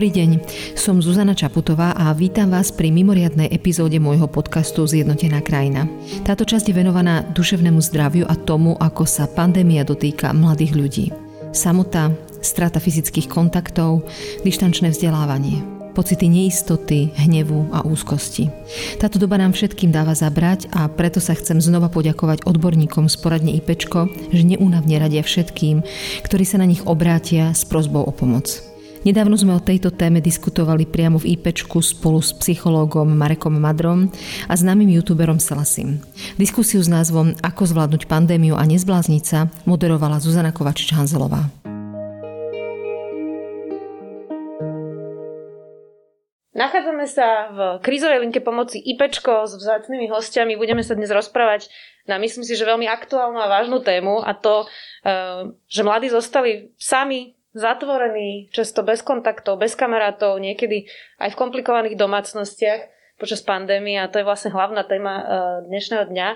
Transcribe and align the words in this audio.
Dobrý 0.00 0.16
deň, 0.16 0.40
som 0.80 0.96
Zuzana 1.04 1.36
Čaputová 1.36 1.92
a 1.92 2.08
vítam 2.16 2.48
vás 2.48 2.72
pri 2.72 2.88
mimoriadnej 2.88 3.52
epizóde 3.52 4.00
môjho 4.00 4.32
podcastu 4.32 4.88
Zjednotená 4.88 5.44
krajina. 5.44 5.84
Táto 6.24 6.48
časť 6.48 6.72
je 6.72 6.78
venovaná 6.80 7.20
duševnému 7.36 7.84
zdraviu 7.84 8.24
a 8.24 8.32
tomu, 8.32 8.80
ako 8.80 9.04
sa 9.04 9.28
pandémia 9.28 9.84
dotýka 9.84 10.32
mladých 10.32 10.72
ľudí. 10.72 11.06
Samota, 11.52 12.16
strata 12.40 12.80
fyzických 12.80 13.28
kontaktov, 13.28 14.08
dištančné 14.40 14.88
vzdelávanie, 14.88 15.60
pocity 15.92 16.32
neistoty, 16.32 17.12
hnevu 17.20 17.68
a 17.68 17.84
úzkosti. 17.84 18.48
Táto 18.96 19.20
doba 19.20 19.36
nám 19.36 19.52
všetkým 19.52 19.92
dáva 19.92 20.16
zabrať 20.16 20.72
a 20.72 20.88
preto 20.88 21.20
sa 21.20 21.36
chcem 21.36 21.60
znova 21.60 21.92
poďakovať 21.92 22.48
odborníkom 22.48 23.04
z 23.12 23.20
poradne 23.20 23.52
IPčko, 23.52 24.08
že 24.32 24.48
neúnavne 24.48 24.96
radia 24.96 25.20
všetkým, 25.20 25.84
ktorí 26.24 26.48
sa 26.48 26.56
na 26.56 26.64
nich 26.64 26.80
obrátia 26.88 27.52
s 27.52 27.68
prozbou 27.68 28.00
o 28.00 28.12
pomoc. 28.16 28.69
Nedávno 29.00 29.32
sme 29.32 29.56
o 29.56 29.64
tejto 29.64 29.88
téme 29.88 30.20
diskutovali 30.20 30.84
priamo 30.84 31.16
v 31.16 31.32
IPčku 31.32 31.80
spolu 31.80 32.20
s 32.20 32.36
psychológom 32.36 33.08
Marekom 33.08 33.56
Madrom 33.56 34.12
a 34.44 34.52
známym 34.52 34.92
youtuberom 34.92 35.40
Selasim. 35.40 36.04
Diskusiu 36.36 36.84
s 36.84 36.92
názvom 36.92 37.32
Ako 37.40 37.64
zvládnuť 37.64 38.04
pandémiu 38.04 38.60
a 38.60 38.68
nezblázniť 38.68 39.24
sa 39.24 39.48
moderovala 39.64 40.20
Zuzana 40.20 40.52
Kovačič-Hanzelová. 40.52 41.48
Nachádzame 46.52 47.08
sa 47.08 47.48
v 47.56 47.58
krízovej 47.80 48.20
linke 48.20 48.44
pomoci 48.44 48.84
IPčko 48.84 49.48
s 49.48 49.56
vzácnými 49.56 50.12
hostiami. 50.12 50.60
Budeme 50.60 50.84
sa 50.84 50.92
dnes 50.92 51.08
rozprávať 51.08 51.72
na 52.04 52.20
myslím 52.20 52.44
si, 52.44 52.52
že 52.52 52.68
veľmi 52.68 52.84
aktuálnu 52.84 53.40
a 53.40 53.48
vážnu 53.48 53.80
tému 53.80 54.20
a 54.20 54.36
to, 54.36 54.68
eh, 55.08 55.56
že 55.72 55.80
mladí 55.80 56.12
zostali 56.12 56.76
sami 56.76 57.39
zatvorený, 57.52 58.50
často 58.54 58.86
bez 58.86 59.02
kontaktov, 59.02 59.58
bez 59.58 59.74
kamarátov, 59.74 60.38
niekedy 60.38 60.86
aj 61.18 61.34
v 61.34 61.38
komplikovaných 61.38 61.98
domácnostiach 61.98 62.80
počas 63.18 63.44
pandémie 63.44 64.00
a 64.00 64.08
to 64.08 64.22
je 64.22 64.28
vlastne 64.28 64.54
hlavná 64.54 64.80
téma 64.86 65.14
uh, 65.20 65.24
dnešného 65.68 66.08
dňa. 66.08 66.28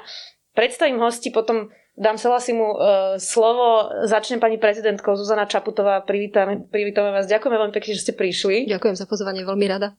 Predstavím 0.52 1.00
hosti, 1.00 1.32
potom 1.32 1.72
dám 1.96 2.20
sa 2.20 2.30
si 2.38 2.52
mu 2.52 2.76
uh, 2.76 3.16
slovo. 3.16 3.90
Začne 4.04 4.38
pani 4.38 4.60
prezidentkou 4.60 5.16
Zuzana 5.16 5.48
Čaputová. 5.48 6.04
Privítame, 6.04 6.62
privítame 6.68 7.10
vás. 7.10 7.26
Ďakujeme 7.26 7.56
veľmi 7.56 7.74
pekne, 7.74 7.92
že 7.96 8.04
ste 8.04 8.12
prišli. 8.14 8.68
Ďakujem 8.70 8.96
za 8.98 9.06
pozvanie, 9.08 9.42
veľmi 9.42 9.66
rada. 9.66 9.96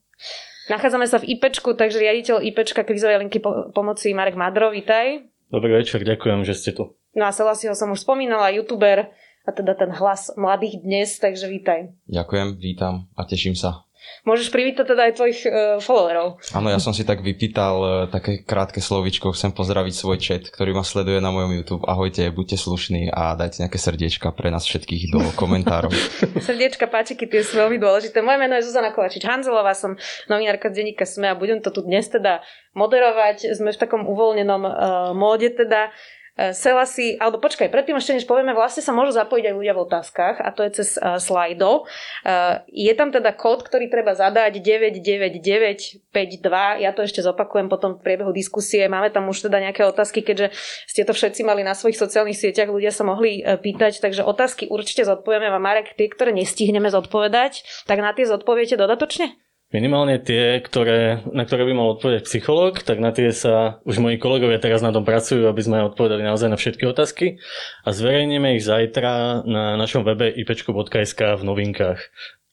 Nachádzame 0.65 1.05
sa 1.05 1.21
v 1.21 1.37
IPčku, 1.37 1.77
takže 1.77 2.01
riaditeľ 2.01 2.41
IPčka 2.41 2.81
krizovej 2.85 3.21
linky 3.21 3.37
po- 3.37 3.69
pomoci 3.73 4.13
Marek 4.17 4.37
Madro, 4.37 4.73
vítaj. 4.73 5.25
Dobrý 5.49 5.77
večer, 5.77 6.01
ďakujem, 6.01 6.41
že 6.41 6.57
ste 6.57 6.71
tu. 6.73 6.97
No 7.13 7.29
a 7.29 7.31
Selasiho 7.31 7.77
som 7.77 7.93
už 7.93 8.01
spomínala, 8.01 8.49
youtuber, 8.49 9.13
a 9.45 9.49
teda 9.53 9.77
ten 9.77 9.93
hlas 9.93 10.33
mladých 10.33 10.81
dnes, 10.81 11.21
takže 11.21 11.45
vítaj. 11.45 11.93
Ďakujem, 12.09 12.57
vítam 12.57 13.05
a 13.13 13.21
teším 13.29 13.53
sa. 13.53 13.85
Môžeš 14.25 14.53
privítať 14.53 14.85
teda 14.85 15.09
aj 15.09 15.13
tvojich 15.17 15.39
uh, 15.45 15.51
followerov. 15.81 16.37
Áno, 16.53 16.69
ja 16.69 16.77
som 16.81 16.93
si 16.93 17.01
tak 17.01 17.25
vypýtal 17.25 17.75
uh, 17.77 17.89
také 18.09 18.41
krátke 18.41 18.77
slovičko, 18.81 19.33
chcem 19.33 19.49
pozdraviť 19.53 19.93
svoj 19.93 20.17
chat, 20.21 20.43
ktorý 20.49 20.77
ma 20.77 20.85
sleduje 20.85 21.17
na 21.21 21.33
mojom 21.33 21.53
YouTube. 21.57 21.83
Ahojte, 21.85 22.29
buďte 22.29 22.57
slušní 22.57 23.09
a 23.09 23.33
dajte 23.33 23.65
nejaké 23.65 23.77
srdiečka 23.81 24.29
pre 24.33 24.49
nás 24.49 24.65
všetkých 24.65 25.13
do 25.13 25.21
komentárov. 25.41 25.93
srdiečka, 26.41 26.89
páčiky, 26.89 27.25
tie 27.25 27.41
sú 27.41 27.57
veľmi 27.57 27.81
dôležité. 27.81 28.21
Moje 28.21 28.37
meno 28.41 28.57
je 28.57 28.65
Zuzana 28.65 28.93
Kovačič 28.93 29.25
Hanzelová, 29.25 29.73
som 29.73 29.97
novinárka 30.29 30.69
z 30.69 30.85
denníka 30.85 31.05
SME 31.05 31.33
a 31.33 31.37
budem 31.37 31.61
to 31.61 31.73
tu 31.73 31.85
dnes 31.85 32.05
teda 32.05 32.45
moderovať. 32.77 33.57
Sme 33.57 33.73
v 33.73 33.79
takom 33.81 34.05
uvoľnenom 34.05 34.61
uh, 34.65 34.71
móde 35.17 35.49
teda. 35.49 35.89
Eh, 36.35 36.51
Selasi, 36.51 37.15
alebo 37.15 37.39
počkaj, 37.39 37.71
predtým 37.71 37.95
ešte 37.95 38.11
než 38.11 38.27
povieme, 38.27 38.51
vlastne 38.51 38.83
sa 38.83 38.91
môžu 38.91 39.15
zapojiť 39.15 39.47
aj 39.47 39.55
ľudia 39.55 39.71
v 39.71 39.87
otázkach 39.87 40.43
a 40.43 40.51
to 40.51 40.67
je 40.67 40.83
cez 40.83 40.99
uh, 40.99 41.15
slajdo. 41.15 41.87
Uh, 42.27 42.59
je 42.67 42.91
tam 42.91 43.07
teda 43.07 43.31
kód, 43.31 43.63
ktorý 43.63 43.87
treba 43.87 44.11
zadať 44.11 44.59
99952, 44.59 46.83
ja 46.83 46.91
to 46.91 47.07
ešte 47.07 47.23
zopakujem 47.23 47.71
potom 47.71 47.95
v 47.95 48.03
priebehu 48.03 48.35
diskusie. 48.35 48.83
Máme 48.91 49.15
tam 49.15 49.31
už 49.31 49.47
teda 49.47 49.63
nejaké 49.63 49.87
otázky, 49.87 50.27
keďže 50.27 50.51
ste 50.91 51.07
to 51.07 51.15
všetci 51.15 51.47
mali 51.47 51.63
na 51.63 51.71
svojich 51.71 51.95
sociálnych 51.95 52.35
sieťach, 52.35 52.67
ľudia 52.67 52.91
sa 52.91 53.07
mohli 53.07 53.39
pýtať, 53.39 54.03
takže 54.03 54.27
otázky 54.27 54.67
určite 54.67 55.07
zodpovieme 55.07 55.47
vám, 55.47 55.63
Marek, 55.63 55.95
tie, 55.95 56.11
ktoré 56.11 56.35
nestihneme 56.35 56.91
zodpovedať, 56.91 57.63
tak 57.87 58.03
na 58.03 58.11
tie 58.11 58.27
zodpoviete 58.27 58.75
dodatočne? 58.75 59.44
Minimálne 59.75 60.23
tie, 60.23 60.63
ktoré, 60.63 61.19
na 61.35 61.43
ktoré 61.43 61.67
by 61.67 61.73
mal 61.75 61.99
odpovedať 61.99 62.31
psychológ, 62.31 62.79
tak 62.79 63.03
na 63.03 63.11
tie 63.11 63.35
sa 63.35 63.83
už 63.83 63.99
moji 63.99 64.15
kolegovia 64.15 64.55
teraz 64.55 64.79
na 64.79 64.95
tom 64.95 65.03
pracujú, 65.03 65.51
aby 65.51 65.59
sme 65.59 65.83
odpovedali 65.83 66.23
naozaj 66.23 66.47
na 66.47 66.55
všetky 66.55 66.87
otázky 66.87 67.43
a 67.83 67.91
zverejníme 67.91 68.55
ich 68.55 68.63
zajtra 68.63 69.43
na 69.43 69.75
našom 69.75 70.07
webe 70.07 70.31
ipečko.sk 70.31 71.19
v 71.19 71.43
novinkách. 71.43 71.99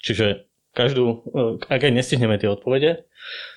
Čiže 0.02 0.50
každú, 0.74 1.22
ak 1.70 1.78
aj 1.78 1.94
nestihneme 1.94 2.42
tie 2.42 2.50
odpovede, 2.50 3.06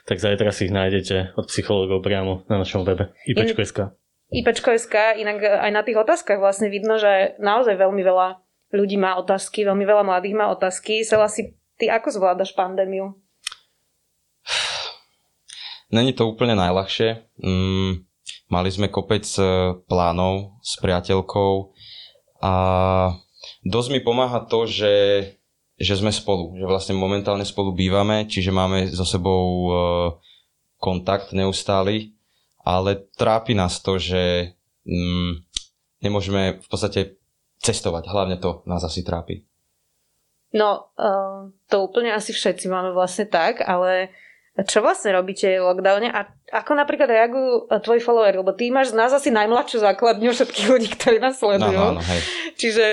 tak 0.06 0.22
zajtra 0.22 0.54
si 0.54 0.70
ich 0.70 0.76
nájdete 0.76 1.34
od 1.34 1.50
psychológov 1.50 2.06
priamo 2.06 2.46
na 2.46 2.62
našom 2.62 2.86
webe 2.86 3.18
ipečko.sk. 3.26 3.98
ipečko.sk, 4.30 5.18
inak 5.18 5.42
aj 5.42 5.72
na 5.74 5.82
tých 5.82 5.98
otázkach 5.98 6.38
vlastne 6.38 6.70
vidno, 6.70 7.02
že 7.02 7.34
naozaj 7.42 7.82
veľmi 7.82 8.06
veľa 8.06 8.46
ľudí 8.78 9.02
má 9.02 9.18
otázky, 9.18 9.66
veľmi 9.66 9.90
veľa 9.90 10.06
mladých 10.06 10.38
má 10.38 10.54
otázky. 10.54 11.02
Sela 11.02 11.26
si, 11.26 11.58
ty 11.82 11.90
ako 11.90 12.14
zvládaš 12.14 12.54
pandémiu? 12.54 13.25
Není 15.94 16.14
to 16.18 16.30
úplne 16.30 16.58
najľahšie. 16.58 17.38
Mm, 17.42 18.06
mali 18.50 18.70
sme 18.74 18.90
kopec 18.90 19.26
e, 19.38 19.78
plánov 19.86 20.58
s 20.62 20.82
priateľkou 20.82 21.54
a 22.42 22.54
dosť 23.62 23.90
mi 23.94 24.00
pomáha 24.02 24.42
to, 24.50 24.66
že, 24.66 24.96
že 25.78 25.94
sme 25.98 26.10
spolu, 26.10 26.58
že 26.58 26.66
vlastne 26.66 26.98
momentálne 26.98 27.46
spolu 27.46 27.74
bývame, 27.74 28.26
čiže 28.26 28.50
máme 28.50 28.90
so 28.90 29.06
sebou 29.06 29.46
e, 29.46 29.70
kontakt 30.82 31.34
neustály, 31.38 32.18
ale 32.66 33.06
trápi 33.14 33.54
nás 33.54 33.78
to, 33.78 34.02
že 34.02 34.54
mm, 34.90 35.46
nemôžeme 36.02 36.62
v 36.62 36.68
podstate 36.68 37.22
cestovať. 37.62 38.10
Hlavne 38.10 38.38
to 38.38 38.66
nás 38.70 38.82
asi 38.86 39.02
trápi. 39.02 39.46
No, 40.56 40.88
uh, 40.96 41.52
to 41.68 41.84
úplne 41.84 42.16
asi 42.16 42.32
všetci 42.32 42.72
máme 42.72 42.96
vlastne 42.96 43.28
tak, 43.28 43.60
ale 43.60 44.14
čo 44.64 44.80
vlastne 44.80 45.12
robíte 45.12 45.52
v 45.60 45.68
lockdowne 45.68 46.08
a 46.08 46.32
ako 46.56 46.80
napríklad 46.80 47.12
reagujú 47.12 47.68
e, 47.68 47.76
tvoji 47.84 48.00
followery, 48.00 48.40
lebo 48.40 48.56
ty 48.56 48.72
máš 48.72 48.96
z 48.96 49.04
nás 49.04 49.12
asi 49.12 49.28
najmladšiu 49.28 49.84
základňu 49.84 50.32
všetkých 50.32 50.68
ľudí, 50.72 50.88
ktorí 50.96 51.20
nás 51.20 51.36
sledujú. 51.36 51.76
No, 51.76 51.92
no, 51.92 52.00
no, 52.00 52.04
hej. 52.08 52.22
Čiže 52.56 52.86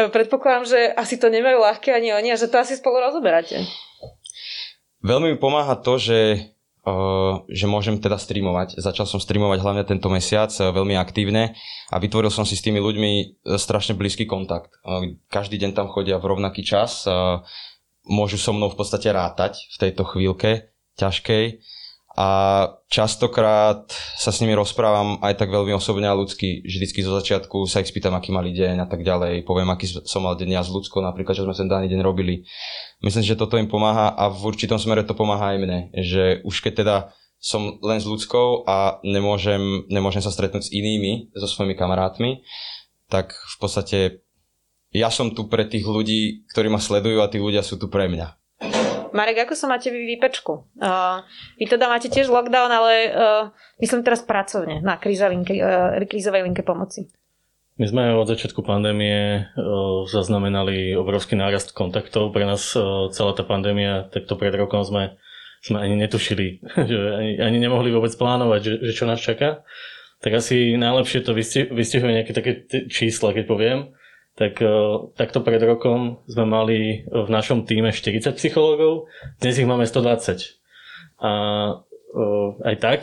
e, 0.00 0.08
predpokladám, 0.08 0.64
že 0.64 0.80
asi 0.96 1.20
to 1.20 1.28
nemajú 1.28 1.60
ľahké 1.60 1.92
ani 1.92 2.16
oni 2.16 2.32
a 2.32 2.40
že 2.40 2.48
to 2.48 2.56
asi 2.56 2.80
spolu 2.80 3.04
rozoberáte. 3.04 3.60
Veľmi 5.04 5.36
mi 5.36 5.38
pomáha 5.40 5.76
to, 5.80 5.96
že, 5.96 6.52
uh, 6.84 7.40
že 7.48 7.64
môžem 7.64 7.96
teda 7.96 8.20
streamovať. 8.20 8.76
Začal 8.76 9.08
som 9.08 9.16
streamovať 9.16 9.64
hlavne 9.64 9.84
tento 9.88 10.12
mesiac 10.12 10.52
veľmi 10.52 10.92
aktívne 10.92 11.56
a 11.88 11.96
vytvoril 11.96 12.28
som 12.28 12.44
si 12.44 12.52
s 12.52 12.60
tými 12.60 12.84
ľuďmi 12.84 13.40
strašne 13.56 13.96
blízky 13.96 14.28
kontakt. 14.28 14.76
Uh, 14.84 15.16
každý 15.32 15.56
deň 15.56 15.72
tam 15.72 15.88
chodia 15.88 16.20
v 16.20 16.36
rovnaký 16.36 16.60
čas, 16.60 17.08
uh, 17.08 17.40
môžu 18.04 18.36
so 18.36 18.52
mnou 18.52 18.68
v 18.68 18.76
podstate 18.76 19.08
rátať 19.08 19.56
v 19.72 19.88
tejto 19.88 20.04
chvíľke 20.04 20.68
ťažkej 20.98 21.44
a 22.20 22.28
častokrát 22.90 23.86
sa 24.18 24.34
s 24.34 24.42
nimi 24.42 24.52
rozprávam 24.52 25.22
aj 25.22 25.38
tak 25.38 25.48
veľmi 25.48 25.70
osobne 25.72 26.10
a 26.10 26.18
ľudsky. 26.18 26.66
Vždycky 26.66 27.06
zo 27.06 27.14
začiatku 27.14 27.70
sa 27.70 27.80
ich 27.80 27.88
spýtam, 27.88 28.12
aký 28.18 28.34
mali 28.34 28.50
deň 28.50 28.82
a 28.82 28.86
tak 28.90 29.06
ďalej. 29.06 29.46
Poviem, 29.46 29.70
aký 29.70 29.86
som 29.86 30.26
mal 30.26 30.34
deň 30.34 30.58
ja 30.58 30.62
s 30.66 30.74
ľudskou, 30.74 30.98
napríklad, 31.00 31.38
čo 31.38 31.46
sme 31.46 31.54
ten 31.54 31.70
daný 31.70 31.86
deň 31.86 32.02
robili. 32.02 32.42
Myslím, 33.00 33.22
že 33.22 33.38
toto 33.38 33.54
im 33.56 33.70
pomáha 33.70 34.10
a 34.10 34.26
v 34.26 34.42
určitom 34.42 34.76
smere 34.76 35.06
to 35.06 35.14
pomáha 35.14 35.54
aj 35.54 35.58
mne. 35.62 35.78
Že 35.94 36.42
už 36.42 36.56
keď 36.66 36.72
teda 36.82 36.96
som 37.40 37.78
len 37.80 38.02
s 38.02 38.10
ľudskou 38.10 38.68
a 38.68 39.00
nemôžem, 39.06 39.86
nemôžem 39.88 40.20
sa 40.20 40.34
stretnúť 40.34 40.66
s 40.66 40.74
inými, 40.74 41.32
so 41.32 41.46
svojimi 41.46 41.78
kamarátmi, 41.78 42.42
tak 43.08 43.32
v 43.32 43.56
podstate 43.56 43.98
ja 44.90 45.08
som 45.08 45.30
tu 45.30 45.46
pre 45.46 45.62
tých 45.64 45.86
ľudí, 45.86 46.44
ktorí 46.50 46.68
ma 46.68 46.82
sledujú 46.82 47.22
a 47.22 47.30
tí 47.30 47.38
ľudia 47.38 47.62
sú 47.62 47.78
tu 47.78 47.86
pre 47.86 48.10
mňa. 48.10 48.39
Marek, 49.12 49.46
ako 49.46 49.54
sa 49.58 49.66
máte 49.66 49.90
vy 49.90 50.16
výpečku? 50.16 50.52
Uh, 50.78 51.22
vy 51.58 51.66
teda 51.66 51.86
máte 51.90 52.10
tiež 52.10 52.30
lockdown, 52.30 52.70
ale 52.70 52.92
uh, 53.10 53.44
myslím 53.82 54.06
teraz 54.06 54.22
pracovne 54.22 54.80
na 54.80 54.98
linke, 55.02 55.58
uh, 55.58 55.98
krízovej 56.06 56.46
linke 56.46 56.62
pomoci. 56.62 57.10
My 57.80 57.88
sme 57.88 58.02
od 58.12 58.28
začiatku 58.28 58.60
pandémie 58.60 59.48
uh, 59.56 60.04
zaznamenali 60.04 60.92
obrovský 60.98 61.38
nárast 61.38 61.72
kontaktov. 61.72 62.34
Pre 62.34 62.44
nás 62.44 62.76
uh, 62.76 63.08
celá 63.14 63.32
tá 63.32 63.42
pandémia, 63.42 64.10
takto 64.12 64.36
pred 64.36 64.52
rokom 64.52 64.84
sme, 64.84 65.16
sme 65.64 65.80
ani 65.80 65.96
netušili, 65.96 66.60
že 66.90 66.96
ani, 67.16 67.32
ani 67.40 67.58
nemohli 67.62 67.88
vôbec 67.88 68.12
plánovať, 68.16 68.60
že, 68.60 68.74
že 68.90 68.92
čo 68.92 69.04
nás 69.08 69.22
čaká. 69.22 69.64
Tak 70.20 70.36
asi 70.36 70.76
najlepšie 70.76 71.24
to 71.24 71.32
vystihuje 71.72 72.12
nejaké 72.12 72.36
také 72.36 72.68
t- 72.68 72.84
čísla, 72.92 73.32
keď 73.32 73.44
poviem 73.48 73.78
tak 74.40 74.56
uh, 74.64 75.12
takto 75.20 75.44
pred 75.44 75.60
rokom 75.60 76.24
sme 76.24 76.48
mali 76.48 77.04
v 77.04 77.28
našom 77.28 77.68
týme 77.68 77.92
40 77.92 78.40
psychológov, 78.40 79.04
dnes 79.36 79.60
ich 79.60 79.68
máme 79.68 79.84
120. 79.84 80.56
A 81.20 81.30
uh, 81.76 82.48
aj 82.64 82.76
tak, 82.80 83.00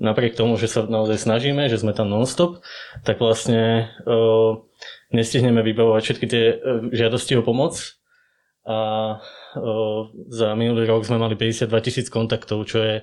napriek 0.00 0.32
tomu, 0.32 0.56
že 0.56 0.64
sa 0.64 0.88
naozaj 0.88 1.20
snažíme, 1.20 1.68
že 1.68 1.76
sme 1.76 1.92
tam 1.92 2.08
non-stop, 2.08 2.64
tak 3.04 3.20
vlastne 3.20 3.92
uh, 4.08 4.64
nestihneme 5.12 5.60
vybavovať 5.60 6.02
všetky 6.08 6.26
tie 6.26 6.44
žiadosti 6.96 7.36
o 7.36 7.44
pomoc. 7.44 7.76
A 8.68 9.16
za 10.28 10.52
minulý 10.52 10.84
rok 10.84 11.00
sme 11.00 11.16
mali 11.16 11.40
52 11.40 11.72
tisíc 11.80 12.12
kontaktov, 12.12 12.68
čo 12.68 12.84
je 12.84 12.96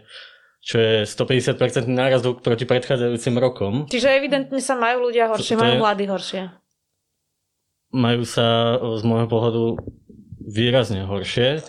čo 0.65 0.81
je 0.81 1.05
150% 1.05 1.61
náraz 1.85 2.25
proti 2.41 2.65
predchádzajúcim 2.65 3.38
rokom. 3.38 3.85
Čiže 3.85 4.17
evidentne 4.17 4.57
sa 4.57 4.73
majú 4.73 5.09
ľudia 5.09 5.29
horšie, 5.29 5.53
to, 5.53 5.61
to 5.61 5.61
majú 5.61 5.73
mladí 5.85 6.09
horšie. 6.09 6.64
Majú 7.95 8.27
sa 8.27 8.75
z 8.75 9.03
môjho 9.07 9.31
pohľadu 9.31 9.63
výrazne 10.44 11.07
horšie. 11.07 11.63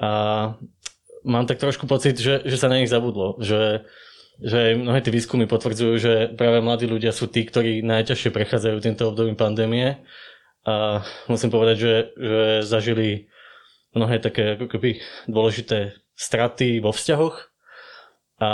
A 0.00 0.10
mám 1.28 1.44
tak 1.44 1.60
trošku 1.60 1.84
pocit, 1.84 2.16
že, 2.16 2.40
že 2.48 2.56
sa 2.56 2.72
na 2.72 2.80
nich 2.80 2.88
zabudlo, 2.88 3.36
že, 3.42 3.84
že 4.40 4.78
mnohé 4.78 5.04
tie 5.04 5.12
výskumy 5.12 5.44
potvrdzujú, 5.44 5.92
že 6.00 6.12
práve 6.32 6.64
mladí 6.64 6.88
ľudia 6.88 7.12
sú 7.12 7.28
tí, 7.28 7.44
ktorí 7.44 7.84
najťažšie 7.84 8.32
prechádzajú 8.32 8.76
týmto 8.80 9.12
obdobím 9.12 9.36
pandémie. 9.36 10.00
A 10.64 11.04
musím 11.28 11.52
povedať, 11.52 11.76
že, 11.76 11.94
že 12.16 12.42
zažili 12.64 13.28
mnohé 13.92 14.20
také 14.24 14.56
ako 14.56 14.66
keby 14.72 15.00
dôležité 15.28 15.96
straty 16.16 16.80
vo 16.80 16.96
vzťahoch 16.96 17.57
a 18.38 18.50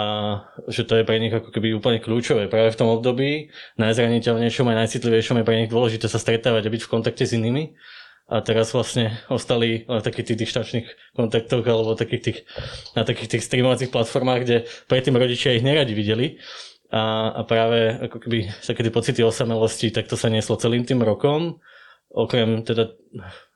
že 0.65 0.89
to 0.89 0.97
je 0.97 1.05
pre 1.05 1.21
nich 1.21 1.29
ako 1.29 1.53
keby 1.53 1.77
úplne 1.77 2.01
kľúčové. 2.01 2.49
Práve 2.49 2.73
v 2.73 2.79
tom 2.81 2.89
období 2.89 3.53
najzraniteľnejšom 3.77 4.67
a 4.73 4.81
najcitlivejšom 4.81 5.41
je 5.41 5.45
pre 5.45 5.61
nich 5.61 5.69
dôležité 5.69 6.09
sa 6.09 6.17
stretávať 6.17 6.65
a 6.65 6.73
byť 6.73 6.83
v 6.89 6.93
kontakte 6.93 7.29
s 7.29 7.37
inými. 7.37 7.77
A 8.25 8.41
teraz 8.41 8.73
vlastne 8.73 9.21
ostali 9.29 9.85
na 9.85 10.01
takých 10.01 10.33
tých 10.33 10.49
dištačných 10.49 10.87
kontaktoch 11.13 11.61
alebo 11.69 11.93
takých 11.93 12.23
tých, 12.25 12.39
na 12.97 13.05
takých 13.05 13.37
tých 13.37 13.45
streamovacích 13.45 13.93
platformách, 13.93 14.41
kde 14.49 14.57
predtým 14.89 15.21
rodičia 15.21 15.53
ich 15.53 15.61
neradi 15.61 15.93
videli. 15.93 16.41
A, 16.89 17.37
a 17.37 17.41
práve 17.45 18.09
ako 18.09 18.25
keby 18.25 18.57
sa 18.65 18.73
kedy 18.73 18.89
pocity 18.89 19.21
osamelosti, 19.21 19.93
tak 19.93 20.09
to 20.09 20.17
sa 20.17 20.33
nieslo 20.33 20.57
celým 20.57 20.89
tým 20.89 21.05
rokom. 21.05 21.61
Okrem 22.09 22.65
teda 22.65 22.97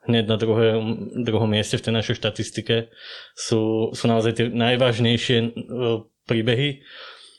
hneď 0.05 0.25
na 0.29 0.37
druhé, 0.37 0.77
druhom 1.25 1.49
mieste 1.49 1.81
v 1.81 1.89
tej 1.89 1.95
našej 1.97 2.21
štatistike 2.21 2.93
sú, 3.33 3.95
sú 3.97 4.05
naozaj 4.05 4.33
tie 4.37 4.47
najvážnejšie 4.53 5.57
príbehy, 6.29 6.85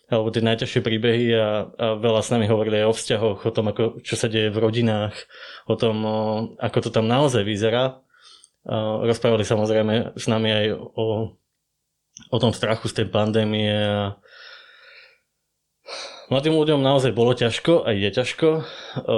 alebo 0.10 0.34
tie 0.34 0.42
najťažšie 0.42 0.82
príbehy 0.82 1.26
a, 1.38 1.70
a 1.70 1.86
veľa 2.02 2.26
s 2.26 2.34
nami 2.34 2.50
hovorili 2.50 2.82
aj 2.82 2.90
o 2.90 2.98
vzťahoch, 2.98 3.40
o 3.46 3.52
tom, 3.54 3.70
ako, 3.70 4.02
čo 4.02 4.18
sa 4.18 4.26
deje 4.26 4.50
v 4.50 4.58
rodinách, 4.58 5.14
o 5.70 5.78
tom, 5.78 6.02
o, 6.02 6.20
ako 6.58 6.78
to 6.82 6.90
tam 6.90 7.06
naozaj 7.06 7.46
vyzerá. 7.46 8.02
A 8.66 9.06
rozprávali 9.06 9.46
samozrejme 9.46 10.18
s 10.18 10.26
nami 10.26 10.50
aj 10.50 10.66
o, 10.76 11.38
o 12.28 12.38
tom 12.42 12.52
strachu 12.52 12.90
z 12.90 13.02
tej 13.02 13.08
pandémie 13.14 13.72
a 13.72 14.18
mladým 16.34 16.58
ľuďom 16.58 16.82
naozaj 16.82 17.14
bolo 17.14 17.38
ťažko 17.38 17.86
a 17.86 17.94
je 17.94 18.10
ťažko. 18.10 18.50
O, 19.06 19.18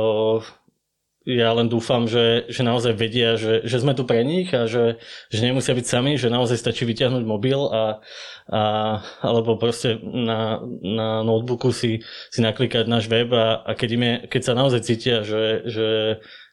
ja 1.21 1.53
len 1.53 1.69
dúfam, 1.69 2.09
že, 2.09 2.49
že 2.49 2.65
naozaj 2.65 2.97
vedia, 2.97 3.37
že, 3.37 3.61
že 3.61 3.77
sme 3.77 3.93
tu 3.93 4.09
pre 4.09 4.25
nich 4.25 4.49
a 4.57 4.65
že, 4.65 4.97
že 5.29 5.45
nemusia 5.45 5.77
byť 5.77 5.85
sami, 5.85 6.17
že 6.17 6.33
naozaj 6.33 6.57
stačí 6.57 6.81
vyťahnuť 6.81 7.23
mobil 7.29 7.61
a, 7.69 8.01
a 8.49 8.61
alebo 9.21 9.53
proste 9.61 10.01
na, 10.01 10.57
na 10.81 11.21
notebooku 11.21 11.69
si, 11.69 12.01
si 12.33 12.39
naklikať 12.41 12.89
náš 12.89 13.05
web 13.05 13.29
a, 13.37 13.61
a 13.61 13.77
keď, 13.77 13.89
im 13.93 14.03
je, 14.03 14.15
keď 14.33 14.41
sa 14.41 14.53
naozaj 14.57 14.81
cítia, 14.81 15.21
že, 15.21 15.61
že 15.69 15.87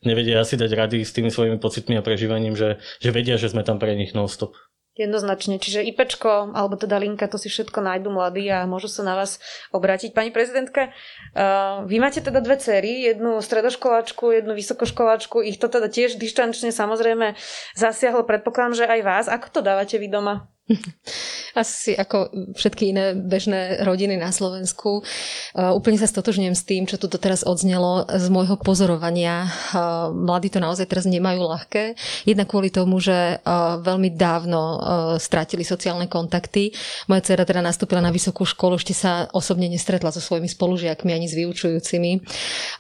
nevedia 0.04 0.44
asi 0.44 0.60
dať 0.60 0.70
rady 0.76 1.00
s 1.00 1.16
tými 1.16 1.32
svojimi 1.32 1.56
pocitmi 1.56 1.96
a 1.96 2.04
prežívaním, 2.04 2.52
že, 2.52 2.76
že 3.00 3.08
vedia, 3.08 3.40
že 3.40 3.48
sme 3.48 3.64
tam 3.64 3.80
pre 3.80 3.96
nich 3.96 4.12
non-stop. 4.12 4.52
Jednoznačne. 4.98 5.62
Čiže 5.62 5.86
IPčko, 5.94 6.50
alebo 6.58 6.74
teda 6.74 6.98
linka, 6.98 7.30
to 7.30 7.38
si 7.38 7.46
všetko 7.46 7.78
nájdu 7.78 8.10
mladí 8.10 8.50
a 8.50 8.66
môžu 8.66 8.90
sa 8.90 9.06
na 9.06 9.14
vás 9.14 9.38
obrátiť. 9.70 10.10
Pani 10.10 10.34
prezidentka, 10.34 10.90
uh, 10.90 11.86
vy 11.86 12.02
máte 12.02 12.18
teda 12.18 12.42
dve 12.42 12.58
cery, 12.58 13.06
jednu 13.06 13.38
stredoškoláčku, 13.38 14.34
jednu 14.34 14.58
vysokoškoláčku. 14.58 15.46
Ich 15.46 15.62
to 15.62 15.70
teda 15.70 15.86
tiež 15.86 16.18
dištančne 16.18 16.74
samozrejme 16.74 17.38
zasiahlo. 17.78 18.26
Predpokladám, 18.26 18.74
že 18.74 18.90
aj 18.90 19.00
vás. 19.06 19.26
Ako 19.30 19.54
to 19.54 19.60
dávate 19.62 20.02
vy 20.02 20.10
doma? 20.10 20.50
Asi 21.56 21.96
ako 21.96 22.28
všetky 22.54 22.92
iné 22.92 23.16
bežné 23.16 23.82
rodiny 23.82 24.20
na 24.20 24.28
Slovensku. 24.28 25.00
Úplne 25.56 25.98
sa 25.98 26.04
stotožňujem 26.04 26.56
s 26.56 26.66
tým, 26.68 26.84
čo 26.84 27.00
tu 27.00 27.08
teraz 27.08 27.40
odznelo 27.40 28.04
z 28.04 28.28
môjho 28.28 28.60
pozorovania. 28.60 29.48
Mladí 30.12 30.52
to 30.52 30.60
naozaj 30.60 30.84
teraz 30.84 31.08
nemajú 31.08 31.40
ľahké. 31.40 31.96
Jedna 32.28 32.44
kvôli 32.44 32.68
tomu, 32.68 33.00
že 33.00 33.40
veľmi 33.80 34.12
dávno 34.12 34.60
strátili 35.16 35.64
sociálne 35.64 36.04
kontakty. 36.04 36.76
Moja 37.08 37.24
dcera 37.24 37.48
teda 37.48 37.64
nastúpila 37.64 38.04
na 38.04 38.12
vysokú 38.12 38.44
školu, 38.44 38.76
ešte 38.76 38.92
sa 38.92 39.26
osobne 39.32 39.72
nestretla 39.72 40.12
so 40.12 40.20
svojimi 40.20 40.52
spolužiakmi 40.52 41.16
ani 41.16 41.26
s 41.26 41.34
vyučujúcimi. 41.34 42.20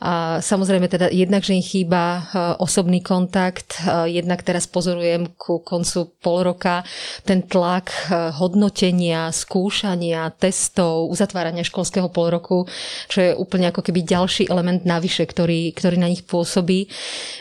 A 0.04 0.44
samozrejme 0.44 0.86
teda 0.92 1.08
jednak, 1.08 1.40
že 1.40 1.56
im 1.56 1.64
chýba 1.64 2.28
osobný 2.60 3.00
kontakt, 3.00 3.80
jednak 4.06 4.44
teraz 4.44 4.68
pozorujem 4.68 5.32
ku 5.40 5.64
koncu 5.64 6.12
pol 6.20 6.44
roka 6.44 6.84
ten 7.24 7.46
tlak 7.46 7.77
tlak 7.78 8.10
eh, 8.10 8.34
hodnotenia, 8.34 9.30
skúšania, 9.30 10.34
testov, 10.34 11.06
uzatvárania 11.14 11.62
školského 11.62 12.10
polroku, 12.10 12.66
čo 13.06 13.18
je 13.22 13.30
úplne 13.38 13.70
ako 13.70 13.86
keby 13.86 14.02
ďalší 14.02 14.50
element 14.50 14.82
navyše, 14.82 15.22
ktorý, 15.22 15.70
ktorý 15.78 15.96
na 16.02 16.10
nich 16.10 16.26
pôsobí. 16.26 16.90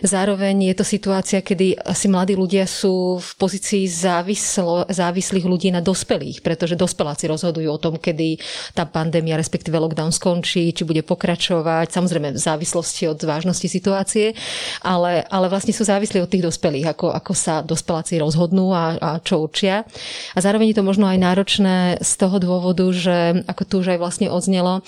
Zároveň 0.05 0.69
je 0.69 0.75
to 0.77 0.85
situácia, 0.85 1.41
kedy 1.41 1.73
asi 1.81 2.05
mladí 2.05 2.37
ľudia 2.37 2.69
sú 2.69 3.17
v 3.17 3.29
pozícii 3.41 3.89
závislo, 3.89 4.85
závislých 4.85 5.45
ľudí 5.49 5.73
na 5.73 5.81
dospelých, 5.81 6.45
pretože 6.45 6.77
dospeláci 6.77 7.25
rozhodujú 7.25 7.69
o 7.73 7.81
tom, 7.81 7.97
kedy 7.97 8.37
tá 8.77 8.85
pandémia, 8.85 9.41
respektíve 9.41 9.73
lockdown 9.73 10.13
skončí, 10.13 10.69
či 10.69 10.85
bude 10.85 11.01
pokračovať, 11.01 11.89
samozrejme 11.89 12.37
v 12.37 12.39
závislosti 12.39 13.09
od 13.09 13.17
vážnosti 13.25 13.65
situácie, 13.65 14.37
ale, 14.85 15.25
ale 15.25 15.49
vlastne 15.49 15.73
sú 15.73 15.81
závislí 15.81 16.21
od 16.21 16.29
tých 16.29 16.45
dospelých, 16.45 16.93
ako, 16.93 17.07
ako 17.09 17.33
sa 17.33 17.65
dospeláci 17.65 18.21
rozhodnú 18.21 18.69
a, 18.69 18.99
a 19.01 19.09
čo 19.23 19.41
určia. 19.41 19.87
A 20.35 20.41
zároveň 20.41 20.73
je 20.73 20.77
to 20.81 20.87
možno 20.87 21.07
aj 21.07 21.21
náročné 21.21 22.01
z 22.01 22.11
toho 22.17 22.41
dôvodu, 22.41 22.83
že 22.91 23.45
ako 23.45 23.63
tu 23.63 23.73
už 23.85 23.95
aj 23.95 23.99
vlastne 24.01 24.27
odznelo, 24.27 24.81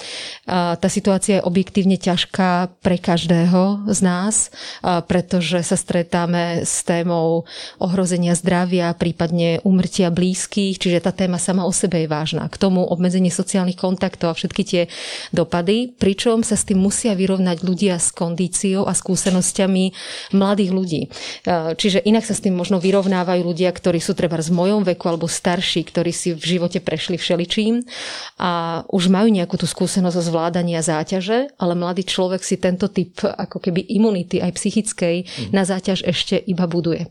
tá 0.49 0.87
situácia 0.89 1.39
je 1.39 1.47
objektívne 1.47 1.95
ťažká 1.95 2.81
pre 2.81 2.97
každého 2.97 3.87
z 3.87 3.99
nás, 4.01 4.49
pretože 4.81 5.61
sa 5.61 5.77
stretáme 5.77 6.65
s 6.65 6.83
témou 6.83 7.45
ohrozenia 7.77 8.33
zdravia, 8.33 8.97
prípadne 8.97 9.61
umrtia 9.63 10.09
blízkych, 10.09 10.81
čiže 10.81 11.05
tá 11.05 11.13
téma 11.13 11.37
sama 11.37 11.63
o 11.63 11.71
sebe 11.71 12.03
je 12.03 12.09
vážna. 12.09 12.49
K 12.49 12.57
tomu 12.57 12.81
obmedzenie 12.83 13.29
sociálnych 13.29 13.77
kontaktov 13.77 14.33
a 14.33 14.37
všetky 14.37 14.63
tie 14.65 14.81
dopady, 15.29 15.93
pričom 15.93 16.41
sa 16.41 16.57
s 16.57 16.65
tým 16.65 16.81
musia 16.81 17.13
vyrovnať 17.13 17.61
ľudia 17.61 18.01
s 18.01 18.09
kondíciou 18.09 18.89
a 18.89 18.97
skúsenosťami 18.97 19.93
mladých 20.33 20.71
ľudí. 20.73 21.01
Čiže 21.77 22.01
inak 22.01 22.25
sa 22.25 22.33
s 22.33 22.41
tým 22.41 22.57
možno 22.57 22.81
vyrovnávajú 22.81 23.45
ľudia, 23.45 23.69
ktorí 23.69 24.01
sú 24.01 24.17
treba 24.17 24.41
z 24.41 24.49
mojom 24.49 24.81
veku 24.81 25.05
alebo 25.05 25.28
starší, 25.29 25.85
ktorí 25.87 26.11
si 26.11 26.33
v 26.33 26.57
živote 26.57 26.81
prešli 26.81 27.15
všeličím 27.15 27.85
a 28.41 28.83
už 28.89 29.13
majú 29.13 29.29
nejakú 29.29 29.55
tú 29.55 29.69
skúsenosť 29.69 30.15
zo 30.17 30.23
zvládania 30.33 30.81
záťaže, 30.81 31.53
ale 31.61 31.73
mladý 31.77 32.03
človek 32.03 32.41
si 32.41 32.57
tento 32.57 32.89
typ 32.89 33.21
ako 33.23 33.61
keby 33.61 33.85
imunity 33.93 34.41
aj 34.41 34.57
psychickej 34.57 35.15
mm. 35.23 35.49
na 35.53 35.63
záťaž 35.63 36.03
ešte 36.03 36.35
iba 36.35 36.65
buduje. 36.65 37.07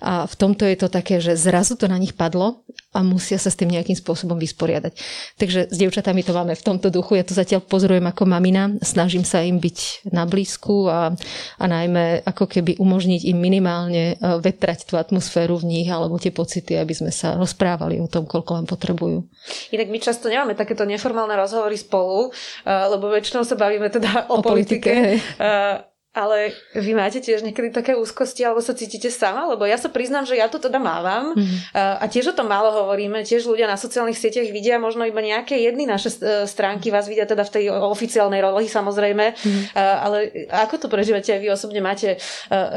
A 0.00 0.24
v 0.24 0.34
tomto 0.38 0.62
je 0.62 0.78
to 0.78 0.88
také, 0.88 1.18
že 1.18 1.34
zrazu 1.34 1.74
to 1.74 1.90
na 1.90 1.98
nich 1.98 2.14
padlo 2.14 2.62
a 2.96 3.04
musia 3.04 3.36
sa 3.36 3.52
s 3.52 3.58
tým 3.58 3.74
nejakým 3.74 3.98
spôsobom 3.98 4.40
vysporiadať. 4.40 4.96
Takže 5.36 5.68
s 5.68 5.76
dievčatami 5.76 6.24
to 6.24 6.32
máme 6.32 6.56
v 6.56 6.64
tomto 6.64 6.88
duchu. 6.88 7.20
Ja 7.20 7.24
to 7.26 7.36
zatiaľ 7.36 7.60
pozorujem 7.66 8.06
ako 8.08 8.24
mamina. 8.24 8.72
Snažím 8.80 9.26
sa 9.26 9.44
im 9.44 9.60
byť 9.60 10.08
na 10.14 10.24
blízku 10.24 10.88
a, 10.88 11.12
a 11.60 11.64
najmä 11.66 12.24
ako 12.24 12.48
keby 12.48 12.80
umožniť 12.80 13.28
im 13.28 13.36
minimálne 13.36 14.04
e, 14.12 14.40
vetrať 14.40 14.88
tú 14.88 14.96
atmosféru 14.96 15.60
v 15.60 15.68
nich 15.68 15.88
alebo 15.92 16.16
tie 16.16 16.32
pocity, 16.32 16.80
aby 16.80 16.94
sme 16.96 17.12
sa 17.12 17.36
rozprávali 17.46 18.02
o 18.02 18.10
tom, 18.10 18.26
koľko 18.26 18.50
len 18.58 18.66
potrebujú. 18.66 19.22
Inak 19.70 19.88
my 19.88 19.98
často 20.02 20.26
nemáme 20.26 20.58
takéto 20.58 20.82
neformálne 20.82 21.38
rozhovory 21.38 21.78
spolu, 21.78 22.28
eh, 22.28 22.86
lebo 22.90 23.08
väčšinou 23.14 23.46
sa 23.46 23.54
bavíme 23.54 23.86
teda 23.86 24.26
o, 24.26 24.38
o 24.38 24.44
politike. 24.44 24.90
politike. 24.90 25.22
Eh, 25.38 25.76
ale 26.16 26.56
vy 26.72 26.96
máte 26.96 27.20
tiež 27.20 27.44
niekedy 27.44 27.68
také 27.68 27.92
úzkosti, 27.92 28.40
alebo 28.40 28.64
sa 28.64 28.72
cítite 28.72 29.12
sama? 29.12 29.44
Lebo 29.52 29.68
ja 29.68 29.76
sa 29.76 29.92
priznám, 29.92 30.24
že 30.24 30.40
ja 30.40 30.48
to 30.48 30.56
teda 30.56 30.80
mávam 30.80 31.36
mm. 31.36 31.76
a 31.76 32.04
tiež 32.08 32.32
o 32.32 32.36
tom 32.40 32.48
málo 32.48 32.72
hovoríme. 32.72 33.20
Tiež 33.20 33.44
ľudia 33.44 33.68
na 33.68 33.76
sociálnych 33.76 34.16
sieťach 34.16 34.48
vidia 34.48 34.80
možno 34.80 35.04
iba 35.04 35.20
nejaké 35.20 35.60
jedny 35.60 35.84
naše 35.84 36.08
stránky, 36.48 36.88
vás 36.88 37.04
vidia 37.04 37.28
teda 37.28 37.44
v 37.44 37.52
tej 37.60 37.64
oficiálnej 37.68 38.40
roli 38.40 38.64
samozrejme. 38.64 39.36
Mm. 39.36 39.62
Ale 39.76 40.48
ako 40.48 40.74
to 40.80 40.86
prežívate 40.88 41.36
aj 41.36 41.40
vy 41.44 41.52
osobne? 41.52 41.84
Máte 41.84 42.16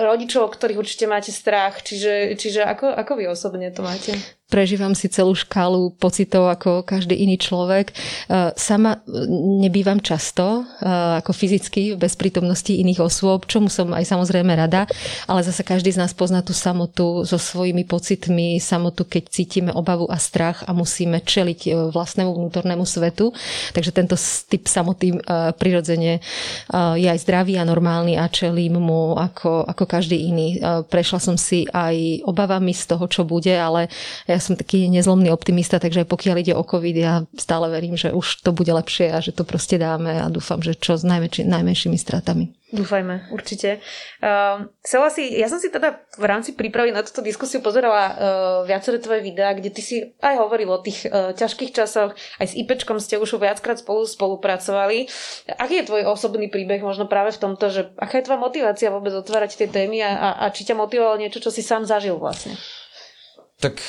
rodičov, 0.04 0.52
ktorých 0.60 0.82
určite 0.84 1.08
máte 1.08 1.32
strach, 1.32 1.80
čiže, 1.80 2.36
čiže 2.36 2.68
ako, 2.68 2.92
ako 2.92 3.24
vy 3.24 3.32
osobne 3.32 3.72
to 3.72 3.80
máte? 3.88 4.20
Prežívam 4.50 4.98
si 4.98 5.08
celú 5.08 5.38
škálu 5.38 5.94
pocitov 6.02 6.50
ako 6.50 6.82
každý 6.82 7.14
iný 7.14 7.38
človek. 7.38 7.94
Sama 8.58 9.00
nebývam 9.62 10.02
často 10.02 10.66
ako 11.22 11.32
fyzicky 11.32 11.94
bez 11.94 12.18
prítomnosti 12.18 12.74
iných 12.74 13.06
osôb, 13.06 13.46
čomu 13.46 13.70
som 13.70 13.94
aj 13.94 14.10
samozrejme 14.10 14.50
rada, 14.58 14.90
ale 15.30 15.46
zase 15.46 15.62
každý 15.62 15.94
z 15.94 16.02
nás 16.02 16.18
pozná 16.18 16.42
tú 16.42 16.52
samotu 16.58 17.22
so 17.30 17.38
svojimi 17.38 17.86
pocitmi, 17.86 18.58
samotu, 18.58 19.06
keď 19.06 19.24
cítime 19.30 19.72
obavu 19.72 20.10
a 20.10 20.18
strach 20.18 20.66
a 20.66 20.74
musíme 20.74 21.22
čeliť 21.22 21.60
e, 21.68 21.70
vlastnému 21.94 22.34
vnútornému 22.34 22.84
svetu. 22.84 23.32
Takže 23.72 23.94
tento 23.94 24.18
typ 24.50 24.66
samoty 24.66 25.14
e, 25.14 25.18
prirodzene 25.56 26.18
e, 26.18 26.22
je 26.98 27.08
aj 27.08 27.22
zdravý 27.22 27.62
a 27.62 27.68
normálny 27.68 28.18
a 28.18 28.26
čelím 28.26 28.82
mu 28.82 29.14
ako, 29.14 29.70
ako 29.70 29.84
každý 29.86 30.18
iný. 30.18 30.58
Prešla 30.90 31.20
som 31.22 31.36
si 31.38 31.70
aj 31.70 32.26
obavami 32.26 32.74
z 32.74 32.84
toho, 32.90 33.06
čo 33.06 33.22
bude, 33.28 33.54
ale 33.54 33.92
ja 34.26 34.39
som 34.40 34.60
taký 34.60 34.90
nezlomný 34.90 35.30
optimista, 35.30 35.80
takže 35.80 36.04
aj 36.04 36.12
pokiaľ 36.12 36.36
ide 36.42 36.54
o 36.56 36.64
COVID, 36.64 36.96
ja 36.96 37.24
stále 37.38 37.70
verím, 37.70 37.96
že 37.96 38.12
už 38.12 38.44
to 38.44 38.52
bude 38.56 38.72
lepšie 38.72 39.12
a 39.14 39.20
že 39.20 39.36
to 39.36 39.46
proste 39.46 39.78
dáme 39.78 40.20
a 40.20 40.32
dúfam, 40.32 40.60
že 40.60 40.76
čo 40.76 40.98
s 40.98 41.04
najmenší, 41.06 41.48
najmenšími 41.48 41.98
stratami. 42.00 42.60
Dúfajme, 42.70 43.34
určite. 43.34 43.82
Uh, 44.22 44.70
chcela 44.86 45.10
si, 45.10 45.26
ja 45.26 45.50
som 45.50 45.58
si 45.58 45.74
teda 45.74 46.06
v 46.22 46.26
rámci 46.30 46.54
prípravy 46.54 46.94
na 46.94 47.02
túto 47.02 47.26
diskusiu 47.26 47.66
pozerala 47.66 48.04
uh, 48.06 48.14
viaceré 48.62 49.02
tvoje 49.02 49.26
videá, 49.26 49.58
kde 49.58 49.74
ty 49.74 49.82
si 49.82 49.96
aj 50.22 50.38
hovoril 50.38 50.70
o 50.70 50.78
tých 50.78 51.10
uh, 51.10 51.34
ťažkých 51.34 51.74
časoch, 51.74 52.14
aj 52.38 52.46
s 52.46 52.54
IPčkom 52.54 53.02
ste 53.02 53.18
už 53.18 53.42
viackrát 53.42 53.82
spolu 53.82 54.06
spolupracovali. 54.06 55.10
Aký 55.58 55.82
je 55.82 55.90
tvoj 55.90 56.14
osobný 56.14 56.46
príbeh 56.54 56.86
možno 56.86 57.10
práve 57.10 57.34
v 57.34 57.42
tomto, 57.42 57.74
že 57.74 57.90
aká 57.98 58.22
je 58.22 58.30
tvoja 58.30 58.38
motivácia 58.38 58.94
vôbec 58.94 59.18
otvárať 59.18 59.66
tie 59.66 59.66
témy 59.66 60.06
a, 60.06 60.38
a 60.38 60.46
či 60.54 60.62
ťa 60.62 60.78
motivovalo 60.78 61.18
niečo, 61.18 61.42
čo 61.42 61.50
si 61.50 61.66
sám 61.66 61.90
zažil 61.90 62.22
vlastne? 62.22 62.54
Tak 63.60 63.84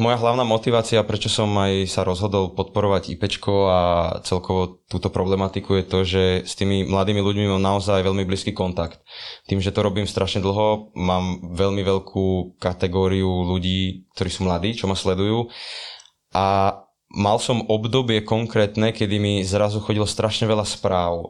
moja 0.00 0.16
hlavná 0.16 0.40
motivácia, 0.40 1.04
prečo 1.04 1.28
som 1.28 1.52
aj 1.60 1.84
sa 1.84 2.00
rozhodol 2.00 2.56
podporovať 2.56 3.12
IPčko 3.12 3.54
a 3.68 3.80
celkovo 4.24 4.80
túto 4.88 5.12
problematiku 5.12 5.76
je 5.76 5.84
to, 5.84 5.98
že 6.00 6.24
s 6.48 6.56
tými 6.56 6.88
mladými 6.88 7.20
ľuďmi 7.20 7.44
mám 7.52 7.60
naozaj 7.60 8.00
veľmi 8.00 8.24
blízky 8.24 8.56
kontakt. 8.56 9.04
Tým, 9.44 9.60
že 9.60 9.68
to 9.68 9.84
robím 9.84 10.08
strašne 10.08 10.40
dlho, 10.40 10.96
mám 10.96 11.44
veľmi 11.44 11.84
veľkú 11.84 12.56
kategóriu 12.56 13.28
ľudí, 13.52 14.08
ktorí 14.16 14.30
sú 14.32 14.48
mladí, 14.48 14.72
čo 14.72 14.88
ma 14.88 14.96
sledujú 14.96 15.52
a 16.32 16.80
mal 17.12 17.36
som 17.36 17.68
obdobie 17.68 18.24
konkrétne, 18.24 18.96
kedy 18.96 19.20
mi 19.20 19.34
zrazu 19.44 19.84
chodilo 19.84 20.08
strašne 20.08 20.48
veľa 20.48 20.64
správ, 20.64 21.12
e, 21.12 21.24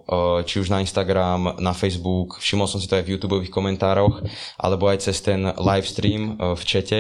či 0.47 0.63
už 0.63 0.71
na 0.71 0.79
Instagram, 0.79 1.59
na 1.59 1.75
Facebook, 1.75 2.39
všimol 2.39 2.71
som 2.71 2.79
si 2.79 2.87
to 2.87 2.95
aj 2.95 3.03
v 3.03 3.19
YouTube 3.19 3.43
komentároch, 3.51 4.23
alebo 4.63 4.87
aj 4.87 5.11
cez 5.11 5.19
ten 5.19 5.43
live 5.43 5.87
stream 5.91 6.39
e, 6.39 6.55
v 6.55 6.63
čete 6.63 6.99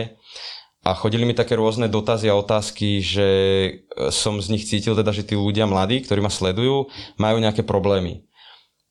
a 0.82 0.98
chodili 0.98 1.22
mi 1.22 1.30
také 1.30 1.54
rôzne 1.54 1.86
dotazy 1.86 2.26
a 2.26 2.34
otázky, 2.34 2.98
že 2.98 3.28
e, 3.30 3.70
som 4.10 4.42
z 4.42 4.50
nich 4.50 4.66
cítil 4.66 4.98
teda, 4.98 5.14
že 5.14 5.22
tí 5.22 5.38
ľudia 5.38 5.62
mladí, 5.62 6.02
ktorí 6.02 6.18
ma 6.18 6.26
sledujú, 6.26 6.90
majú 7.22 7.36
nejaké 7.38 7.62
problémy. 7.62 8.26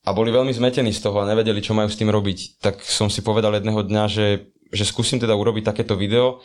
A 0.08 0.16
boli 0.16 0.32
veľmi 0.32 0.56
zmetení 0.56 0.96
z 0.96 1.04
toho 1.04 1.20
a 1.20 1.28
nevedeli, 1.28 1.60
čo 1.60 1.76
majú 1.76 1.92
s 1.92 2.00
tým 2.00 2.08
robiť. 2.08 2.64
Tak 2.64 2.80
som 2.82 3.12
si 3.12 3.20
povedal 3.20 3.60
jedného 3.60 3.84
dňa, 3.84 4.04
že, 4.08 4.50
že 4.72 4.88
skúsim 4.88 5.20
teda 5.20 5.36
urobiť 5.36 5.68
takéto 5.68 6.00
video. 6.00 6.40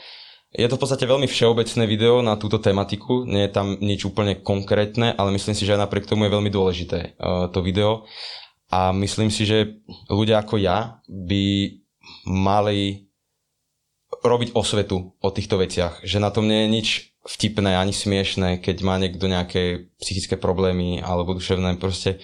Je 0.50 0.66
to 0.66 0.74
v 0.76 0.82
podstate 0.82 1.06
veľmi 1.06 1.30
všeobecné 1.30 1.84
video 1.86 2.26
na 2.26 2.34
túto 2.34 2.58
tematiku, 2.58 3.22
nie 3.22 3.46
je 3.46 3.54
tam 3.54 3.78
nič 3.78 4.02
úplne 4.02 4.42
konkrétne, 4.42 5.14
ale 5.14 5.30
myslím 5.34 5.54
si, 5.54 5.62
že 5.62 5.78
aj 5.78 5.86
napriek 5.86 6.10
tomu 6.10 6.26
je 6.26 6.34
veľmi 6.34 6.50
dôležité 6.50 7.18
uh, 7.18 7.46
to 7.50 7.62
video. 7.62 8.06
A 8.70 8.90
myslím 8.90 9.30
si, 9.30 9.46
že 9.46 9.78
ľudia 10.10 10.42
ako 10.42 10.58
ja 10.58 10.98
by 11.06 11.70
mali 12.26 13.05
robiť 14.22 14.54
osvetu 14.56 15.12
o 15.18 15.28
týchto 15.32 15.60
veciach. 15.60 16.04
Že 16.04 16.18
na 16.22 16.30
tom 16.30 16.48
nie 16.48 16.64
je 16.64 16.72
nič 16.72 16.88
vtipné 17.26 17.74
ani 17.74 17.90
smiešné, 17.90 18.62
keď 18.62 18.76
má 18.86 18.96
niekto 19.02 19.26
nejaké 19.26 19.90
psychické 19.98 20.38
problémy 20.38 21.02
alebo 21.02 21.34
duševné. 21.34 21.76
Proste 21.76 22.22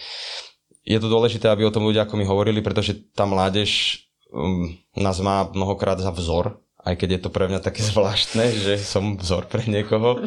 je 0.87 0.99
to 0.99 1.11
dôležité, 1.11 1.51
aby 1.51 1.67
o 1.67 1.75
tom 1.75 1.87
ľudia 1.87 2.07
ako 2.07 2.15
mi 2.19 2.27
hovorili, 2.27 2.63
pretože 2.63 2.95
tá 3.15 3.27
mládež 3.27 4.03
um, 4.31 4.71
nás 4.95 5.19
má 5.19 5.51
mnohokrát 5.51 5.99
za 5.99 6.15
vzor, 6.15 6.59
aj 6.83 6.99
keď 6.99 7.09
je 7.19 7.21
to 7.23 7.31
pre 7.31 7.47
mňa 7.51 7.61
také 7.63 7.83
zvláštne, 7.91 8.51
že 8.51 8.75
som 8.79 9.19
vzor 9.19 9.51
pre 9.51 9.67
niekoho, 9.67 10.23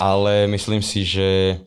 ale 0.00 0.48
myslím 0.48 0.80
si, 0.80 1.04
že 1.04 1.60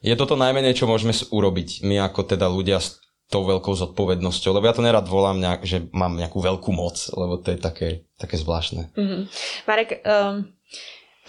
je 0.00 0.14
toto 0.16 0.32
najmenej, 0.32 0.72
čo 0.72 0.88
môžeme 0.88 1.12
urobiť 1.12 1.84
my 1.84 2.00
ako 2.08 2.24
teda 2.24 2.48
ľudia 2.48 2.80
tou 3.30 3.46
veľkou 3.46 3.70
zodpovednosťou, 3.72 4.50
lebo 4.58 4.66
ja 4.66 4.74
to 4.74 4.82
nerad 4.82 5.06
volám 5.06 5.38
nejak, 5.38 5.62
že 5.62 5.86
mám 5.94 6.18
nejakú 6.18 6.42
veľkú 6.42 6.74
moc, 6.74 6.98
lebo 7.14 7.38
to 7.38 7.54
je 7.54 7.58
také, 7.62 7.88
také 8.18 8.34
zvláštne. 8.34 8.90
Mm-hmm. 8.98 9.22
Marek, 9.70 10.02
um, 10.02 10.50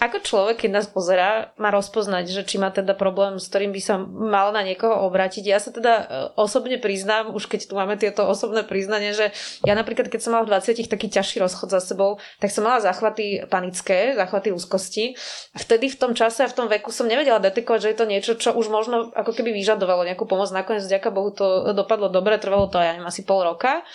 ako 0.02 0.18
človek, 0.18 0.66
keď 0.66 0.70
nás 0.82 0.90
pozerá, 0.90 1.54
má 1.62 1.70
rozpoznať, 1.70 2.26
že 2.26 2.42
či 2.42 2.58
má 2.58 2.74
teda 2.74 2.90
problém, 2.98 3.38
s 3.38 3.46
ktorým 3.46 3.70
by 3.70 3.78
sa 3.78 4.02
mal 4.02 4.50
na 4.50 4.66
niekoho 4.66 5.06
obrátiť. 5.06 5.46
Ja 5.46 5.62
sa 5.62 5.70
teda 5.70 5.92
e, 5.94 6.04
osobne 6.34 6.82
priznám, 6.82 7.30
už 7.30 7.46
keď 7.46 7.70
tu 7.70 7.78
máme 7.78 7.94
tieto 7.94 8.26
osobné 8.26 8.66
priznanie, 8.66 9.14
že 9.14 9.30
ja 9.62 9.78
napríklad, 9.78 10.10
keď 10.10 10.18
som 10.26 10.34
mala 10.34 10.42
v 10.42 10.58
20 10.58 10.90
taký 10.90 11.06
ťažší 11.06 11.38
rozchod 11.38 11.70
za 11.70 11.78
sebou, 11.78 12.18
tak 12.42 12.50
som 12.50 12.66
mala 12.66 12.82
záchvaty 12.82 13.46
panické, 13.46 14.18
záchvaty 14.18 14.50
úzkosti. 14.50 15.14
Vtedy 15.54 15.94
v 15.94 15.96
tom 16.02 16.18
čase 16.18 16.42
a 16.42 16.50
v 16.50 16.56
tom 16.58 16.66
veku 16.66 16.90
som 16.90 17.06
nevedela 17.06 17.38
detekovať, 17.38 17.86
že 17.86 17.90
je 17.94 17.98
to 18.02 18.10
niečo, 18.10 18.32
čo 18.34 18.50
už 18.58 18.74
možno 18.74 19.14
ako 19.14 19.30
keby 19.30 19.54
vyžadovalo 19.54 20.02
nejakú 20.02 20.26
pomoc. 20.26 20.50
Nakoniec, 20.50 20.82
vďaka 20.82 21.14
Bohu, 21.14 21.30
to 21.30 21.78
dopadlo 21.78 22.10
dobre, 22.10 22.42
trvalo 22.42 22.66
to, 22.66 22.82
ja 22.82 22.98
asi 23.06 23.22
pol 23.22 23.46
roka. 23.46 23.86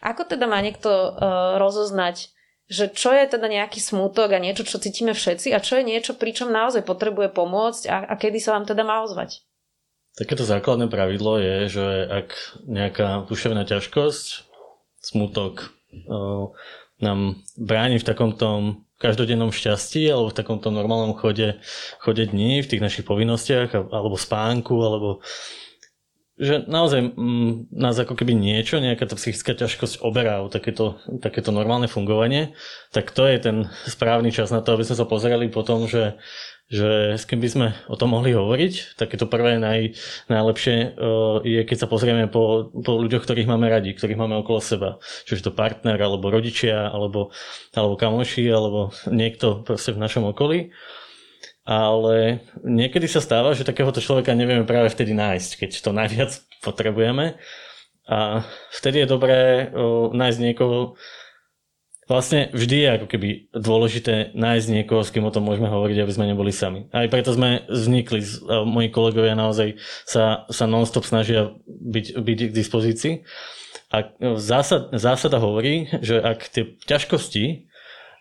Ako 0.00 0.24
teda 0.24 0.48
má 0.48 0.56
niekto 0.64 0.88
uh, 0.88 1.60
rozoznať, 1.60 2.39
že 2.70 2.86
čo 2.94 3.10
je 3.10 3.26
teda 3.26 3.50
nejaký 3.50 3.82
smútok 3.82 4.30
a 4.30 4.38
niečo, 4.38 4.62
čo 4.62 4.78
cítime 4.78 5.10
všetci 5.10 5.50
a 5.50 5.58
čo 5.58 5.82
je 5.82 5.84
niečo, 5.90 6.14
pričom 6.14 6.54
naozaj 6.54 6.86
potrebuje 6.86 7.34
pomôcť 7.34 7.82
a, 7.90 7.96
a 8.06 8.14
kedy 8.14 8.38
sa 8.38 8.54
vám 8.54 8.70
teda 8.70 8.86
má 8.86 9.02
ozvať? 9.02 9.42
Takéto 10.14 10.46
základné 10.46 10.86
pravidlo 10.86 11.42
je, 11.42 11.56
že 11.66 11.86
ak 12.06 12.28
nejaká 12.70 13.26
duševná 13.26 13.66
ťažkosť, 13.66 14.46
smutok 15.02 15.74
uh, 16.06 16.54
nám 17.02 17.42
bráni 17.58 17.98
v 17.98 18.06
takomto 18.06 18.78
každodennom 19.00 19.50
šťastí 19.50 20.06
alebo 20.12 20.28
v 20.28 20.38
takomto 20.38 20.68
normálnom 20.68 21.16
chode, 21.16 21.56
chode 22.04 22.22
dní, 22.28 22.60
v 22.60 22.68
tých 22.68 22.84
našich 22.84 23.08
povinnostiach 23.08 23.72
alebo 23.90 24.14
spánku 24.14 24.76
alebo 24.76 25.24
že 26.40 26.64
naozaj 26.64 27.00
m, 27.04 27.08
mm, 27.12 27.52
nás 27.68 28.00
ako 28.00 28.16
keby 28.16 28.32
niečo, 28.32 28.80
nejaká 28.80 29.04
tá 29.04 29.14
psychická 29.20 29.52
ťažkosť 29.52 30.00
oberá 30.00 30.40
o 30.40 30.48
takéto, 30.48 30.96
takéto 31.20 31.52
normálne 31.52 31.84
fungovanie, 31.84 32.56
tak 32.96 33.12
to 33.12 33.28
je 33.28 33.36
ten 33.36 33.56
správny 33.84 34.32
čas 34.32 34.48
na 34.48 34.64
to, 34.64 34.72
aby 34.72 34.88
sme 34.88 34.96
sa 34.96 35.04
pozerali 35.04 35.52
po 35.52 35.60
tom, 35.60 35.84
že, 35.84 36.16
že 36.72 37.20
s 37.20 37.28
kým 37.28 37.44
by 37.44 37.48
sme 37.52 37.68
o 37.92 37.94
tom 38.00 38.16
mohli 38.16 38.32
hovoriť. 38.32 38.96
Takéto 38.96 39.28
prvé 39.28 39.60
naj, 39.60 40.00
najlepšie 40.32 40.96
uh, 40.96 41.44
je, 41.44 41.60
keď 41.68 41.76
sa 41.76 41.90
pozrieme 41.92 42.24
po, 42.24 42.72
po 42.72 42.96
ľuďoch, 42.96 43.20
ktorých 43.20 43.50
máme 43.50 43.68
radi, 43.68 43.92
ktorých 43.92 44.16
máme 44.16 44.40
okolo 44.40 44.64
seba. 44.64 44.90
Čiže 45.28 45.52
to 45.52 45.52
partner, 45.52 46.00
alebo 46.00 46.32
rodičia, 46.32 46.88
alebo, 46.88 47.36
alebo 47.76 48.00
kamoši, 48.00 48.48
alebo 48.48 48.96
niekto 49.12 49.60
proste 49.60 49.92
v 49.92 50.00
našom 50.00 50.32
okolí 50.32 50.72
ale 51.70 52.42
niekedy 52.66 53.06
sa 53.06 53.22
stáva, 53.22 53.54
že 53.54 53.62
takéhoto 53.62 54.02
človeka 54.02 54.34
nevieme 54.34 54.66
práve 54.66 54.90
vtedy 54.90 55.14
nájsť, 55.14 55.50
keď 55.54 55.70
to 55.78 55.90
najviac 55.94 56.30
potrebujeme. 56.66 57.38
A 58.10 58.42
vtedy 58.74 59.06
je 59.06 59.12
dobré 59.14 59.70
nájsť 60.10 60.38
niekoho, 60.42 60.98
vlastne 62.10 62.50
vždy 62.50 62.76
je 62.82 62.88
ako 62.98 63.06
keby 63.06 63.28
dôležité 63.54 64.34
nájsť 64.34 64.66
niekoho, 64.66 65.06
s 65.06 65.14
kým 65.14 65.22
o 65.22 65.30
tom 65.30 65.46
môžeme 65.46 65.70
hovoriť, 65.70 66.02
aby 66.02 66.10
sme 66.10 66.26
neboli 66.26 66.50
sami. 66.50 66.90
Aj 66.90 67.06
preto 67.06 67.30
sme 67.30 67.62
vznikli, 67.70 68.18
moji 68.66 68.90
kolegovia 68.90 69.38
naozaj 69.38 69.78
sa, 70.02 70.50
sa 70.50 70.66
non-stop 70.66 71.06
snažia 71.06 71.54
byť, 71.70 72.18
byť 72.18 72.38
k 72.50 72.56
dispozícii. 72.58 73.14
A 73.94 74.10
zásad, 74.42 74.90
zásada 74.98 75.38
hovorí, 75.38 75.86
že 76.02 76.18
ak 76.18 76.50
tie 76.50 76.74
ťažkosti 76.82 77.70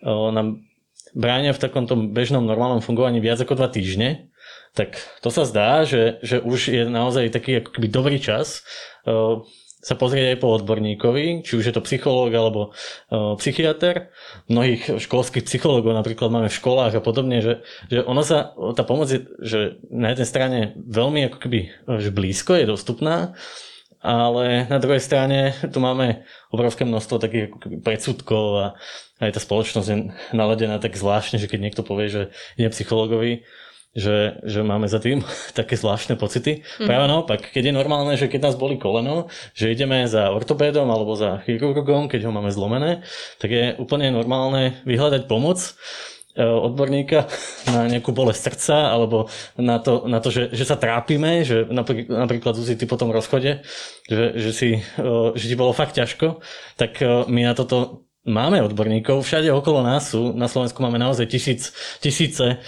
nám 0.05 0.68
bránia 1.15 1.55
v 1.55 1.61
takomto 1.61 1.97
bežnom 1.97 2.45
normálnom 2.45 2.83
fungovaní 2.83 3.21
viac 3.23 3.41
ako 3.41 3.57
dva 3.57 3.69
týždne, 3.69 4.29
tak 4.77 5.01
to 5.25 5.33
sa 5.33 5.43
zdá, 5.49 5.83
že, 5.85 6.21
že 6.21 6.37
už 6.41 6.59
je 6.69 6.83
naozaj 6.85 7.33
taký 7.33 7.61
ako 7.63 7.69
keby 7.73 7.87
dobrý 7.89 8.17
čas 8.21 8.61
uh, 9.09 9.41
sa 9.79 9.95
pozrieť 9.95 10.35
aj 10.35 10.37
po 10.43 10.51
odborníkovi, 10.59 11.47
či 11.47 11.55
už 11.55 11.71
je 11.71 11.73
to 11.73 11.85
psychológ 11.87 12.35
alebo 12.35 12.75
uh, 12.75 13.39
psychiatr. 13.39 14.11
Mnohých 14.51 14.99
školských 14.99 15.47
psychológov 15.47 15.95
napríklad 15.95 16.27
máme 16.29 16.51
v 16.51 16.59
školách 16.59 16.99
a 16.99 17.01
podobne, 17.01 17.39
že, 17.39 17.53
že 17.87 18.03
ono 18.03 18.19
sa, 18.21 18.51
tá 18.75 18.83
pomoc 18.83 19.07
je, 19.07 19.23
že 19.39 19.79
na 19.87 20.11
jednej 20.11 20.27
strane 20.27 20.59
veľmi 20.75 21.31
ako 21.31 21.37
keby 21.39 21.59
že 22.03 22.11
blízko 22.11 22.59
je 22.59 22.67
dostupná, 22.67 23.39
ale 23.99 24.67
na 24.67 24.79
druhej 24.79 25.03
strane 25.03 25.55
tu 25.71 25.79
máme 25.79 26.23
obrovské 26.51 26.83
množstvo 26.83 27.15
takých 27.19 27.51
predsudkov 27.83 28.45
a 28.55 28.67
aj 29.19 29.35
tá 29.35 29.39
spoločnosť 29.43 29.87
je 29.87 29.97
naladená 30.31 30.79
tak 30.79 30.95
zvláštne, 30.95 31.39
že 31.39 31.51
keď 31.51 31.59
niekto 31.59 31.83
povie, 31.83 32.07
že 32.07 32.21
je 32.55 32.67
psychologovi, 32.71 33.43
že, 33.97 34.37
že 34.45 34.61
máme 34.61 34.85
za 34.85 35.01
tým 35.01 35.25
také 35.59 35.75
zvláštne 35.75 36.15
pocity. 36.15 36.63
Mm. 36.79 36.87
Práve 36.87 37.05
naopak, 37.09 37.39
keď 37.51 37.69
je 37.69 37.77
normálne, 37.77 38.13
že 38.15 38.31
keď 38.31 38.51
nás 38.51 38.55
boli 38.55 38.79
koleno, 38.79 39.27
že 39.57 39.73
ideme 39.73 40.05
za 40.07 40.31
ortopédom 40.31 40.87
alebo 40.87 41.17
za 41.17 41.41
chirurgom, 41.43 42.07
keď 42.07 42.29
ho 42.29 42.31
máme 42.31 42.53
zlomené, 42.53 43.03
tak 43.41 43.49
je 43.51 43.75
úplne 43.77 44.13
normálne 44.13 44.79
vyhľadať 44.87 45.27
pomoc 45.27 45.75
odborníka 46.39 47.27
na 47.73 47.89
nejakú 47.89 48.15
bolesť 48.15 48.41
srdca 48.53 48.77
alebo 48.95 49.27
na 49.59 49.81
to, 49.81 50.07
na 50.07 50.23
to 50.23 50.31
že, 50.31 50.53
že 50.55 50.63
sa 50.63 50.79
trápime, 50.79 51.43
že 51.43 51.67
napríklad, 51.67 52.15
napríklad 52.15 52.53
Zuzi, 52.55 52.79
ty 52.79 52.87
po 52.87 52.95
tom 52.95 53.11
rozchode, 53.11 53.65
že, 54.07 54.25
že, 54.37 54.51
si, 54.55 54.69
že 55.35 55.45
ti 55.45 55.55
bolo 55.59 55.75
fakt 55.75 55.97
ťažko, 55.97 56.39
tak 56.79 57.03
my 57.27 57.41
na 57.43 57.53
toto 57.57 58.07
máme 58.29 58.61
odborníkov, 58.61 59.25
všade 59.25 59.49
okolo 59.49 59.81
nás 59.81 60.13
sú, 60.13 60.37
na 60.37 60.45
Slovensku 60.45 60.77
máme 60.79 61.01
naozaj 61.01 61.25
tisíc, 61.25 61.73
tisíce 61.97 62.61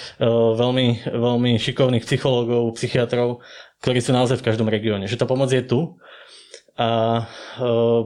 veľmi, 0.57 1.05
veľmi 1.05 1.61
šikovných 1.61 2.03
psychológov, 2.03 2.75
psychiatrov, 2.75 3.45
ktorí 3.85 4.01
sú 4.01 4.11
naozaj 4.11 4.41
v 4.41 4.45
každom 4.49 4.67
regióne. 4.67 5.05
Že 5.05 5.21
tá 5.21 5.25
pomoc 5.29 5.53
je 5.53 5.61
tu 5.61 6.01
a 6.81 6.89
e, 7.19 7.23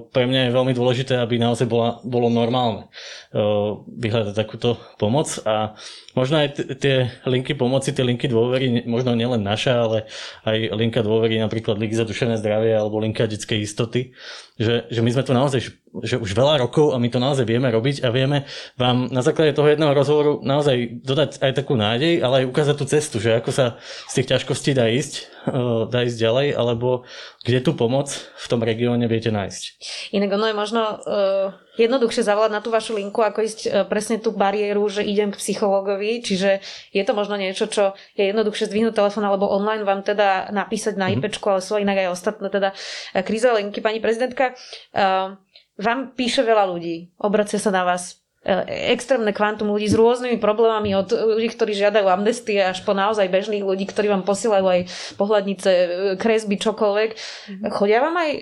pre 0.09 0.25
mňa 0.25 0.49
je 0.49 0.55
veľmi 0.57 0.73
dôležité, 0.73 1.21
aby 1.21 1.37
naozaj 1.37 1.69
bola, 1.69 2.01
bolo 2.01 2.27
normálne 2.33 2.89
e, 3.31 3.41
vyhľadať 3.87 4.33
takúto 4.33 4.81
pomoc 4.97 5.29
a 5.45 5.77
možno 6.15 6.41
aj 6.41 6.47
t- 6.55 6.67
tie 6.79 6.95
linky 7.27 7.53
pomoci, 7.53 7.91
tie 7.91 8.07
linky 8.07 8.31
dôvery, 8.31 8.87
možno 8.87 9.13
nielen 9.13 9.43
naša, 9.43 9.85
ale 9.85 9.97
aj 10.47 10.57
linka 10.73 11.03
dôvery, 11.03 11.37
napríklad 11.37 11.77
Ligy 11.77 11.99
za 11.99 12.07
duševné 12.07 12.39
zdravie 12.39 12.73
alebo 12.73 13.03
linka 13.03 13.27
detskej 13.27 13.61
istoty, 13.61 14.15
že, 14.55 14.87
že 14.87 15.03
my 15.03 15.11
sme 15.11 15.23
tu 15.27 15.35
naozaj 15.35 15.61
že 16.03 16.19
už 16.19 16.35
veľa 16.35 16.59
rokov 16.59 16.91
a 16.91 16.99
my 16.99 17.07
to 17.07 17.23
naozaj 17.23 17.47
vieme 17.47 17.71
robiť 17.71 18.03
a 18.03 18.11
vieme 18.11 18.43
vám 18.75 19.07
na 19.07 19.23
základe 19.23 19.55
toho 19.55 19.71
jedného 19.71 19.95
rozhovoru 19.95 20.43
naozaj 20.43 20.99
dodať 21.07 21.39
aj 21.39 21.51
takú 21.55 21.79
nádej, 21.79 22.19
ale 22.19 22.43
aj 22.43 22.49
ukázať 22.51 22.75
tú 22.75 22.85
cestu, 22.89 23.15
že 23.23 23.39
ako 23.39 23.51
sa 23.55 23.65
z 24.11 24.19
tých 24.19 24.35
ťažkostí 24.35 24.75
dá 24.75 24.91
ísť, 24.91 25.13
eh, 25.47 25.87
dá 25.87 26.03
ísť 26.03 26.17
ďalej, 26.19 26.47
alebo 26.51 27.07
kde 27.47 27.59
tú 27.63 27.71
pomoc 27.77 28.11
v 28.11 28.45
tom 28.51 28.59
regióne 28.59 29.07
viete 29.07 29.31
nájsť. 29.31 29.63
Inak 30.11 30.35
ono 30.35 30.45
je 30.51 30.55
možno 30.55 30.81
uh, 30.83 31.55
jednoduchšie 31.75 32.23
zavolať 32.23 32.51
na 32.51 32.61
tú 32.63 32.71
vašu 32.71 32.95
linku, 32.97 33.21
ako 33.23 33.39
ísť 33.43 33.59
uh, 33.65 33.71
presne 33.87 34.19
tú 34.19 34.31
bariéru, 34.35 34.83
že 34.87 35.03
idem 35.03 35.31
k 35.31 35.39
psychologovi, 35.39 36.23
čiže 36.23 36.63
je 36.91 37.03
to 37.03 37.13
možno 37.15 37.35
niečo, 37.35 37.67
čo 37.67 37.95
je 38.15 38.27
jednoduchšie 38.31 38.67
zdvihnúť 38.71 38.95
telefón 38.95 39.27
alebo 39.27 39.47
online 39.51 39.83
vám 39.83 40.01
teda 40.01 40.49
napísať 40.49 40.95
na 40.95 41.11
mm-hmm. 41.11 41.23
IPčku, 41.23 41.45
ale 41.47 41.61
sú 41.63 41.77
inak 41.77 42.07
aj 42.07 42.13
ostatné 42.15 42.47
teda 42.49 42.75
krízové 43.23 43.63
linky. 43.63 43.79
Pani 43.83 43.99
prezidentka, 43.99 44.55
uh, 44.95 45.35
vám 45.75 46.15
píše 46.15 46.43
veľa 46.43 46.71
ľudí, 46.71 47.11
obracia 47.19 47.59
sa 47.59 47.67
na 47.67 47.83
vás 47.83 48.15
e, 48.15 48.24
extrémne 48.69 49.33
kvantum 49.33 49.73
ľudí 49.73 49.89
s 49.89 49.97
rôznymi 49.97 50.37
problémami 50.37 50.93
od 50.93 51.09
ľudí, 51.09 51.49
ktorí 51.49 51.73
žiadajú 51.73 52.05
amnestie 52.05 52.61
až 52.61 52.85
po 52.85 52.93
naozaj 52.93 53.25
bežných 53.25 53.65
ľudí, 53.65 53.89
ktorí 53.89 54.13
vám 54.13 54.21
posielajú 54.21 54.65
aj 54.69 54.81
pohľadnice, 55.17 55.69
e, 55.69 55.85
kresby, 56.21 56.61
čokoľvek. 56.61 57.09
Mm-hmm. 57.17 57.71
Chodia 57.73 57.99
vám 58.05 58.15
aj 58.15 58.31
uh, 58.31 58.41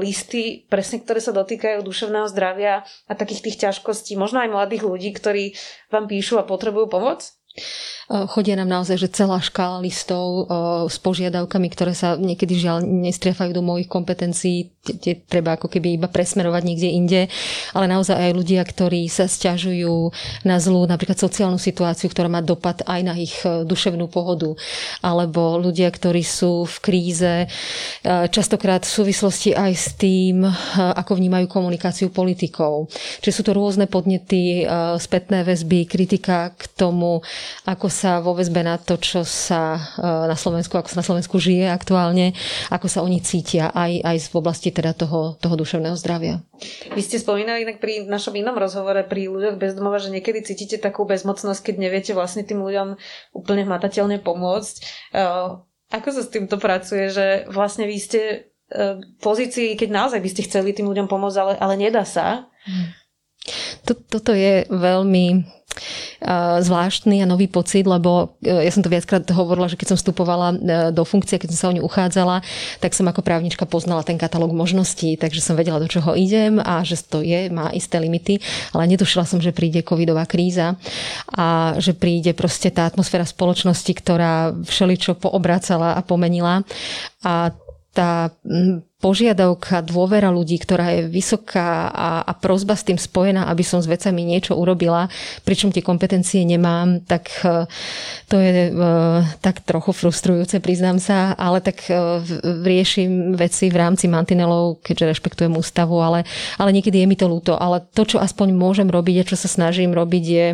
listy, 0.00 0.64
presne 0.64 1.04
ktoré 1.04 1.20
sa 1.20 1.36
dotýkajú 1.36 1.84
duševného 1.84 2.26
zdravia 2.32 2.82
a 3.04 3.12
takých 3.12 3.52
tých 3.52 3.60
ťažkostí, 3.68 4.16
možno 4.16 4.40
aj 4.40 4.48
mladých 4.48 4.88
ľudí, 4.88 5.12
ktorí 5.12 5.52
vám 5.92 6.08
píšu 6.08 6.40
a 6.40 6.48
potrebujú 6.48 6.88
pomoc? 6.88 7.36
Chodia 8.10 8.58
nám 8.58 8.68
naozaj, 8.68 8.98
že 8.98 9.14
celá 9.14 9.38
škála 9.38 9.82
listov 9.82 10.50
s 10.90 10.96
požiadavkami, 10.98 11.68
ktoré 11.70 11.92
sa 11.94 12.18
niekedy 12.18 12.58
žiaľ 12.58 12.82
nestriafajú 12.82 13.54
do 13.54 13.62
mojich 13.62 13.86
kompetencií, 13.86 14.72
tie 14.82 15.14
treba 15.14 15.54
ako 15.54 15.70
keby 15.70 15.94
iba 15.94 16.10
presmerovať 16.10 16.62
niekde 16.66 16.88
inde, 16.90 17.20
ale 17.70 17.86
naozaj 17.86 18.18
aj 18.18 18.32
ľudia, 18.34 18.62
ktorí 18.66 19.06
sa 19.06 19.30
stiažujú 19.30 20.10
na 20.42 20.58
zlú 20.58 20.82
napríklad 20.90 21.14
sociálnu 21.22 21.54
situáciu, 21.54 22.10
ktorá 22.10 22.26
má 22.26 22.42
dopad 22.42 22.82
aj 22.82 23.00
na 23.06 23.14
ich 23.14 23.38
e, 23.46 23.62
duševnú 23.62 24.10
pohodu, 24.10 24.58
alebo 24.98 25.62
ľudia, 25.62 25.86
ktorí 25.86 26.26
sú 26.26 26.66
v 26.66 26.76
kríze, 26.82 27.34
e, 27.44 27.48
častokrát 28.26 28.82
v 28.82 28.90
súvislosti 28.90 29.54
aj 29.54 29.72
s 29.72 29.94
tým, 29.94 30.42
e, 30.42 30.50
ako 30.74 31.14
vnímajú 31.14 31.46
komunikáciu 31.46 32.10
politikov. 32.10 32.90
Čiže 33.22 33.34
sú 33.38 33.42
to 33.46 33.54
rôzne 33.54 33.86
podnety, 33.86 34.64
spätné 34.98 35.44
väzby, 35.46 35.86
kritika 35.86 36.50
k 36.56 36.62
tomu, 36.74 37.22
ako 37.68 37.86
sa 37.92 38.24
vo 38.24 38.32
väzbe 38.32 38.64
na 38.64 38.80
to, 38.80 38.96
čo 38.96 39.20
sa 39.22 39.76
e, 39.76 39.80
na 40.00 40.32
Slovensku, 40.32 40.72
ako 40.72 40.88
sa 40.88 40.98
na 40.98 41.06
Slovensku 41.06 41.36
žije 41.36 41.68
aktuálne, 41.68 42.32
ako 42.72 42.88
sa 42.88 43.04
oni 43.04 43.20
cítia 43.20 43.68
aj, 43.68 44.00
aj 44.00 44.16
v 44.32 44.34
oblasti 44.40 44.72
teda 44.72 44.96
toho, 44.96 45.36
toho 45.36 45.54
duševného 45.54 45.92
zdravia. 46.00 46.40
Vy 46.96 47.02
ste 47.04 47.20
spomínali 47.20 47.68
inak 47.68 47.84
pri 47.84 48.08
našom 48.08 48.32
inom 48.32 48.56
rozhovore 48.56 49.04
pri 49.04 49.28
ľuďoch 49.28 49.60
bez 49.60 49.76
domova, 49.76 50.00
že 50.00 50.08
niekedy 50.08 50.40
cítite 50.40 50.80
takú 50.80 51.04
bezmocnosť, 51.04 51.60
keď 51.60 51.74
neviete 51.76 52.12
vlastne 52.16 52.42
tým 52.42 52.64
ľuďom 52.64 52.96
úplne 53.36 53.68
hmatateľne 53.68 54.24
pomôcť. 54.24 54.74
E, 54.80 54.82
ako 55.92 56.08
sa 56.08 56.22
s 56.24 56.32
týmto 56.32 56.56
pracuje, 56.56 57.12
že 57.12 57.44
vlastne 57.52 57.84
vy 57.84 58.00
ste 58.00 58.20
e, 58.24 58.36
pozícii, 59.20 59.76
keď 59.76 59.88
naozaj 59.92 60.24
by 60.24 60.28
ste 60.32 60.48
chceli 60.48 60.72
tým 60.72 60.88
ľuďom 60.88 61.04
pomôcť, 61.04 61.36
ale, 61.36 61.52
ale 61.60 61.74
nedá 61.76 62.08
sa? 62.08 62.48
Toto 63.82 64.30
je 64.32 64.64
veľmi 64.70 65.42
zvláštny 66.62 67.22
a 67.22 67.26
nový 67.26 67.50
pocit, 67.50 67.86
lebo 67.86 68.38
e, 68.42 68.62
ja 68.62 68.70
som 68.70 68.84
to 68.84 68.92
viackrát 68.92 69.26
hovorila, 69.34 69.66
že 69.66 69.74
keď 69.74 69.94
som 69.94 69.98
vstupovala 69.98 70.48
e, 70.54 70.56
do 70.94 71.02
funkcie, 71.02 71.38
keď 71.38 71.54
som 71.54 71.58
sa 71.58 71.66
o 71.70 71.76
ňu 71.76 71.82
uchádzala, 71.82 72.44
tak 72.78 72.94
som 72.94 73.08
ako 73.10 73.24
právnička 73.26 73.66
poznala 73.66 74.06
ten 74.06 74.16
katalóg 74.16 74.54
možností, 74.54 75.18
takže 75.18 75.42
som 75.42 75.58
vedela, 75.58 75.82
do 75.82 75.90
čoho 75.90 76.14
idem 76.14 76.62
a 76.62 76.86
že 76.86 77.00
to 77.02 77.24
je, 77.24 77.50
má 77.50 77.74
isté 77.74 77.98
limity, 77.98 78.38
ale 78.70 78.86
netušila 78.86 79.26
som, 79.26 79.42
že 79.42 79.50
príde 79.50 79.82
covidová 79.82 80.24
kríza 80.28 80.78
a 81.32 81.74
že 81.82 81.96
príde 81.96 82.32
proste 82.32 82.70
tá 82.70 82.86
atmosféra 82.86 83.26
spoločnosti, 83.26 83.92
ktorá 83.92 84.54
všeličo 84.54 85.18
poobracala 85.18 85.98
a 85.98 86.00
pomenila. 86.06 86.62
A 87.26 87.50
tá 87.92 88.32
požiadavka, 89.02 89.82
dôvera 89.82 90.30
ľudí, 90.30 90.62
ktorá 90.62 90.94
je 90.94 91.10
vysoká 91.10 91.90
a, 91.90 92.22
a 92.22 92.32
prozba 92.38 92.78
s 92.78 92.86
tým 92.86 92.94
spojená, 92.94 93.50
aby 93.50 93.66
som 93.66 93.82
s 93.82 93.90
vecami 93.90 94.22
niečo 94.22 94.54
urobila, 94.54 95.10
pričom 95.42 95.74
tie 95.74 95.82
kompetencie 95.82 96.46
nemám, 96.46 97.02
tak 97.02 97.26
e, 97.42 97.66
to 98.30 98.38
je 98.38 98.70
e, 98.70 98.72
tak 99.42 99.66
trochu 99.66 99.90
frustrujúce, 99.90 100.62
priznám 100.62 101.02
sa, 101.02 101.34
ale 101.34 101.58
tak 101.58 101.82
e, 101.90 102.22
riešim 102.62 103.34
veci 103.34 103.74
v 103.74 103.76
rámci 103.82 104.06
mantinelov, 104.06 104.78
keďže 104.86 105.18
rešpektujem 105.18 105.50
ústavu, 105.58 105.98
ale, 105.98 106.22
ale 106.54 106.70
niekedy 106.70 107.02
je 107.02 107.10
mi 107.10 107.18
to 107.18 107.26
ľúto. 107.26 107.58
Ale 107.58 107.82
to, 107.82 108.06
čo 108.06 108.22
aspoň 108.22 108.54
môžem 108.54 108.86
robiť 108.86 109.26
a 109.26 109.28
čo 109.28 109.34
sa 109.34 109.50
snažím 109.50 109.90
robiť, 109.90 110.24
je 110.24 110.46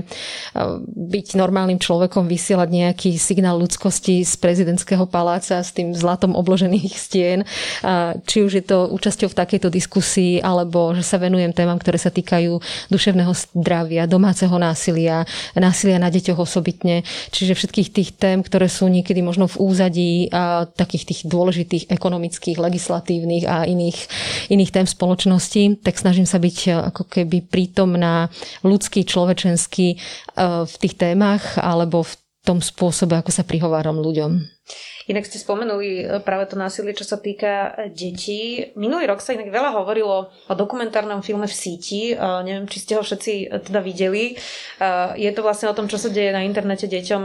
byť 0.89 1.27
normálnym 1.37 1.77
človekom, 1.77 2.25
vysielať 2.25 2.69
nejaký 2.73 3.11
signál 3.21 3.61
ľudskosti 3.61 4.25
z 4.25 4.33
prezidentského 4.41 5.05
paláca 5.05 5.61
s 5.61 5.71
tým 5.77 5.93
zlatom 5.93 6.33
obložených 6.33 6.95
stien, 6.97 7.45
či 8.25 8.38
či 8.39 8.47
už 8.47 8.55
je 8.55 8.71
to 8.71 8.87
účasťou 8.95 9.35
v 9.35 9.39
takejto 9.43 9.67
diskusii, 9.67 10.39
alebo 10.39 10.95
že 10.95 11.03
sa 11.03 11.19
venujem 11.19 11.51
témam, 11.51 11.75
ktoré 11.75 11.99
sa 11.99 12.15
týkajú 12.15 12.63
duševného 12.87 13.35
zdravia, 13.35 14.07
domáceho 14.07 14.55
násilia, 14.63 15.27
násilia 15.59 15.99
na 15.99 16.07
deťoch 16.07 16.39
osobitne. 16.39 17.03
Čiže 17.35 17.59
všetkých 17.59 17.89
tých 17.91 18.11
tém, 18.15 18.39
ktoré 18.47 18.71
sú 18.71 18.87
niekedy 18.87 19.27
možno 19.27 19.51
v 19.51 19.59
úzadí 19.59 20.31
a 20.31 20.71
takých 20.71 21.11
tých 21.11 21.21
dôležitých 21.27 21.91
ekonomických, 21.91 22.63
legislatívnych 22.63 23.43
a 23.51 23.67
iných, 23.67 24.07
iných 24.55 24.71
tém 24.71 24.87
spoločnosti, 24.87 25.83
tak 25.83 25.99
snažím 25.99 26.31
sa 26.31 26.39
byť 26.39 26.87
ako 26.95 27.11
keby 27.11 27.43
prítomná 27.43 28.31
ľudský, 28.63 29.03
človečenský 29.03 29.89
e, 29.91 29.97
v 30.63 30.75
tých 30.79 30.95
témach 30.95 31.59
alebo 31.59 32.07
v 32.07 32.15
tom 32.47 32.63
spôsobe, 32.63 33.19
ako 33.19 33.35
sa 33.35 33.43
prihováram 33.43 33.99
ľuďom. 33.99 34.47
Inak 35.09 35.25
ste 35.25 35.41
spomenuli 35.41 36.05
e, 36.05 36.21
práve 36.21 36.53
to 36.53 36.61
násilie, 36.61 36.93
čo 36.93 37.09
sa 37.09 37.17
týka 37.17 37.73
e, 37.81 37.89
detí. 37.89 38.69
Minulý 38.77 39.09
rok 39.09 39.25
sa 39.25 39.33
inak 39.33 39.49
veľa 39.49 39.73
hovorilo 39.81 40.29
o 40.29 40.53
dokumentárnom 40.53 41.25
filme 41.25 41.49
v 41.49 41.57
síti. 41.57 42.13
Uh, 42.13 42.45
neviem, 42.45 42.69
či 42.69 42.85
ste 42.85 42.93
ho 42.93 43.03
všetci 43.03 43.33
e, 43.49 43.65
teda 43.65 43.81
videli. 43.81 44.37
Je 45.17 45.31
to 45.33 45.41
vlastne 45.41 45.73
o 45.73 45.77
tom, 45.77 45.89
čo 45.89 45.97
sa 45.97 46.13
deje 46.13 46.31
na 46.31 46.45
internete 46.45 46.85
deťom 46.85 47.23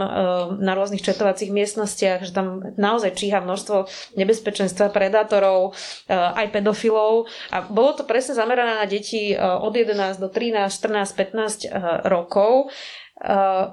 na 0.64 0.74
rôznych 0.74 1.04
četovacích 1.04 1.52
miestnostiach, 1.52 2.24
že 2.24 2.32
tam 2.32 2.64
naozaj 2.80 3.14
číha 3.20 3.44
množstvo 3.44 3.86
nebezpečenstva, 4.16 4.90
predátorov, 4.90 5.76
aj 6.10 6.50
pedofilov. 6.50 7.28
A 7.52 7.62
bolo 7.68 7.94
to 7.94 8.08
presne 8.08 8.34
zamerané 8.34 8.80
na 8.80 8.88
deti 8.88 9.36
od 9.36 9.74
11 9.74 10.18
do 10.18 10.30
13, 10.32 10.72
14, 10.72 11.68
15 11.70 12.08
rokov. 12.08 12.74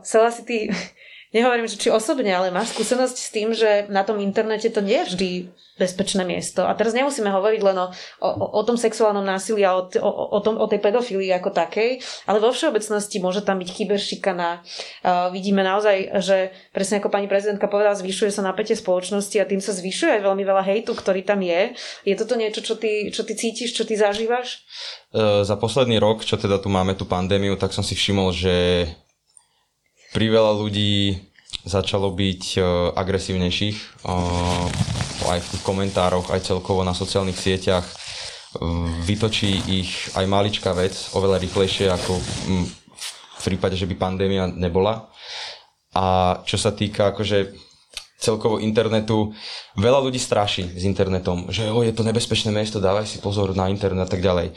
Sela 0.05 0.31
si 0.35 0.43
ty 0.45 0.57
nehovorím, 1.31 1.67
že 1.71 1.79
či 1.79 1.89
osobne, 1.91 2.31
ale 2.31 2.51
máš 2.51 2.75
skúsenosť 2.75 3.17
s 3.17 3.31
tým, 3.31 3.49
že 3.55 3.87
na 3.91 4.03
tom 4.03 4.19
internete 4.19 4.71
to 4.71 4.83
nie 4.83 4.99
je 5.03 5.09
vždy 5.15 5.31
bezpečné 5.81 6.29
miesto. 6.29 6.69
A 6.69 6.77
teraz 6.77 6.93
nemusíme 6.93 7.33
hovoriť 7.33 7.61
len 7.65 7.79
o, 7.81 7.87
o, 8.21 8.29
o 8.61 8.63
tom 8.69 8.77
sexuálnom 8.77 9.25
násilí 9.25 9.65
a 9.65 9.81
o, 9.81 9.89
o, 9.89 10.11
o, 10.37 10.39
o 10.39 10.67
tej 10.69 10.77
pedofílii 10.85 11.33
ako 11.41 11.57
takej, 11.57 12.05
ale 12.29 12.37
vo 12.37 12.53
všeobecnosti 12.53 13.17
môže 13.17 13.41
tam 13.41 13.57
byť 13.57 13.71
kyberšikana. 13.73 14.61
Uh, 14.61 15.33
vidíme 15.33 15.65
naozaj, 15.65 16.21
že 16.21 16.53
presne 16.77 17.01
ako 17.01 17.09
pani 17.09 17.31
prezidentka 17.31 17.65
povedala, 17.65 17.97
zvyšuje 17.97 18.29
sa 18.29 18.45
napätie 18.45 18.77
spoločnosti 18.77 19.41
a 19.41 19.49
tým 19.49 19.65
sa 19.65 19.73
zvyšuje 19.73 20.21
aj 20.21 20.23
veľmi 20.29 20.45
veľa 20.45 20.63
hejtu, 20.69 20.93
ktorý 20.93 21.25
tam 21.25 21.41
je. 21.41 21.73
Je 22.05 22.15
toto 22.19 22.37
niečo, 22.37 22.61
čo 22.61 22.77
ty, 22.77 23.09
čo 23.09 23.25
ty 23.25 23.33
cítiš, 23.33 23.73
čo 23.73 23.89
ty 23.89 23.97
zažívaš? 23.97 24.61
Uh, 25.17 25.41
za 25.47 25.57
posledný 25.57 25.97
rok, 25.97 26.29
čo 26.29 26.37
teda 26.37 26.61
tu 26.61 26.69
máme 26.69 26.93
tú 26.93 27.09
pandémiu, 27.09 27.57
tak 27.57 27.73
som 27.73 27.81
si 27.81 27.97
všimol, 27.97 28.37
že 28.37 28.85
priveľa 30.11 30.59
ľudí 30.59 31.23
začalo 31.67 32.11
byť 32.15 32.43
uh, 32.57 32.65
agresívnejších 32.97 34.07
uh, 34.07 35.31
aj 35.31 35.39
v 35.45 35.51
komentároch, 35.61 36.33
aj 36.33 36.47
celkovo 36.47 36.81
na 36.87 36.97
sociálnych 36.97 37.37
sieťach. 37.37 37.85
Uh, 38.57 38.89
vytočí 39.05 39.61
ich 39.69 40.11
aj 40.17 40.25
maličká 40.25 40.73
vec 40.73 40.97
oveľa 41.13 41.39
rýchlejšie 41.43 41.93
ako 41.93 42.13
v 43.41 43.43
prípade, 43.45 43.77
že 43.77 43.85
by 43.85 43.95
pandémia 43.97 44.49
nebola. 44.49 45.13
A 45.93 46.39
čo 46.47 46.57
sa 46.57 46.73
týka 46.73 47.13
akože 47.13 47.53
celkovo 48.21 48.61
internetu, 48.61 49.33
veľa 49.81 50.01
ľudí 50.05 50.21
straší 50.21 50.69
s 50.77 50.85
internetom, 50.85 51.49
že 51.49 51.73
o, 51.73 51.81
je 51.81 51.93
to 51.93 52.05
nebezpečné 52.05 52.53
miesto, 52.53 52.77
dávaj 52.77 53.09
si 53.09 53.17
pozor 53.19 53.57
na 53.57 53.73
internet 53.73 54.07
a 54.07 54.13
tak 54.13 54.21
ďalej. 54.21 54.53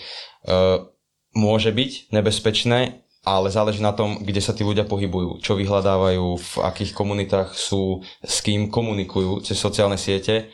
Môže 1.31 1.71
byť 1.71 2.11
nebezpečné, 2.11 3.02
ale 3.23 3.47
záleží 3.47 3.79
na 3.79 3.95
tom, 3.95 4.19
kde 4.19 4.43
sa 4.43 4.51
tí 4.51 4.67
ľudia 4.67 4.83
pohybujú, 4.83 5.39
čo 5.39 5.55
vyhľadávajú, 5.55 6.25
v 6.35 6.53
akých 6.59 6.91
komunitách 6.91 7.55
sú, 7.55 8.03
s 8.19 8.43
kým 8.43 8.67
komunikujú 8.67 9.39
cez 9.47 9.55
sociálne 9.55 9.95
siete. 9.95 10.51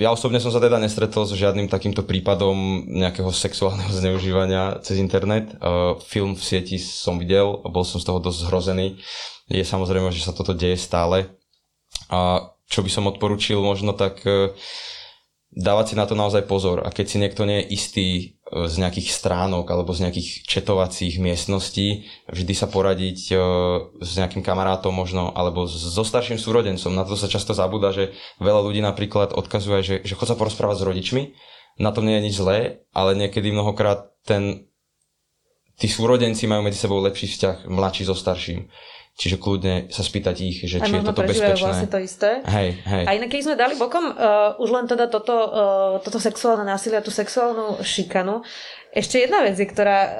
Ja 0.00 0.08
osobne 0.08 0.40
som 0.40 0.48
sa 0.48 0.62
teda 0.62 0.80
nestretol 0.80 1.28
s 1.28 1.36
žiadnym 1.36 1.68
takýmto 1.68 2.08
prípadom 2.08 2.88
nejakého 2.88 3.28
sexuálneho 3.28 3.92
zneužívania 4.00 4.80
cez 4.80 4.96
internet. 4.96 5.52
Film 6.08 6.32
v 6.32 6.42
sieti 6.42 6.80
som 6.80 7.20
videl, 7.20 7.60
bol 7.68 7.84
som 7.84 8.00
z 8.00 8.08
toho 8.08 8.24
dosť 8.24 8.48
zhrozený. 8.48 8.96
Je 9.52 9.60
samozrejme, 9.60 10.08
že 10.08 10.24
sa 10.24 10.32
toto 10.32 10.56
deje 10.56 10.80
stále 10.80 11.28
a 12.08 12.52
čo 12.68 12.84
by 12.84 12.90
som 12.92 13.08
odporučil 13.08 13.56
možno 13.64 13.96
tak 13.96 14.20
e, 14.28 14.52
dávať 15.52 15.92
si 15.92 15.94
na 15.96 16.04
to 16.04 16.12
naozaj 16.12 16.44
pozor. 16.44 16.84
A 16.84 16.92
keď 16.92 17.06
si 17.08 17.16
niekto 17.16 17.48
nie 17.48 17.64
je 17.64 17.70
istý 17.72 18.08
e, 18.08 18.24
z 18.68 18.74
nejakých 18.78 19.08
stránok 19.08 19.64
alebo 19.72 19.96
z 19.96 20.08
nejakých 20.08 20.44
četovacích 20.44 21.16
miestností, 21.16 22.04
vždy 22.28 22.52
sa 22.52 22.68
poradiť 22.68 23.18
e, 23.32 23.34
s 24.04 24.10
nejakým 24.20 24.44
kamarátom 24.44 24.92
možno, 24.92 25.32
alebo 25.32 25.64
so 25.64 26.04
starším 26.04 26.36
súrodencom. 26.36 26.92
Na 26.92 27.08
to 27.08 27.16
sa 27.16 27.32
často 27.32 27.56
zabúda, 27.56 27.96
že 27.96 28.12
veľa 28.38 28.60
ľudí 28.60 28.84
napríklad 28.84 29.32
odkazuje, 29.32 29.80
že, 29.80 29.96
že 30.04 30.14
chod 30.14 30.28
sa 30.28 30.36
porozprávať 30.36 30.84
s 30.84 30.86
rodičmi. 30.86 31.22
Na 31.78 31.94
tom 31.94 32.04
nie 32.04 32.18
je 32.20 32.24
nič 32.28 32.34
zlé, 32.36 32.84
ale 32.90 33.14
niekedy 33.16 33.54
mnohokrát 33.54 34.10
ten, 34.26 34.68
tí 35.78 35.86
súrodenci 35.86 36.44
majú 36.50 36.66
medzi 36.66 36.76
sebou 36.76 36.98
lepší 37.00 37.30
vzťah 37.30 37.70
mladší 37.70 38.02
so 38.04 38.18
starším. 38.18 38.66
Čiže 39.18 39.42
kľudne 39.42 39.90
sa 39.90 40.06
spýtať 40.06 40.36
ich, 40.46 40.62
že 40.62 40.78
či 40.78 40.94
je 40.94 41.02
toto 41.02 41.26
bezpečné. 41.26 41.58
vlastne 41.58 41.90
to 41.90 41.98
isté. 41.98 42.38
Hej, 42.46 42.78
hej. 42.86 43.02
A 43.02 43.18
inak 43.18 43.34
keď 43.34 43.50
sme 43.50 43.56
dali 43.58 43.74
bokom 43.74 44.14
uh, 44.14 44.54
už 44.62 44.70
len 44.70 44.86
teda 44.86 45.10
toto, 45.10 45.34
uh, 45.34 45.98
toto 45.98 46.22
sexuálne 46.22 46.62
násilie 46.62 46.94
a 46.94 47.02
tú 47.02 47.10
sexuálnu 47.10 47.82
šikanu, 47.82 48.46
ešte 48.88 49.20
jedna 49.20 49.44
vec, 49.44 49.58
ktorá 49.60 49.98
uh, 50.00 50.10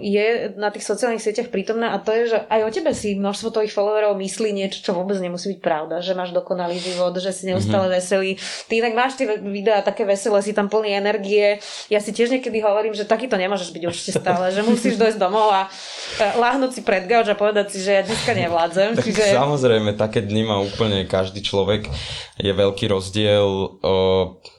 je 0.00 0.56
na 0.56 0.72
tých 0.72 0.88
sociálnych 0.88 1.20
sieťach 1.20 1.52
prítomná 1.52 1.92
a 1.92 2.00
to 2.00 2.16
je, 2.16 2.32
že 2.32 2.38
aj 2.48 2.60
o 2.64 2.70
tebe 2.72 2.90
si 2.96 3.12
množstvo 3.12 3.52
tvojich 3.52 3.74
followerov 3.74 4.16
myslí 4.16 4.56
niečo, 4.56 4.80
čo 4.80 4.96
vôbec 4.96 5.20
nemusí 5.20 5.52
byť 5.52 5.60
pravda, 5.60 6.00
že 6.00 6.16
máš 6.16 6.32
dokonalý 6.32 6.80
život, 6.80 7.12
že 7.18 7.28
si 7.34 7.50
neustále 7.50 7.92
mm-hmm. 7.92 7.98
veselý. 8.00 8.30
Ty 8.70 8.72
inak 8.80 8.94
máš 8.96 9.20
tie 9.20 9.36
videá 9.36 9.84
také 9.84 10.08
veselé, 10.08 10.40
si 10.40 10.56
tam 10.56 10.72
plný 10.72 10.96
energie. 10.96 11.60
Ja 11.92 12.00
si 12.00 12.16
tiež 12.16 12.32
niekedy 12.32 12.64
hovorím, 12.64 12.96
že 12.96 13.04
takýto 13.04 13.36
nemôžeš 13.36 13.68
byť 13.74 13.84
určite 13.84 14.12
stále, 14.16 14.48
že 14.48 14.64
musíš 14.64 14.96
dojsť 14.96 15.18
domov 15.20 15.52
a 15.52 15.68
uh, 16.20 16.38
láhnuť 16.40 16.70
si 16.72 16.80
pred 16.86 17.04
gauč 17.04 17.26
a 17.30 17.36
povedať 17.38 17.76
si, 17.76 17.78
že 17.82 17.90
ja 17.98 18.02
dneska 18.02 18.32
nevládzem. 18.32 18.94
tak 18.98 19.04
čiže... 19.04 19.34
Samozrejme, 19.34 19.98
také 19.98 20.22
dny 20.22 20.42
má 20.46 20.56
úplne 20.60 21.04
každý 21.06 21.42
človek. 21.42 21.88
Je 22.38 22.52
veľký 22.52 22.90
rozdiel 22.90 23.80
uh 23.82 24.54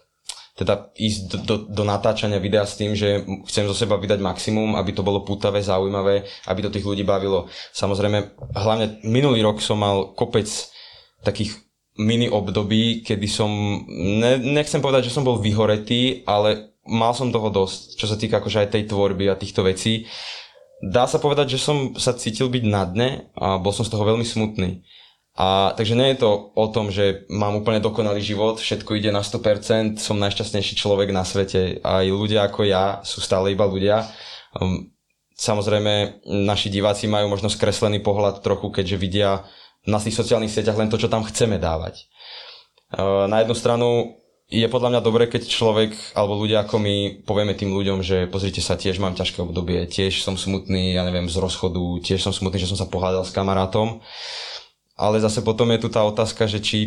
teda 0.58 0.90
ísť 0.98 1.22
do, 1.30 1.38
do, 1.46 1.56
do 1.70 1.84
natáčania 1.86 2.42
videa 2.42 2.66
s 2.66 2.82
tým, 2.82 2.98
že 2.98 3.22
chcem 3.46 3.70
zo 3.70 3.78
seba 3.78 3.94
vydať 3.94 4.18
maximum, 4.18 4.74
aby 4.74 4.90
to 4.90 5.06
bolo 5.06 5.22
pútavé, 5.22 5.62
zaujímavé, 5.62 6.26
aby 6.50 6.60
to 6.66 6.74
tých 6.74 6.82
ľudí 6.82 7.06
bavilo. 7.06 7.46
Samozrejme, 7.78 8.34
hlavne 8.58 8.98
minulý 9.06 9.46
rok 9.46 9.62
som 9.62 9.78
mal 9.78 10.18
kopec 10.18 10.50
takých 11.22 11.62
mini 12.02 12.26
období, 12.26 13.06
kedy 13.06 13.28
som, 13.30 13.50
ne, 13.86 14.42
nechcem 14.42 14.82
povedať, 14.82 15.10
že 15.10 15.14
som 15.14 15.22
bol 15.22 15.38
vyhoretý, 15.38 16.26
ale 16.26 16.74
mal 16.90 17.14
som 17.14 17.30
toho 17.30 17.54
dosť, 17.54 17.94
čo 17.94 18.10
sa 18.10 18.18
týka 18.18 18.42
akože 18.42 18.66
aj 18.66 18.70
tej 18.74 18.84
tvorby 18.90 19.30
a 19.30 19.38
týchto 19.38 19.62
vecí. 19.62 20.10
Dá 20.78 21.10
sa 21.10 21.18
povedať, 21.18 21.58
že 21.58 21.64
som 21.64 21.98
sa 21.98 22.14
cítil 22.14 22.54
byť 22.54 22.64
na 22.70 22.86
dne 22.86 23.10
a 23.34 23.58
bol 23.58 23.74
som 23.74 23.82
z 23.82 23.90
toho 23.90 24.06
veľmi 24.06 24.22
smutný. 24.22 24.86
A 25.38 25.74
takže 25.78 25.94
nie 25.94 26.14
je 26.14 26.26
to 26.26 26.50
o 26.54 26.66
tom, 26.74 26.90
že 26.90 27.30
mám 27.30 27.54
úplne 27.62 27.78
dokonalý 27.78 28.22
život, 28.26 28.58
všetko 28.58 28.98
ide 28.98 29.14
na 29.14 29.22
100%, 29.22 30.02
som 30.02 30.18
najšťastnejší 30.18 30.74
človek 30.74 31.14
na 31.14 31.22
svete. 31.22 31.78
Aj 31.86 32.06
ľudia 32.06 32.50
ako 32.50 32.66
ja 32.66 33.06
sú 33.06 33.22
stále 33.22 33.54
iba 33.54 33.66
ľudia. 33.70 34.10
Um, 34.58 34.90
samozrejme, 35.38 36.26
naši 36.26 36.74
diváci 36.74 37.06
majú 37.06 37.30
možno 37.30 37.54
skreslený 37.54 38.02
pohľad 38.02 38.42
trochu, 38.42 38.74
keďže 38.74 38.98
vidia 38.98 39.46
na 39.86 40.02
tých 40.02 40.18
sociálnych 40.18 40.50
sieťach 40.50 40.78
len 40.78 40.90
to, 40.90 40.98
čo 40.98 41.06
tam 41.06 41.22
chceme 41.22 41.62
dávať. 41.62 42.10
Uh, 42.90 43.30
na 43.30 43.46
jednu 43.46 43.54
stranu 43.54 44.18
je 44.48 44.68
podľa 44.72 44.96
mňa 44.96 45.02
dobré, 45.04 45.28
keď 45.28 45.44
človek 45.48 45.92
alebo 46.16 46.40
ľudia 46.40 46.64
ako 46.64 46.80
my 46.80 46.96
povieme 47.28 47.52
tým 47.52 47.76
ľuďom, 47.76 48.00
že 48.00 48.32
pozrite 48.32 48.64
sa, 48.64 48.80
tiež 48.80 49.00
mám 49.04 49.16
ťažké 49.16 49.44
obdobie, 49.44 49.84
tiež 49.92 50.24
som 50.24 50.40
smutný, 50.40 50.96
ja 50.96 51.04
neviem, 51.04 51.28
z 51.28 51.36
rozchodu, 51.36 52.00
tiež 52.00 52.24
som 52.24 52.32
smutný, 52.32 52.64
že 52.64 52.72
som 52.72 52.80
sa 52.80 52.88
pohľadal 52.88 53.28
s 53.28 53.36
kamarátom 53.36 54.00
ale 54.98 55.22
zase 55.22 55.46
potom 55.46 55.70
je 55.72 55.80
tu 55.80 55.88
tá 55.94 56.02
otázka, 56.04 56.50
že 56.50 56.60
či 56.60 56.78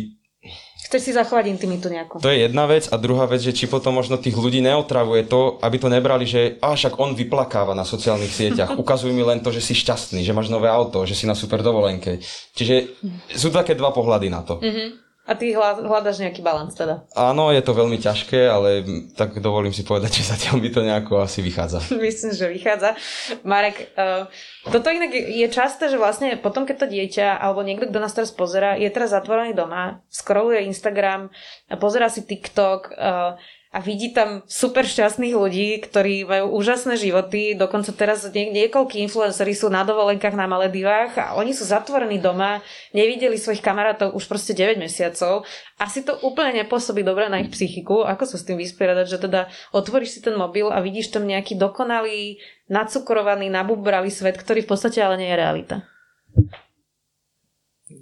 Chceš 0.91 1.07
si 1.07 1.11
zachovať 1.15 1.47
intimitu 1.47 1.87
nejakú. 1.87 2.19
To 2.19 2.27
je 2.27 2.49
jedna 2.49 2.67
vec 2.67 2.89
a 2.91 2.99
druhá 2.99 3.23
vec, 3.23 3.39
že 3.39 3.55
či 3.55 3.69
potom 3.69 3.95
možno 3.95 4.19
tých 4.19 4.35
ľudí 4.35 4.59
neotravuje 4.59 5.23
to, 5.23 5.55
aby 5.63 5.79
to 5.79 5.87
nebrali, 5.87 6.27
že 6.27 6.59
a 6.59 6.75
však 6.75 6.99
on 6.99 7.15
vyplakáva 7.15 7.71
na 7.71 7.87
sociálnych 7.87 8.33
sieťach, 8.33 8.75
ukazuj 8.75 9.15
mi 9.15 9.23
len 9.23 9.39
to, 9.39 9.55
že 9.55 9.63
si 9.63 9.71
šťastný, 9.71 10.25
že 10.25 10.35
máš 10.35 10.51
nové 10.51 10.67
auto, 10.67 11.07
že 11.07 11.15
si 11.15 11.23
na 11.23 11.37
super 11.37 11.63
dovolenke. 11.63 12.19
Čiže 12.57 12.99
sú 13.31 13.55
také 13.55 13.71
dva 13.77 13.95
pohľady 13.95 14.27
na 14.27 14.41
to. 14.43 14.59
Mm-hmm. 14.59 14.87
A 15.31 15.39
ty 15.39 15.55
hľadaš 15.55 16.19
nejaký 16.19 16.43
balans 16.43 16.75
teda? 16.75 17.07
Áno, 17.15 17.55
je 17.55 17.63
to 17.63 17.71
veľmi 17.71 17.95
ťažké, 17.95 18.51
ale 18.51 18.83
tak 19.15 19.39
dovolím 19.39 19.71
si 19.71 19.87
povedať, 19.87 20.19
že 20.19 20.35
zatiaľ 20.35 20.59
by 20.59 20.69
to 20.75 20.81
nejako 20.83 21.23
asi 21.23 21.39
vychádza. 21.39 21.79
Myslím, 22.03 22.35
že 22.35 22.51
vychádza. 22.51 22.99
Marek, 23.47 23.95
uh, 23.95 24.27
toto 24.67 24.91
inak 24.91 25.15
je 25.15 25.47
časté, 25.47 25.87
že 25.87 25.95
vlastne 25.95 26.35
potom, 26.35 26.67
keď 26.67 26.83
to 26.83 26.91
dieťa 26.91 27.39
alebo 27.39 27.63
niekto, 27.63 27.87
kto 27.87 28.03
nás 28.03 28.11
teraz 28.11 28.35
pozera, 28.35 28.75
je 28.75 28.91
teraz 28.91 29.15
zatvorený 29.15 29.55
doma, 29.55 30.03
scrolluje 30.11 30.67
Instagram, 30.67 31.31
pozera 31.79 32.11
si 32.11 32.27
TikTok, 32.27 32.91
uh, 32.91 33.39
a 33.71 33.79
vidí 33.79 34.11
tam 34.11 34.43
super 34.51 34.83
šťastných 34.83 35.31
ľudí, 35.31 35.79
ktorí 35.79 36.27
majú 36.27 36.59
úžasné 36.59 36.99
životy, 36.99 37.55
dokonca 37.55 37.95
teraz 37.95 38.27
nie, 38.27 38.51
niekoľkí 38.51 38.99
influenceri 39.07 39.55
sú 39.55 39.71
na 39.71 39.87
dovolenkách 39.87 40.35
na 40.35 40.43
Maledivách 40.43 41.15
a 41.15 41.25
oni 41.39 41.55
sú 41.55 41.63
zatvorení 41.63 42.19
doma, 42.19 42.59
nevideli 42.91 43.39
svojich 43.39 43.63
kamarátov 43.63 44.11
už 44.11 44.27
proste 44.27 44.51
9 44.51 44.75
mesiacov. 44.75 45.47
Asi 45.79 46.03
to 46.03 46.19
úplne 46.19 46.67
nepôsobí 46.67 46.99
dobre 46.99 47.31
na 47.31 47.39
ich 47.39 47.49
psychiku. 47.55 48.03
Ako 48.03 48.27
sa 48.27 48.35
s 48.35 48.43
tým 48.43 48.59
vysporiadať, 48.59 49.07
že 49.07 49.23
teda 49.23 49.47
otvoríš 49.71 50.19
si 50.19 50.21
ten 50.21 50.35
mobil 50.35 50.67
a 50.67 50.83
vidíš 50.83 51.15
tam 51.15 51.23
nejaký 51.23 51.55
dokonalý, 51.55 52.43
nacukrovaný, 52.67 53.47
nabubravý 53.47 54.11
svet, 54.11 54.35
ktorý 54.35 54.67
v 54.67 54.69
podstate 54.75 54.99
ale 54.99 55.15
nie 55.15 55.31
je 55.31 55.39
realita 55.39 55.77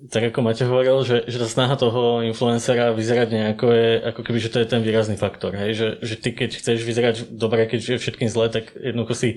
tak 0.09 0.33
ako 0.33 0.39
Maťo 0.41 0.65
hovoril, 0.65 1.05
že, 1.05 1.17
že 1.29 1.37
tá 1.37 1.47
snaha 1.47 1.77
toho 1.77 2.25
influencera 2.25 2.95
vyzerať 2.95 3.27
nejako 3.29 3.65
je, 3.69 3.89
ako 4.09 4.21
keby, 4.25 4.37
že 4.41 4.51
to 4.51 4.57
je 4.61 4.67
ten 4.67 4.81
výrazný 4.81 5.15
faktor, 5.15 5.53
hej? 5.53 5.77
Že, 5.77 5.87
že 6.01 6.15
ty 6.17 6.29
keď 6.33 6.49
chceš 6.57 6.79
vyzerať 6.81 7.15
dobre, 7.35 7.69
keď 7.69 7.95
je 7.95 8.01
všetkým 8.01 8.29
zle, 8.31 8.49
tak 8.49 8.73
jednoducho 8.73 9.13
si 9.13 9.29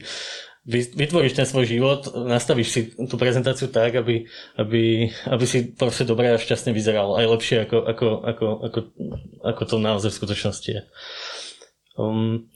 vytvoríš 0.69 1.35
ten 1.35 1.47
svoj 1.47 1.67
život, 1.67 2.07
nastavíš 2.15 2.69
si 2.71 2.81
tú 2.95 3.19
prezentáciu 3.19 3.67
tak, 3.67 3.99
aby, 3.99 4.31
aby, 4.55 5.11
aby 5.27 5.45
si 5.45 5.75
proste 5.75 6.07
dobre 6.07 6.31
a 6.31 6.39
šťastne 6.39 6.71
vyzeral. 6.71 7.19
Aj 7.19 7.27
lepšie, 7.27 7.67
ako, 7.67 7.79
ako, 7.83 8.07
ako, 8.23 8.47
ako, 8.71 8.79
ako 9.43 9.63
to 9.67 9.77
naozaj 9.83 10.11
v 10.15 10.19
skutočnosti 10.23 10.71
je. 10.71 10.83
Um, 11.99 12.47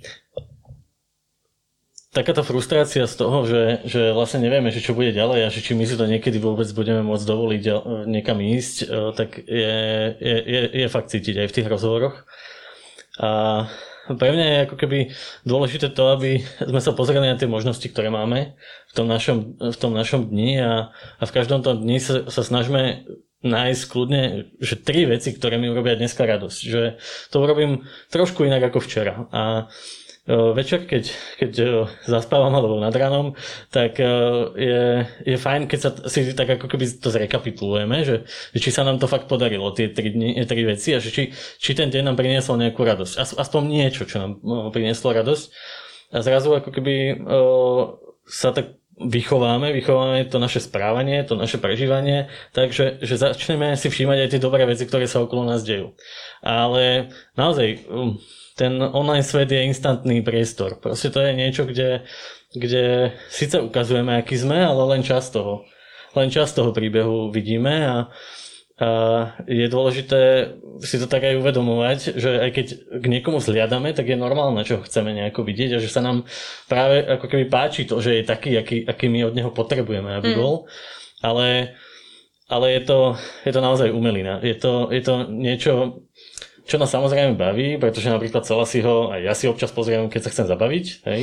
takáto 2.16 2.40
frustrácia 2.40 3.04
z 3.04 3.14
toho, 3.20 3.44
že, 3.44 3.84
že 3.84 4.16
vlastne 4.16 4.40
nevieme, 4.40 4.72
že 4.72 4.80
čo 4.80 4.96
bude 4.96 5.12
ďalej 5.12 5.44
a 5.44 5.52
že 5.52 5.60
či 5.60 5.76
my 5.76 5.84
si 5.84 6.00
to 6.00 6.08
niekedy 6.08 6.40
vôbec 6.40 6.64
budeme 6.72 7.04
môcť 7.04 7.28
dovoliť 7.28 7.62
niekam 8.08 8.40
ísť, 8.40 8.76
e, 8.80 8.86
tak 9.12 9.36
je, 9.44 9.76
je, 10.16 10.36
je, 10.40 10.60
je 10.72 10.86
fakt 10.88 11.12
cítiť 11.12 11.44
aj 11.44 11.48
v 11.52 11.54
tých 11.60 11.68
rozhovoroch. 11.68 12.24
A 13.20 13.28
pre 14.16 14.32
mňa 14.32 14.46
je 14.48 14.64
ako 14.64 14.76
keby 14.80 14.98
dôležité 15.44 15.92
to, 15.92 16.08
aby 16.16 16.40
sme 16.64 16.80
sa 16.80 16.96
pozreli 16.96 17.28
na 17.28 17.36
tie 17.36 17.50
možnosti, 17.50 17.84
ktoré 17.84 18.08
máme 18.08 18.56
v 18.88 18.92
tom 18.96 19.04
našom, 19.04 19.60
v 19.60 19.76
tom 19.76 19.92
našom 19.92 20.32
dni 20.32 20.62
a, 20.62 20.72
a 21.20 21.22
v 21.26 21.34
každom 21.36 21.60
tom 21.60 21.84
dni 21.84 22.00
sa, 22.00 22.24
sa 22.32 22.40
snažíme 22.40 23.04
nájsť 23.44 23.82
kľudne, 23.92 24.22
že 24.62 24.80
tri 24.80 25.04
veci, 25.04 25.34
ktoré 25.36 25.60
mi 25.60 25.68
urobia 25.68 25.98
dneska 25.98 26.24
radosť. 26.24 26.60
Že 26.64 26.82
to 27.28 27.36
urobím 27.36 27.84
trošku 28.08 28.48
inak 28.48 28.72
ako 28.72 28.80
včera. 28.80 29.28
A 29.34 29.68
večer, 30.26 30.90
keď, 30.90 31.04
keď 31.38 31.52
zaspávam 32.02 32.50
alebo 32.50 32.82
nad 32.82 32.90
ránom, 32.90 33.38
tak 33.70 34.02
je, 34.58 35.06
je 35.22 35.36
fajn, 35.38 35.70
keď 35.70 35.78
sa 35.78 35.90
si 36.10 36.26
tak 36.34 36.58
ako 36.58 36.66
keby 36.66 36.98
to 36.98 37.14
zrekapitulujeme, 37.14 38.02
že, 38.02 38.26
že 38.26 38.58
či 38.58 38.74
sa 38.74 38.82
nám 38.82 38.98
to 38.98 39.06
fakt 39.06 39.30
podarilo, 39.30 39.70
tie 39.70 39.94
tri, 39.94 40.10
dni, 40.10 40.42
tri 40.42 40.66
veci 40.66 40.92
a 40.92 40.98
že 40.98 41.14
či, 41.14 41.30
či 41.34 41.70
ten 41.78 41.94
deň 41.94 42.10
nám 42.10 42.18
priniesol 42.18 42.58
nejakú 42.58 42.82
radosť. 42.82 43.38
Aspoň 43.38 43.62
niečo, 43.70 44.02
čo 44.02 44.18
nám 44.18 44.32
prinieslo 44.74 45.14
radosť. 45.14 45.46
A 46.10 46.22
zrazu 46.22 46.54
ako 46.54 46.70
keby 46.74 47.22
sa 48.26 48.50
tak 48.50 48.82
vychováme, 48.96 49.76
vychováme 49.76 50.24
to 50.24 50.40
naše 50.40 50.64
správanie, 50.64 51.20
to 51.28 51.36
naše 51.36 51.60
prežívanie, 51.60 52.32
takže 52.56 53.04
že 53.04 53.14
začneme 53.20 53.76
si 53.76 53.92
všímať 53.92 54.18
aj 54.24 54.30
tie 54.32 54.40
dobré 54.40 54.64
veci, 54.64 54.88
ktoré 54.88 55.04
sa 55.04 55.20
okolo 55.20 55.44
nás 55.44 55.60
dejú. 55.62 55.92
Ale 56.40 57.12
naozaj, 57.36 57.84
um, 57.92 58.16
ten 58.56 58.80
online 58.80 59.22
svet 59.22 59.52
je 59.52 59.68
instantný 59.68 60.24
priestor. 60.24 60.80
Proste 60.80 61.12
to 61.12 61.20
je 61.20 61.36
niečo, 61.36 61.68
kde, 61.68 62.08
kde 62.56 63.12
síce 63.28 63.60
ukazujeme, 63.60 64.16
aký 64.16 64.40
sme, 64.40 64.64
ale 64.64 64.96
len 64.96 65.04
čas 65.04 65.28
toho. 65.28 65.68
len 66.16 66.32
časť 66.32 66.56
toho 66.56 66.72
príbehu 66.72 67.28
vidíme 67.28 67.84
a, 67.84 67.96
a 68.80 68.88
je 69.44 69.68
dôležité 69.68 70.20
si 70.80 70.96
to 70.96 71.04
tak 71.04 71.28
aj 71.28 71.36
uvedomovať, 71.36 71.98
že 72.16 72.40
aj 72.40 72.50
keď 72.56 72.66
k 72.96 73.04
niekomu 73.04 73.44
zliadame, 73.44 73.92
tak 73.92 74.08
je 74.08 74.16
normálne, 74.16 74.64
čo 74.64 74.80
chceme 74.80 75.12
nejako 75.12 75.44
vidieť 75.44 75.76
a 75.76 75.82
že 75.84 75.92
sa 75.92 76.00
nám 76.00 76.24
práve 76.64 77.04
ako 77.04 77.28
keby 77.28 77.44
páči 77.52 77.84
to, 77.84 78.00
že 78.00 78.20
je 78.20 78.24
taký, 78.24 78.56
aký, 78.56 78.88
aký 78.88 79.12
my 79.12 79.28
od 79.28 79.36
neho 79.36 79.52
potrebujeme, 79.52 80.16
aby 80.16 80.32
mm. 80.32 80.38
bol. 80.40 80.64
Ale, 81.20 81.76
ale 82.48 82.66
je, 82.72 82.82
to, 82.88 82.98
je 83.44 83.52
to 83.52 83.60
naozaj 83.60 83.92
umelina. 83.92 84.40
Je 84.40 84.56
to, 84.56 84.88
je 84.88 85.04
to 85.04 85.28
niečo, 85.28 86.04
čo 86.66 86.82
nás 86.82 86.90
samozrejme 86.90 87.38
baví, 87.38 87.78
pretože 87.78 88.10
napríklad 88.10 88.42
celá 88.42 88.66
si 88.66 88.82
ho, 88.82 89.14
aj 89.14 89.20
ja 89.22 89.34
si 89.38 89.46
občas 89.46 89.70
pozriem, 89.70 90.10
keď 90.10 90.26
sa 90.26 90.32
chcem 90.34 90.46
zabaviť, 90.50 90.84
hej, 91.06 91.22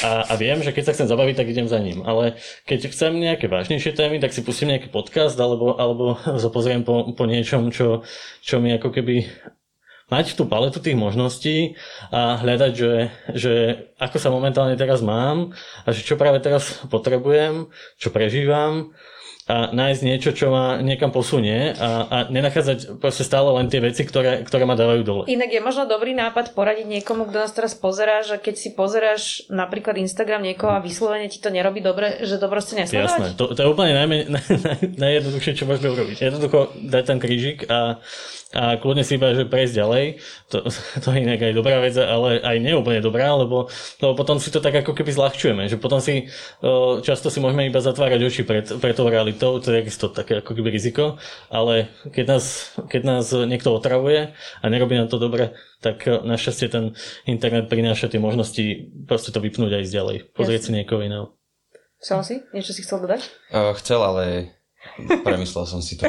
a, 0.00 0.24
a 0.24 0.32
viem, 0.40 0.64
že 0.64 0.72
keď 0.72 0.84
sa 0.88 0.94
chcem 0.96 1.08
zabaviť, 1.12 1.34
tak 1.36 1.52
idem 1.52 1.68
za 1.68 1.76
ním. 1.76 2.00
Ale 2.08 2.40
keď 2.64 2.88
chcem 2.88 3.12
nejaké 3.20 3.52
vážnejšie 3.52 3.92
témy, 3.92 4.16
tak 4.16 4.32
si 4.32 4.40
pustím 4.40 4.72
nejaký 4.72 4.88
podcast, 4.88 5.36
alebo, 5.36 5.76
alebo 5.76 6.16
sa 6.42 6.48
pozriem 6.48 6.88
po, 6.88 7.12
po 7.12 7.28
niečom, 7.28 7.68
čo, 7.68 8.00
čo 8.40 8.64
mi 8.64 8.72
ako 8.72 8.88
keby 8.88 9.28
mať 10.08 10.40
tú 10.40 10.48
paletu 10.48 10.80
tých 10.80 10.96
možností 10.96 11.76
a 12.08 12.40
hľadať, 12.40 12.72
že, 12.72 12.92
že 13.36 13.54
ako 14.00 14.16
sa 14.16 14.32
momentálne 14.32 14.72
teraz 14.72 15.04
mám 15.04 15.52
a 15.84 15.88
že 15.92 16.00
čo 16.00 16.16
práve 16.16 16.40
teraz 16.40 16.80
potrebujem, 16.88 17.68
čo 18.00 18.08
prežívam 18.08 18.96
a 19.48 19.72
nájsť 19.72 20.02
niečo, 20.04 20.30
čo 20.36 20.52
ma 20.52 20.76
niekam 20.84 21.08
posunie 21.08 21.72
a, 21.72 22.04
a 22.04 22.16
nenachádzať 22.28 23.00
proste 23.00 23.24
stále 23.24 23.48
len 23.56 23.72
tie 23.72 23.80
veci, 23.80 24.04
ktoré, 24.04 24.44
ktoré 24.44 24.68
ma 24.68 24.76
dávajú 24.76 25.02
dole. 25.02 25.22
Inak 25.24 25.48
je 25.48 25.64
možno 25.64 25.88
dobrý 25.88 26.12
nápad 26.12 26.52
poradiť 26.52 26.84
niekomu, 26.84 27.24
kto 27.24 27.48
nás 27.48 27.56
teraz 27.56 27.72
pozerá, 27.72 28.20
že 28.20 28.36
keď 28.36 28.54
si 28.60 28.76
pozeráš 28.76 29.48
napríklad 29.48 29.96
Instagram 29.96 30.44
niekoho 30.44 30.76
a 30.76 30.84
vyslovene 30.84 31.32
ti 31.32 31.40
to 31.40 31.48
nerobí 31.48 31.80
dobre, 31.80 32.20
že 32.28 32.36
to 32.36 32.44
proste 32.52 32.76
nesledovať? 32.76 33.08
Jasné, 33.08 33.40
to, 33.40 33.56
to 33.56 33.60
je 33.64 33.68
úplne 33.72 33.96
najmä, 33.96 34.16
naj, 34.36 34.46
naj, 34.52 34.78
najjednoduchšie, 35.00 35.56
čo 35.56 35.64
môžeme 35.64 35.96
urobiť. 35.96 36.16
Jednoducho 36.20 36.76
dať 36.84 37.04
tam 37.08 37.16
krížik 37.16 37.64
a 37.72 38.04
a 38.48 38.80
kľudne 38.80 39.04
si 39.04 39.20
iba, 39.20 39.36
že 39.36 39.44
prejsť 39.44 39.74
ďalej. 39.76 40.04
To, 40.48 40.64
to 41.04 41.08
je 41.12 41.18
inak 41.20 41.40
aj 41.44 41.52
dobrá 41.52 41.84
vec, 41.84 41.92
ale 42.00 42.40
aj 42.40 42.56
neúplne 42.64 43.04
dobrá, 43.04 43.36
lebo, 43.36 43.68
lebo 44.00 44.12
potom 44.16 44.40
si 44.40 44.48
to 44.48 44.64
tak 44.64 44.80
ako 44.80 44.96
keby 44.96 45.12
zľahčujeme, 45.12 45.68
že 45.68 45.76
potom 45.76 46.00
si 46.00 46.32
často 47.04 47.28
si 47.28 47.44
môžeme 47.44 47.68
iba 47.68 47.84
zatvárať 47.84 48.20
oči 48.24 48.42
pred, 48.48 48.64
pred 48.80 48.94
tou 48.96 49.04
realitou, 49.04 49.37
to 49.38 49.58
je 49.62 49.78
takisto 49.80 50.10
také 50.10 50.42
ako 50.42 50.52
keby 50.58 50.74
riziko, 50.74 51.16
ale 51.48 51.88
keď 52.10 52.24
nás, 52.26 52.44
keď 52.90 53.02
nás 53.06 53.30
niekto 53.30 53.70
otravuje 53.70 54.34
a 54.34 54.64
nerobí 54.66 54.98
nám 54.98 55.08
to 55.08 55.22
dobre, 55.22 55.54
tak 55.78 56.04
našťastie 56.04 56.66
ten 56.68 56.84
internet 57.24 57.70
prináša 57.70 58.10
tie 58.10 58.18
možnosti 58.18 58.90
proste 59.06 59.30
to 59.30 59.38
vypnúť 59.38 59.78
aj 59.78 59.82
ísť 59.86 59.94
ďalej, 59.94 60.16
pozrieť 60.34 60.60
Jasne. 60.66 60.74
si 60.74 60.78
niekoho 60.82 61.00
iného. 61.06 61.26
Chcel 61.98 62.20
si? 62.22 62.34
Niečo 62.54 62.74
si 62.74 62.82
chcel 62.86 63.02
dodať? 63.02 63.26
Uh, 63.50 63.74
chcel, 63.74 63.98
ale 63.98 64.54
Premyslel 65.26 65.66
som 65.66 65.82
si 65.82 65.98
to. 65.98 66.06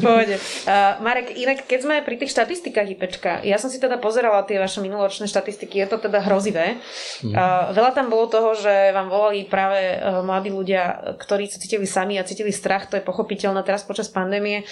Pohode. 0.00 0.36
Uh, 0.64 0.96
Marek, 1.04 1.36
inak 1.36 1.68
keď 1.68 1.80
sme 1.84 1.94
pri 2.00 2.16
tých 2.16 2.32
štatistikách 2.32 2.88
IPčka, 2.96 3.32
ja 3.44 3.60
som 3.60 3.68
si 3.68 3.76
teda 3.76 4.00
pozerala 4.00 4.40
tie 4.48 4.56
vaše 4.56 4.80
minuloročné 4.80 5.28
štatistiky, 5.28 5.76
je 5.84 5.88
to 5.92 6.00
teda 6.08 6.24
hrozivé. 6.24 6.80
Uh, 7.20 7.68
veľa 7.76 7.92
tam 7.92 8.08
bolo 8.08 8.32
toho, 8.32 8.56
že 8.56 8.96
vám 8.96 9.12
volali 9.12 9.44
práve 9.44 10.00
uh, 10.00 10.24
mladí 10.24 10.48
ľudia, 10.48 11.16
ktorí 11.20 11.52
sa 11.52 11.60
cítili 11.60 11.84
sami 11.84 12.16
a 12.16 12.24
cítili 12.24 12.48
strach, 12.48 12.88
to 12.88 12.96
je 12.96 13.04
pochopiteľné 13.04 13.60
teraz 13.60 13.84
počas 13.84 14.08
pandémie. 14.08 14.64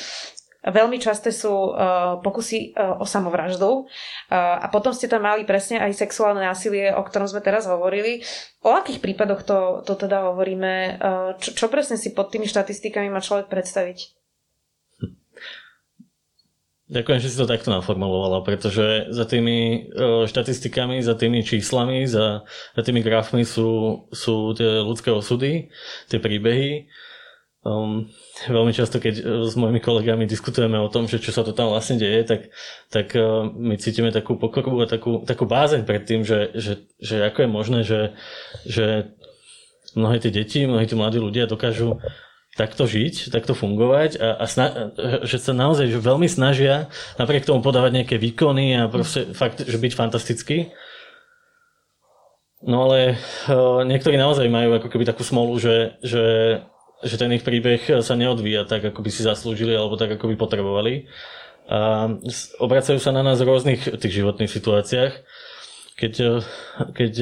Veľmi 0.60 1.00
časté 1.00 1.32
sú 1.32 1.72
uh, 1.72 2.20
pokusy 2.20 2.76
uh, 2.76 3.00
o 3.00 3.08
samovraždu 3.08 3.88
uh, 3.88 4.60
a 4.60 4.68
potom 4.68 4.92
ste 4.92 5.08
tam 5.08 5.24
mali 5.24 5.48
presne 5.48 5.80
aj 5.80 5.96
sexuálne 5.96 6.44
násilie, 6.44 6.92
o 6.92 7.00
ktorom 7.00 7.24
sme 7.24 7.40
teraz 7.40 7.64
hovorili. 7.64 8.20
O 8.60 8.76
akých 8.76 9.00
prípadoch 9.00 9.40
to, 9.40 9.58
to 9.88 9.96
teda 9.96 10.28
hovoríme? 10.28 11.00
Čo, 11.40 11.56
čo 11.56 11.66
presne 11.72 11.96
si 11.96 12.12
pod 12.12 12.28
tými 12.28 12.44
štatistikami 12.44 13.08
má 13.08 13.24
človek 13.24 13.48
predstaviť? 13.48 14.12
Ďakujem, 16.90 17.20
že 17.24 17.30
si 17.32 17.40
to 17.40 17.48
takto 17.48 17.72
naformulovala, 17.72 18.44
pretože 18.44 19.08
za 19.08 19.24
tými 19.24 19.88
štatistikami, 20.28 21.00
za 21.00 21.16
tými 21.16 21.40
číslami, 21.40 22.04
za, 22.04 22.44
za 22.76 22.82
tými 22.84 23.00
grafmi 23.00 23.48
sú, 23.48 24.04
sú 24.12 24.52
tie 24.52 24.84
ľudské 24.84 25.08
osudy, 25.08 25.72
tie 26.12 26.18
príbehy 26.20 26.90
Um, 27.60 28.08
veľmi 28.48 28.72
často, 28.72 28.96
keď 28.96 29.14
uh, 29.20 29.24
s 29.44 29.54
mojimi 29.54 29.84
kolegami 29.84 30.24
diskutujeme 30.24 30.80
o 30.80 30.88
tom, 30.88 31.04
že 31.04 31.20
čo 31.20 31.32
sa 31.32 31.44
to 31.44 31.52
tam 31.52 31.68
vlastne 31.68 32.00
deje, 32.00 32.24
tak, 32.24 32.40
tak 32.88 33.12
uh, 33.12 33.44
my 33.52 33.76
cítime 33.76 34.08
takú 34.08 34.40
pokoru 34.40 34.84
a 34.84 34.86
takú, 34.88 35.20
takú 35.28 35.44
bázeň 35.44 35.84
pred 35.84 36.02
tým, 36.08 36.24
že, 36.24 36.56
že, 36.56 36.88
že 36.96 37.20
ako 37.20 37.38
je 37.44 37.48
možné, 37.48 37.80
že, 37.84 38.00
že 38.64 39.12
mnohé 39.92 40.24
tie 40.24 40.32
deti, 40.32 40.64
mnohí 40.64 40.88
tí 40.88 40.96
mladí 40.96 41.20
ľudia 41.20 41.44
dokážu 41.44 42.00
takto 42.58 42.88
žiť, 42.88 43.30
takto 43.30 43.54
fungovať 43.54 44.18
a, 44.18 44.42
a 44.42 44.44
sna- 44.44 44.90
že 45.22 45.38
sa 45.38 45.54
naozaj 45.54 45.86
že 45.86 46.02
veľmi 46.02 46.26
snažia 46.26 46.90
napriek 47.14 47.46
tomu 47.46 47.62
podávať 47.62 48.02
nejaké 48.02 48.16
výkony 48.18 48.74
a 48.74 48.90
proste 48.90 49.30
fakt, 49.38 49.62
že 49.62 49.78
byť 49.78 49.92
fantastický. 49.94 50.74
No 52.60 52.90
ale 52.90 53.16
uh, 53.48 53.86
niektorí 53.86 54.20
naozaj 54.20 54.44
majú 54.50 54.76
ako 54.76 54.88
keby 54.92 55.08
takú 55.08 55.24
smolu, 55.24 55.56
že, 55.56 55.96
že 56.04 56.24
že 57.00 57.16
ten 57.16 57.32
ich 57.32 57.44
príbeh 57.44 58.02
sa 58.04 58.14
neodvíja 58.16 58.68
tak, 58.68 58.84
ako 58.92 59.00
by 59.00 59.10
si 59.12 59.24
zaslúžili 59.24 59.72
alebo 59.72 59.96
tak, 59.96 60.16
ako 60.16 60.30
by 60.32 60.36
potrebovali. 60.36 61.08
A 61.70 62.10
obracajú 62.58 62.98
sa 62.98 63.14
na 63.14 63.22
nás 63.22 63.38
v 63.38 63.48
rôznych 63.48 63.94
tých 64.00 64.20
životných 64.20 64.50
situáciách. 64.50 65.12
Keď, 65.94 66.14
keď 66.96 67.12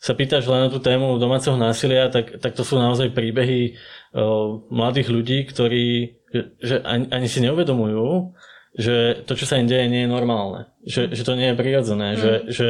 sa 0.00 0.12
pýtaš 0.16 0.48
len 0.48 0.66
na 0.66 0.70
tú 0.72 0.80
tému 0.80 1.20
domáceho 1.20 1.58
násilia, 1.58 2.08
tak, 2.08 2.40
tak 2.40 2.56
to 2.56 2.64
sú 2.64 2.80
naozaj 2.80 3.12
príbehy 3.12 3.76
mladých 4.72 5.08
ľudí, 5.10 5.38
ktorí 5.48 6.16
že 6.58 6.82
ani, 6.82 7.06
ani 7.14 7.28
si 7.30 7.38
neuvedomujú, 7.46 8.34
že 8.74 9.22
to, 9.22 9.38
čo 9.38 9.46
sa 9.46 9.62
im 9.62 9.70
deje, 9.70 9.86
nie 9.86 10.02
je 10.04 10.10
normálne. 10.10 10.66
Že, 10.82 11.14
že 11.14 11.22
to 11.22 11.38
nie 11.38 11.54
je 11.54 11.58
prirodzené. 11.58 12.08
Mm. 12.14 12.18
Že, 12.18 12.32
že 12.50 12.68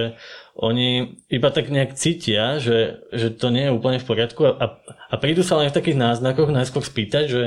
oni 0.54 1.18
iba 1.32 1.48
tak 1.48 1.72
nejak 1.72 1.96
cítia, 1.96 2.60
že, 2.60 3.02
že 3.10 3.32
to 3.32 3.48
nie 3.48 3.66
je 3.66 3.74
úplne 3.74 3.98
v 3.98 4.06
poriadku 4.06 4.46
a, 4.46 4.78
a 4.84 5.14
prídu 5.16 5.40
sa 5.42 5.58
len 5.58 5.72
v 5.72 5.76
takých 5.80 5.98
náznakoch 5.98 6.52
najskôr 6.52 6.84
spýtať, 6.84 7.24
že, 7.26 7.42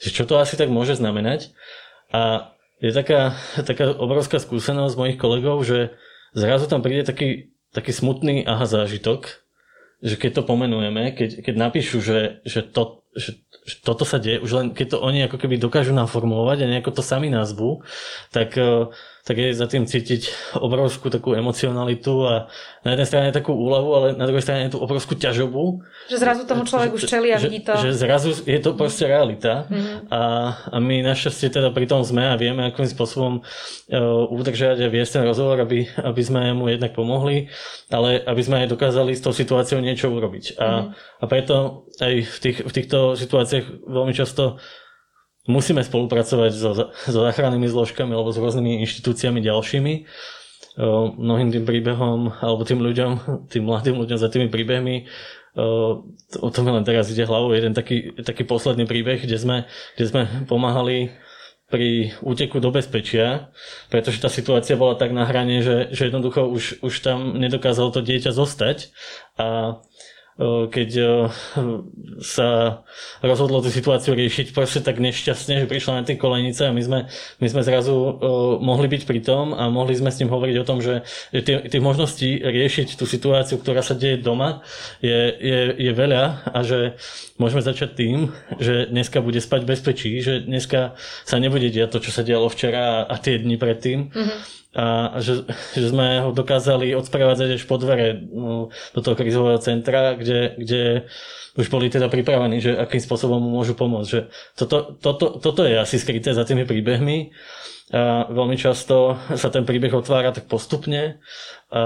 že 0.00 0.08
čo 0.10 0.24
to 0.24 0.40
asi 0.40 0.56
tak 0.56 0.72
môže 0.72 0.96
znamenať. 0.96 1.52
A 2.10 2.50
je 2.80 2.90
taká, 2.96 3.36
taká 3.68 3.92
obrovská 3.94 4.40
skúsenosť 4.40 4.98
mojich 4.98 5.20
kolegov, 5.20 5.62
že 5.62 5.94
zrazu 6.32 6.64
tam 6.66 6.80
príde 6.80 7.04
taký, 7.04 7.52
taký 7.76 7.92
smutný 7.92 8.42
aha 8.48 8.64
zážitok, 8.64 9.44
že 9.98 10.14
keď 10.14 10.40
to 10.40 10.42
pomenujeme, 10.46 11.10
keď, 11.12 11.42
keď 11.42 11.54
napíšu, 11.58 11.98
že, 11.98 12.40
že, 12.46 12.62
to, 12.62 13.02
že, 13.18 13.42
že 13.66 13.74
toto 13.82 14.06
sa 14.06 14.22
deje, 14.22 14.38
už 14.38 14.50
len 14.54 14.66
keď 14.70 14.96
to 14.96 14.98
oni 15.02 15.26
ako 15.26 15.36
keby 15.36 15.58
dokážu 15.58 15.90
naformulovať 15.92 16.64
a 16.64 16.70
nejako 16.70 16.94
to 16.96 17.02
sami 17.02 17.28
nazvu, 17.28 17.82
tak 18.30 18.54
tak 19.28 19.36
je 19.36 19.52
za 19.52 19.68
tým 19.68 19.84
cítiť 19.84 20.56
obrovskú 20.56 21.12
takú 21.12 21.36
emocionalitu 21.36 22.24
a 22.24 22.48
na 22.80 22.96
jednej 22.96 23.08
strane 23.12 23.28
takú 23.28 23.52
úľavu, 23.52 23.88
ale 23.92 24.06
na 24.16 24.24
druhej 24.24 24.40
strane 24.40 24.72
tú 24.72 24.80
obrovskú 24.80 25.20
ťažobu. 25.20 25.84
Že 26.08 26.16
zrazu 26.16 26.42
tomu 26.48 26.64
človek 26.64 26.96
už 26.96 27.04
čeli 27.04 27.28
a 27.28 27.36
vidí 27.36 27.60
to. 27.60 27.76
Že, 27.76 27.92
že 27.92 28.00
zrazu 28.00 28.32
je 28.32 28.56
to 28.64 28.72
proste 28.72 29.04
realita 29.04 29.68
mm-hmm. 29.68 30.08
a, 30.08 30.20
a 30.72 30.76
my 30.80 31.04
našťastie 31.04 31.52
teda 31.52 31.68
pri 31.76 31.84
tom 31.84 32.00
sme 32.08 32.24
a 32.24 32.40
vieme, 32.40 32.72
akým 32.72 32.88
spôsobom 32.88 33.44
uh, 33.44 34.32
udržať 34.32 34.80
a 34.80 34.88
viesť 34.88 35.20
ten 35.20 35.24
rozhovor, 35.28 35.60
aby, 35.60 35.84
aby 36.00 36.22
sme 36.24 36.56
mu 36.56 36.72
jednak 36.72 36.96
pomohli, 36.96 37.52
ale 37.92 38.24
aby 38.24 38.40
sme 38.40 38.64
aj 38.64 38.72
dokázali 38.72 39.12
s 39.12 39.20
tou 39.20 39.36
situáciou 39.36 39.84
niečo 39.84 40.08
urobiť. 40.08 40.56
A, 40.56 40.88
mm-hmm. 40.88 41.20
a 41.20 41.24
preto 41.28 41.84
aj 42.00 42.14
v, 42.24 42.36
tých, 42.40 42.58
v 42.64 42.72
týchto 42.72 43.07
situáciách 43.16 43.86
veľmi 43.86 44.12
často 44.12 44.60
musíme 45.48 45.80
spolupracovať 45.80 46.50
so, 46.52 46.70
so 46.90 47.18
záchrannými 47.24 47.68
zložkami 47.70 48.12
alebo 48.12 48.34
s 48.34 48.40
rôznymi 48.40 48.84
inštitúciami 48.84 49.40
ďalšími. 49.40 49.94
Mnohým 51.18 51.50
tým 51.50 51.64
príbehom, 51.66 52.38
alebo 52.38 52.62
tým 52.62 52.78
ľuďom, 52.78 53.10
tým 53.50 53.66
mladým 53.66 53.98
ľuďom 53.98 54.18
za 54.18 54.30
tými 54.30 54.46
príbehmi 54.46 55.08
o 56.38 56.48
tom 56.54 56.70
len 56.70 56.86
teraz 56.86 57.10
ide 57.10 57.26
hlavou 57.26 57.50
jeden 57.50 57.74
taký, 57.74 58.14
taký 58.22 58.46
posledný 58.46 58.86
príbeh, 58.86 59.18
kde 59.18 59.36
sme, 59.38 59.56
kde 59.98 60.06
sme 60.06 60.22
pomáhali 60.46 61.10
pri 61.68 62.16
úteku 62.24 62.64
do 62.64 62.72
bezpečia, 62.72 63.52
pretože 63.92 64.24
tá 64.24 64.32
situácia 64.32 64.72
bola 64.78 64.96
tak 64.96 65.12
na 65.12 65.28
hrane, 65.28 65.60
že, 65.60 65.92
že 65.92 66.08
jednoducho 66.08 66.48
už, 66.48 66.80
už 66.80 66.94
tam 67.04 67.36
nedokázalo 67.36 67.92
to 67.92 68.00
dieťa 68.00 68.32
zostať 68.32 68.88
a 69.36 69.76
keď 70.46 70.90
sa 72.22 72.80
rozhodlo 73.26 73.58
tú 73.58 73.74
situáciu 73.74 74.14
riešiť 74.14 74.54
proste 74.54 74.78
tak 74.78 75.02
nešťastne, 75.02 75.66
že 75.66 75.70
prišla 75.70 76.02
na 76.02 76.06
tie 76.06 76.14
kolenice 76.14 76.70
a 76.70 76.74
my 76.74 76.78
sme, 76.78 76.98
my 77.42 77.46
sme 77.50 77.62
zrazu 77.66 77.94
mohli 78.62 78.86
byť 78.86 79.02
pri 79.02 79.20
tom 79.22 79.50
a 79.50 79.66
mohli 79.66 79.98
sme 79.98 80.14
s 80.14 80.22
ním 80.22 80.30
hovoriť 80.30 80.56
o 80.62 80.68
tom, 80.68 80.78
že 80.78 81.02
tých 81.42 81.82
možností 81.82 82.38
riešiť 82.38 82.94
tú 82.94 83.02
situáciu, 83.02 83.58
ktorá 83.58 83.82
sa 83.82 83.98
deje 83.98 84.22
doma, 84.22 84.62
je, 85.02 85.34
je, 85.42 85.60
je 85.74 85.92
veľa 85.92 86.54
a 86.54 86.58
že 86.62 86.94
môžeme 87.42 87.62
začať 87.62 87.98
tým, 87.98 88.30
že 88.62 88.86
dneska 88.86 89.18
bude 89.18 89.42
spať 89.42 89.66
bezpečí, 89.66 90.22
že 90.22 90.46
dneska 90.46 90.94
sa 91.26 91.36
nebude 91.42 91.66
diať 91.66 91.98
to, 91.98 91.98
čo 92.06 92.10
sa 92.14 92.22
dialo 92.22 92.46
včera 92.46 93.06
a, 93.06 93.10
a 93.10 93.14
tie 93.18 93.42
dni 93.42 93.58
predtým. 93.58 94.14
Mm-hmm 94.14 94.58
a 94.76 95.16
že, 95.24 95.48
že 95.72 95.88
sme 95.88 96.20
ho 96.20 96.30
dokázali 96.30 96.92
odsprevádzať 96.92 97.56
až 97.56 97.64
po 97.64 97.80
dvere 97.80 98.20
no, 98.20 98.68
do 98.92 99.00
toho 99.00 99.16
krizového 99.16 99.56
centra, 99.64 100.12
kde 100.12 100.58
kde, 100.58 101.08
už 101.58 101.66
boli 101.72 101.90
teda 101.90 102.06
pripravení, 102.06 102.60
že 102.60 102.76
akým 102.76 103.02
spôsobom 103.02 103.40
mu 103.40 103.50
môžu 103.50 103.74
pomôcť. 103.74 104.08
Že 104.08 104.20
toto, 104.54 104.76
toto, 105.00 105.26
toto 105.42 105.62
je 105.64 105.74
asi 105.74 105.96
skryté 105.98 106.34
za 106.34 106.44
tými 106.44 106.68
príbehmi. 106.68 107.32
A 107.88 108.28
veľmi 108.28 108.60
často 108.60 109.16
sa 109.32 109.48
ten 109.48 109.64
príbeh 109.64 109.88
otvára 109.96 110.28
tak 110.28 110.44
postupne 110.44 111.24
a, 111.72 111.82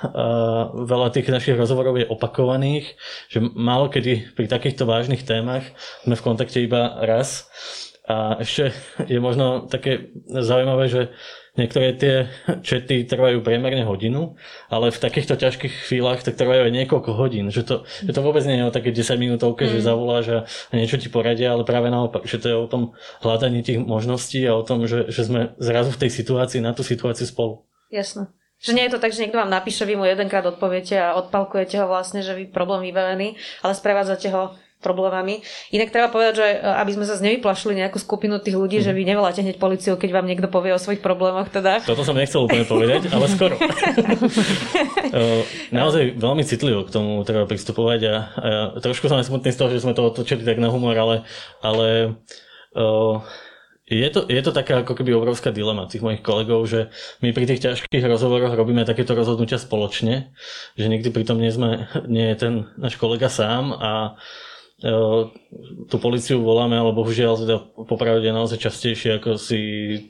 a 0.00 0.24
veľa 0.72 1.12
tých 1.12 1.28
našich 1.28 1.60
rozhovorov 1.60 2.00
je 2.00 2.08
opakovaných, 2.08 2.96
že 3.28 3.44
málo 3.52 3.92
kedy 3.92 4.32
pri 4.32 4.48
takýchto 4.48 4.88
vážnych 4.88 5.28
témach 5.28 5.68
sme 6.08 6.16
v 6.16 6.24
kontakte 6.24 6.64
iba 6.64 7.04
raz. 7.04 7.52
A 8.08 8.40
ešte 8.40 8.72
je 9.12 9.20
možno 9.20 9.68
také 9.68 10.08
zaujímavé, 10.24 10.88
že 10.88 11.02
Niektoré 11.56 11.96
tie 11.96 12.14
čety 12.60 13.08
trvajú 13.08 13.40
priemerne 13.40 13.82
hodinu, 13.88 14.36
ale 14.68 14.92
v 14.92 15.02
takýchto 15.02 15.40
ťažkých 15.40 15.88
chvíľach 15.88 16.20
tak 16.20 16.36
trvajú 16.36 16.68
aj 16.68 16.72
niekoľko 16.72 17.10
hodín. 17.16 17.48
Že 17.48 17.62
to, 17.64 17.74
že 18.04 18.12
to 18.12 18.20
vôbec 18.20 18.44
nie 18.44 18.60
je 18.60 18.68
o 18.68 18.74
také 18.74 18.92
10 18.92 19.16
minútovke, 19.16 19.64
mm. 19.64 19.70
že 19.72 19.86
zavoláš 19.88 20.26
a, 20.28 20.38
a 20.44 20.72
niečo 20.76 21.00
ti 21.00 21.08
poradia, 21.08 21.56
ale 21.56 21.64
práve 21.64 21.88
naopak, 21.88 22.28
že 22.28 22.36
to 22.36 22.46
je 22.52 22.56
o 22.56 22.68
tom 22.68 22.92
hľadaní 23.24 23.64
tých 23.64 23.80
možností 23.80 24.44
a 24.44 24.52
o 24.52 24.64
tom, 24.64 24.84
že, 24.84 25.08
že 25.08 25.24
sme 25.24 25.56
zrazu 25.56 25.96
v 25.96 26.00
tej 26.06 26.10
situácii 26.12 26.60
na 26.60 26.76
tú 26.76 26.84
situáciu 26.84 27.24
spolu. 27.24 27.64
Jasno. 27.88 28.28
Že 28.56 28.72
nie 28.72 28.84
je 28.88 28.92
to 28.96 29.02
tak, 29.02 29.12
že 29.12 29.20
niekto 29.20 29.36
vám 29.36 29.52
napíše, 29.52 29.84
vy 29.84 30.00
mu 30.00 30.08
jedenkrát 30.08 30.44
odpoviete 30.48 30.96
a 30.96 31.12
odpalkujete 31.20 31.76
ho 31.76 31.86
vlastne, 31.88 32.24
že 32.24 32.32
vy 32.32 32.48
problém 32.48 32.88
vybavený, 32.88 33.36
ale 33.60 33.72
sprevádzate 33.76 34.32
ho 34.32 34.56
problémami. 34.80 35.40
Inak 35.72 35.90
treba 35.90 36.12
povedať, 36.12 36.34
že 36.38 36.46
e, 36.46 36.56
aby 36.60 36.90
sme 36.92 37.04
sa 37.08 37.16
nevyplašili 37.16 37.80
nejakú 37.80 37.96
skupinu 37.96 38.38
tých 38.38 38.56
ľudí, 38.56 38.78
mm. 38.80 38.84
že 38.84 38.92
vy 38.92 39.02
nevoláte 39.08 39.40
hneď 39.40 39.56
policiu, 39.56 39.96
keď 39.96 40.10
vám 40.20 40.26
niekto 40.28 40.48
povie 40.52 40.76
o 40.76 40.80
svojich 40.80 41.00
problémoch. 41.00 41.48
Teda. 41.48 41.80
Toto 41.82 42.04
som 42.04 42.16
nechcel 42.16 42.44
úplne 42.44 42.68
povedať, 42.68 43.08
ale 43.12 43.26
skoro. 43.30 43.56
E, 45.06 45.46
naozaj 45.70 46.18
veľmi 46.18 46.42
citlivo 46.42 46.82
k 46.82 46.92
tomu 46.92 47.22
treba 47.22 47.46
pristupovať 47.46 48.00
a, 48.10 48.14
a 48.14 48.50
trošku 48.82 49.06
som 49.06 49.16
aj 49.16 49.30
smutný 49.30 49.54
z 49.54 49.58
toho, 49.58 49.70
že 49.70 49.80
sme 49.80 49.94
to 49.94 50.02
otočili 50.02 50.42
tak 50.42 50.58
na 50.58 50.68
humor, 50.68 50.98
ale, 50.98 51.22
ale 51.62 52.18
uh, 52.74 53.22
je 53.86 54.10
to, 54.10 54.26
je 54.26 54.42
to 54.42 54.50
taká 54.50 54.82
ako 54.82 54.98
keby 54.98 55.14
obrovská 55.14 55.54
dilema 55.54 55.86
tých 55.86 56.02
mojich 56.02 56.18
kolegov, 56.18 56.66
že 56.66 56.90
my 57.22 57.30
pri 57.30 57.46
tých 57.46 57.62
ťažkých 57.62 58.02
rozhovoroch 58.02 58.50
robíme 58.58 58.82
takéto 58.82 59.14
rozhodnutia 59.14 59.62
spoločne, 59.62 60.34
že 60.74 60.90
nikdy 60.90 61.14
pritom 61.14 61.38
nie, 61.38 61.54
sme, 61.54 61.86
nie 62.10 62.26
je 62.34 62.36
ten 62.36 62.54
náš 62.74 62.98
kolega 62.98 63.30
sám 63.30 63.70
a 63.70 64.18
tú 64.76 65.96
policiu 65.96 66.44
voláme, 66.44 66.76
ale 66.76 66.92
bohužiaľ 66.92 67.32
teda 67.40 67.56
popravde 67.88 68.28
naozaj 68.28 68.60
častejšie, 68.60 69.16
ako 69.16 69.40
si 69.40 69.60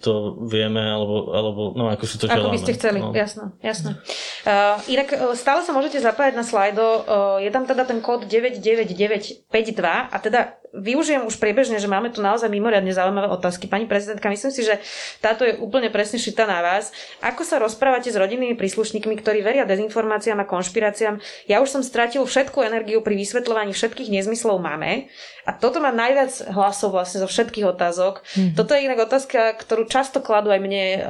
to 0.03 0.43
vieme, 0.43 0.83
alebo, 0.83 1.31
alebo 1.31 1.63
no 1.79 1.87
ako 1.87 2.03
si 2.03 2.19
to 2.19 2.27
želáme. 2.27 2.51
Ako 2.51 2.55
by 2.59 2.63
ste 2.67 2.75
chceli, 2.75 2.99
no. 2.99 3.15
jasno, 3.15 3.55
jasno. 3.63 3.95
Uh, 4.43 4.83
inak 4.91 5.39
stále 5.39 5.63
sa 5.63 5.71
môžete 5.71 6.03
zapájať 6.03 6.35
na 6.35 6.43
slajdo, 6.43 6.83
uh, 6.83 7.39
je 7.39 7.51
tam 7.55 7.63
teda 7.63 7.87
ten 7.87 8.03
kód 8.03 8.27
99952 8.27 9.47
a 9.87 10.17
teda 10.19 10.59
využijem 10.81 11.25
už 11.25 11.41
priebežne, 11.41 11.81
že 11.81 11.89
máme 11.89 12.13
tu 12.13 12.21
naozaj 12.21 12.53
mimoriadne 12.53 12.93
zaujímavé 12.93 13.29
otázky. 13.33 13.67
Pani 13.67 13.89
prezidentka, 13.89 14.29
myslím 14.29 14.53
si, 14.53 14.63
že 14.63 14.79
táto 15.25 15.49
je 15.49 15.57
úplne 15.59 15.89
presne 15.89 16.21
šitá 16.21 16.45
na 16.45 16.61
vás. 16.61 16.93
Ako 17.25 17.43
sa 17.43 17.57
rozprávate 17.57 18.13
s 18.13 18.17
rodinnými 18.17 18.55
príslušníkmi, 18.55 19.17
ktorí 19.21 19.41
veria 19.41 19.65
dezinformáciám 19.65 20.45
a 20.45 20.49
konšpiráciám? 20.49 21.19
Ja 21.49 21.65
už 21.65 21.73
som 21.73 21.83
stratil 21.83 22.23
všetku 22.23 22.61
energiu 22.61 23.01
pri 23.01 23.17
vysvetľovaní 23.17 23.73
všetkých 23.73 24.13
nezmyslov 24.13 24.61
máme 24.61 25.09
a 25.47 25.55
toto 25.55 25.79
má 25.79 25.95
najviac 25.95 26.51
hlasov 26.51 26.91
vlastne 26.91 27.23
zo 27.23 27.29
všetkých 27.31 27.71
otázok. 27.71 28.27
Mm-hmm. 28.27 28.55
Toto 28.59 28.75
je 28.75 28.83
inak 28.83 29.07
otázka, 29.07 29.55
ktorú 29.55 29.87
často 29.87 30.19
kladú 30.19 30.51
aj 30.51 30.59
mne 30.59 30.85
uh, 30.99 31.03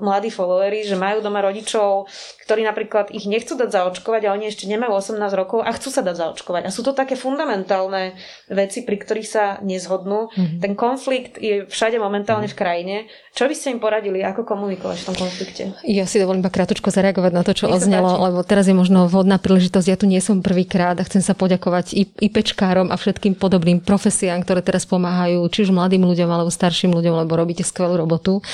mladí 0.00 0.32
followery, 0.32 0.88
že 0.88 0.96
majú 0.96 1.20
doma 1.20 1.44
rodičov, 1.44 2.08
ktorí 2.52 2.68
napríklad 2.68 3.08
ich 3.16 3.24
nechcú 3.24 3.56
dať 3.56 3.72
zaočkovať 3.72 4.28
a 4.28 4.36
oni 4.36 4.52
ešte 4.52 4.68
nemajú 4.68 4.92
18 4.92 5.16
rokov 5.32 5.64
a 5.64 5.72
chcú 5.72 5.88
sa 5.88 6.04
dať 6.04 6.20
zaočkovať. 6.20 6.68
A 6.68 6.70
sú 6.70 6.84
to 6.84 6.92
také 6.92 7.16
fundamentálne 7.16 8.12
veci, 8.52 8.84
pri 8.84 9.00
ktorých 9.00 9.24
sa 9.24 9.56
nezhodnú. 9.64 10.28
Mm-hmm. 10.28 10.60
Ten 10.60 10.76
konflikt 10.76 11.40
je 11.40 11.64
všade 11.64 11.96
momentálne 11.96 12.52
v 12.52 12.52
krajine. 12.52 12.96
Čo 13.32 13.48
by 13.48 13.56
ste 13.56 13.72
im 13.72 13.80
poradili, 13.80 14.20
ako 14.20 14.44
komunikovať 14.44 15.00
v 15.00 15.06
tom 15.08 15.16
konflikte? 15.16 15.72
Ja 15.88 16.04
si 16.04 16.20
dovolím 16.20 16.44
iba 16.44 16.52
krátko 16.52 16.92
zareagovať 16.92 17.32
na 17.32 17.40
to, 17.40 17.56
čo 17.56 17.72
oznelo, 17.72 18.20
lebo 18.28 18.44
teraz 18.44 18.68
je 18.68 18.76
možno 18.76 19.08
vhodná 19.08 19.40
príležitosť. 19.40 19.88
Ja 19.88 19.96
tu 19.96 20.04
nie 20.04 20.20
som 20.20 20.44
prvýkrát 20.44 21.00
a 21.00 21.06
chcem 21.08 21.24
sa 21.24 21.32
poďakovať 21.32 21.96
i, 21.96 22.04
i 22.04 22.28
pečkárom 22.28 22.92
a 22.92 23.00
všetkým 23.00 23.32
podobným 23.32 23.80
profesiám, 23.80 24.44
ktoré 24.44 24.60
teraz 24.60 24.84
pomáhajú, 24.84 25.40
či 25.48 25.64
už 25.64 25.72
mladým 25.72 26.04
ľuďom 26.04 26.28
alebo 26.28 26.52
starším 26.52 26.92
ľuďom, 26.92 27.24
lebo 27.24 27.32
robíte 27.32 27.64
skvelú 27.64 27.96
robotu. 27.96 28.44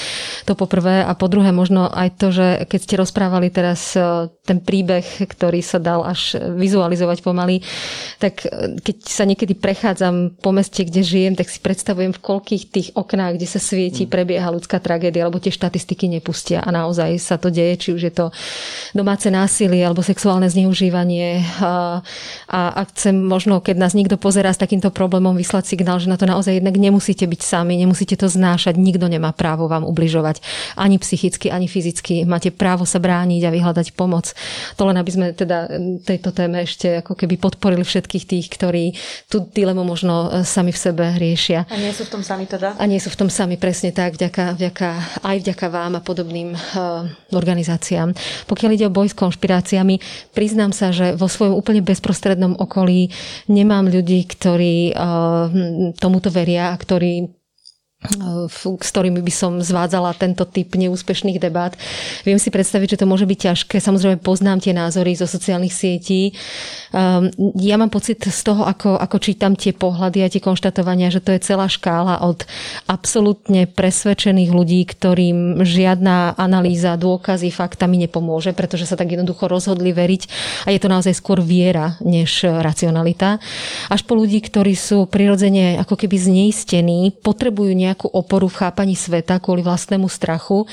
To 0.47 0.55
po 0.55 0.71
prvé. 0.71 1.03
A 1.03 1.11
po 1.19 1.27
druhé 1.27 1.51
možno 1.51 1.91
aj 1.91 2.15
to, 2.15 2.31
že 2.31 2.47
keď 2.71 2.79
ste 2.79 2.95
rozprávali 3.03 3.51
teraz 3.51 3.88
ten 4.43 4.59
príbeh, 4.59 5.05
ktorý 5.29 5.61
sa 5.63 5.79
dal 5.79 6.03
až 6.03 6.37
vizualizovať 6.37 7.23
pomaly, 7.23 7.63
tak 8.19 8.45
e, 8.45 8.81
keď 8.81 8.97
sa 9.05 9.25
niekedy 9.29 9.55
prechádzam 9.55 10.41
po 10.41 10.51
meste, 10.51 10.83
kde 10.83 11.05
žijem, 11.05 11.35
tak 11.37 11.53
si 11.53 11.61
predstavujem, 11.63 12.13
v 12.17 12.25
koľkých 12.25 12.65
tých 12.69 12.89
oknách, 12.97 13.37
kde 13.39 13.49
sa 13.49 13.61
svieti, 13.63 14.05
mm. 14.05 14.11
prebieha 14.11 14.49
ľudská 14.51 14.81
tragédia, 14.83 15.29
alebo 15.29 15.39
tie 15.39 15.53
štatistiky 15.53 16.09
nepustia. 16.09 16.65
A 16.65 16.73
naozaj 16.73 17.21
sa 17.21 17.37
to 17.37 17.53
deje, 17.53 17.77
či 17.79 17.89
už 17.95 18.03
je 18.09 18.13
to 18.13 18.27
domáce 18.97 19.29
násilie 19.29 19.85
alebo 19.85 20.01
sexuálne 20.01 20.49
zneužívanie. 20.49 21.45
A, 21.61 22.01
a 22.49 22.83
chcem 22.95 23.15
možno, 23.15 23.61
keď 23.61 23.77
nás 23.77 23.93
niekto 23.93 24.17
pozerá 24.17 24.51
s 24.51 24.61
takýmto 24.61 24.89
problémom 24.89 25.37
vyslať 25.37 25.69
signál, 25.69 26.01
že 26.01 26.09
na 26.09 26.17
to 26.17 26.25
naozaj 26.25 26.57
jednak 26.57 26.75
nemusíte 26.75 27.29
byť 27.29 27.41
sami, 27.45 27.77
nemusíte 27.77 28.17
to 28.17 28.27
znášať, 28.27 28.81
nikto 28.81 29.07
nemá 29.07 29.31
právo 29.37 29.69
vám 29.69 29.85
ubližovať 29.85 30.41
ani 30.75 30.97
psychicky, 30.99 31.53
ani 31.53 31.69
fyzicky. 31.69 32.25
Máte 32.25 32.51
právo 32.51 32.89
sa 32.89 32.99
brániť 32.99 33.43
a 33.45 33.51
vyhľadať 33.53 33.68
pomoc. 33.95 34.33
To 34.77 34.87
len 34.87 34.97
aby 34.97 35.11
sme 35.11 35.27
teda 35.33 35.71
tejto 36.03 36.31
téme 36.31 36.63
ešte 36.63 37.01
ako 37.01 37.15
keby 37.15 37.39
podporili 37.39 37.83
všetkých 37.83 38.25
tých, 38.25 38.47
ktorí 38.53 38.85
tú 39.27 39.47
dilemu 39.49 39.83
možno 39.83 40.29
e, 40.29 40.45
sami 40.45 40.75
v 40.75 40.79
sebe 40.79 41.05
riešia. 41.17 41.65
A 41.69 41.77
nie 41.79 41.93
sú 41.95 42.05
v 42.07 42.19
tom 42.19 42.23
sami 42.23 42.45
teda? 42.45 42.75
A 42.77 42.85
nie 42.85 43.01
sú 43.01 43.09
v 43.09 43.19
tom 43.25 43.31
sami, 43.31 43.57
presne 43.57 43.95
tak, 43.95 44.19
vďaka, 44.19 44.59
vďaka, 44.59 44.89
aj 45.25 45.37
vďaka 45.43 45.67
vám 45.69 45.93
a 45.99 46.03
podobným 46.03 46.55
uh, 46.55 47.07
organizáciám. 47.33 48.13
Pokiaľ 48.51 48.71
ide 48.75 48.87
o 48.89 48.95
boj 48.95 49.13
s 49.13 49.19
konšpiráciami, 49.19 50.01
priznám 50.33 50.75
sa, 50.75 50.91
že 50.91 51.15
vo 51.15 51.31
svojom 51.31 51.55
úplne 51.57 51.85
bezprostrednom 51.85 52.59
okolí 52.59 53.11
nemám 53.49 53.89
ľudí, 53.89 54.25
ktorí 54.29 54.93
uh, 54.93 55.49
tomuto 55.97 56.29
veria 56.29 56.75
a 56.75 56.77
ktorí 56.77 57.38
s 57.99 58.91
ktorými 58.95 59.19
by 59.27 59.33
som 59.35 59.59
zvádzala 59.59 60.15
tento 60.15 60.47
typ 60.47 60.79
neúspešných 60.79 61.43
debát. 61.43 61.75
Viem 62.23 62.39
si 62.39 62.47
predstaviť, 62.47 62.95
že 62.95 63.01
to 63.03 63.11
môže 63.11 63.27
byť 63.27 63.39
ťažké. 63.51 63.83
Samozrejme 63.83 64.23
poznám 64.23 64.63
tie 64.63 64.71
názory 64.71 65.19
zo 65.19 65.27
sociálnych 65.27 65.75
sietí. 65.75 66.31
Ehm, 66.95 67.35
ja 67.59 67.75
mám 67.75 67.91
pocit 67.91 68.23
z 68.23 68.41
toho, 68.47 68.63
ako, 68.71 68.95
ako 69.03 69.19
čítam 69.19 69.59
tie 69.59 69.75
pohľady 69.75 70.23
a 70.23 70.31
tie 70.31 70.39
konštatovania, 70.39 71.11
že 71.11 71.19
to 71.19 71.35
je 71.35 71.43
celá 71.43 71.67
škála 71.67 72.23
od 72.23 72.47
absolútne 72.87 73.67
presvedčených 73.67 74.55
ľudí, 74.55 74.87
ktorým 74.87 75.67
žiadna 75.67 76.39
analýza, 76.39 76.95
dôkazy, 76.95 77.51
faktami 77.51 78.07
nepomôže, 78.07 78.55
pretože 78.55 78.87
sa 78.87 78.95
tak 78.95 79.11
jednoducho 79.11 79.51
rozhodli 79.51 79.91
veriť 79.91 80.23
a 80.65 80.69
je 80.71 80.79
to 80.79 80.87
naozaj 80.87 81.19
skôr 81.19 81.43
viera, 81.43 81.99
než 81.99 82.47
racionalita. 82.47 83.43
Až 83.91 84.07
po 84.07 84.15
ľudí, 84.15 84.39
ktorí 84.39 84.79
sú 84.79 85.11
prirodzene 85.11 85.83
ako 85.83 85.99
keby 85.99 86.15
zneistení, 86.15 87.11
potrebujú 87.11 87.88
nejakú 87.89 88.13
oporu 88.13 88.47
v 88.47 88.69
chápaní 88.69 88.95
sveta 88.95 89.41
kvôli 89.41 89.65
vlastnému 89.65 90.07
strachu 90.07 90.69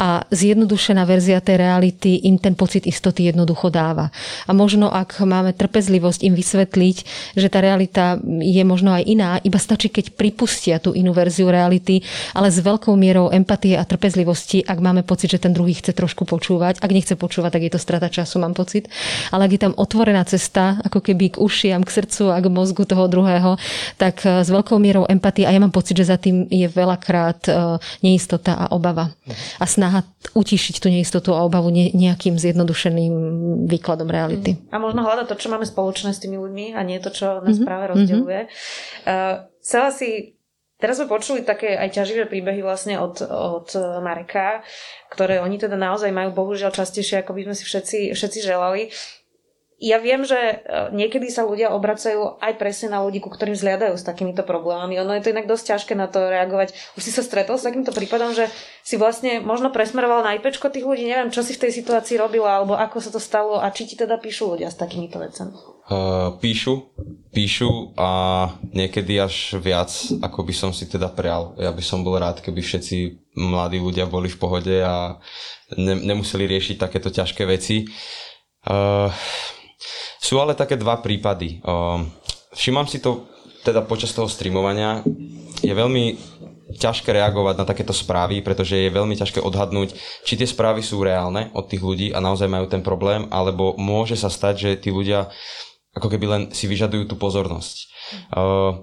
a 0.00 0.24
zjednodušená 0.32 1.04
verzia 1.04 1.38
tej 1.44 1.60
reality 1.60 2.24
im 2.24 2.40
ten 2.40 2.56
pocit 2.56 2.88
istoty 2.88 3.28
jednoducho 3.28 3.68
dáva. 3.68 4.08
A 4.48 4.52
možno 4.56 4.88
ak 4.88 5.20
máme 5.20 5.52
trpezlivosť 5.52 6.24
im 6.24 6.34
vysvetliť, 6.34 6.96
že 7.36 7.48
tá 7.52 7.60
realita 7.60 8.16
je 8.40 8.62
možno 8.64 8.96
aj 8.96 9.02
iná, 9.04 9.30
iba 9.44 9.60
stačí, 9.60 9.92
keď 9.92 10.16
pripustia 10.16 10.80
tú 10.80 10.96
inú 10.96 11.12
verziu 11.12 11.52
reality, 11.52 12.00
ale 12.32 12.48
s 12.48 12.58
veľkou 12.62 12.96
mierou 12.96 13.28
empatie 13.28 13.76
a 13.76 13.84
trpezlivosti, 13.84 14.64
ak 14.64 14.78
máme 14.80 15.04
pocit, 15.04 15.30
že 15.34 15.42
ten 15.42 15.52
druhý 15.52 15.76
chce 15.76 15.92
trošku 15.92 16.24
počúvať. 16.24 16.80
Ak 16.80 16.90
nechce 16.90 17.14
počúvať, 17.18 17.60
tak 17.60 17.62
je 17.68 17.72
to 17.74 17.80
strata 17.82 18.08
času, 18.08 18.40
mám 18.40 18.56
pocit. 18.56 18.88
Ale 19.28 19.44
ak 19.44 19.52
je 19.52 19.60
tam 19.60 19.74
otvorená 19.76 20.24
cesta, 20.24 20.80
ako 20.80 21.04
keby 21.04 21.36
k 21.36 21.40
ušiam, 21.42 21.84
k 21.84 21.90
srdcu 21.90 22.32
a 22.32 22.38
k 22.40 22.46
mozgu 22.48 22.88
toho 22.88 23.04
druhého, 23.10 23.60
tak 24.00 24.24
s 24.24 24.48
veľkou 24.48 24.80
mierou 24.80 25.04
empatie 25.10 25.44
a 25.44 25.52
ja 25.52 25.60
mám 25.60 25.74
pocit, 25.74 25.98
že 25.98 26.08
za 26.08 26.16
tým 26.16 26.46
je 26.54 26.70
veľakrát 26.70 27.50
e, 27.50 27.52
neistota 28.06 28.54
a 28.54 28.64
obava. 28.70 29.10
A 29.58 29.66
snaha 29.66 30.06
utišiť 30.38 30.78
tú 30.78 30.86
neistotu 30.86 31.34
a 31.34 31.42
obavu 31.42 31.74
nejakým 31.74 32.38
zjednodušeným 32.38 33.14
výkladom 33.66 34.06
reality. 34.06 34.54
A 34.70 34.78
možno 34.78 35.02
hľadať 35.02 35.26
to, 35.26 35.36
čo 35.36 35.50
máme 35.50 35.66
spoločné 35.66 36.14
s 36.14 36.22
tými 36.22 36.38
ľuďmi 36.38 36.78
a 36.78 36.80
nie 36.86 37.02
to, 37.02 37.10
čo 37.10 37.42
nás 37.42 37.58
mm-hmm. 37.58 37.66
práve 37.66 37.84
rozdeľuje. 37.90 38.40
Uh, 39.04 39.50
chcela 39.58 39.90
si 39.90 40.34
Teraz 40.74 41.00
sme 41.00 41.08
počuli 41.08 41.46
také 41.46 41.80
aj 41.80 41.96
ťaživé 41.96 42.28
príbehy 42.28 42.60
vlastne 42.60 43.00
od, 43.00 43.22
od 43.24 43.72
Mareka, 44.04 44.60
ktoré 45.08 45.40
oni 45.40 45.56
teda 45.56 45.78
naozaj 45.80 46.12
majú 46.12 46.34
bohužiaľ 46.34 46.76
častejšie, 46.76 47.24
ako 47.24 47.32
by 47.32 47.48
sme 47.48 47.54
si 47.56 47.64
všetci, 47.64 47.98
všetci 48.12 48.38
želali. 48.44 48.92
Ja 49.84 50.00
viem, 50.00 50.24
že 50.24 50.36
e, 50.40 50.56
niekedy 50.96 51.28
sa 51.28 51.44
ľudia 51.44 51.68
obracajú 51.76 52.40
aj 52.40 52.56
presne 52.56 52.96
na 52.96 53.04
ľudí, 53.04 53.20
ku 53.20 53.28
ktorým 53.28 53.52
zliadajú 53.52 54.00
s 54.00 54.08
takýmito 54.08 54.40
problémami. 54.40 54.96
Ono 55.04 55.12
je 55.12 55.20
to 55.20 55.36
inak 55.36 55.44
dosť 55.44 55.76
ťažké 55.76 55.92
na 55.92 56.08
to 56.08 56.24
reagovať. 56.24 56.72
Už 56.96 57.04
si 57.04 57.12
sa 57.12 57.20
stretol 57.20 57.60
s 57.60 57.68
takýmto 57.68 57.92
prípadom, 57.92 58.32
že 58.32 58.48
si 58.80 58.96
vlastne 58.96 59.44
možno 59.44 59.68
presmeroval 59.68 60.24
na 60.24 60.40
IPčko 60.40 60.72
tých 60.72 60.88
ľudí, 60.88 61.04
neviem, 61.04 61.28
čo 61.28 61.44
si 61.44 61.52
v 61.52 61.68
tej 61.68 61.84
situácii 61.84 62.16
robila, 62.16 62.56
alebo 62.56 62.80
ako 62.80 62.96
sa 62.96 63.12
to 63.12 63.20
stalo 63.20 63.60
a 63.60 63.68
či 63.68 63.84
ti 63.84 63.94
teda 64.00 64.16
píšu 64.16 64.56
ľudia 64.56 64.72
s 64.72 64.80
takýmito 64.80 65.20
vecami. 65.20 65.52
Uh, 65.84 66.40
píšu, 66.40 66.96
píšu 67.28 67.92
a 68.00 68.08
niekedy 68.72 69.20
až 69.20 69.60
viac, 69.60 69.92
ako 70.24 70.48
by 70.48 70.54
som 70.56 70.72
si 70.72 70.88
teda 70.88 71.12
prial. 71.12 71.52
Ja 71.60 71.76
by 71.76 71.84
som 71.84 72.00
bol 72.00 72.16
rád, 72.16 72.40
keby 72.40 72.64
všetci 72.64 73.20
mladí 73.36 73.76
ľudia 73.76 74.08
boli 74.08 74.32
v 74.32 74.40
pohode 74.40 74.80
a 74.80 75.20
ne, 75.76 75.94
nemuseli 76.00 76.48
riešiť 76.48 76.80
takéto 76.80 77.12
ťažké 77.12 77.44
veci. 77.44 77.84
Uh, 78.64 79.12
sú 80.20 80.40
ale 80.40 80.56
také 80.56 80.78
dva 80.78 80.98
prípady. 81.00 81.60
Uh, 81.62 82.04
všímam 82.54 82.86
si 82.88 83.00
to 83.02 83.28
teda 83.64 83.84
počas 83.84 84.12
toho 84.12 84.28
streamovania. 84.28 85.00
Je 85.64 85.72
veľmi 85.72 86.16
ťažké 86.74 87.12
reagovať 87.12 87.54
na 87.60 87.64
takéto 87.68 87.94
správy, 87.94 88.40
pretože 88.40 88.74
je 88.74 88.90
veľmi 88.90 89.14
ťažké 89.14 89.38
odhadnúť, 89.40 89.94
či 90.26 90.34
tie 90.34 90.48
správy 90.48 90.82
sú 90.82 91.00
reálne 91.00 91.52
od 91.54 91.70
tých 91.70 91.80
ľudí 91.80 92.08
a 92.10 92.18
naozaj 92.18 92.50
majú 92.50 92.66
ten 92.66 92.82
problém, 92.82 93.30
alebo 93.30 93.78
môže 93.78 94.18
sa 94.18 94.32
stať, 94.32 94.54
že 94.58 94.70
tí 94.80 94.90
ľudia 94.90 95.30
ako 95.94 96.10
keby 96.10 96.26
len 96.26 96.42
si 96.50 96.66
vyžadujú 96.66 97.06
tú 97.06 97.14
pozornosť. 97.14 97.76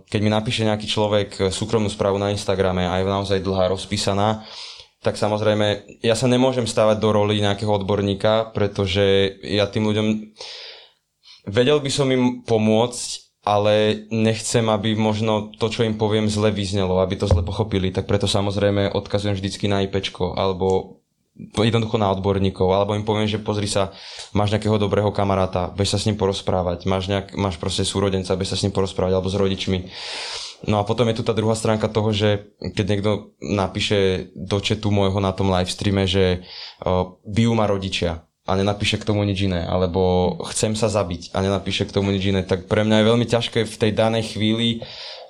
Keď 0.07 0.19
mi 0.23 0.31
napíše 0.31 0.63
nejaký 0.63 0.87
človek 0.87 1.51
súkromnú 1.51 1.91
správu 1.91 2.15
na 2.15 2.31
Instagrame 2.31 2.87
a 2.87 2.97
je 2.97 3.05
naozaj 3.05 3.43
dlhá, 3.43 3.67
rozpísaná, 3.67 4.47
tak 5.03 5.19
samozrejme, 5.19 5.99
ja 6.05 6.15
sa 6.15 6.31
nemôžem 6.31 6.63
stávať 6.63 7.01
do 7.03 7.09
roli 7.11 7.43
nejakého 7.43 7.73
odborníka, 7.73 8.53
pretože 8.55 9.35
ja 9.43 9.67
tým 9.67 9.89
ľuďom 9.91 10.07
vedel 11.47 11.79
by 11.81 11.91
som 11.91 12.07
im 12.11 12.45
pomôcť, 12.45 13.31
ale 13.41 14.05
nechcem, 14.13 14.61
aby 14.69 14.93
možno 14.93 15.49
to, 15.57 15.65
čo 15.73 15.81
im 15.81 15.97
poviem, 15.97 16.29
zle 16.29 16.53
vyznelo, 16.53 17.01
aby 17.01 17.17
to 17.17 17.25
zle 17.25 17.41
pochopili, 17.41 17.89
tak 17.89 18.05
preto 18.05 18.29
samozrejme 18.29 18.93
odkazujem 18.93 19.33
vždycky 19.33 19.65
na 19.65 19.81
IPčko, 19.81 20.37
alebo 20.37 21.01
jednoducho 21.57 21.97
na 21.97 22.13
odborníkov, 22.13 22.69
alebo 22.69 22.93
im 22.93 23.07
poviem, 23.07 23.25
že 23.25 23.41
pozri 23.41 23.65
sa, 23.65 23.89
máš 24.37 24.53
nejakého 24.53 24.77
dobrého 24.77 25.09
kamaráta, 25.09 25.73
bež 25.73 25.95
sa 25.95 25.97
s 25.97 26.05
ním 26.05 26.21
porozprávať, 26.21 26.85
máš, 26.85 27.09
nejak, 27.09 27.33
máš 27.33 27.57
proste 27.57 27.81
súrodenca, 27.81 28.37
bež 28.37 28.53
sa 28.53 28.57
s 28.59 28.63
ním 28.67 28.75
porozprávať, 28.75 29.17
alebo 29.17 29.31
s 29.31 29.39
rodičmi. 29.39 29.79
No 30.69 30.77
a 30.77 30.85
potom 30.85 31.09
je 31.09 31.17
tu 31.17 31.23
tá 31.25 31.33
druhá 31.33 31.57
stránka 31.57 31.89
toho, 31.89 32.13
že 32.13 32.53
keď 32.61 32.85
niekto 32.85 33.11
napíše 33.41 34.29
do 34.37 34.61
chatu 34.61 34.93
môjho 34.93 35.17
na 35.17 35.33
tom 35.33 35.49
live 35.49 35.73
streame, 35.73 36.05
že 36.05 36.45
uh, 36.85 37.17
bijú 37.25 37.57
ma 37.57 37.65
rodičia 37.65 38.29
a 38.47 38.51
nenapíše 38.57 38.97
k 38.97 39.05
tomu 39.05 39.21
nič 39.21 39.45
iné, 39.45 39.61
alebo 39.61 40.33
chcem 40.49 40.73
sa 40.73 40.89
zabiť 40.89 41.29
a 41.37 41.45
nenapíše 41.45 41.85
k 41.85 41.93
tomu 41.93 42.09
nič 42.09 42.25
iné, 42.25 42.41
tak 42.41 42.65
pre 42.65 42.81
mňa 42.81 43.01
je 43.01 43.09
veľmi 43.09 43.25
ťažké 43.29 43.59
v 43.69 43.75
tej 43.77 43.91
danej 43.93 44.33
chvíli 44.33 44.81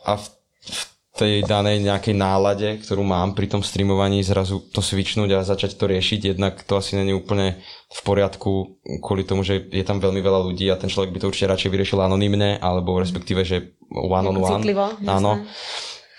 a 0.07 0.16
v, 0.16 0.26
v 0.72 0.82
tej 1.12 1.34
danej 1.43 1.84
nejakej 1.84 2.16
nálade, 2.16 2.80
ktorú 2.88 3.03
mám 3.03 3.36
pri 3.36 3.51
tom 3.51 3.59
streamovaní, 3.59 4.24
zrazu 4.24 4.64
to 4.72 4.80
svičnúť 4.80 5.36
a 5.36 5.43
začať 5.43 5.76
to 5.76 5.91
riešiť. 5.91 6.34
Jednak 6.34 6.64
to 6.64 6.80
asi 6.80 6.95
není 6.95 7.12
úplne 7.12 7.59
v 7.91 7.99
poriadku 8.07 8.80
kvôli 9.03 9.28
tomu, 9.28 9.43
že 9.43 9.59
je 9.59 9.84
tam 9.84 9.99
veľmi 9.99 10.24
veľa 10.24 10.39
ľudí 10.47 10.72
a 10.72 10.80
ten 10.80 10.88
človek 10.88 11.12
by 11.12 11.20
to 11.20 11.30
určite 11.30 11.51
radšej 11.51 11.68
vyriešil 11.68 11.99
anonymne, 11.99 12.64
alebo 12.64 12.95
respektíve, 12.95 13.43
že 13.43 13.76
one 13.91 14.32
on 14.32 14.39
one. 14.39 14.64
Citlivo, 14.64 14.88
Áno. 15.03 15.43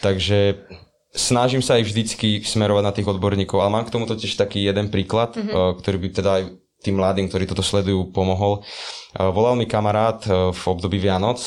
Takže 0.05 0.61
snažím 1.17 1.65
sa 1.65 1.81
aj 1.81 1.89
vždycky 1.89 2.45
smerovať 2.45 2.85
na 2.85 2.93
tých 2.93 3.09
odborníkov, 3.09 3.65
ale 3.65 3.73
mám 3.73 3.89
k 3.89 3.93
tomu 3.97 4.05
totiž 4.05 4.37
taký 4.37 4.61
jeden 4.61 4.93
príklad, 4.93 5.33
mm-hmm. 5.33 5.81
ktorý 5.81 5.97
by 6.05 6.09
teda 6.13 6.31
aj 6.37 6.43
tým 6.83 6.99
mladým, 6.99 7.31
ktorí 7.31 7.47
toto 7.47 7.63
sledujú, 7.63 8.11
pomohol. 8.11 8.67
Volal 9.15 9.55
mi 9.55 9.71
kamarát 9.71 10.19
v 10.27 10.63
období 10.67 10.99
Vianoc, 10.99 11.39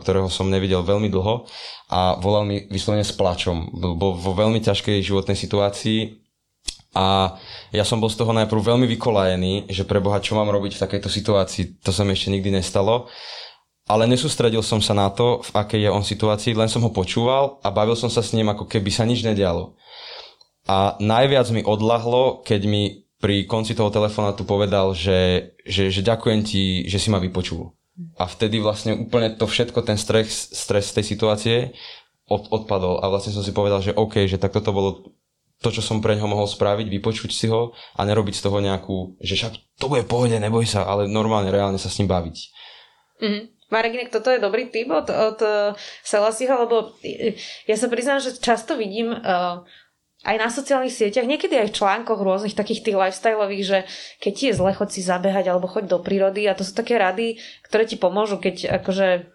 ktorého 0.00 0.32
som 0.32 0.48
nevidel 0.48 0.80
veľmi 0.80 1.12
dlho 1.12 1.44
a 1.92 2.16
volal 2.16 2.48
mi 2.48 2.64
vyslovene 2.66 3.04
s 3.04 3.12
plačom. 3.12 3.70
Bol 3.76 4.16
vo 4.16 4.32
veľmi 4.32 4.58
ťažkej 4.64 5.04
životnej 5.04 5.36
situácii 5.36 6.16
a 6.96 7.36
ja 7.70 7.84
som 7.86 8.02
bol 8.02 8.10
z 8.10 8.18
toho 8.18 8.34
najprv 8.34 8.74
veľmi 8.74 8.86
vykolajený, 8.98 9.70
že 9.70 9.86
preboha, 9.86 10.18
čo 10.18 10.34
mám 10.34 10.50
robiť 10.50 10.74
v 10.74 10.82
takejto 10.82 11.06
situácii, 11.06 11.84
to 11.84 11.94
sa 11.94 12.02
mi 12.02 12.18
ešte 12.18 12.34
nikdy 12.34 12.50
nestalo. 12.50 13.06
Ale 13.90 14.06
nesústredil 14.06 14.62
som 14.62 14.78
sa 14.78 14.94
na 14.94 15.10
to, 15.10 15.42
v 15.42 15.50
akej 15.50 15.80
je 15.82 15.90
on 15.90 16.06
situácii, 16.06 16.54
len 16.54 16.70
som 16.70 16.86
ho 16.86 16.94
počúval 16.94 17.58
a 17.66 17.74
bavil 17.74 17.98
som 17.98 18.06
sa 18.06 18.22
s 18.22 18.30
ním, 18.30 18.46
ako 18.46 18.70
keby 18.70 18.86
sa 18.86 19.02
nič 19.02 19.26
nedialo. 19.26 19.74
A 20.70 20.94
najviac 21.02 21.50
mi 21.50 21.66
odlahlo, 21.66 22.46
keď 22.46 22.70
mi 22.70 23.02
pri 23.20 23.44
konci 23.44 23.76
toho 23.76 23.92
telefonátu 23.92 24.48
povedal, 24.48 24.96
že, 24.96 25.52
že, 25.68 25.92
že 25.92 26.00
ďakujem 26.00 26.40
ti, 26.40 26.88
že 26.88 26.96
si 26.96 27.12
ma 27.12 27.20
vypočul. 27.20 27.76
A 28.16 28.24
vtedy 28.24 28.64
vlastne 28.64 28.96
úplne 28.96 29.36
to 29.36 29.44
všetko, 29.44 29.84
ten 29.84 30.00
stres, 30.00 30.48
stres 30.56 30.88
tej 30.96 31.04
situácie 31.04 31.76
od, 32.24 32.48
odpadol. 32.48 33.04
A 33.04 33.12
vlastne 33.12 33.36
som 33.36 33.44
si 33.44 33.52
povedal, 33.52 33.84
že 33.84 33.92
OK, 33.92 34.24
že 34.24 34.40
tak 34.40 34.56
toto 34.56 34.72
bolo 34.72 34.90
to, 35.60 35.68
čo 35.68 35.84
som 35.84 36.00
pre 36.00 36.16
ňoho 36.16 36.32
mohol 36.32 36.48
spraviť, 36.48 36.88
vypočuť 36.88 37.30
si 37.30 37.52
ho 37.52 37.76
a 37.76 38.00
nerobiť 38.08 38.40
z 38.40 38.44
toho 38.48 38.58
nejakú, 38.64 39.20
že 39.20 39.36
však 39.36 39.52
to 39.76 39.92
bude 39.92 40.08
pohode, 40.08 40.32
neboj 40.32 40.64
sa, 40.64 40.88
ale 40.88 41.04
normálne, 41.04 41.52
reálne 41.52 41.76
sa 41.76 41.92
s 41.92 42.00
ním 42.00 42.08
baviť. 42.08 42.36
Mm-hmm. 43.20 43.44
Marek, 43.70 43.94
inak 43.94 44.10
toto 44.10 44.34
je 44.34 44.42
dobrý 44.42 44.66
tip 44.72 44.90
od, 44.90 45.06
od 45.06 45.38
uh, 45.44 45.78
Selasiho, 46.02 46.66
lebo 46.66 46.96
ja 47.70 47.76
sa 47.78 47.86
priznám, 47.86 48.18
že 48.18 48.34
často 48.34 48.74
vidím 48.74 49.14
uh, 49.14 49.62
aj 50.20 50.36
na 50.36 50.48
sociálnych 50.52 50.92
sieťach, 50.92 51.24
niekedy 51.24 51.56
aj 51.56 51.72
v 51.72 51.76
článkoch 51.80 52.20
rôznych 52.20 52.52
takých 52.52 52.84
tých 52.84 52.96
lifestyleových, 52.96 53.64
že 53.64 53.78
keď 54.20 54.32
ti 54.36 54.44
je 54.52 54.56
zle, 54.56 54.70
chod 54.76 54.92
si 54.92 55.00
zabehať 55.00 55.48
alebo 55.48 55.64
choď 55.64 55.88
do 55.88 55.98
prírody 56.04 56.44
a 56.44 56.52
to 56.52 56.60
sú 56.60 56.76
také 56.76 57.00
rady, 57.00 57.40
ktoré 57.64 57.88
ti 57.88 57.96
pomôžu, 57.96 58.36
keď 58.36 58.84
akože 58.84 59.32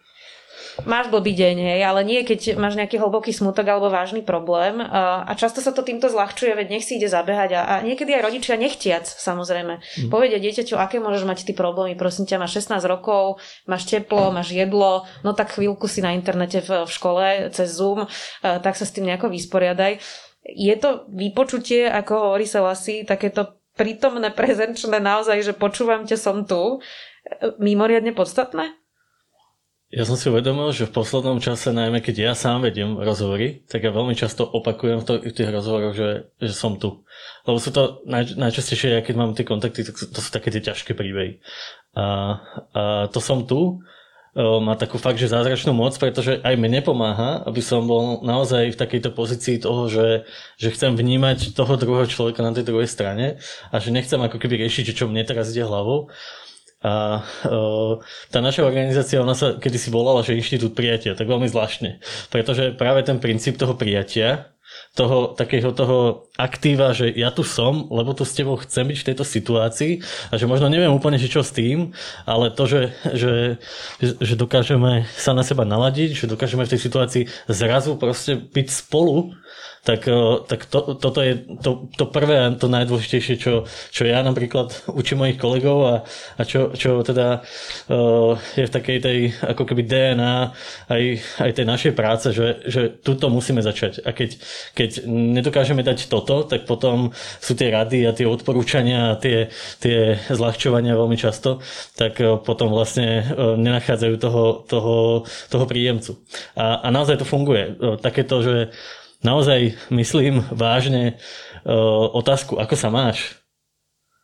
máš 0.84 1.08
blbý 1.08 1.32
deň, 1.32 1.56
hej, 1.56 1.82
ale 1.88 2.04
nie 2.04 2.20
keď 2.28 2.60
máš 2.60 2.76
nejaký 2.76 3.00
hlboký 3.00 3.32
smutok 3.32 3.64
alebo 3.64 3.88
vážny 3.88 4.20
problém 4.20 4.84
a 4.84 5.32
často 5.40 5.64
sa 5.64 5.72
to 5.72 5.88
týmto 5.88 6.12
zľahčuje, 6.12 6.52
veď 6.52 6.68
nech 6.68 6.84
si 6.84 7.00
ide 7.00 7.08
zabehať 7.08 7.50
a, 7.56 7.62
a 7.64 7.74
niekedy 7.80 8.12
aj 8.12 8.26
rodičia 8.28 8.60
nechtiac, 8.60 9.08
samozrejme. 9.08 9.80
Mm. 9.80 10.10
Povedia 10.12 10.36
dieťaťu, 10.36 10.76
aké 10.76 11.00
môžeš 11.00 11.24
mať 11.24 11.48
ty 11.48 11.56
problémy, 11.56 11.96
prosím 11.96 12.28
ťa, 12.28 12.44
máš 12.44 12.60
16 12.60 12.84
rokov, 12.92 13.40
máš 13.64 13.88
teplo, 13.88 14.36
máš 14.36 14.52
jedlo, 14.52 15.08
no 15.24 15.32
tak 15.32 15.56
chvíľku 15.56 15.88
si 15.88 16.04
na 16.04 16.12
internete 16.12 16.60
v, 16.60 16.84
v 16.84 16.92
škole 16.92 17.24
cez 17.56 17.72
Zoom, 17.72 18.04
tak 18.44 18.76
sa 18.76 18.84
s 18.84 18.92
tým 18.92 19.08
nejako 19.08 19.32
vysporiadaj 19.32 20.04
je 20.46 20.76
to 20.78 21.10
vypočutie, 21.10 21.89
ako 21.89 22.30
hovorí 22.30 22.46
sa 22.46 22.62
Lasi, 22.62 23.02
takéto 23.02 23.58
prítomné, 23.74 24.30
prezenčné 24.30 25.02
naozaj, 25.02 25.41
že 25.41 25.54
počúvam 25.58 26.06
ťa, 26.06 26.18
som 26.22 26.46
tu, 26.46 26.80
mimoriadne 27.58 28.14
podstatné? 28.14 28.78
Ja 29.93 30.04
som 30.04 30.18
si 30.18 30.28
uvedomil, 30.28 30.74
že 30.74 30.89
v 30.89 30.98
poslednom 30.98 31.38
čase, 31.38 31.70
najmä 31.70 32.02
keď 32.02 32.16
ja 32.18 32.34
sám 32.34 32.66
vediem 32.66 32.98
rozhovory, 32.98 33.64
tak 33.70 33.86
ja 33.86 33.93
veľmi 33.93 34.18
často 34.18 34.43
opakujem 34.43 35.06
v, 35.06 35.30
v 35.30 35.34
tých 35.34 35.50
rozhovoroch, 35.54 35.93
že, 35.93 36.36
že 36.41 36.54
som 36.58 36.82
tu. 36.82 37.06
Lebo 37.46 37.62
sú 37.62 37.70
to 37.70 38.02
naj, 38.10 38.34
najčastejšie, 38.34 38.98
ja 38.98 39.02
keď 39.06 39.16
mám 39.16 39.38
tie 39.38 39.46
kontakty, 39.46 39.86
tak 39.86 39.96
to 39.96 40.20
sú 40.20 40.30
také 40.34 40.50
tie 40.50 40.66
ťažké 40.66 40.98
príbehy. 40.98 41.38
A, 41.96 42.06
a 42.74 42.82
to 43.14 43.22
som 43.22 43.46
tu 43.46 43.86
má 44.36 44.76
takú 44.76 45.00
fakt, 45.00 45.16
že 45.16 45.32
zázračnú 45.32 45.72
moc, 45.72 45.96
pretože 45.96 46.44
aj 46.44 46.60
mne 46.60 46.84
pomáha, 46.84 47.40
aby 47.48 47.64
som 47.64 47.88
bol 47.88 48.20
naozaj 48.20 48.76
v 48.76 48.80
takejto 48.80 49.16
pozícii 49.16 49.64
toho, 49.64 49.88
že, 49.88 50.28
že 50.60 50.76
chcem 50.76 50.92
vnímať 50.92 51.56
toho 51.56 51.80
druhého 51.80 52.04
človeka 52.04 52.44
na 52.44 52.52
tej 52.52 52.68
druhej 52.68 52.92
strane 52.92 53.40
a 53.72 53.76
že 53.80 53.96
nechcem 53.96 54.20
ako 54.20 54.36
keby 54.36 54.68
riešiť, 54.68 54.92
čo 54.92 55.08
mne 55.08 55.24
teraz 55.24 55.56
ide 55.56 55.64
hlavou. 55.64 56.12
A 56.86 57.24
uh, 57.48 57.98
tá 58.30 58.44
naša 58.44 58.68
organizácia, 58.68 59.24
ona 59.24 59.34
sa 59.34 59.56
kedysi 59.56 59.90
volala, 59.90 60.22
že 60.22 60.38
Inštitút 60.38 60.78
prijatia, 60.78 61.18
tak 61.18 61.26
veľmi 61.26 61.50
zvláštne. 61.50 62.04
Pretože 62.30 62.76
práve 62.78 63.02
ten 63.02 63.18
princíp 63.18 63.58
toho 63.58 63.74
prijatia, 63.74 64.54
toho 64.96 65.36
takého 65.36 65.76
toho 65.76 66.26
aktíva, 66.39 66.96
že 66.96 67.12
ja 67.12 67.28
tu 67.36 67.43
som, 67.43 67.91
lebo 67.91 68.16
tu 68.16 68.24
s 68.24 68.32
tebou 68.32 68.56
chcem 68.64 68.88
byť 68.88 68.98
v 69.04 69.08
tejto 69.12 69.26
situácii 69.28 69.93
a 70.32 70.39
že 70.39 70.48
možno 70.48 70.72
neviem 70.72 70.91
úplne, 70.91 71.20
že 71.20 71.28
čo 71.28 71.43
s 71.43 71.52
tým, 71.52 71.91
ale 72.24 72.48
to, 72.56 72.64
že, 72.64 72.96
že, 73.12 73.34
že 74.00 74.34
dokážeme 74.39 75.04
sa 75.20 75.36
na 75.36 75.43
seba 75.43 75.68
naladiť, 75.68 76.16
že 76.16 76.32
dokážeme 76.32 76.64
v 76.64 76.72
tej 76.72 76.80
situácii 76.80 77.24
zrazu 77.52 78.00
proste 78.00 78.39
byť 78.39 78.68
spolu 78.72 79.36
tak, 79.86 80.10
eh, 80.10 80.36
tak 80.50 80.66
to, 80.66 80.98
toto 80.98 81.22
je 81.22 81.38
to, 81.62 81.86
to 81.94 82.06
prvé 82.10 82.42
a 82.42 82.50
to 82.58 82.66
najdôležitejšie, 82.66 83.36
čo, 83.38 83.70
čo 83.94 84.04
ja 84.10 84.26
napríklad 84.26 84.74
učím 85.00 85.22
mojich 85.22 85.38
kolegov 85.38 85.80
a, 85.86 85.96
a 86.36 86.42
čo, 86.42 86.74
čo 86.74 87.06
teda 87.06 87.46
uh, 87.94 88.34
je 88.58 88.66
v 88.66 88.74
takej 88.74 88.98
tej 88.98 89.18
ako 89.46 89.64
keby 89.70 89.86
DNA 89.86 90.36
aj, 90.90 91.04
aj 91.38 91.52
tej 91.54 91.66
našej 91.70 91.94
práce, 91.94 92.34
že, 92.34 92.66
že 92.66 92.90
tuto 92.90 93.30
musíme 93.30 93.62
začať. 93.62 94.02
A 94.02 94.10
keď, 94.10 94.42
keď 94.74 95.06
nedokážeme 95.06 95.86
dať 95.86 96.10
toto, 96.10 96.42
tak 96.50 96.66
potom 96.66 97.14
sú 97.38 97.54
tie 97.54 97.70
rady 97.70 98.10
a 98.10 98.16
tie 98.18 98.26
odporúčania 98.26 99.14
a 99.14 99.20
tie, 99.22 99.54
tie 99.78 100.18
zľahčovania 100.34 100.98
veľmi 100.98 101.16
často, 101.16 101.62
tak 101.94 102.18
uh, 102.18 102.42
potom 102.42 102.74
vlastne 102.74 103.22
nenachádzajú 103.38 104.16
toho, 104.18 104.44
toho, 104.66 104.96
toho 105.54 105.66
príjemcu. 105.70 106.18
A, 106.58 106.82
a 106.82 106.88
naozaj 106.90 107.22
to 107.22 107.28
funguje. 107.28 107.78
Takéto, 108.02 108.42
že 108.42 108.56
naozaj 109.26 109.73
myslím 109.89 110.45
vážne 110.53 111.17
uh, 111.65 112.13
otázku, 112.13 112.61
ako 112.61 112.76
sa 112.78 112.93
máš. 112.93 113.41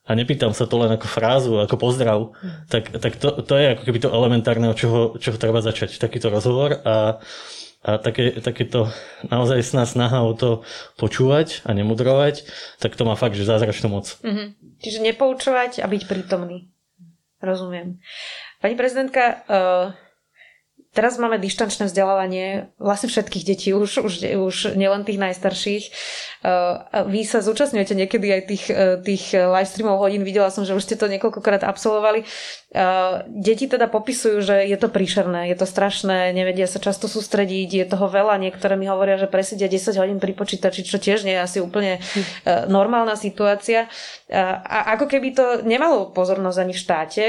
a 0.02 0.18
nepýtam 0.18 0.52
sa 0.52 0.66
to 0.66 0.76
len 0.82 0.92
ako 0.98 1.08
frázu, 1.08 1.54
ako 1.62 1.76
pozdrav, 1.78 2.34
tak, 2.68 2.90
tak 2.90 3.22
to, 3.22 3.46
to 3.46 3.54
je 3.54 3.78
ako 3.78 3.84
keby 3.86 4.00
to 4.02 4.10
elementárne, 4.10 4.68
od 4.68 4.78
čoho, 4.78 5.16
čoho 5.22 5.38
treba 5.38 5.62
začať, 5.62 6.02
takýto 6.02 6.34
rozhovor 6.34 6.82
a, 6.84 7.22
a 7.86 7.90
také, 8.02 8.42
naozaj 9.30 9.62
sná 9.62 9.86
snaha 9.86 10.26
o 10.26 10.34
to 10.34 10.66
počúvať 10.98 11.62
a 11.64 11.78
nemudrovať, 11.78 12.50
tak 12.82 12.98
to 12.98 13.06
má 13.06 13.14
fakt, 13.14 13.38
že 13.38 13.46
zázračnú 13.46 13.94
moc. 13.94 14.18
Mm-hmm. 14.26 14.48
Čiže 14.82 15.00
nepoučovať 15.06 15.80
a 15.80 15.88
byť 15.88 16.02
prítomný. 16.10 16.74
Rozumiem. 17.42 18.02
Pani 18.62 18.76
prezidentka, 18.78 19.46
uh 19.46 20.01
Teraz 20.92 21.16
máme 21.16 21.40
dištančné 21.40 21.88
vzdelávanie 21.88 22.68
vlastne 22.76 23.08
všetkých 23.08 23.48
detí, 23.48 23.72
už, 23.72 24.04
už, 24.04 24.14
už 24.28 24.56
nielen 24.76 25.08
tých 25.08 25.24
najstarších. 25.24 25.84
Vy 27.08 27.20
sa 27.24 27.40
zúčastňujete 27.40 27.96
niekedy 27.96 28.28
aj 28.28 28.42
tých, 28.44 28.66
e, 28.68 29.00
tých 29.00 29.32
live 29.32 29.72
streamov 29.72 30.04
hodín, 30.04 30.28
videla 30.28 30.52
som, 30.52 30.68
že 30.68 30.76
už 30.76 30.84
ste 30.84 31.00
to 31.00 31.08
niekoľkokrát 31.08 31.64
absolvovali. 31.64 32.28
Deti 33.28 33.68
teda 33.68 33.92
popisujú, 33.92 34.40
že 34.40 34.64
je 34.64 34.78
to 34.80 34.88
príšerné, 34.88 35.52
je 35.52 35.60
to 35.60 35.68
strašné, 35.68 36.32
nevedia 36.32 36.68
sa 36.72 36.80
často 36.80 37.12
sústrediť, 37.12 37.84
je 37.84 37.86
toho 37.88 38.08
veľa. 38.08 38.40
Niektoré 38.40 38.80
mi 38.80 38.88
hovoria, 38.88 39.20
že 39.20 39.28
presedia 39.28 39.68
10 39.68 39.96
hodín 40.00 40.20
pri 40.24 40.32
počítači, 40.32 40.88
čo 40.88 40.96
tiež 40.96 41.28
nie 41.28 41.36
je 41.36 41.44
asi 41.44 41.60
úplne 41.60 42.00
normálna 42.72 43.20
situácia. 43.20 43.92
A 44.32 44.96
ako 44.96 45.12
keby 45.12 45.36
to 45.36 45.46
nemalo 45.68 46.16
pozornosť 46.16 46.58
ani 46.64 46.74
v 46.74 46.80
štáte, 46.80 47.26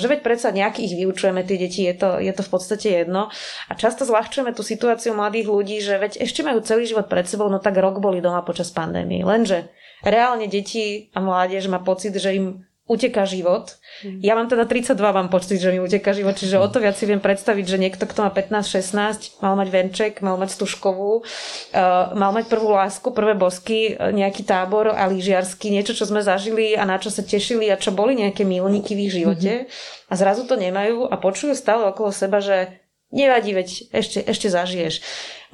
že 0.00 0.06
veď 0.08 0.20
predsa 0.24 0.56
nejakých 0.56 0.96
vyučujeme 0.96 1.44
tie 1.44 1.56
deti, 1.60 1.84
je 1.84 1.92
to, 1.92 2.16
je 2.16 2.32
to 2.32 2.40
v 2.40 2.50
podstate 2.50 2.97
jedno. 3.04 3.30
A 3.68 3.72
často 3.78 4.02
zľahčujeme 4.02 4.50
tú 4.50 4.66
situáciu 4.66 5.14
mladých 5.14 5.46
ľudí, 5.46 5.78
že 5.78 5.98
veď 5.98 6.22
ešte 6.22 6.42
majú 6.42 6.58
celý 6.64 6.88
život 6.88 7.06
pred 7.06 7.24
sebou, 7.24 7.46
no 7.46 7.62
tak 7.62 7.78
rok 7.78 8.02
boli 8.02 8.18
doma 8.18 8.42
počas 8.42 8.74
pandémie. 8.74 9.22
Lenže 9.22 9.70
reálne 10.02 10.46
deti 10.46 11.10
a 11.14 11.18
mládež 11.18 11.66
má 11.70 11.82
pocit, 11.82 12.14
že 12.14 12.34
im 12.34 12.68
uteká 12.88 13.28
život. 13.28 13.76
Mhm. 14.02 14.24
Ja 14.24 14.32
mám 14.32 14.48
teda 14.48 14.64
32, 14.64 15.12
mám 15.12 15.28
pocit, 15.28 15.60
že 15.60 15.68
mi 15.68 15.78
uteká 15.78 16.16
život, 16.16 16.34
čiže 16.34 16.56
o 16.56 16.66
to 16.72 16.80
viac 16.80 16.96
si 16.96 17.04
viem 17.04 17.20
predstaviť, 17.20 17.64
že 17.68 17.76
niekto, 17.76 18.08
kto 18.08 18.24
má 18.24 18.32
15-16, 18.32 19.44
mal 19.44 19.54
mať 19.60 19.68
venček, 19.68 20.12
mal 20.24 20.40
mať 20.40 20.56
stužkovú, 20.56 21.20
uh, 21.20 22.16
mal 22.16 22.32
mať 22.32 22.48
prvú 22.48 22.72
lásku, 22.72 23.12
prvé 23.12 23.36
bosky, 23.36 23.92
uh, 23.92 24.08
nejaký 24.08 24.42
tábor 24.48 24.88
a 24.88 25.04
lyžiarsky, 25.04 25.68
niečo, 25.68 25.92
čo 25.92 26.08
sme 26.08 26.24
zažili 26.24 26.72
a 26.72 26.88
na 26.88 26.96
čo 26.96 27.12
sa 27.12 27.20
tešili 27.20 27.68
a 27.68 27.76
čo 27.76 27.92
boli 27.92 28.16
nejaké 28.16 28.48
milníky 28.48 28.96
v 28.96 29.04
ich 29.06 29.12
živote 29.20 29.68
mm-hmm. 29.68 30.08
a 30.08 30.12
zrazu 30.16 30.48
to 30.48 30.56
nemajú 30.56 31.04
a 31.04 31.14
počujú 31.20 31.52
stále 31.52 31.84
okolo 31.92 32.08
seba, 32.08 32.40
že 32.40 32.87
nevadí, 33.14 33.54
veď 33.54 33.92
ešte, 33.92 34.18
ešte 34.24 34.48
zažiješ. 34.52 35.00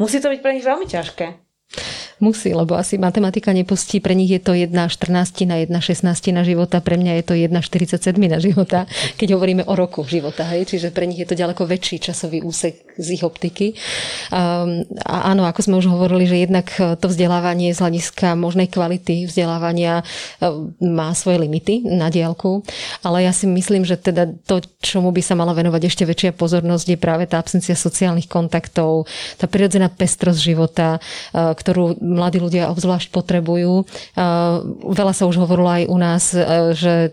Musí 0.01 0.19
to 0.19 0.31
byť 0.31 0.41
pre 0.43 0.55
nich 0.59 0.67
veľmi 0.67 0.87
ťažké. 0.91 1.44
Musí, 2.25 2.57
lebo 2.57 2.73
asi 2.73 2.97
matematika 2.97 3.53
nepustí. 3.53 4.01
Pre 4.01 4.17
nich 4.17 4.33
je 4.33 4.41
to 4.41 4.57
1 4.57 4.73
14 4.73 5.45
na 5.45 5.61
1 5.61 5.69
16 5.69 6.33
na 6.33 6.41
života, 6.41 6.81
pre 6.81 6.97
mňa 6.97 7.21
je 7.21 7.25
to 7.29 7.35
1 7.37 7.53
47 7.53 8.17
na 8.17 8.41
života, 8.41 8.89
keď 9.21 9.37
hovoríme 9.37 9.69
o 9.69 9.77
roku 9.77 10.01
života. 10.09 10.49
Hej? 10.49 10.73
Čiže 10.73 10.89
pre 10.89 11.05
nich 11.05 11.21
je 11.21 11.29
to 11.29 11.37
ďaleko 11.37 11.69
väčší 11.69 12.01
časový 12.01 12.41
úsek 12.41 12.97
z 12.97 13.19
ich 13.19 13.23
optiky. 13.27 13.75
Um, 14.31 14.87
a 15.03 15.35
áno, 15.35 15.45
ako 15.45 15.61
sme 15.67 15.79
už 15.83 15.91
hovorili, 15.91 16.25
že 16.31 16.47
jednak 16.47 16.71
e, 16.79 16.95
to 16.95 17.11
vzdelávanie 17.11 17.75
z 17.75 17.83
hľadiska 17.83 18.39
možnej 18.39 18.71
kvality 18.71 19.27
vzdelávania 19.27 20.01
e, 20.01 20.05
má 20.87 21.11
svoje 21.13 21.43
limity 21.43 21.83
na 21.83 22.07
diálku, 22.09 22.63
ale 23.03 23.27
ja 23.27 23.35
si 23.35 23.51
myslím, 23.51 23.83
že 23.83 23.99
teda 23.99 24.31
to, 24.47 24.63
čomu 24.79 25.11
by 25.11 25.23
sa 25.23 25.35
mala 25.35 25.53
venovať 25.53 25.83
ešte 25.91 26.05
väčšia 26.07 26.31
pozornosť, 26.39 26.87
je 26.95 26.99
práve 26.99 27.27
tá 27.27 27.43
absencia 27.43 27.75
sociálnych 27.75 28.31
kontaktov, 28.31 29.11
tá 29.37 29.51
prirodzená 29.51 29.91
pestrosť 29.91 30.39
života, 30.39 30.99
e, 30.99 31.01
ktorú 31.35 31.99
mladí 32.15 32.39
ľudia 32.39 32.71
obzvlášť 32.71 33.11
potrebujú. 33.11 33.85
Veľa 34.87 35.13
sa 35.13 35.27
už 35.27 35.43
hovorilo 35.43 35.69
aj 35.69 35.85
u 35.91 35.97
nás, 35.99 36.25
že 36.79 37.13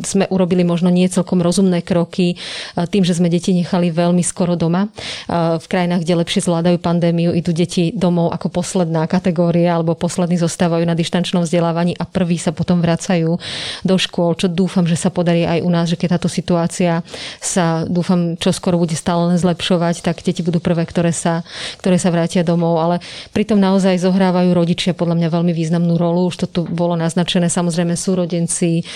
sme 0.00 0.24
urobili 0.32 0.64
možno 0.64 0.88
nie 0.88 1.04
celkom 1.12 1.44
rozumné 1.44 1.84
kroky 1.84 2.40
tým, 2.76 3.04
že 3.04 3.20
sme 3.20 3.28
deti 3.28 3.52
nechali 3.52 3.92
veľmi 3.92 4.24
skoro 4.24 4.56
doma. 4.56 4.88
V 5.28 5.66
krajinách, 5.68 6.08
kde 6.08 6.24
lepšie 6.24 6.48
zvládajú 6.48 6.80
pandémiu, 6.80 7.36
idú 7.36 7.52
deti 7.52 7.92
domov 7.92 8.32
ako 8.32 8.48
posledná 8.48 9.04
kategória 9.04 9.76
alebo 9.76 9.92
poslední 9.92 10.40
zostávajú 10.40 10.88
na 10.88 10.96
dištančnom 10.96 11.44
vzdelávaní 11.44 11.92
a 11.98 12.08
prví 12.08 12.40
sa 12.40 12.54
potom 12.56 12.80
vracajú 12.80 13.36
do 13.84 13.96
škôl, 13.98 14.38
čo 14.38 14.48
dúfam, 14.48 14.88
že 14.88 14.96
sa 14.96 15.12
podarí 15.12 15.44
aj 15.44 15.60
u 15.60 15.70
nás, 15.70 15.90
že 15.90 16.00
keď 16.00 16.16
táto 16.16 16.30
situácia 16.30 17.04
sa 17.42 17.84
dúfam, 17.84 18.38
čo 18.38 18.54
skoro 18.54 18.78
bude 18.78 18.94
stále 18.94 19.34
len 19.34 19.38
zlepšovať, 19.38 20.06
tak 20.06 20.22
deti 20.22 20.40
budú 20.40 20.62
prvé, 20.62 20.86
ktoré 20.86 21.10
sa, 21.10 21.42
ktoré 21.82 21.98
sa 21.98 22.14
vrátia 22.14 22.46
domov. 22.46 22.78
Ale 22.78 23.02
pritom 23.34 23.58
naozaj 23.58 24.00
zohrávajú 24.00 24.54
rodičia 24.54 24.94
podľa 24.94 25.18
mňa 25.18 25.28
veľmi 25.28 25.52
významnú 25.52 25.98
rolu. 25.98 26.30
Už 26.30 26.44
to 26.44 26.46
tu 26.46 26.60
bolo 26.64 26.94
naznačené, 26.94 27.50
samozrejme 27.50 27.98
súrodenci, 27.98 28.86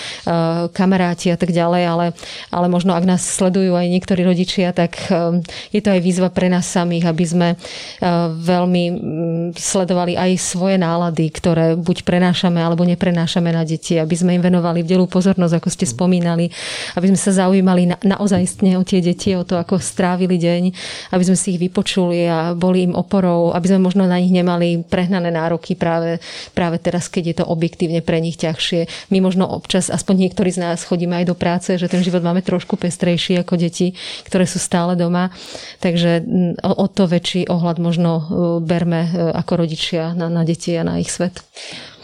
kamaráti 0.87 1.27
a 1.27 1.35
tak 1.35 1.51
ďalej, 1.51 1.83
ale, 1.83 2.05
ale 2.47 2.67
možno 2.71 2.95
ak 2.95 3.03
nás 3.03 3.19
sledujú 3.19 3.75
aj 3.75 3.91
niektorí 3.91 4.23
rodičia, 4.23 4.71
tak 4.71 4.95
um, 5.11 5.43
je 5.75 5.83
to 5.83 5.91
aj 5.91 5.99
výzva 5.99 6.31
pre 6.31 6.47
nás 6.47 6.63
samých, 6.63 7.11
aby 7.11 7.25
sme 7.27 7.47
uh, 7.59 8.31
veľmi 8.31 8.83
mm, 8.87 9.47
sledovali 9.59 10.15
aj 10.15 10.31
svoje 10.39 10.79
nálady, 10.79 11.27
ktoré 11.27 11.75
buď 11.75 12.07
prenášame 12.07 12.63
alebo 12.63 12.87
neprenášame 12.87 13.51
na 13.51 13.67
deti, 13.67 13.99
aby 13.99 14.15
sme 14.15 14.39
im 14.39 14.43
venovali 14.47 14.87
vdelú 14.87 15.11
pozornosť, 15.11 15.59
ako 15.59 15.67
ste 15.67 15.83
spomínali, 15.83 16.47
aby 16.95 17.11
sme 17.11 17.19
sa 17.19 17.35
zaujímali 17.43 17.91
na, 17.91 17.97
naozajstne 17.99 18.79
o 18.79 18.87
tie 18.87 19.03
deti, 19.03 19.35
o 19.35 19.43
to, 19.43 19.59
ako 19.59 19.83
strávili 19.83 20.39
deň, 20.39 20.63
aby 21.11 21.23
sme 21.27 21.35
si 21.35 21.57
ich 21.57 21.59
vypočuli 21.59 22.23
a 22.29 22.55
boli 22.55 22.87
im 22.87 22.93
oporou, 22.93 23.51
aby 23.51 23.75
sme 23.75 23.83
možno 23.83 24.07
na 24.07 24.15
nich 24.21 24.31
nemali 24.31 24.85
prehnané 24.85 25.33
nároky 25.33 25.75
práve, 25.75 26.23
práve 26.55 26.79
teraz, 26.79 27.09
keď 27.11 27.23
je 27.27 27.35
to 27.43 27.45
objektívne 27.49 27.99
pre 28.05 28.21
nich 28.21 28.37
ťažšie. 28.37 29.11
My 29.11 29.19
možno 29.19 29.49
občas, 29.49 29.89
aspoň 29.89 30.29
niektorí 30.29 30.53
z 30.53 30.59
nás 30.61 30.66
nás 30.73 30.83
chodíme 30.83 31.15
aj 31.23 31.25
do 31.27 31.35
práce, 31.37 31.69
že 31.79 31.87
ten 31.87 32.03
život 32.03 32.23
máme 32.23 32.43
trošku 32.43 32.75
pestrejší 32.75 33.39
ako 33.41 33.55
deti, 33.55 33.95
ktoré 34.27 34.43
sú 34.43 34.59
stále 34.59 34.99
doma. 34.99 35.31
Takže 35.79 36.23
o, 36.63 36.85
to 36.91 37.07
väčší 37.07 37.47
ohľad 37.47 37.77
možno 37.79 38.11
e, 38.17 38.23
berme 38.63 39.01
e, 39.07 39.09
ako 39.31 39.67
rodičia 39.67 40.11
na, 40.13 40.27
na 40.27 40.43
deti 40.43 40.75
a 40.75 40.83
na 40.83 40.99
ich 40.99 41.09
svet. 41.09 41.39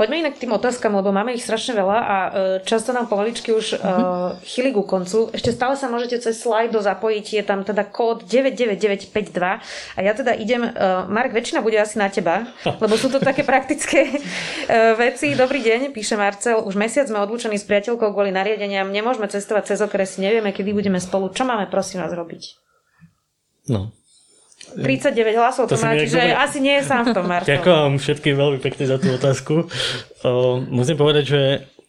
Poďme 0.04 0.20
inak 0.20 0.36
k 0.36 0.44
tým 0.44 0.52
otázkam, 0.52 1.00
lebo 1.00 1.16
máme 1.16 1.32
ich 1.32 1.48
strašne 1.48 1.80
veľa 1.80 1.96
a 2.04 2.18
e, 2.20 2.30
často 2.68 2.92
nám 2.92 3.08
pomaličky 3.08 3.56
už 3.56 3.80
uh, 3.80 4.36
chyli 4.44 4.76
ku 4.76 4.84
koncu. 4.84 5.32
Ešte 5.32 5.56
stále 5.56 5.80
sa 5.80 5.88
môžete 5.88 6.20
cez 6.20 6.44
slajdo 6.44 6.84
zapojiť, 6.84 7.40
je 7.40 7.44
tam 7.48 7.64
teda 7.64 7.88
kód 7.88 8.28
99952 8.28 9.64
a 9.96 10.00
ja 10.04 10.12
teda 10.12 10.36
idem, 10.36 10.68
uh, 10.68 11.08
Mark, 11.08 11.32
väčšina 11.32 11.64
bude 11.64 11.80
asi 11.80 11.96
na 12.04 12.12
teba, 12.12 12.52
lebo 12.84 13.00
sú 13.00 13.08
to 13.08 13.24
také 13.24 13.48
praktické 13.48 14.12
uh, 14.12 15.00
veci. 15.00 15.40
Dobrý 15.40 15.64
deň, 15.64 15.96
píše 15.96 16.20
Marcel, 16.20 16.60
už 16.60 16.76
mesiac 16.76 17.08
sme 17.08 17.24
odlúčení 17.24 17.56
s 17.56 17.64
priateľkou 17.64 18.12
kvôli 18.12 18.36
nariadeniam, 18.36 18.92
nemôžeme 18.92 19.32
cestovať 19.32 19.72
cez 19.72 19.80
okresy, 19.80 20.20
nevieme, 20.20 20.52
kedy 20.52 20.76
budeme 20.76 21.00
spolu. 21.00 21.32
Čo 21.32 21.48
máme, 21.48 21.72
prosím 21.72 22.04
vás, 22.04 22.12
robiť? 22.12 22.60
No, 23.72 23.96
39 24.76 25.38
hlasov 25.38 25.66
to, 25.70 25.78
to 25.78 25.84
má, 25.84 25.94
čiže 25.94 26.18
úplne... 26.18 26.36
asi 26.38 26.58
nie 26.60 26.76
je 26.80 26.84
sám 26.84 27.04
v 27.06 27.14
tom, 27.14 27.26
Marto. 27.30 27.50
Ďakujem 27.50 27.92
všetkým 28.02 28.36
veľmi 28.36 28.60
pekne 28.60 28.84
za 28.90 28.98
tú 28.98 29.08
otázku. 29.14 29.54
O, 30.26 30.62
musím 30.68 30.98
povedať, 30.98 31.24
že, 31.30 31.44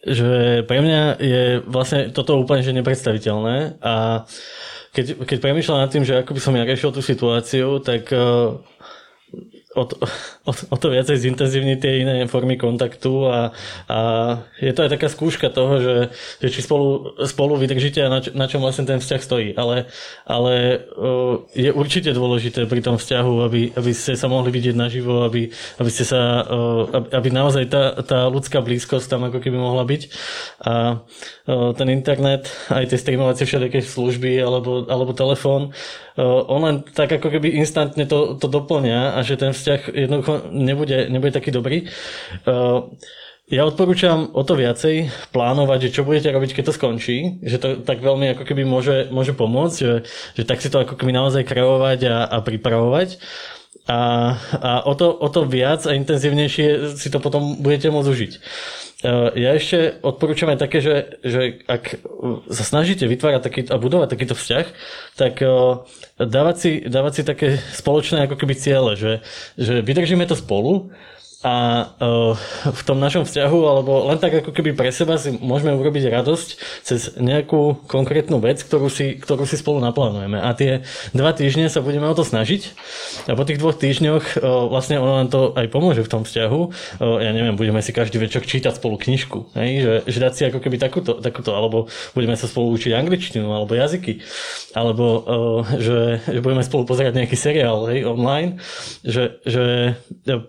že 0.05 0.31
pre 0.69 0.79
mňa 0.81 1.01
je 1.17 1.43
vlastne 1.65 2.13
toto 2.13 2.37
úplne 2.37 2.61
že 2.61 2.75
nepredstaviteľné 2.75 3.81
a 3.81 4.25
keď, 4.95 5.27
keď 5.27 5.37
premýšľam 5.43 5.79
nad 5.83 5.91
tým, 5.91 6.07
že 6.07 6.23
ako 6.23 6.31
by 6.31 6.41
som 6.41 6.55
ja 6.55 6.63
riešil 6.63 6.95
tú 6.95 7.03
situáciu, 7.03 7.83
tak 7.83 8.07
o 9.75 9.83
to, 9.85 9.95
o, 10.49 10.51
o 10.51 10.75
to 10.79 10.87
viacej 10.89 11.19
zintenzívniť 11.19 11.77
tie 11.77 11.93
iné 12.01 12.15
formy 12.25 12.55
kontaktu 12.55 13.11
a, 13.27 13.39
a 13.91 13.99
je 14.57 14.71
to 14.71 14.87
aj 14.87 14.91
taká 14.95 15.07
skúška 15.11 15.51
toho, 15.51 15.77
že, 15.83 15.95
že 16.39 16.47
či 16.49 16.59
spolu, 16.63 17.19
spolu 17.27 17.59
vydržíte 17.59 17.99
a 18.01 18.09
na, 18.09 18.19
čo, 18.23 18.31
na 18.33 18.47
čom 18.47 18.63
vlastne 18.63 18.87
ten 18.87 19.03
vzťah 19.03 19.21
stojí. 19.21 19.49
Ale, 19.59 19.91
ale 20.23 20.87
je 21.53 21.69
určite 21.75 22.15
dôležité 22.15 22.65
pri 22.65 22.81
tom 22.81 22.95
vzťahu, 22.95 23.33
aby, 23.45 23.61
aby 23.75 23.91
ste 23.91 24.15
sa 24.15 24.31
mohli 24.31 24.49
vidieť 24.49 24.75
naživo, 24.75 25.27
aby, 25.27 25.51
aby 25.77 25.91
ste 25.91 26.07
sa, 26.07 26.47
o, 26.47 26.87
aby 27.11 27.27
naozaj 27.29 27.67
tá, 27.67 27.83
tá 28.01 28.19
ľudská 28.31 28.63
blízkosť 28.63 29.11
tam 29.11 29.27
ako 29.27 29.43
keby 29.43 29.57
mohla 29.59 29.83
byť. 29.83 30.01
A 30.63 31.03
ten 31.45 31.87
internet, 31.93 32.49
aj 32.73 32.89
tie 32.89 32.97
streamovacie 32.97 33.45
všelijaké 33.45 33.85
služby 33.85 34.41
alebo, 34.41 34.89
alebo 34.89 35.13
telefón, 35.13 35.77
on 36.17 36.61
len 36.65 36.75
tak 36.81 37.13
ako 37.13 37.29
keby 37.29 37.53
instantne 37.61 38.09
to, 38.09 38.33
to 38.41 38.49
doplňa 38.49 39.13
a 39.13 39.19
že 39.21 39.37
ten 39.37 39.53
vzťah 39.53 39.93
jednoducho 39.93 40.49
nebude, 40.49 41.05
nebude 41.05 41.37
taký 41.37 41.53
dobrý. 41.53 41.85
Ja 43.45 43.61
odporúčam 43.69 44.33
o 44.33 44.41
to 44.41 44.57
viacej 44.57 45.13
plánovať, 45.29 45.85
že 45.85 45.93
čo 45.93 46.01
budete 46.01 46.33
robiť, 46.33 46.57
keď 46.57 46.63
to 46.65 46.77
skončí, 46.81 47.45
že 47.45 47.61
to 47.61 47.67
tak 47.85 48.01
veľmi 48.01 48.33
ako 48.33 48.41
keby 48.41 48.65
môže, 48.65 49.13
môže 49.13 49.37
pomôcť, 49.37 49.77
že, 49.77 49.93
že 50.33 50.43
tak 50.49 50.65
si 50.65 50.73
to 50.73 50.81
ako 50.81 50.97
keby 50.97 51.13
naozaj 51.13 51.45
kreovať 51.45 52.09
a, 52.09 52.17
a 52.25 52.41
pripravovať. 52.41 53.21
A, 53.85 54.33
a 54.49 54.71
o, 54.89 54.97
to, 54.97 55.13
o 55.13 55.29
to 55.29 55.45
viac 55.45 55.85
a 55.85 55.93
intenzívnejšie 55.93 56.97
si 56.97 57.13
to 57.13 57.21
potom 57.21 57.61
budete 57.61 57.93
môcť 57.93 58.09
užiť. 58.09 58.33
Ja 59.37 59.53
ešte 59.53 60.01
odporúčam 60.01 60.49
aj 60.49 60.59
také, 60.65 60.81
že, 60.81 61.21
že 61.21 61.61
ak 61.69 62.01
sa 62.49 62.63
snažíte 62.65 63.05
vytvárať 63.05 63.41
taký, 63.45 63.61
a 63.69 63.77
budovať 63.77 64.09
takýto 64.09 64.33
vzťah, 64.33 64.65
tak 65.13 65.45
dávať 66.17 66.55
si, 66.57 66.71
dávať 66.89 67.13
si 67.13 67.21
také 67.21 67.47
spoločné 67.77 68.25
ako 68.25 68.35
keby 68.41 68.57
ciele, 68.57 68.97
že, 68.97 69.21
že 69.61 69.85
vydržíme 69.85 70.25
to 70.25 70.33
spolu, 70.33 70.89
a 71.45 71.55
uh, 72.01 72.33
v 72.73 72.81
tom 72.81 72.97
našom 72.97 73.21
vzťahu, 73.21 73.59
alebo 73.69 74.09
len 74.09 74.17
tak 74.17 74.41
ako 74.41 74.49
keby 74.49 74.73
pre 74.73 74.89
seba 74.89 75.21
si 75.21 75.29
môžeme 75.29 75.77
urobiť 75.77 76.09
radosť 76.09 76.47
cez 76.81 77.13
nejakú 77.21 77.85
konkrétnu 77.85 78.41
vec, 78.41 78.65
ktorú 78.65 78.89
si, 78.89 79.21
ktorú 79.21 79.45
si 79.45 79.61
spolu 79.61 79.77
naplánujeme. 79.77 80.41
A 80.41 80.49
tie 80.57 80.81
dva 81.13 81.37
týždne 81.37 81.69
sa 81.69 81.85
budeme 81.85 82.09
o 82.09 82.17
to 82.17 82.25
snažiť 82.25 82.73
a 83.29 83.37
po 83.37 83.45
tých 83.45 83.61
dvoch 83.61 83.77
týždňoch 83.77 84.41
uh, 84.41 84.65
vlastne 84.73 84.97
ono 84.97 85.21
nám 85.21 85.29
to 85.29 85.53
aj 85.53 85.69
pomôže 85.69 86.01
v 86.01 86.09
tom 86.09 86.25
vzťahu. 86.25 86.61
Uh, 86.97 87.21
ja 87.21 87.29
neviem, 87.29 87.53
budeme 87.53 87.77
si 87.85 87.93
každý 87.93 88.17
večer 88.17 88.41
čítať 88.41 88.81
spolu 88.81 88.97
knižku, 88.97 89.53
hej? 89.53 89.85
Že, 89.85 89.93
že 90.09 90.17
dať 90.17 90.33
si 90.33 90.41
ako 90.49 90.59
keby 90.65 90.81
takúto, 90.81 91.21
takúto, 91.21 91.53
alebo 91.53 91.85
budeme 92.17 92.33
sa 92.33 92.49
spolu 92.49 92.73
učiť 92.73 92.89
angličtinu 92.97 93.53
alebo 93.53 93.77
jazyky, 93.77 94.25
alebo 94.73 95.05
uh, 95.05 95.61
že, 95.77 96.25
že 96.25 96.41
budeme 96.41 96.65
spolu 96.65 96.89
pozerať 96.89 97.21
nejaký 97.21 97.37
seriál 97.37 97.85
hej, 97.93 98.09
online, 98.09 98.57
že, 99.05 99.37
že 99.45 99.93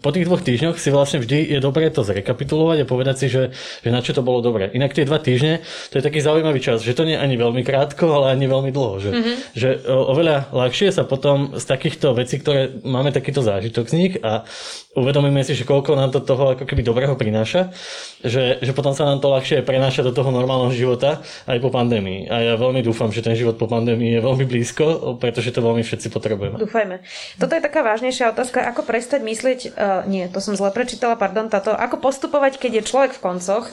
po 0.01 0.09
tých 0.09 0.25
dvoch 0.25 0.41
týždňoch 0.41 0.86
si 0.87 0.95
vlastne 0.95 1.19
vždy 1.19 1.59
je 1.59 1.59
dobré 1.59 1.91
to 1.91 2.07
zrekapitulovať 2.07 2.87
a 2.87 2.87
povedať 2.87 3.17
si, 3.19 3.27
že, 3.27 3.51
že 3.83 3.91
na 3.91 3.99
čo 3.99 4.15
to 4.15 4.23
bolo 4.23 4.39
dobré. 4.39 4.71
Inak 4.71 4.95
tie 4.95 5.03
dva 5.03 5.19
týždne, 5.19 5.67
to 5.91 5.99
je 5.99 6.07
taký 6.07 6.23
zaujímavý 6.23 6.63
čas, 6.63 6.87
že 6.87 6.95
to 6.95 7.03
nie 7.03 7.19
je 7.19 7.25
ani 7.27 7.35
veľmi 7.35 7.67
krátko, 7.67 8.07
ale 8.15 8.39
ani 8.39 8.47
veľmi 8.47 8.71
dlho. 8.71 9.03
Že, 9.03 9.11
mm-hmm. 9.11 9.37
že 9.59 9.69
oveľa 9.91 10.55
ľahšie 10.55 10.95
sa 10.95 11.03
potom 11.03 11.59
z 11.59 11.65
takýchto 11.67 12.15
vecí, 12.15 12.39
ktoré 12.39 12.71
máme 12.87 13.11
takýto 13.11 13.43
zážitok 13.43 13.91
z 13.91 13.95
nich 13.99 14.15
a 14.23 14.47
uvedomíme 14.95 15.43
si, 15.43 15.59
že 15.59 15.67
koľko 15.67 15.99
nám 15.99 16.15
to 16.15 16.23
toho 16.23 16.55
ako 16.55 16.65
keby 16.65 16.87
dobrého 16.87 17.19
prináša, 17.19 17.75
že, 18.23 18.63
že 18.63 18.73
potom 18.73 18.95
sa 18.95 19.05
nám 19.05 19.19
to 19.19 19.29
ľahšie 19.29 19.67
prenáša 19.67 20.07
do 20.07 20.15
toho 20.15 20.31
normálneho 20.31 20.73
života 20.73 21.21
aj 21.51 21.59
po 21.59 21.69
pandémii. 21.69 22.31
A 22.31 22.55
ja 22.55 22.55
veľmi 22.55 22.81
dúfam, 22.81 23.11
že 23.11 23.27
ten 23.27 23.35
život 23.35 23.59
po 23.59 23.67
pandémii 23.67 24.17
je 24.17 24.21
veľmi 24.23 24.47
blízko, 24.47 25.19
pretože 25.19 25.51
to 25.51 25.61
veľmi 25.61 25.83
všetci 25.83 26.09
potrebujeme. 26.15 26.57
Dúfajme. 26.63 27.03
Toto 27.37 27.53
je 27.53 27.63
taká 27.63 27.85
vážnejšia 27.85 28.33
otázka, 28.33 28.65
ako 28.65 28.87
prestať 28.87 29.21
myslieť, 29.27 29.61
uh, 29.75 30.09
nie, 30.09 30.25
to 30.33 30.41
som 30.41 30.57
zle 30.57 30.73
prečítala, 30.77 31.17
pardon, 31.17 31.49
táto, 31.49 31.73
ako 31.73 32.05
postupovať, 32.05 32.61
keď 32.61 32.85
je 32.85 32.89
človek 32.93 33.17
v 33.17 33.23
koncoch 33.25 33.65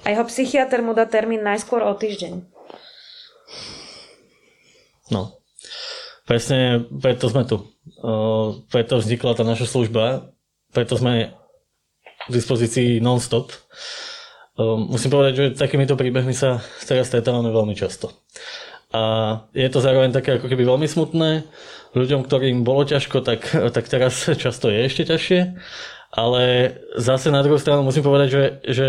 a 0.00 0.06
jeho 0.08 0.24
psychiatr 0.24 0.80
mu 0.80 0.96
dá 0.96 1.04
termín 1.04 1.44
najskôr 1.44 1.84
o 1.84 1.92
týždeň. 1.92 2.40
No, 5.12 5.36
presne 6.24 6.88
preto 6.88 7.28
sme 7.28 7.44
tu. 7.44 7.60
Uh, 8.00 8.64
preto 8.72 8.96
vznikla 8.96 9.36
tá 9.36 9.44
naša 9.44 9.68
služba, 9.68 10.32
preto 10.72 10.96
sme 10.96 11.36
v 12.26 12.32
dispozícii 12.32 13.04
non-stop. 13.04 13.52
Uh, 14.56 14.80
musím 14.80 15.12
povedať, 15.12 15.32
že 15.36 15.44
takýmito 15.60 15.94
príbehmi 15.94 16.32
sa 16.32 16.64
teraz 16.88 17.12
stretávame 17.12 17.52
veľmi 17.52 17.76
často. 17.76 18.16
A 18.96 19.02
je 19.52 19.68
to 19.68 19.84
zároveň 19.84 20.16
také 20.16 20.40
ako 20.40 20.48
keby 20.48 20.64
veľmi 20.64 20.88
smutné. 20.88 21.44
Ľuďom, 21.92 22.24
ktorým 22.24 22.64
bolo 22.64 22.88
ťažko, 22.88 23.20
tak, 23.20 23.44
tak 23.76 23.84
teraz 23.86 24.24
často 24.42 24.72
je 24.72 24.88
ešte 24.88 25.04
ťažšie 25.04 25.40
ale 26.16 26.72
zase 26.96 27.28
na 27.28 27.44
druhú 27.44 27.60
stranu 27.60 27.84
musím 27.84 28.00
povedať, 28.00 28.28
že, 28.32 28.44
že 28.64 28.88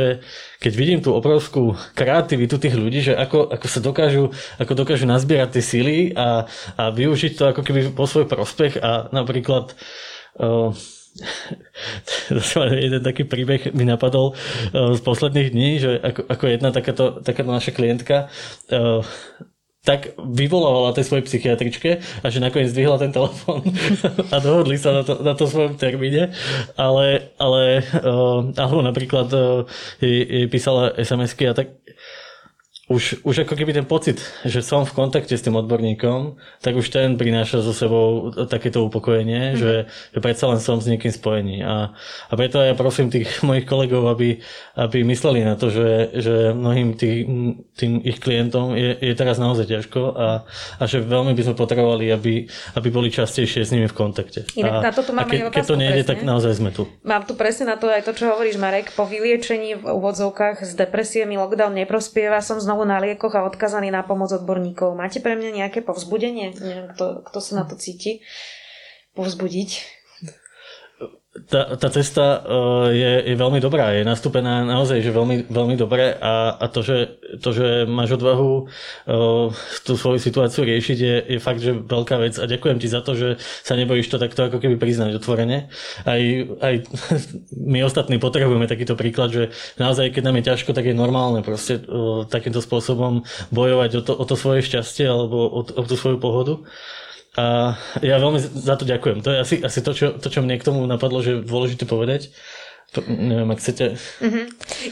keď 0.64 0.74
vidím 0.80 1.00
tú 1.04 1.12
obrovskú 1.12 1.76
kreativitu 1.92 2.56
tých 2.56 2.80
ľudí, 2.80 3.04
že 3.04 3.20
ako, 3.20 3.52
ako 3.52 3.68
sa 3.68 3.84
dokážu, 3.84 4.32
ako 4.56 4.72
dokážu 4.72 5.04
nazbierať 5.04 5.60
tie 5.60 5.64
síly 5.64 5.98
a, 6.16 6.48
a 6.80 6.84
využiť 6.96 7.36
to 7.36 7.52
ako 7.52 7.62
keby 7.68 7.92
po 7.92 8.08
svoj 8.08 8.32
prospech 8.32 8.80
a 8.80 9.12
napríklad 9.12 9.76
uh, 10.40 10.72
jeden 12.80 13.04
taký 13.04 13.28
príbeh 13.28 13.76
mi 13.76 13.84
napadol 13.84 14.32
uh, 14.32 14.96
z 14.96 15.02
posledných 15.04 15.52
dní, 15.52 15.84
že 15.84 16.00
ako, 16.00 16.22
ako 16.32 16.44
jedna 16.48 16.70
takáto, 16.72 17.20
takáto 17.20 17.52
naša 17.52 17.76
klientka 17.76 18.32
uh, 18.72 19.04
tak 19.86 20.20
vyvolávala 20.20 20.92
tej 20.92 21.08
svojej 21.08 21.24
psychiatričke 21.24 22.04
a 22.04 22.26
že 22.28 22.44
nakoniec 22.44 22.76
zdvihla 22.76 23.00
ten 23.00 23.16
telefón 23.16 23.64
a 24.34 24.36
dohodli 24.44 24.76
sa 24.76 24.92
na 24.92 25.04
to, 25.08 25.24
na 25.24 25.32
to 25.32 25.48
svojom 25.48 25.80
termíne, 25.80 26.36
ale, 26.76 27.32
ale 27.40 27.88
uh, 28.04 28.44
alebo 28.52 28.84
napríklad 28.84 29.32
uh, 29.32 29.64
jej, 30.04 30.28
jej 30.28 30.46
písala 30.52 30.92
SMS-ky 31.00 31.48
a 31.48 31.56
tak 31.56 31.87
už, 32.88 33.28
už 33.28 33.44
ako 33.44 33.60
keby 33.60 33.76
ten 33.76 33.84
pocit, 33.84 34.24
že 34.48 34.64
som 34.64 34.88
v 34.88 34.96
kontakte 34.96 35.36
s 35.36 35.44
tým 35.44 35.60
odborníkom, 35.60 36.40
tak 36.64 36.80
už 36.80 36.88
ten 36.88 37.20
prináša 37.20 37.60
so 37.60 37.76
sebou 37.76 38.32
takéto 38.48 38.80
upokojenie, 38.88 39.52
mm-hmm. 39.52 39.60
že, 39.60 39.74
že 40.16 40.20
predsa 40.24 40.48
len 40.48 40.64
som 40.64 40.80
s 40.80 40.88
niekým 40.88 41.12
spojený. 41.12 41.68
A, 41.68 41.92
a 42.32 42.34
preto 42.40 42.64
ja 42.64 42.72
prosím 42.80 43.12
tých 43.12 43.28
mojich 43.48 43.68
kolegov, 43.68 44.08
aby, 44.08 44.40
aby 44.80 45.04
mysleli 45.04 45.44
na 45.44 45.60
to, 45.60 45.68
že, 45.68 46.16
že 46.16 46.36
mnohým 46.56 46.96
tých, 46.96 47.28
tým 47.76 48.00
ich 48.08 48.24
klientom 48.24 48.80
je, 48.80 48.96
je 49.04 49.14
teraz 49.20 49.36
naozaj 49.36 49.68
ťažko 49.68 50.16
a, 50.16 50.48
a 50.80 50.84
že 50.88 51.04
veľmi 51.04 51.36
by 51.36 51.44
sme 51.44 51.60
potrebovali, 51.60 52.08
aby, 52.08 52.48
aby 52.80 52.88
boli 52.88 53.12
častejšie 53.12 53.68
s 53.68 53.76
nimi 53.76 53.92
v 53.92 53.96
kontakte. 54.00 54.48
Inak 54.56 54.80
a, 54.80 54.88
na 54.88 54.92
toto 54.96 55.12
máme 55.12 55.28
a 55.36 55.52
ke, 55.52 55.60
keď 55.60 55.64
to 55.68 55.76
nejde, 55.76 56.08
tak 56.08 56.24
naozaj 56.24 56.56
sme 56.56 56.72
tu. 56.72 56.88
Mám 57.04 57.28
tu 57.28 57.36
presne 57.36 57.68
na 57.68 57.76
to 57.76 57.92
aj 57.92 58.08
to, 58.08 58.16
čo 58.16 58.32
hovoríš, 58.32 58.56
Marek. 58.56 58.96
Po 58.96 59.04
vyliečení 59.04 59.76
v 59.76 59.84
úvodzovkách 59.92 60.64
z 60.64 60.72
depresie 60.80 61.28
mi 61.28 61.36
lockdown 61.36 61.76
neprospieva, 61.76 62.40
som 62.40 62.56
znovu 62.56 62.77
znovu 62.78 62.94
na 62.94 63.02
liekoch 63.02 63.34
a 63.34 63.50
odkazaný 63.50 63.90
na 63.90 64.06
pomoc 64.06 64.30
odborníkov. 64.30 64.94
Máte 64.94 65.18
pre 65.18 65.34
mňa 65.34 65.66
nejaké 65.66 65.82
povzbudenie? 65.82 66.54
Neviem, 66.54 66.94
kto, 66.94 67.26
kto 67.26 67.38
sa 67.42 67.58
na 67.58 67.64
to 67.66 67.74
cíti 67.74 68.22
povzbudiť? 69.18 69.97
Tá, 71.46 71.78
tá 71.78 71.88
cesta 71.94 72.42
uh, 72.42 72.90
je, 72.90 73.30
je 73.30 73.36
veľmi 73.38 73.62
dobrá, 73.62 73.94
je 73.94 74.02
nastúpená 74.02 74.66
naozaj 74.66 75.06
že 75.06 75.14
veľmi, 75.14 75.46
veľmi 75.54 75.76
dobre 75.78 76.18
a, 76.18 76.58
a 76.58 76.66
to, 76.66 76.82
že, 76.82 77.22
to, 77.38 77.54
že 77.54 77.86
máš 77.86 78.18
odvahu 78.18 78.66
uh, 78.66 79.54
tú 79.86 79.94
svoju 79.94 80.18
situáciu 80.18 80.66
riešiť 80.66 80.98
je, 80.98 81.16
je 81.38 81.40
fakt, 81.40 81.62
že 81.62 81.78
veľká 81.78 82.18
vec 82.18 82.42
a 82.42 82.50
ďakujem 82.50 82.78
ti 82.82 82.90
za 82.90 83.06
to, 83.06 83.14
že 83.14 83.38
sa 83.62 83.78
nebojíš 83.78 84.10
to 84.10 84.18
takto 84.18 84.50
ako 84.50 84.58
keby 84.58 84.82
priznať 84.82 85.22
otvorene. 85.22 85.70
Aj, 86.10 86.22
aj 86.64 86.74
my 87.74 87.86
ostatní 87.86 88.18
potrebujeme 88.18 88.66
takýto 88.66 88.98
príklad, 88.98 89.30
že 89.30 89.44
naozaj 89.78 90.10
keď 90.18 90.24
nám 90.26 90.42
je 90.42 90.48
ťažko, 90.50 90.74
tak 90.74 90.90
je 90.90 90.98
normálne 90.98 91.46
proste 91.46 91.86
uh, 91.86 92.26
takýmto 92.26 92.66
spôsobom 92.66 93.22
bojovať 93.54 93.92
o 94.00 94.02
to, 94.02 94.14
o 94.18 94.26
to 94.26 94.34
svoje 94.34 94.66
šťastie 94.66 95.06
alebo 95.06 95.46
o, 95.46 95.62
o 95.62 95.82
tú 95.86 95.94
svoju 95.94 96.18
pohodu. 96.18 96.66
A 97.38 97.78
ja 98.02 98.18
veľmi 98.18 98.42
za 98.42 98.74
to 98.74 98.84
ďakujem. 98.84 99.22
To 99.22 99.30
je 99.30 99.38
asi, 99.38 99.56
asi 99.62 99.80
to, 99.86 99.94
čo, 99.94 100.18
to, 100.18 100.28
čo 100.34 100.42
mne 100.42 100.58
k 100.58 100.66
tomu 100.66 100.82
napadlo, 100.90 101.22
že 101.22 101.38
je 101.38 101.46
dôležité 101.46 101.86
povedať. 101.86 102.34
To, 102.98 103.06
neviem, 103.06 103.46
ak 103.54 103.62
chcete. 103.62 104.00
Mm-hmm. 104.24 104.46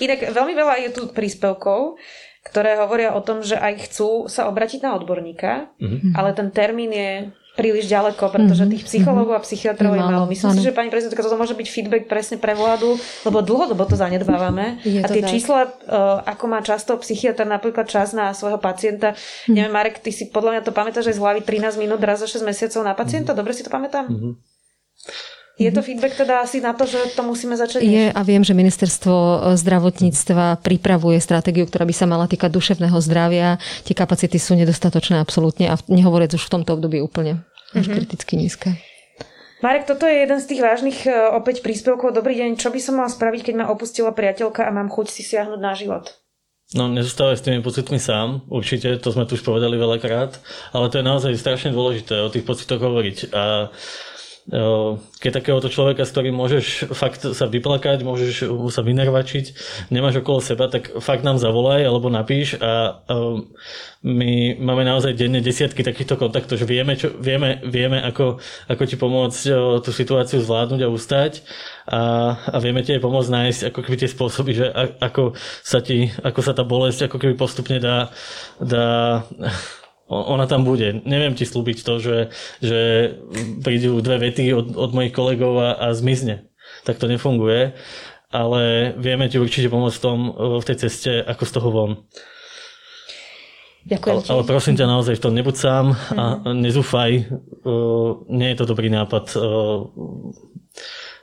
Inak 0.06 0.20
veľmi 0.30 0.54
veľa 0.54 0.76
je 0.86 0.89
tu 0.93 1.02
príspevkov, 1.10 1.98
ktoré 2.46 2.78
hovoria 2.78 3.18
o 3.18 3.26
tom, 3.26 3.41
že 3.41 3.58
aj 3.58 3.89
chcú 3.89 4.30
sa 4.30 4.46
obratiť 4.46 4.86
na 4.86 4.93
odborníka, 4.93 5.74
mm-hmm. 5.82 6.14
ale 6.14 6.38
ten 6.38 6.54
termín 6.54 6.93
je 6.93 7.34
príliš 7.56 7.88
ďaleko, 7.88 8.30
pretože 8.30 8.68
mhm. 8.68 8.72
tých 8.76 8.84
psychológov 8.86 9.39
a 9.39 9.41
psychiatrov 9.41 9.95
je 9.95 10.03
málo. 10.03 10.28
Myslím 10.28 10.51
ano. 10.51 10.60
si, 10.60 10.68
že 10.68 10.76
pani 10.76 10.91
prezidentka, 10.91 11.24
toto 11.24 11.39
môže 11.39 11.56
byť 11.56 11.68
feedback 11.72 12.03
presne 12.12 12.36
pre 12.36 12.51
vládu, 12.51 12.99
lebo 13.24 13.39
dlhodobo 13.39 13.88
to 13.88 13.95
zanedbávame. 13.95 14.84
Je 14.84 14.99
a 14.99 15.08
tie 15.08 15.24
tak. 15.24 15.32
čísla, 15.32 15.60
uh, 15.66 16.20
ako 16.28 16.45
má 16.51 16.60
často 16.60 16.99
psychiatr 16.99 17.47
napríklad 17.47 17.88
čas 17.88 18.12
na 18.12 18.36
svojho 18.36 18.60
pacienta, 18.60 19.16
mm. 19.47 19.56
neviem, 19.56 19.74
Marek, 19.74 20.03
ty 20.03 20.12
si 20.12 20.28
podľa 20.28 20.60
mňa 20.60 20.62
to 20.68 20.76
pamätáš 20.76 21.10
aj 21.10 21.16
z 21.16 21.24
hlavy 21.24 21.41
13 21.41 21.80
minút 21.80 22.03
raz 22.03 22.20
za 22.20 22.28
6 22.28 22.43
mesiacov 22.43 22.84
na 22.84 22.93
pacienta, 22.93 23.32
mm. 23.32 23.38
dobre 23.39 23.51
si 23.56 23.64
to 23.64 23.72
pamätám? 23.72 24.12
Mm-hmm. 24.12 24.34
Je 25.56 25.72
to 25.72 25.80
feedback 25.80 26.20
teda 26.20 26.43
asi 26.43 26.60
na 26.60 26.76
to, 26.76 26.84
že 26.84 27.16
to 27.16 27.24
musíme 27.24 27.56
začať 27.56 27.80
Je 27.80 28.12
a 28.12 28.22
viem, 28.28 28.43
že 28.43 28.51
ministerstvo 28.51 29.16
e, 29.16 29.38
zdravotníctva 29.56 30.60
pripravuje 30.60 31.16
stratégiu, 31.24 31.64
ktorá 31.64 31.88
by 31.88 31.95
sa 31.95 32.03
mala 32.03 32.28
týkať 32.28 32.51
duševného 32.51 32.99
zdravia. 32.99 33.56
Tie 33.88 33.95
kapacity 33.95 34.36
sú 34.36 34.60
nedostatočné 34.60 35.16
absolútne 35.16 35.72
a 35.72 35.80
nehovoriac 35.88 36.36
už 36.36 36.43
v 36.43 36.53
tomto 36.60 36.76
období 36.76 36.99
úplne 36.99 37.47
až 37.72 37.88
mm-hmm. 37.88 37.95
kriticky 37.95 38.34
nízke. 38.36 38.70
Marek, 39.64 39.88
toto 39.88 40.03
je 40.03 40.28
jeden 40.28 40.39
z 40.43 40.45
tých 40.51 40.62
vážnych 40.62 40.99
e, 41.08 41.12
opäť 41.32 41.64
príspevkov. 41.64 42.12
Dobrý 42.12 42.36
deň, 42.36 42.60
čo 42.60 42.68
by 42.68 42.80
som 42.84 42.99
mal 42.99 43.08
spraviť, 43.08 43.47
keď 43.47 43.53
ma 43.56 43.72
opustila 43.72 44.12
priateľka 44.12 44.68
a 44.68 44.76
mám 44.76 44.91
chuť 44.91 45.08
si 45.08 45.24
siahnuť 45.24 45.60
na 45.64 45.72
život? 45.72 46.20
No, 46.76 46.91
nezostávaj 46.91 47.39
s 47.39 47.45
tými 47.45 47.64
pocitmi 47.64 48.01
sám, 48.01 48.43
určite, 48.51 48.97
to 48.97 49.14
sme 49.14 49.30
tu 49.30 49.38
už 49.38 49.45
povedali 49.45 49.78
veľakrát, 49.78 50.36
ale 50.74 50.89
to 50.89 50.97
je 50.97 51.06
naozaj 51.06 51.32
strašne 51.38 51.70
dôležité 51.72 52.20
o 52.26 52.34
tých 52.34 52.41
pocitoch 52.41 52.82
hovoriť. 52.82 53.32
A 53.32 53.70
keď 54.46 55.32
takéhoto 55.41 55.74
človeka, 55.74 56.06
s 56.06 56.14
ktorým 56.14 56.38
môžeš 56.38 56.93
fakt 56.93 57.26
sa 57.26 57.50
vyplakať, 57.50 58.06
môžeš 58.06 58.46
sa 58.70 58.86
vynervačiť, 58.86 59.46
nemáš 59.89 60.22
okolo 60.22 60.38
seba, 60.38 60.70
tak 60.70 61.02
fakt 61.02 61.26
nám 61.26 61.41
zavolaj 61.41 61.82
alebo 61.82 62.14
napíš 62.14 62.62
a 62.62 63.02
my 64.06 64.62
máme 64.62 64.86
naozaj 64.86 65.18
denne 65.18 65.41
desiatky 65.41 65.82
takýchto 65.82 66.22
kontaktov, 66.22 66.62
že 66.62 66.70
vieme, 66.70 66.93
čo, 66.93 67.10
vieme, 67.18 67.58
vieme 67.66 67.98
ako, 68.06 68.38
ako 68.70 68.84
ti 68.86 68.96
pomôcť 69.02 69.41
tú 69.82 69.89
situáciu 69.89 70.46
zvládnuť 70.46 70.82
a 70.86 70.93
ustať 70.93 71.34
a, 71.89 72.02
a 72.38 72.58
vieme 72.62 72.86
ti 72.86 72.93
aj 72.93 73.02
pomôcť 73.02 73.34
nájsť 73.34 73.62
ako 73.74 73.80
keby 73.82 73.98
tie 73.98 74.14
spôsoby, 74.14 74.52
že 74.62 74.70
ako 75.02 75.34
sa, 75.66 75.82
ti, 75.82 76.14
ako 76.22 76.39
sa 76.46 76.54
tá 76.54 76.62
bolesť 76.62 77.10
ako 77.10 77.18
keby 77.18 77.34
postupne 77.34 77.82
dá, 77.82 78.14
dá 78.62 79.26
ona 80.08 80.45
tam 80.45 80.64
bude. 80.64 81.01
Neviem 81.06 81.34
ti 81.34 81.49
slúbiť 81.49 81.82
to, 81.82 81.97
že, 81.97 82.18
že 82.62 82.80
prídu 83.66 84.01
dve 84.06 84.30
vety 84.30 84.53
od, 84.53 84.78
od 84.78 84.91
mojich 84.93 85.14
kolegov 85.14 85.58
a, 85.58 85.70
a 85.78 85.88
zmizne. 85.97 86.49
Tak 86.86 87.01
to 87.01 87.10
nefunguje, 87.10 87.74
ale 88.30 88.93
vieme 88.97 89.26
ti 89.30 89.41
určite 89.41 89.70
pomôcť 89.70 89.97
v, 89.97 90.03
tom, 90.03 90.20
v 90.62 90.66
tej 90.66 90.78
ceste, 90.86 91.12
ako 91.26 91.43
z 91.45 91.51
toho 91.51 91.70
von. 91.74 91.91
Ďakujem 93.86 94.18
ale, 94.18 94.30
ale 94.34 94.43
prosím 94.49 94.76
ťa 94.78 94.89
naozaj 94.89 95.22
v 95.22 95.24
tom 95.30 95.34
nebuď 95.38 95.56
sám 95.62 95.86
a 96.18 96.41
mm. 96.41 96.58
nezúfaj. 96.58 97.12
Uh, 97.62 98.26
nie 98.34 98.49
je 98.49 98.58
to 98.58 98.66
dobrý 98.66 98.89
nápad 98.89 99.30
uh, 99.38 99.86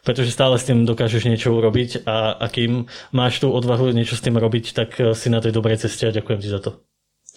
pretože 0.02 0.34
stále 0.34 0.58
s 0.58 0.66
tým 0.66 0.82
dokážeš 0.82 1.30
niečo 1.30 1.54
urobiť 1.54 2.02
a, 2.10 2.34
a 2.34 2.46
kým 2.50 2.90
máš 3.14 3.38
tú 3.38 3.54
odvahu 3.54 3.94
niečo 3.94 4.18
s 4.18 4.24
tým 4.24 4.34
robiť, 4.34 4.74
tak 4.74 4.98
si 5.14 5.30
na 5.30 5.38
tej 5.38 5.54
dobrej 5.54 5.86
ceste 5.86 6.10
a 6.10 6.14
ďakujem 6.14 6.42
ti 6.42 6.50
za 6.50 6.58
to. 6.58 6.82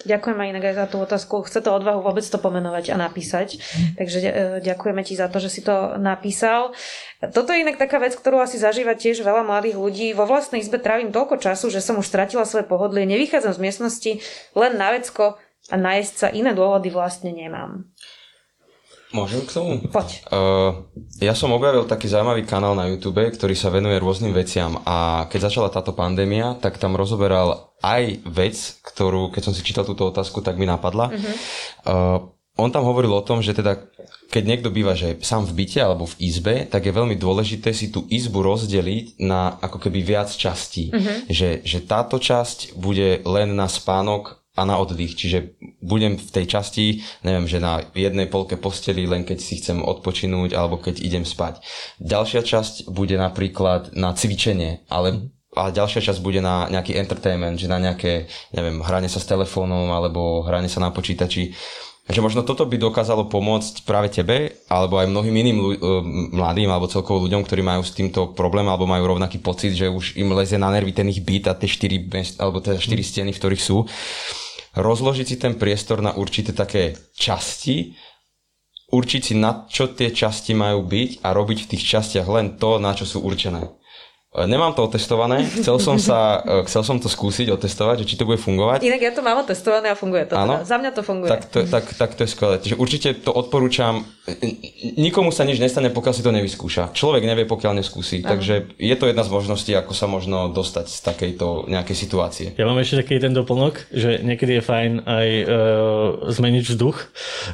Ďakujem 0.04 0.36
aj 0.36 0.50
inak 0.52 0.66
aj 0.68 0.76
za 0.76 0.86
tú 0.92 0.98
otázku. 1.00 1.48
Chce 1.48 1.64
to 1.64 1.72
odvahu 1.72 2.04
vôbec 2.04 2.28
to 2.28 2.36
pomenovať 2.36 2.92
a 2.92 3.00
napísať. 3.00 3.64
Takže 3.96 4.18
e, 4.20 4.32
ďakujeme 4.60 5.00
ti 5.08 5.16
za 5.16 5.32
to, 5.32 5.40
že 5.40 5.48
si 5.48 5.62
to 5.64 5.96
napísal. 5.96 6.76
Toto 7.32 7.56
je 7.56 7.64
inak 7.64 7.80
taká 7.80 8.04
vec, 8.04 8.12
ktorú 8.12 8.44
asi 8.44 8.60
zažíva 8.60 9.00
tiež 9.00 9.24
veľa 9.24 9.48
mladých 9.48 9.80
ľudí. 9.80 10.12
Vo 10.12 10.28
vlastnej 10.28 10.60
izbe 10.60 10.84
trávim 10.84 11.16
toľko 11.16 11.40
času, 11.40 11.72
že 11.72 11.80
som 11.80 11.96
už 11.96 12.12
stratila 12.12 12.44
svoje 12.44 12.68
pohodlie. 12.68 13.08
Nevychádzam 13.08 13.56
z 13.56 13.64
miestnosti 13.64 14.12
len 14.52 14.76
na 14.76 14.92
vecko 14.92 15.40
a 15.72 15.76
nájsť 15.80 16.14
sa. 16.20 16.28
Iné 16.28 16.52
dôvody 16.52 16.92
vlastne 16.92 17.32
nemám. 17.32 17.88
Môžem 19.14 19.46
k 19.46 19.54
tomu? 19.54 19.78
Poď. 19.86 20.26
Uh, 20.28 20.90
ja 21.22 21.38
som 21.38 21.54
objavil 21.54 21.86
taký 21.86 22.10
zaujímavý 22.10 22.44
kanál 22.44 22.74
na 22.74 22.90
YouTube, 22.90 23.22
ktorý 23.22 23.54
sa 23.54 23.70
venuje 23.70 24.02
rôznym 24.02 24.34
veciam 24.34 24.82
a 24.82 25.30
keď 25.30 25.52
začala 25.52 25.70
táto 25.70 25.94
pandémia, 25.94 26.58
tak 26.58 26.82
tam 26.82 26.98
rozoberal 26.98 27.76
aj 27.86 28.26
vec, 28.26 28.56
ktorú, 28.82 29.30
keď 29.30 29.42
som 29.46 29.54
si 29.54 29.62
čítal 29.62 29.86
túto 29.86 30.10
otázku, 30.10 30.42
tak 30.42 30.58
mi 30.58 30.66
napadla. 30.66 31.14
Uh-huh. 31.14 31.36
Uh, 31.86 32.20
on 32.56 32.72
tam 32.72 32.88
hovoril 32.88 33.12
o 33.12 33.26
tom, 33.26 33.44
že 33.44 33.52
teda 33.52 33.76
keď 34.32 34.44
niekto 34.48 34.70
býva 34.72 34.96
že 34.96 35.20
sám 35.20 35.44
v 35.44 35.64
byte 35.64 35.80
alebo 35.84 36.08
v 36.08 36.16
izbe, 36.24 36.56
tak 36.66 36.88
je 36.88 36.96
veľmi 36.96 37.20
dôležité 37.20 37.76
si 37.76 37.92
tú 37.92 38.08
izbu 38.08 38.42
rozdeliť 38.42 39.20
na 39.22 39.60
ako 39.60 39.78
keby 39.80 40.00
viac 40.02 40.32
častí. 40.32 40.90
Uh-huh. 40.90 41.28
Že, 41.28 41.68
že 41.68 41.80
táto 41.84 42.16
časť 42.18 42.80
bude 42.80 43.22
len 43.28 43.54
na 43.54 43.68
spánok 43.68 44.45
a 44.56 44.62
na 44.64 44.80
oddych. 44.80 45.20
Čiže 45.20 45.60
budem 45.84 46.16
v 46.16 46.30
tej 46.32 46.46
časti, 46.48 47.04
neviem, 47.28 47.46
že 47.46 47.60
na 47.60 47.84
jednej 47.92 48.32
polke 48.32 48.56
posteli, 48.56 49.04
len 49.04 49.28
keď 49.28 49.38
si 49.38 49.60
chcem 49.60 49.84
odpočinúť 49.84 50.56
alebo 50.56 50.80
keď 50.80 51.04
idem 51.04 51.28
spať. 51.28 51.60
Ďalšia 52.00 52.42
časť 52.42 52.74
bude 52.90 53.20
napríklad 53.20 53.94
na 53.94 54.16
cvičenie, 54.16 54.88
ale 54.88 55.36
a 55.56 55.72
ďalšia 55.72 56.04
časť 56.12 56.20
bude 56.20 56.44
na 56.44 56.68
nejaký 56.68 57.00
entertainment, 57.00 57.56
že 57.56 57.72
na 57.72 57.80
nejaké, 57.80 58.28
neviem, 58.52 58.84
hranie 58.84 59.08
sa 59.08 59.24
s 59.24 59.30
telefónom 59.30 59.88
alebo 59.88 60.44
hranie 60.44 60.68
sa 60.68 60.84
na 60.84 60.92
počítači. 60.92 61.56
Takže 62.06 62.22
možno 62.22 62.46
toto 62.46 62.70
by 62.70 62.78
dokázalo 62.78 63.26
pomôcť 63.34 63.82
práve 63.82 64.14
tebe, 64.14 64.62
alebo 64.70 65.02
aj 65.02 65.10
mnohým 65.10 65.36
iným 65.42 65.58
ľu- 65.58 65.74
e, 65.74 65.82
mladým, 66.38 66.70
alebo 66.70 66.86
celkovo 66.86 67.26
ľuďom, 67.26 67.42
ktorí 67.42 67.66
majú 67.66 67.82
s 67.82 67.98
týmto 67.98 68.30
problém, 68.38 68.70
alebo 68.70 68.86
majú 68.86 69.18
rovnaký 69.18 69.42
pocit, 69.42 69.74
že 69.74 69.90
už 69.90 70.14
im 70.22 70.30
leze 70.38 70.54
na 70.62 70.70
nervy 70.70 70.94
ten 70.94 71.10
ich 71.10 71.26
byt 71.26 71.50
a 71.50 71.58
tie 71.58 71.66
štyri, 71.66 72.06
alebo 72.38 72.62
teda 72.62 72.78
štyri 72.78 73.02
steny, 73.02 73.34
v 73.34 73.40
ktorých 73.42 73.64
sú 73.64 73.90
rozložiť 74.76 75.26
si 75.26 75.38
ten 75.40 75.56
priestor 75.56 76.04
na 76.04 76.14
určité 76.16 76.52
také 76.52 76.96
časti, 77.16 77.96
určiť 78.92 79.22
si 79.24 79.34
na 79.40 79.66
čo 79.66 79.96
tie 79.96 80.12
časti 80.12 80.54
majú 80.54 80.86
byť 80.86 81.24
a 81.24 81.32
robiť 81.32 81.58
v 81.66 81.70
tých 81.76 81.84
častiach 81.84 82.28
len 82.28 82.60
to, 82.60 82.78
na 82.78 82.92
čo 82.92 83.08
sú 83.08 83.24
určené. 83.24 83.66
Nemám 84.44 84.76
to 84.76 84.84
otestované, 84.84 85.48
chcel 85.48 85.80
som, 85.80 85.96
sa, 85.96 86.44
e, 86.44 86.68
chcel 86.68 86.84
som 86.84 87.00
to 87.00 87.08
skúsiť 87.08 87.48
otestovať, 87.56 88.04
že 88.04 88.06
či 88.12 88.16
to 88.20 88.28
bude 88.28 88.36
fungovať. 88.44 88.84
Inak 88.84 89.00
ja 89.00 89.12
to 89.16 89.24
mám 89.24 89.40
otestované 89.40 89.88
a 89.88 89.96
funguje 89.96 90.28
to. 90.28 90.36
Teda. 90.36 90.68
Za 90.68 90.76
mňa 90.76 90.92
to 90.92 91.02
funguje. 91.08 91.32
Tak 91.32 91.42
to, 91.48 91.64
tak, 91.64 91.86
tak 91.96 92.12
to 92.20 92.28
je 92.28 92.30
skvelé. 92.36 92.60
Takže 92.60 92.76
určite 92.76 93.16
to 93.24 93.32
odporúčam. 93.32 94.04
Nikomu 95.00 95.32
sa 95.32 95.48
nič 95.48 95.64
nestane, 95.64 95.88
pokiaľ 95.88 96.14
si 96.14 96.26
to 96.26 96.36
nevyskúša. 96.36 96.92
Človek 96.92 97.24
nevie, 97.24 97.48
pokiaľ 97.48 97.80
neskúsi. 97.80 98.20
Aha. 98.20 98.36
Takže 98.36 98.76
je 98.76 98.96
to 99.00 99.08
jedna 99.08 99.24
z 99.24 99.32
možností, 99.32 99.72
ako 99.72 99.96
sa 99.96 100.12
možno 100.12 100.52
dostať 100.52 100.86
z 100.92 101.00
takejto 101.00 101.72
nejakej 101.72 101.96
situácie. 101.96 102.48
Ja 102.60 102.68
mám 102.68 102.82
ešte 102.84 103.00
taký 103.00 103.24
ten 103.24 103.32
doplnok, 103.32 103.88
že 103.96 104.20
niekedy 104.20 104.60
je 104.60 104.64
fajn 104.66 104.92
aj 105.08 105.28
uh, 105.30 105.50
zmeniť 106.28 106.64
vzduch. 106.76 106.98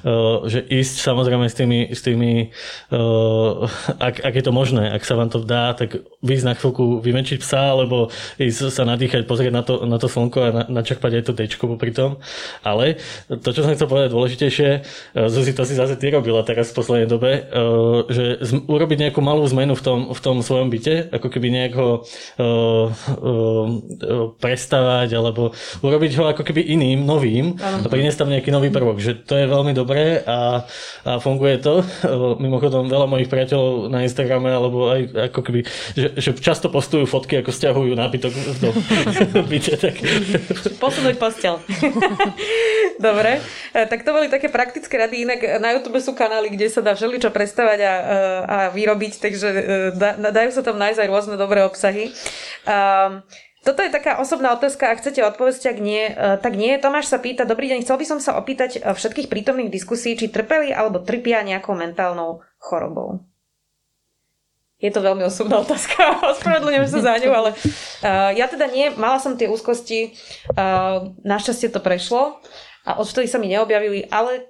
Uh, 0.01 0.47
že 0.49 0.65
ísť 0.65 1.05
samozrejme 1.05 1.45
s 1.45 1.55
tými, 1.55 1.79
s 1.93 2.01
tými 2.01 2.49
uh, 2.89 3.69
ak, 3.99 4.23
ak 4.23 4.34
je 4.34 4.43
to 4.47 4.55
možné, 4.55 4.89
ak 4.89 5.03
sa 5.03 5.19
vám 5.19 5.29
to 5.29 5.43
dá, 5.43 5.75
tak 5.75 6.01
výjsť 6.23 6.45
na 6.47 6.55
chvíľku 6.72 7.03
vymenšiť 7.03 7.38
psa, 7.43 7.76
alebo 7.76 8.07
ísť 8.39 8.72
sa 8.72 8.88
nadýchať, 8.88 9.28
pozrieť 9.28 9.53
na 9.53 9.61
to, 9.61 9.84
na 9.84 9.99
to 9.99 10.07
slnko 10.07 10.39
a 10.39 10.49
na, 10.49 10.63
načerpať 10.82 11.22
aj 11.22 11.24
to 11.28 11.34
tečko 11.36 11.67
popri 11.67 11.91
tom. 11.91 12.17
Ale 12.63 12.97
to, 13.28 13.51
čo 13.51 13.67
som 13.67 13.76
chcel 13.76 13.91
povedať 13.91 14.15
dôležitejšie, 14.15 14.69
e, 14.72 14.80
Zuzi, 15.28 15.51
to 15.51 15.67
si 15.67 15.76
zase 15.76 15.99
ty 15.99 16.09
robila 16.09 16.41
teraz 16.47 16.72
v 16.72 16.78
poslednej 16.80 17.09
dobe, 17.11 17.32
e, 17.32 17.41
že 18.07 18.24
urobiť 18.65 18.97
nejakú 19.07 19.19
malú 19.19 19.43
zmenu 19.51 19.76
v 19.76 19.84
tom, 19.84 19.99
v 20.15 20.19
tom 20.24 20.39
svojom 20.39 20.72
byte, 20.72 21.11
ako 21.11 21.28
keby 21.28 21.47
nejak 21.51 21.74
ho 21.76 21.89
uh, 22.01 22.88
prestavať, 24.39 25.09
alebo 25.11 25.51
urobiť 25.84 26.11
ho 26.19 26.24
ako 26.32 26.43
keby 26.47 26.61
iným, 26.72 27.03
novým 27.03 27.57
a 27.59 27.84
priniesť 27.88 28.24
tam 28.24 28.32
nejaký 28.32 28.49
nový 28.53 28.69
prvok. 28.72 29.01
Že 29.01 29.11
to 29.28 29.34
je 29.36 29.45
veľmi 29.51 29.74
dobré 29.76 30.24
a, 30.24 30.63
a 31.03 31.11
funguje 31.19 31.59
to. 31.59 31.84
Mimochodom, 32.39 32.88
veľa 32.88 33.07
mojich 33.09 33.30
priateľov 33.32 33.91
na 33.91 34.05
Instagrame, 34.05 34.49
alebo 34.53 34.91
aj 34.93 35.01
ako 35.32 35.39
keby, 35.41 35.59
že, 35.97 36.07
že 36.22 36.30
čas 36.38 36.61
často 36.62 36.78
postujú 36.78 37.09
fotky, 37.09 37.41
ako 37.41 37.49
stiahujú 37.49 37.97
nábytok 37.97 38.30
do 38.62 38.70
byte. 39.49 39.82
Tak... 39.82 39.97
Posunúť 40.78 41.18
postel. 41.18 41.57
Dobre, 43.01 43.41
e, 43.74 43.82
tak 43.89 44.05
to 44.05 44.14
boli 44.14 44.30
také 44.30 44.45
praktické 44.45 44.93
rady. 45.01 45.26
Inak 45.26 45.57
na 45.57 45.74
YouTube 45.74 45.97
sú 45.97 46.14
kanály, 46.14 46.53
kde 46.53 46.70
sa 46.70 46.86
dá 46.86 46.93
všeličo 46.93 47.34
predstavať 47.34 47.80
a, 47.82 47.93
e, 47.97 48.14
a 48.45 48.57
vyrobiť, 48.70 49.18
takže 49.18 49.47
e, 49.97 50.30
dajú 50.30 50.53
sa 50.53 50.62
tam 50.62 50.78
nájsť 50.78 51.01
aj 51.01 51.09
rôzne 51.09 51.34
dobré 51.34 51.66
obsahy. 51.66 52.14
Um, 52.70 53.26
toto 53.66 53.82
je 53.82 53.89
taká 53.89 54.22
osobná 54.22 54.53
otázka, 54.53 54.93
ak 54.93 55.01
chcete 55.01 55.26
odpovedať, 55.26 55.66
ak 55.66 55.78
nie, 55.82 56.14
tak 56.41 56.53
nie. 56.57 56.78
Tomáš 56.78 57.09
sa 57.09 57.18
pýta, 57.18 57.45
dobrý 57.45 57.74
deň, 57.74 57.86
chcel 57.86 57.97
by 57.97 58.05
som 58.05 58.20
sa 58.22 58.38
opýtať 58.38 58.86
všetkých 58.86 59.30
prítomných 59.30 59.74
diskusí, 59.74 60.14
či 60.14 60.30
trpeli 60.30 60.74
alebo 60.74 61.01
trpia 61.01 61.41
nejakou 61.45 61.78
mentálnou 61.78 62.41
chorobou. 62.57 63.30
Je 64.82 64.89
to 64.89 65.05
veľmi 65.05 65.21
osobná 65.21 65.61
otázka, 65.61 66.17
ospravedlňujem 66.34 66.89
sa 66.89 66.99
za 67.05 67.13
ňu, 67.21 67.29
ale 67.29 67.49
uh, 67.53 68.34
ja 68.34 68.49
teda 68.49 68.65
nie, 68.65 68.89
mala 68.97 69.21
som 69.21 69.38
tie 69.38 69.45
úzkosti, 69.45 70.17
uh, 70.57 71.13
našťastie 71.21 71.69
to 71.69 71.77
prešlo 71.77 72.41
a 72.82 72.97
odvtedy 72.97 73.29
sa 73.29 73.38
mi 73.38 73.53
neobjavili, 73.53 74.09
ale 74.09 74.49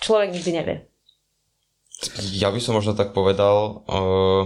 človek 0.00 0.32
nikdy 0.32 0.50
nevie. 0.56 0.76
Ja 2.36 2.48
by 2.52 2.60
som 2.60 2.76
možno 2.76 2.96
tak 2.96 3.12
povedal, 3.12 3.84
uh, 3.84 4.42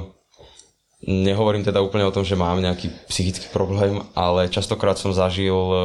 nehovorím 1.06 1.62
teda 1.62 1.78
úplne 1.78 2.06
o 2.06 2.14
tom, 2.14 2.26
že 2.26 2.38
mám 2.38 2.58
nejaký 2.58 2.90
psychický 3.06 3.54
problém, 3.54 4.02
ale 4.18 4.50
častokrát 4.50 4.98
som 4.98 5.14
zažil 5.14 5.54
uh, 5.54 5.78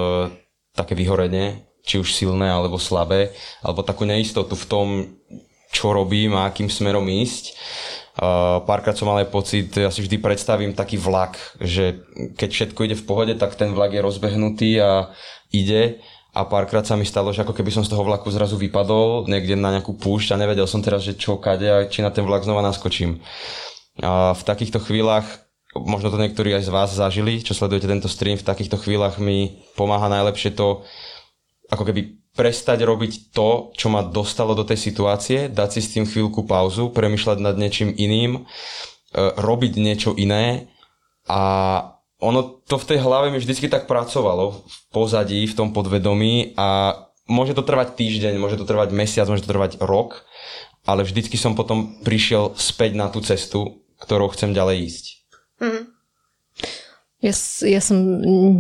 také 0.74 0.98
vyhorenie, 0.98 1.66
či 1.86 2.02
už 2.02 2.18
silné 2.18 2.50
alebo 2.50 2.82
slabé, 2.82 3.32
alebo 3.62 3.86
takú 3.86 4.10
neistotu 4.10 4.58
v 4.58 4.66
tom, 4.66 4.88
čo 5.70 5.94
robím 5.94 6.34
a 6.34 6.50
akým 6.50 6.68
smerom 6.68 7.06
ísť. 7.06 7.56
Uh, 8.16 8.64
párkrát 8.64 8.96
som 8.96 9.12
mal 9.12 9.20
aj 9.20 9.28
pocit, 9.28 9.68
ja 9.76 9.92
si 9.92 10.00
vždy 10.00 10.24
predstavím 10.24 10.72
taký 10.72 10.96
vlak, 10.96 11.36
že 11.60 12.00
keď 12.40 12.50
všetko 12.52 12.80
ide 12.88 12.96
v 12.96 13.04
pohode, 13.04 13.34
tak 13.36 13.60
ten 13.60 13.76
vlak 13.76 13.92
je 13.92 14.00
rozbehnutý 14.00 14.80
a 14.80 15.12
ide 15.52 16.00
a 16.36 16.44
párkrát 16.44 16.84
sa 16.84 17.00
mi 17.00 17.08
stalo, 17.08 17.36
že 17.36 17.44
ako 17.44 17.56
keby 17.56 17.72
som 17.72 17.84
z 17.84 17.92
toho 17.92 18.04
vlaku 18.04 18.28
zrazu 18.28 18.60
vypadol 18.60 19.28
niekde 19.32 19.56
na 19.56 19.72
nejakú 19.72 19.96
púšť 19.96 20.36
a 20.36 20.40
nevedel 20.40 20.68
som 20.68 20.84
teraz, 20.84 21.04
že 21.04 21.16
čo, 21.16 21.40
kade 21.40 21.68
a 21.68 21.88
či 21.88 22.04
na 22.04 22.12
ten 22.12 22.28
vlak 22.28 22.44
znova 22.44 22.60
naskočím. 22.60 23.24
A 24.04 24.36
v 24.36 24.44
takýchto 24.44 24.84
chvíľach, 24.84 25.24
možno 25.76 26.12
to 26.12 26.20
niektorí 26.20 26.52
aj 26.52 26.68
z 26.68 26.72
vás 26.76 26.92
zažili, 26.92 27.40
čo 27.40 27.56
sledujete 27.56 27.88
tento 27.88 28.12
stream, 28.12 28.36
v 28.36 28.48
takýchto 28.48 28.76
chvíľach 28.80 29.16
mi 29.20 29.64
pomáha 29.80 30.12
najlepšie 30.12 30.56
to, 30.56 30.84
ako 31.72 31.84
keby 31.88 32.20
prestať 32.36 32.84
robiť 32.84 33.32
to, 33.32 33.72
čo 33.74 33.88
ma 33.88 34.04
dostalo 34.04 34.54
do 34.54 34.68
tej 34.68 34.92
situácie, 34.92 35.48
dať 35.48 35.70
si 35.72 35.82
s 35.82 35.92
tým 35.96 36.06
chvíľku 36.06 36.44
pauzu, 36.44 36.92
premyšľať 36.92 37.38
nad 37.40 37.56
niečím 37.56 37.96
iným, 37.96 38.32
e, 38.38 38.42
robiť 39.40 39.74
niečo 39.80 40.12
iné 40.20 40.68
a 41.26 41.42
ono 42.20 42.64
to 42.64 42.76
v 42.80 42.88
tej 42.96 43.00
hlave 43.04 43.32
mi 43.32 43.40
vždycky 43.40 43.68
tak 43.68 43.88
pracovalo 43.88 44.64
v 44.64 44.76
pozadí, 44.92 45.44
v 45.48 45.58
tom 45.58 45.72
podvedomí 45.72 46.56
a 46.56 47.00
môže 47.28 47.56
to 47.56 47.64
trvať 47.64 47.96
týždeň, 47.96 48.40
môže 48.40 48.60
to 48.60 48.68
trvať 48.68 48.92
mesiac, 48.92 49.28
môže 49.28 49.44
to 49.44 49.52
trvať 49.52 49.80
rok, 49.84 50.24
ale 50.86 51.04
vždycky 51.08 51.36
som 51.36 51.58
potom 51.58 52.00
prišiel 52.06 52.54
späť 52.56 52.96
na 52.96 53.08
tú 53.10 53.20
cestu, 53.20 53.84
ktorou 54.00 54.32
chcem 54.32 54.54
ďalej 54.54 54.78
ísť. 54.92 55.06
Ja, 57.26 57.34
ja 57.66 57.82
som 57.82 57.98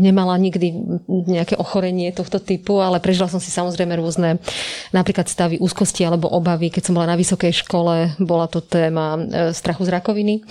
nemala 0.01 0.33
nikdy 0.41 0.73
nejaké 1.05 1.53
ochorenie 1.61 2.09
tohto 2.09 2.41
typu, 2.41 2.81
ale 2.81 2.97
prežila 2.97 3.29
som 3.29 3.37
si 3.37 3.53
samozrejme 3.53 3.93
rôzne 4.01 4.41
napríklad 4.89 5.29
stavy 5.29 5.61
úzkosti 5.61 6.01
alebo 6.01 6.33
obavy. 6.33 6.73
Keď 6.73 6.89
som 6.89 6.97
bola 6.97 7.13
na 7.13 7.19
vysokej 7.19 7.61
škole, 7.61 8.17
bola 8.17 8.49
to 8.49 8.65
téma 8.65 9.21
e, 9.21 9.53
strachu 9.53 9.85
z 9.85 9.93
rakoviny. 9.93 10.41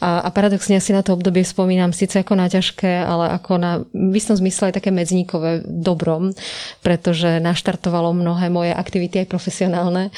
A, 0.00 0.24
a 0.24 0.28
paradoxne 0.32 0.80
ja 0.80 0.82
si 0.82 0.96
na 0.96 1.04
to 1.04 1.12
obdobie 1.12 1.44
spomínam 1.44 1.92
síce 1.92 2.24
ako 2.24 2.40
na 2.40 2.48
ťažké, 2.48 3.04
ale 3.04 3.36
ako 3.36 3.52
na 3.60 3.84
v 3.92 4.14
istom 4.16 4.38
zmysle 4.38 4.72
aj 4.72 4.80
také 4.80 4.88
medzníkové 4.88 5.68
dobrom, 5.68 6.32
pretože 6.80 7.42
naštartovalo 7.44 8.16
mnohé 8.16 8.48
moje 8.48 8.72
aktivity 8.72 9.20
aj 9.20 9.28
profesionálne 9.28 10.08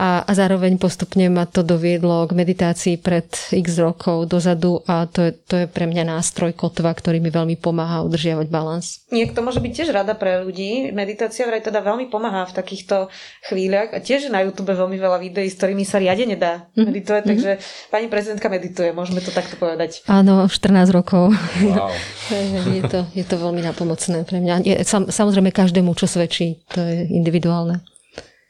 a, 0.00 0.24
a 0.24 0.32
zároveň 0.32 0.80
postupne 0.80 1.28
ma 1.28 1.44
to 1.44 1.60
doviedlo 1.60 2.24
k 2.30 2.32
meditácii 2.32 2.96
pred 2.96 3.28
x 3.52 3.76
rokov 3.76 4.30
dozadu 4.30 4.80
a 4.88 5.04
to 5.10 5.28
je, 5.28 5.30
to 5.44 5.54
je 5.60 5.66
pre 5.68 5.84
mňa 5.84 6.06
nástroj 6.06 6.54
kotva, 6.54 6.93
ktorý 6.94 7.18
mi 7.18 7.28
veľmi 7.28 7.58
pomáha 7.58 8.06
udržiavať 8.06 8.46
balans. 8.48 9.02
Nie, 9.10 9.26
to 9.26 9.42
môže 9.42 9.58
byť 9.58 9.72
tiež 9.74 9.90
rada 9.90 10.14
pre 10.14 10.46
ľudí. 10.46 10.94
Meditácia 10.94 11.44
vraj 11.44 11.60
teda 11.60 11.82
veľmi 11.82 12.06
pomáha 12.08 12.46
v 12.46 12.54
takýchto 12.54 13.10
chvíľach 13.50 13.90
a 13.92 13.98
tiež 13.98 14.30
na 14.30 14.46
YouTube 14.46 14.70
veľmi 14.70 14.96
veľa 14.96 15.18
videí, 15.18 15.50
s 15.50 15.58
ktorými 15.58 15.82
sa 15.82 15.98
riadne 15.98 16.38
nedá 16.38 16.70
mm-hmm. 16.72 16.86
meditovať, 16.86 17.22
mhm. 17.26 17.30
takže 17.34 17.50
pani 17.90 18.06
prezidentka 18.06 18.46
medituje, 18.46 18.94
môžeme 18.94 19.18
to 19.18 19.34
takto 19.34 19.58
povedať. 19.58 20.06
Áno, 20.06 20.46
14 20.46 20.94
rokov. 20.94 21.34
Wow. 21.60 21.90
je, 22.78 22.82
to, 22.86 23.04
je 23.12 23.24
to 23.26 23.36
veľmi 23.36 23.60
napomocné 23.60 24.22
pre 24.22 24.38
mňa. 24.38 24.54
Je, 24.62 24.74
sam, 24.86 25.10
samozrejme 25.10 25.50
každému, 25.50 25.92
čo 25.98 26.06
svedčí, 26.06 26.62
to 26.70 26.80
je 26.80 27.10
individuálne. 27.10 27.82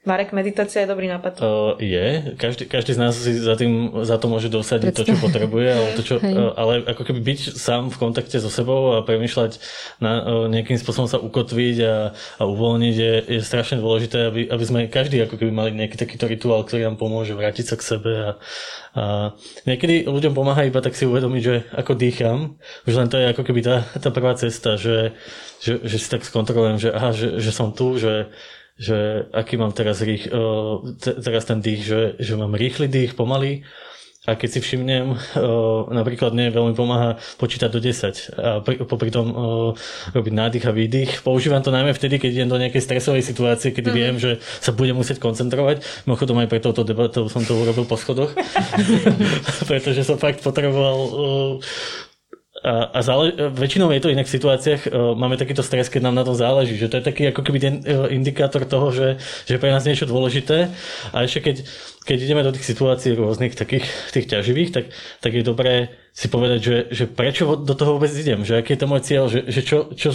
Marek, 0.04 0.36
meditácia 0.36 0.84
je 0.84 0.92
dobrý 0.92 1.08
nápad. 1.08 1.40
Uh, 1.40 1.80
je. 1.80 2.36
Každý, 2.36 2.68
každý 2.68 2.92
z 2.92 3.00
nás 3.00 3.16
si 3.16 3.40
za, 3.40 3.56
tým, 3.56 4.04
za 4.04 4.20
to 4.20 4.28
môže 4.28 4.52
dosadiť 4.52 4.92
Predstav. 4.92 5.08
to, 5.08 5.08
čo 5.08 5.16
potrebuje, 5.16 5.68
ale, 5.72 5.88
to, 5.96 6.02
čo, 6.04 6.14
uh, 6.20 6.52
ale 6.60 6.84
ako 6.84 7.08
keby 7.08 7.20
byť 7.24 7.56
sám 7.56 7.88
v 7.88 7.96
kontakte 7.96 8.36
so 8.36 8.52
sebou 8.52 9.00
a 9.00 9.00
premyšľať 9.00 9.56
na, 10.04 10.12
uh, 10.20 10.44
nejakým 10.52 10.76
spôsobom 10.76 11.08
sa 11.08 11.16
ukotviť 11.16 11.76
a, 11.88 12.12
a 12.12 12.42
uvoľniť 12.44 12.94
je, 13.00 13.12
je 13.32 13.40
strašne 13.40 13.80
dôležité, 13.80 14.28
aby, 14.28 14.40
aby 14.52 14.64
sme 14.68 14.92
každý 14.92 15.24
ako 15.24 15.40
keby 15.40 15.50
mali 15.56 15.72
nejaký 15.72 15.96
takýto 15.96 16.28
rituál, 16.28 16.68
ktorý 16.68 16.84
nám 16.84 17.00
pomôže 17.00 17.32
vrátiť 17.32 17.64
sa 17.72 17.76
k 17.80 17.88
sebe 17.96 18.12
a, 18.12 18.30
a 18.92 19.02
niekedy 19.64 20.04
ľuďom 20.04 20.36
pomáha 20.36 20.68
iba 20.68 20.84
tak 20.84 21.00
si 21.00 21.08
uvedomiť, 21.08 21.42
že 21.42 21.64
ako 21.72 21.96
dýcham, 21.96 22.60
už 22.84 22.92
len 22.92 23.08
to 23.08 23.16
je 23.16 23.32
ako 23.32 23.40
keby 23.40 23.64
tá, 23.64 23.88
tá 23.96 24.12
prvá 24.12 24.36
cesta, 24.36 24.76
že, 24.76 25.16
že, 25.64 25.80
že 25.80 25.96
si 25.96 26.12
tak 26.12 26.28
skontrolujem, 26.28 26.76
že 26.76 26.90
aha, 26.92 27.16
že, 27.16 27.40
že 27.40 27.56
som 27.56 27.72
tu, 27.72 27.96
že 27.96 28.28
že 28.74 29.30
aký 29.30 29.54
mám 29.54 29.70
teraz, 29.70 30.02
rých, 30.02 30.26
teraz 31.00 31.44
ten 31.46 31.62
dých, 31.62 31.82
že, 31.86 32.00
že 32.18 32.34
mám 32.34 32.58
rýchly 32.58 32.90
dých, 32.90 33.14
pomalý. 33.14 33.62
A 34.24 34.40
keď 34.40 34.56
si 34.56 34.60
všimnem, 34.64 35.20
napríklad 35.92 36.32
mne 36.32 36.48
veľmi 36.48 36.72
pomáha 36.72 37.20
počítať 37.36 37.68
do 37.68 37.76
10 37.76 38.32
a 38.40 38.64
pri, 38.64 38.80
popri 38.88 39.12
tom 39.12 39.28
robiť 40.16 40.32
nádych 40.32 40.64
a 40.64 40.72
výdych. 40.72 41.20
Používam 41.20 41.60
to 41.60 41.68
najmä 41.68 41.92
vtedy, 41.92 42.16
keď 42.16 42.30
idem 42.32 42.48
do 42.48 42.56
nejakej 42.56 42.88
stresovej 42.88 43.20
situácie, 43.20 43.76
kedy 43.76 43.92
mm. 43.92 43.96
viem, 44.00 44.16
že 44.16 44.40
sa 44.64 44.72
budem 44.72 44.96
musieť 44.96 45.20
koncentrovať. 45.20 46.08
Mimochodom 46.08 46.40
aj 46.40 46.48
pre 46.48 46.64
touto 46.64 46.88
debatou 46.88 47.28
som 47.28 47.44
to 47.44 47.52
urobil 47.52 47.84
po 47.84 48.00
schodoch, 48.00 48.32
pretože 49.68 50.08
som 50.08 50.16
fakt 50.16 50.40
potreboval 50.40 51.60
a, 52.64 52.96
a 52.96 52.98
zále, 53.04 53.36
väčšinou 53.36 53.92
je 53.92 54.00
to 54.00 54.08
inak 54.08 54.24
v 54.24 54.34
situáciách, 54.40 54.80
uh, 54.88 55.12
máme 55.12 55.36
takýto 55.36 55.60
stres, 55.60 55.92
keď 55.92 56.08
nám 56.08 56.16
na 56.16 56.24
tom 56.24 56.32
záleží, 56.32 56.80
že 56.80 56.88
to 56.88 56.96
je 56.96 57.04
taký 57.04 57.28
ako 57.28 57.44
keby 57.44 57.58
ten 57.60 57.74
uh, 57.84 58.08
indikátor 58.08 58.64
toho, 58.64 58.88
že, 58.88 59.20
že 59.44 59.60
pre 59.60 59.68
nás 59.68 59.84
niečo 59.84 60.08
dôležité 60.08 60.72
a 61.12 61.16
ešte 61.28 61.44
keď, 61.44 61.56
keď 62.08 62.18
ideme 62.24 62.40
do 62.40 62.56
tých 62.56 62.64
situácií 62.64 63.12
rôznych 63.12 63.52
takých 63.52 63.84
tých 64.16 64.26
ťaživých, 64.32 64.70
tak, 64.72 64.84
tak 65.20 65.32
je 65.36 65.44
dobré 65.44 65.92
si 66.14 66.30
povedať, 66.30 66.60
že, 66.62 66.76
že 66.94 67.04
prečo 67.10 67.58
do 67.58 67.74
toho 67.74 67.98
vôbec 67.98 68.14
idem, 68.14 68.46
že 68.46 68.62
aký 68.62 68.78
je 68.78 68.80
to 68.80 68.86
môj 68.86 69.02
cieľ, 69.02 69.26
že, 69.26 69.50
že 69.50 69.66
čo, 69.66 69.90
čo, 69.98 70.14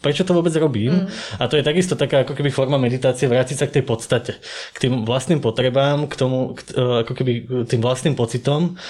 prečo 0.00 0.24
to 0.24 0.32
vôbec 0.32 0.56
robím. 0.56 1.04
Mm. 1.04 1.06
A 1.36 1.44
to 1.52 1.60
je 1.60 1.68
takisto 1.68 2.00
taká 2.00 2.24
ako 2.24 2.32
keby 2.32 2.48
forma 2.48 2.80
meditácie, 2.80 3.28
vrátiť 3.28 3.60
sa 3.60 3.68
k 3.68 3.76
tej 3.76 3.84
podstate, 3.84 4.32
k 4.72 4.78
tým 4.80 5.04
vlastným 5.04 5.44
potrebám, 5.44 6.08
k 6.08 6.14
tomu, 6.16 6.56
k, 6.56 6.72
ako 6.80 7.12
keby 7.12 7.32
tým 7.68 7.84
vlastným 7.84 8.16
pocitom 8.16 8.80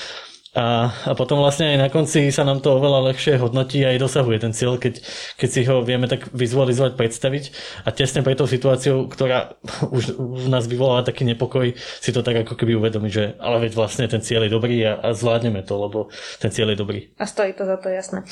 a, 0.54 0.90
a 0.90 1.12
potom 1.18 1.42
vlastne 1.42 1.74
aj 1.74 1.78
na 1.78 1.88
konci 1.90 2.30
sa 2.30 2.46
nám 2.46 2.62
to 2.62 2.78
oveľa 2.78 3.10
ľahšie 3.10 3.42
hodnotí 3.42 3.82
a 3.82 3.90
aj 3.90 3.98
dosahuje 3.98 4.38
ten 4.38 4.54
cieľ, 4.54 4.78
keď, 4.78 5.02
keď 5.34 5.48
si 5.50 5.60
ho 5.66 5.82
vieme 5.82 6.06
tak 6.06 6.30
vizualizovať, 6.30 6.94
predstaviť 6.94 7.44
a 7.82 7.90
tesne 7.90 8.22
pre 8.22 8.38
tou 8.38 8.46
situáciou, 8.46 9.10
ktorá 9.10 9.58
už 9.96 10.14
v 10.14 10.46
nás 10.46 10.70
vyvolala 10.70 11.02
taký 11.02 11.26
nepokoj, 11.26 11.74
si 11.76 12.10
to 12.14 12.22
tak 12.22 12.46
ako 12.46 12.54
keby 12.54 12.78
uvedomiť, 12.78 13.12
že 13.12 13.24
ale 13.42 13.66
veď 13.66 13.72
vlastne 13.74 14.06
ten 14.06 14.22
cieľ 14.22 14.46
je 14.46 14.54
dobrý 14.54 14.78
a, 14.86 14.98
a 15.02 15.08
zvládneme 15.10 15.66
to, 15.66 15.74
lebo 15.74 15.98
ten 16.38 16.54
cieľ 16.54 16.72
je 16.72 16.78
dobrý. 16.78 17.00
A 17.18 17.26
stojí 17.26 17.52
to 17.52 17.66
za 17.66 17.76
to, 17.76 17.90
jasné. 17.90 18.22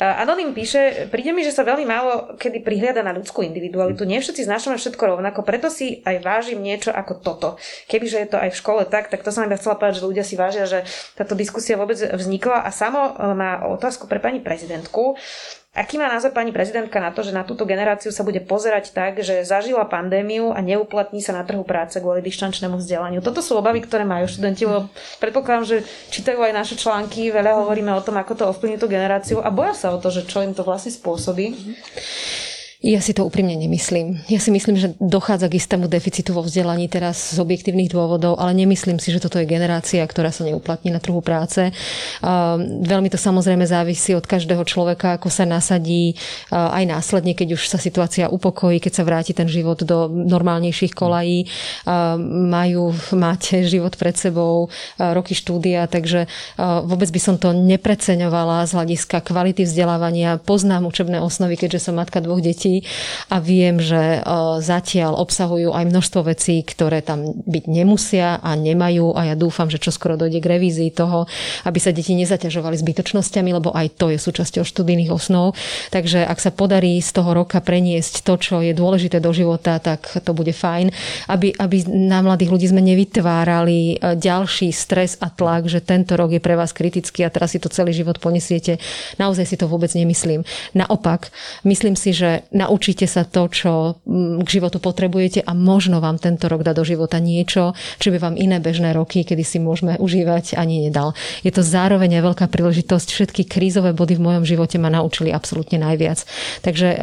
Anonym 0.00 0.52
píše, 0.52 1.08
príde 1.08 1.32
mi, 1.32 1.40
že 1.42 1.56
sa 1.56 1.64
veľmi 1.64 1.88
málo 1.88 2.12
kedy 2.36 2.60
prihliada 2.60 3.00
na 3.00 3.16
ľudskú 3.16 3.40
individualitu. 3.40 4.04
Nie 4.04 4.20
všetci 4.20 4.44
znášame 4.44 4.76
všetko 4.76 5.16
rovnako, 5.16 5.42
preto 5.42 5.72
si 5.72 6.04
aj 6.04 6.20
vážim 6.20 6.60
niečo 6.60 6.92
ako 6.92 7.12
toto. 7.20 7.48
Kebyže 7.88 8.18
je 8.20 8.28
to 8.28 8.38
aj 8.38 8.50
v 8.52 8.60
škole 8.60 8.82
tak, 8.86 9.08
tak 9.08 9.24
to 9.24 9.32
som 9.32 9.48
iba 9.48 9.56
chcela 9.56 9.80
povedať, 9.80 10.00
že 10.00 10.06
ľudia 10.06 10.24
si 10.24 10.34
vážia, 10.36 10.64
že 10.68 10.84
táto 11.16 11.32
diskusia 11.34 11.69
diskusia 11.70 11.78
vôbec 11.78 11.98
vznikla 12.02 12.66
a 12.66 12.70
samo 12.74 13.14
e, 13.14 13.34
má 13.38 13.62
otázku 13.70 14.10
pre 14.10 14.18
pani 14.18 14.42
prezidentku. 14.42 15.14
Aký 15.70 16.02
má 16.02 16.10
názor 16.10 16.34
pani 16.34 16.50
prezidentka 16.50 16.98
na 16.98 17.14
to, 17.14 17.22
že 17.22 17.30
na 17.30 17.46
túto 17.46 17.62
generáciu 17.62 18.10
sa 18.10 18.26
bude 18.26 18.42
pozerať 18.42 18.90
tak, 18.90 19.22
že 19.22 19.46
zažila 19.46 19.86
pandémiu 19.86 20.50
a 20.50 20.58
neuplatní 20.58 21.22
sa 21.22 21.30
na 21.30 21.46
trhu 21.46 21.62
práce 21.62 21.94
kvôli 22.02 22.26
dištančnému 22.26 22.74
vzdelaniu? 22.74 23.22
Toto 23.22 23.38
sú 23.38 23.54
obavy, 23.54 23.86
ktoré 23.86 24.02
majú 24.02 24.26
študenti, 24.26 24.66
lebo 24.66 24.90
predpokladám, 25.22 25.70
že 25.70 25.76
čítajú 26.10 26.42
aj 26.42 26.58
naše 26.58 26.74
články, 26.74 27.30
veľa 27.30 27.62
hovoríme 27.62 27.94
o 27.94 28.02
tom, 28.02 28.18
ako 28.18 28.32
to 28.34 28.44
ovplyvní 28.50 28.82
tú 28.82 28.90
generáciu 28.90 29.38
a 29.38 29.54
boja 29.54 29.78
sa 29.78 29.94
o 29.94 30.02
to, 30.02 30.10
že 30.10 30.26
čo 30.26 30.42
im 30.42 30.58
to 30.58 30.66
vlastne 30.66 30.90
spôsobí. 30.90 31.54
Ja 32.80 33.04
si 33.04 33.12
to 33.12 33.28
úprimne 33.28 33.52
nemyslím. 33.60 34.24
Ja 34.32 34.40
si 34.40 34.48
myslím, 34.48 34.80
že 34.80 34.96
dochádza 34.96 35.52
k 35.52 35.60
istému 35.60 35.84
deficitu 35.84 36.32
vo 36.32 36.40
vzdelaní 36.40 36.88
teraz 36.88 37.36
z 37.36 37.36
objektívnych 37.36 37.92
dôvodov, 37.92 38.40
ale 38.40 38.56
nemyslím 38.56 38.96
si, 38.96 39.12
že 39.12 39.20
toto 39.20 39.36
je 39.36 39.44
generácia, 39.44 40.00
ktorá 40.00 40.32
sa 40.32 40.48
neuplatní 40.48 40.88
na 40.88 40.96
trhu 40.96 41.20
práce. 41.20 41.76
Veľmi 42.64 43.12
to 43.12 43.20
samozrejme 43.20 43.68
závisí 43.68 44.16
od 44.16 44.24
každého 44.24 44.64
človeka, 44.64 45.20
ako 45.20 45.28
sa 45.28 45.44
nasadí 45.44 46.16
aj 46.48 46.80
následne, 46.88 47.36
keď 47.36 47.60
už 47.60 47.68
sa 47.68 47.76
situácia 47.76 48.32
upokojí, 48.32 48.80
keď 48.80 48.92
sa 48.96 49.04
vráti 49.04 49.36
ten 49.36 49.44
život 49.44 49.84
do 49.84 50.08
normálnejších 50.08 50.96
kolají. 50.96 51.52
Majú, 52.48 52.96
máte 53.12 53.60
život 53.60 53.92
pred 54.00 54.16
sebou, 54.16 54.72
roky 54.96 55.36
štúdia, 55.36 55.84
takže 55.84 56.32
vôbec 56.88 57.12
by 57.12 57.20
som 57.20 57.36
to 57.36 57.52
nepreceňovala 57.52 58.64
z 58.64 58.72
hľadiska 58.72 59.20
kvality 59.20 59.68
vzdelávania. 59.68 60.40
Poznám 60.40 60.88
učebné 60.88 61.20
osnovy, 61.20 61.60
keďže 61.60 61.92
som 61.92 62.00
matka 62.00 62.24
dvoch 62.24 62.40
detí 62.40 62.69
vecí 62.70 62.86
a 63.30 63.36
viem, 63.42 63.82
že 63.82 64.22
zatiaľ 64.62 65.18
obsahujú 65.18 65.74
aj 65.74 65.84
množstvo 65.86 66.20
vecí, 66.26 66.62
ktoré 66.62 67.02
tam 67.02 67.34
byť 67.34 67.64
nemusia 67.66 68.38
a 68.38 68.54
nemajú 68.54 69.14
a 69.14 69.34
ja 69.34 69.34
dúfam, 69.34 69.70
že 69.70 69.82
čo 69.82 69.90
skoro 69.90 70.14
dojde 70.18 70.38
k 70.38 70.50
revízii 70.58 70.90
toho, 70.94 71.26
aby 71.66 71.78
sa 71.82 71.94
deti 71.94 72.14
nezaťažovali 72.14 72.78
zbytočnosťami, 72.78 73.50
lebo 73.54 73.70
aj 73.74 73.98
to 73.98 74.10
je 74.10 74.18
súčasťou 74.18 74.62
študijných 74.66 75.10
osnov. 75.10 75.54
Takže 75.94 76.22
ak 76.26 76.38
sa 76.38 76.50
podarí 76.54 76.98
z 77.02 77.10
toho 77.14 77.30
roka 77.34 77.58
preniesť 77.62 78.22
to, 78.26 78.34
čo 78.38 78.56
je 78.62 78.74
dôležité 78.74 79.22
do 79.22 79.30
života, 79.30 79.78
tak 79.78 80.22
to 80.22 80.32
bude 80.34 80.52
fajn, 80.54 80.90
aby, 81.30 81.54
aby 81.54 81.86
na 81.86 82.22
mladých 82.22 82.50
ľudí 82.50 82.66
sme 82.66 82.82
nevytvárali 82.82 83.78
e, 83.94 84.18
ďalší 84.18 84.74
stres 84.74 85.16
a 85.22 85.30
tlak, 85.30 85.70
že 85.70 85.82
tento 85.82 86.18
rok 86.18 86.34
je 86.34 86.42
pre 86.42 86.58
vás 86.58 86.74
kritický 86.74 87.22
a 87.22 87.32
teraz 87.32 87.54
si 87.54 87.62
to 87.62 87.70
celý 87.70 87.94
život 87.94 88.18
ponesiete. 88.18 88.82
Naozaj 89.16 89.46
si 89.46 89.56
to 89.56 89.70
vôbec 89.70 89.90
nemyslím. 89.94 90.42
Naopak, 90.74 91.30
myslím 91.64 91.94
si, 91.94 92.10
že 92.10 92.44
naučíte 92.60 93.08
sa 93.08 93.24
to, 93.24 93.48
čo 93.48 94.02
mm, 94.04 94.44
k 94.44 94.48
životu 94.60 94.76
potrebujete 94.76 95.40
a 95.40 95.56
možno 95.56 96.04
vám 96.04 96.20
tento 96.20 96.44
rok 96.52 96.60
dá 96.60 96.76
do 96.76 96.84
života 96.84 97.16
niečo, 97.16 97.72
čo 97.96 98.12
by 98.12 98.20
vám 98.20 98.34
iné 98.36 98.60
bežné 98.60 98.92
roky, 98.92 99.24
kedy 99.24 99.40
si 99.40 99.56
môžeme 99.56 99.96
užívať, 99.96 100.60
ani 100.60 100.84
nedal. 100.84 101.16
Je 101.40 101.48
to 101.48 101.64
zároveň 101.64 102.20
aj 102.20 102.22
veľká 102.32 102.46
príležitosť. 102.52 103.08
Všetky 103.08 103.48
krízové 103.48 103.96
body 103.96 104.20
v 104.20 104.24
mojom 104.28 104.44
živote 104.44 104.76
ma 104.76 104.92
naučili 104.92 105.32
absolútne 105.32 105.80
najviac. 105.80 106.28
Takže 106.60 106.88
e, 106.92 106.98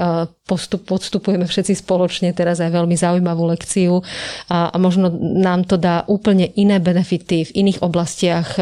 postup, 0.45 0.85
podstupujeme 0.85 1.49
všetci 1.49 1.73
spoločne 1.81 2.29
teraz 2.37 2.61
aj 2.61 2.69
veľmi 2.69 2.93
zaujímavú 2.93 3.49
lekciu 3.49 4.05
a, 4.47 4.69
a 4.69 4.77
možno 4.77 5.09
nám 5.17 5.65
to 5.65 5.81
dá 5.81 6.05
úplne 6.05 6.45
iné 6.53 6.77
benefity 6.77 7.49
v 7.49 7.55
iných 7.65 7.81
oblastiach 7.81 8.47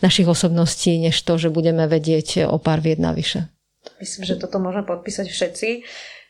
našich 0.00 0.30
osobností, 0.30 1.02
než 1.02 1.18
to, 1.26 1.34
že 1.34 1.50
budeme 1.50 1.90
vedieť 1.90 2.46
o 2.46 2.62
pár 2.62 2.78
vied 2.78 3.02
navyše. 3.02 3.50
Myslím, 3.96 4.28
že 4.28 4.36
toto 4.36 4.60
môžeme 4.60 4.84
podpísať 4.84 5.26
všetci. 5.30 5.68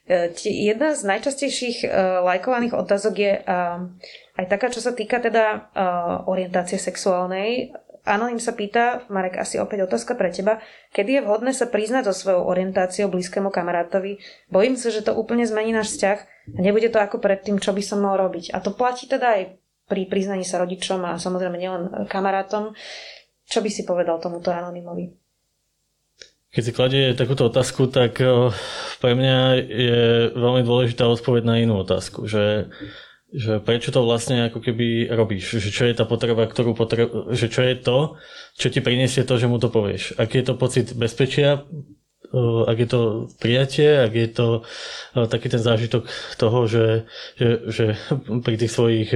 E, 0.06 0.30
jedna 0.46 0.94
z 0.94 1.02
najčastejších 1.02 1.82
uh, 1.82 2.22
lajkovaných 2.22 2.78
otázok 2.78 3.14
je 3.18 3.32
uh, 3.42 3.90
aj 4.38 4.46
taká, 4.46 4.70
čo 4.70 4.78
sa 4.78 4.94
týka 4.94 5.18
teda 5.18 5.74
orientácie 6.30 6.78
sexuálnej. 6.78 7.74
Anonym 8.06 8.38
sa 8.38 8.54
pýta, 8.54 9.02
Marek, 9.10 9.34
asi 9.42 9.58
opäť 9.58 9.90
otázka 9.90 10.14
pre 10.14 10.30
teba, 10.30 10.62
kedy 10.94 11.18
je 11.18 11.24
vhodné 11.26 11.50
sa 11.50 11.66
priznať 11.66 12.06
so 12.06 12.14
svojou 12.14 12.46
orientáciou 12.46 13.10
blízkému 13.10 13.50
kamarátovi? 13.50 14.22
Bojím 14.46 14.78
sa, 14.78 14.94
že 14.94 15.02
to 15.02 15.18
úplne 15.18 15.42
zmení 15.42 15.74
náš 15.74 15.98
vzťah 15.98 16.18
a 16.54 16.58
nebude 16.62 16.86
to 16.86 17.02
ako 17.02 17.18
predtým, 17.18 17.58
čo 17.58 17.74
by 17.74 17.82
som 17.82 17.98
mal 18.06 18.14
robiť. 18.14 18.54
A 18.54 18.62
to 18.62 18.70
platí 18.70 19.10
teda 19.10 19.42
aj 19.42 19.42
pri 19.90 20.06
priznaní 20.06 20.46
sa 20.46 20.62
rodičom 20.62 21.02
a 21.02 21.18
samozrejme 21.18 21.58
nielen 21.58 22.06
kamarátom. 22.06 22.78
Čo 23.42 23.58
by 23.58 23.70
si 23.74 23.82
povedal 23.82 24.22
tomuto 24.22 24.54
anonymovi? 24.54 25.25
Keď 26.56 26.62
si 26.64 26.72
kladie 26.72 27.12
takúto 27.12 27.52
otázku, 27.52 27.92
tak 27.92 28.16
eh, 28.24 28.48
pre 29.04 29.12
mňa 29.12 29.38
je 29.60 30.00
veľmi 30.32 30.64
dôležitá 30.64 31.04
odpoveď 31.04 31.42
na 31.44 31.60
inú 31.60 31.84
otázku, 31.84 32.24
že, 32.24 32.72
že 33.28 33.60
prečo 33.60 33.92
to 33.92 34.00
vlastne 34.00 34.48
ako 34.48 34.64
keby 34.64 35.12
robíš, 35.12 35.60
že 35.60 35.68
čo 35.68 35.84
je 35.84 35.92
tá 35.92 36.08
potreba, 36.08 36.48
ktorú 36.48 36.72
potreb, 36.72 37.12
že 37.36 37.52
čo 37.52 37.60
je 37.60 37.76
to, 37.76 38.16
čo 38.56 38.72
ti 38.72 38.80
priniesie 38.80 39.28
to, 39.28 39.36
že 39.36 39.52
mu 39.52 39.60
to 39.60 39.68
povieš. 39.68 40.16
Aký 40.16 40.40
je 40.40 40.48
to 40.48 40.54
pocit 40.56 40.96
bezpečia 40.96 41.68
ak 42.66 42.76
je 42.78 42.88
to 42.88 43.00
prijatie, 43.38 44.02
ak 44.02 44.12
je 44.14 44.28
to 44.28 44.48
taký 45.28 45.50
ten 45.50 45.62
zážitok 45.62 46.06
toho, 46.40 46.66
že, 46.66 47.06
že, 47.38 47.48
že 47.70 47.84
pri 48.42 48.54
tých 48.58 48.72
svojich 48.72 49.10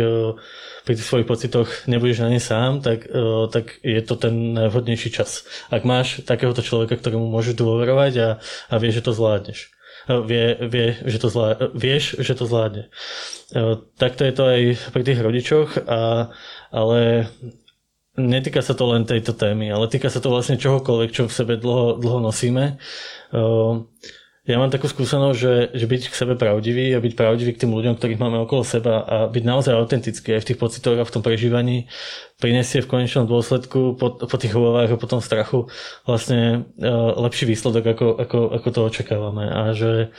pri 0.80 0.96
tých 0.96 1.06
svojich 1.06 1.28
pocitoch 1.28 1.68
nebudeš 1.86 2.24
na 2.24 2.32
ne 2.32 2.40
sám, 2.40 2.80
tak, 2.80 3.04
tak 3.52 3.78
je 3.84 4.00
to 4.00 4.16
ten 4.16 4.56
najvhodnejší 4.56 5.12
čas. 5.12 5.44
Ak 5.68 5.84
máš 5.84 6.24
takéhoto 6.24 6.64
človeka, 6.64 6.96
ktorému 6.96 7.28
môžeš 7.28 7.54
dôverovať 7.54 8.12
a, 8.18 8.28
a 8.72 8.74
vieš, 8.80 9.04
že 9.04 9.06
to 9.06 9.12
zvládneš. 9.12 9.60
Vie, 10.08 10.56
vie, 10.66 10.96
že 11.04 11.20
to 11.20 11.28
zvládne, 11.28 11.76
vieš, 11.76 12.16
že 12.18 12.32
to 12.32 12.48
zvládne. 12.48 12.88
Takto 14.00 14.24
je 14.24 14.32
to 14.32 14.44
aj 14.48 14.60
pri 14.96 15.02
tých 15.04 15.20
rodičoch, 15.20 15.68
a, 15.84 16.32
ale 16.72 17.28
netýka 18.18 18.62
sa 18.62 18.74
to 18.74 18.90
len 18.90 19.06
tejto 19.06 19.36
témy, 19.36 19.70
ale 19.70 19.86
týka 19.86 20.10
sa 20.10 20.18
to 20.18 20.32
vlastne 20.32 20.58
čohokoľvek, 20.58 21.10
čo 21.14 21.22
v 21.30 21.36
sebe 21.36 21.54
dlho, 21.60 21.98
dlho 21.98 22.18
nosíme. 22.18 22.80
Ehm, 23.30 23.86
ja 24.48 24.56
mám 24.58 24.72
takú 24.72 24.90
skúsenosť, 24.90 25.36
že, 25.38 25.54
že 25.76 25.86
byť 25.86 26.02
k 26.10 26.18
sebe 26.18 26.34
pravdivý 26.34 26.90
a 26.96 26.98
byť 26.98 27.12
pravdivý 27.14 27.54
k 27.54 27.62
tým 27.62 27.76
ľuďom, 27.76 27.94
ktorých 28.00 28.18
máme 28.18 28.40
okolo 28.42 28.66
seba 28.66 29.04
a 29.04 29.16
byť 29.30 29.44
naozaj 29.46 29.76
autentický 29.76 30.34
aj 30.34 30.42
v 30.42 30.48
tých 30.50 30.58
pocitoch 30.58 30.96
a 30.98 31.06
v 31.06 31.12
tom 31.12 31.22
prežívaní 31.22 31.86
prinesie 32.40 32.82
v 32.82 32.90
konečnom 32.90 33.30
dôsledku 33.30 34.00
po, 34.00 34.16
po 34.16 34.36
tých 34.40 34.56
obavách 34.56 34.96
a 34.96 34.98
po 34.98 35.06
tom 35.06 35.20
strachu 35.20 35.68
vlastne 36.08 36.66
uh, 36.80 37.14
lepší 37.20 37.46
výsledok, 37.46 37.94
ako, 37.94 38.06
ako, 38.16 38.38
ako 38.58 38.68
to 38.72 38.80
očakávame. 38.88 39.44
A 39.44 39.76
že, 39.76 40.10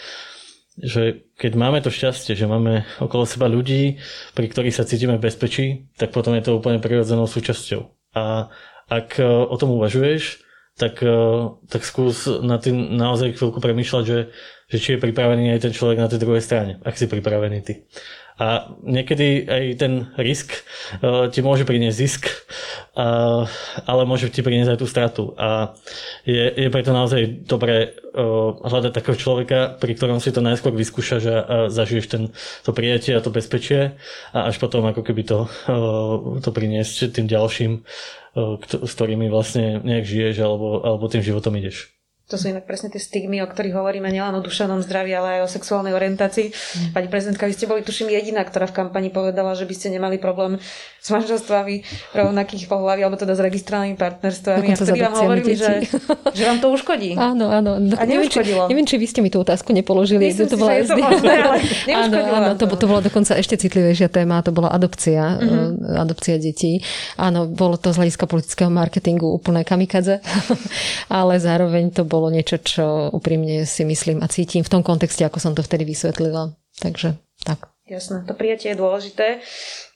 že 0.81 1.29
keď 1.37 1.51
máme 1.53 1.79
to 1.79 1.93
šťastie, 1.93 2.33
že 2.33 2.49
máme 2.49 2.83
okolo 2.97 3.29
seba 3.29 3.45
ľudí, 3.45 4.01
pri 4.33 4.45
ktorých 4.49 4.75
sa 4.75 4.85
cítime 4.85 5.21
v 5.21 5.25
bezpečí, 5.29 5.87
tak 5.95 6.11
potom 6.11 6.33
je 6.35 6.43
to 6.43 6.57
úplne 6.57 6.81
prirodzenou 6.81 7.29
súčasťou. 7.29 8.13
A 8.17 8.49
ak 8.91 9.21
e, 9.21 9.25
o 9.25 9.55
tom 9.55 9.77
uvažuješ, 9.77 10.43
tak, 10.75 10.99
e, 10.99 11.17
tak 11.69 11.85
skús 11.87 12.27
na 12.27 12.57
tým 12.57 12.97
naozaj 12.97 13.37
chvíľku 13.37 13.63
premýšľať, 13.63 14.03
že, 14.03 14.19
že 14.67 14.77
či 14.77 14.89
je 14.97 15.03
pripravený 15.03 15.55
aj 15.55 15.69
ten 15.69 15.73
človek 15.73 16.01
na 16.01 16.09
tej 16.11 16.19
druhej 16.19 16.43
strane, 16.43 16.81
ak 16.83 16.97
si 16.97 17.07
pripravený 17.07 17.59
ty. 17.63 17.87
A 18.41 18.73
niekedy 18.81 19.45
aj 19.45 19.63
ten 19.77 20.09
risk 20.17 20.57
uh, 20.57 21.29
ti 21.29 21.45
môže 21.45 21.61
priniesť 21.61 21.97
zisk, 21.97 22.23
uh, 22.97 23.45
ale 23.85 24.01
môže 24.09 24.33
ti 24.33 24.41
priniesť 24.41 24.73
aj 24.73 24.79
tú 24.81 24.87
stratu. 24.89 25.23
A 25.37 25.77
je, 26.25 26.49
je 26.49 26.73
preto 26.73 26.89
naozaj 26.89 27.45
dobré 27.45 27.93
uh, 27.93 28.57
hľadať 28.65 28.97
takého 28.97 29.13
človeka, 29.13 29.77
pri 29.77 29.93
ktorom 29.93 30.17
si 30.17 30.33
to 30.33 30.41
najskôr 30.41 30.73
vyskúšaš 30.73 31.23
a, 31.29 31.37
a 31.37 31.55
zažiješ 31.69 32.05
ten, 32.09 32.23
to 32.65 32.73
prijatie 32.73 33.13
a 33.13 33.21
to 33.21 33.29
bezpečie 33.29 33.93
a 34.33 34.49
až 34.49 34.57
potom 34.57 34.89
ako 34.89 35.05
keby 35.05 35.21
to, 35.21 35.45
to 36.41 36.49
priniesť 36.49 37.13
tým 37.13 37.29
ďalším, 37.29 37.85
s 38.65 38.91
ktorými 38.97 39.29
vlastne 39.29 39.83
nejak 39.85 40.05
žiješ 40.07 40.35
alebo, 40.41 40.81
alebo 40.81 41.05
tým 41.11 41.21
životom 41.21 41.53
ideš. 41.61 42.00
To 42.31 42.39
sú 42.39 42.47
inak 42.47 42.63
presne 42.63 42.87
tie 42.87 43.03
stigmy, 43.03 43.43
o 43.43 43.47
ktorých 43.47 43.75
hovoríme 43.75 44.07
nielen 44.07 44.39
o 44.39 44.41
duševnom 44.41 44.79
zdraví, 44.79 45.11
ale 45.11 45.39
aj 45.39 45.41
o 45.43 45.49
sexuálnej 45.51 45.91
orientácii. 45.91 46.47
Mm. 46.47 46.91
Pani 46.95 47.07
prezidentka, 47.11 47.43
vy 47.43 47.53
ste 47.53 47.67
boli 47.67 47.83
tuším 47.83 48.07
jediná, 48.07 48.39
ktorá 48.47 48.71
v 48.71 48.75
kampani 48.79 49.11
povedala, 49.11 49.51
že 49.51 49.67
by 49.67 49.73
ste 49.75 49.91
nemali 49.91 50.15
problém 50.15 50.55
s 51.01 51.09
manželstvami 51.09 51.81
rovnakých 52.13 52.69
pohlaví, 52.69 53.01
alebo 53.01 53.17
teda 53.17 53.33
s 53.33 53.41
registrovanými 53.41 53.97
partnerstvami. 53.97 54.65
A 54.69 54.77
vtedy 54.77 55.01
vám 55.01 55.17
hovorili, 55.17 55.57
že, 55.57 55.89
že 56.37 56.43
vám 56.45 56.61
to 56.61 56.69
uškodí. 56.69 57.17
Áno, 57.17 57.49
áno. 57.49 57.81
A 57.97 58.03
neviem, 58.05 58.29
či, 58.29 58.37
neviem, 58.45 58.85
či 58.85 59.01
vy 59.01 59.07
ste 59.09 59.25
mi 59.25 59.33
tú 59.33 59.41
otázku 59.41 59.73
nepoložili. 59.73 60.29
Myslím 60.29 60.45
to 60.45 60.61
bola 60.61 60.77
si, 60.77 60.85
že 60.85 60.93
to 60.93 61.01
možné, 61.01 61.33
ale 61.41 61.57
áno, 62.05 62.17
áno, 62.21 62.49
to, 62.53 62.69
to 62.69 62.85
bola 62.85 63.01
dokonca 63.01 63.33
ešte 63.33 63.57
citlivejšia 63.57 64.13
téma, 64.13 64.45
to 64.45 64.53
bola 64.53 64.69
adopcia, 64.69 65.41
mm-hmm. 65.41 65.97
adopcia 66.05 66.37
detí. 66.37 66.85
Áno, 67.17 67.49
bolo 67.49 67.81
to 67.81 67.89
z 67.89 67.97
hľadiska 67.97 68.29
politického 68.29 68.69
marketingu 68.69 69.25
úplné 69.25 69.65
kamikadze, 69.65 70.21
ale 71.09 71.41
zároveň 71.41 71.89
to 71.89 72.05
bolo 72.05 72.20
bolo 72.21 72.29
niečo, 72.29 72.61
čo 72.61 73.09
úprimne 73.09 73.65
si 73.65 73.81
myslím 73.81 74.21
a 74.21 74.29
cítim 74.29 74.61
v 74.61 74.69
tom 74.69 74.85
kontexte, 74.85 75.25
ako 75.25 75.41
som 75.41 75.57
to 75.57 75.65
vtedy 75.65 75.89
vysvetlila. 75.89 76.53
Takže 76.77 77.17
tak. 77.41 77.73
Jasné, 77.89 78.23
to 78.29 78.37
prijatie 78.37 78.71
je 78.71 78.79
dôležité. 78.79 79.27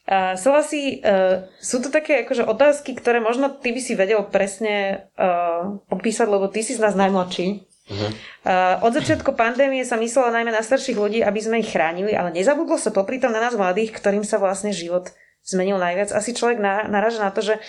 Uh, 0.06 0.38
si, 0.62 1.00
uh, 1.02 1.46
sú 1.58 1.82
to 1.82 1.88
také 1.90 2.26
akože 2.26 2.46
otázky, 2.46 2.94
ktoré 2.94 3.18
možno 3.18 3.50
ty 3.50 3.74
by 3.74 3.80
si 3.80 3.98
vedel 3.98 4.22
presne 4.26 5.08
uh, 5.18 5.82
popísať, 5.90 6.26
lebo 6.26 6.46
ty 6.50 6.62
si 6.66 6.76
z 6.76 6.82
nás 6.82 6.94
najmladší. 6.94 7.66
Uh-huh. 7.86 8.10
Uh, 8.46 8.82
od 8.82 8.94
začiatku 8.94 9.34
pandémie 9.34 9.82
sa 9.86 9.98
myslela 9.98 10.34
najmä 10.34 10.50
na 10.50 10.62
starších 10.62 10.98
ľudí, 10.98 11.22
aby 11.22 11.40
sme 11.42 11.62
ich 11.62 11.70
chránili, 11.70 12.14
ale 12.14 12.34
nezabudlo 12.34 12.78
sa 12.78 12.94
popri 12.94 13.22
tom 13.22 13.34
na 13.34 13.42
nás 13.42 13.54
mladých, 13.54 13.94
ktorým 13.94 14.22
sa 14.22 14.42
vlastne 14.42 14.70
život 14.74 15.10
zmenil 15.46 15.78
najviac. 15.78 16.10
Asi 16.14 16.34
človek 16.34 16.58
na, 16.58 16.86
naraža 16.90 17.22
na 17.22 17.30
to, 17.30 17.42
že 17.42 17.62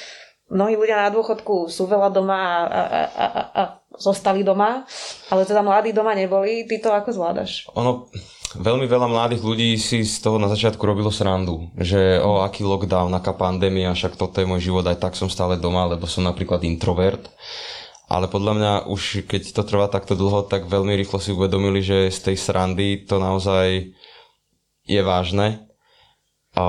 mnohí 0.49 0.73
ľudia 0.77 0.97
na 0.97 1.09
dôchodku 1.13 1.69
sú 1.69 1.85
veľa 1.85 2.09
doma 2.09 2.37
a, 2.37 2.61
a, 2.65 2.81
a, 2.81 3.25
a, 3.25 3.41
a 3.53 3.61
zostali 3.97 4.45
doma, 4.45 4.85
ale 5.29 5.41
teda 5.43 5.65
mladí 5.65 5.91
doma 5.91 6.13
neboli. 6.13 6.65
Ty 6.69 6.75
to 6.79 6.89
ako 6.93 7.09
zvládaš? 7.13 7.65
Ono, 7.75 8.07
veľmi 8.55 8.87
veľa 8.87 9.07
mladých 9.11 9.43
ľudí 9.43 9.75
si 9.75 10.07
z 10.07 10.23
toho 10.23 10.39
na 10.39 10.47
začiatku 10.47 10.79
robilo 10.81 11.11
srandu, 11.11 11.67
že 11.75 12.21
o 12.23 12.41
aký 12.41 12.63
lockdown, 12.63 13.11
aká 13.17 13.35
pandémia, 13.35 13.91
však 13.91 14.15
toto 14.15 14.39
je 14.39 14.49
môj 14.49 14.71
život, 14.71 14.85
aj 14.87 15.01
tak 15.01 15.13
som 15.19 15.27
stále 15.27 15.59
doma, 15.59 15.89
lebo 15.89 16.07
som 16.07 16.23
napríklad 16.23 16.63
introvert. 16.63 17.27
Ale 18.07 18.31
podľa 18.31 18.53
mňa 18.55 18.71
už 18.87 19.27
keď 19.27 19.51
to 19.51 19.67
trvá 19.67 19.91
takto 19.91 20.15
dlho, 20.15 20.47
tak 20.47 20.71
veľmi 20.71 20.95
rýchlo 20.95 21.19
si 21.19 21.35
uvedomili, 21.35 21.83
že 21.83 22.07
z 22.07 22.31
tej 22.31 22.37
srandy 22.39 23.03
to 23.03 23.19
naozaj 23.19 23.91
je 24.87 25.01
vážne. 25.03 25.67
A 26.55 26.63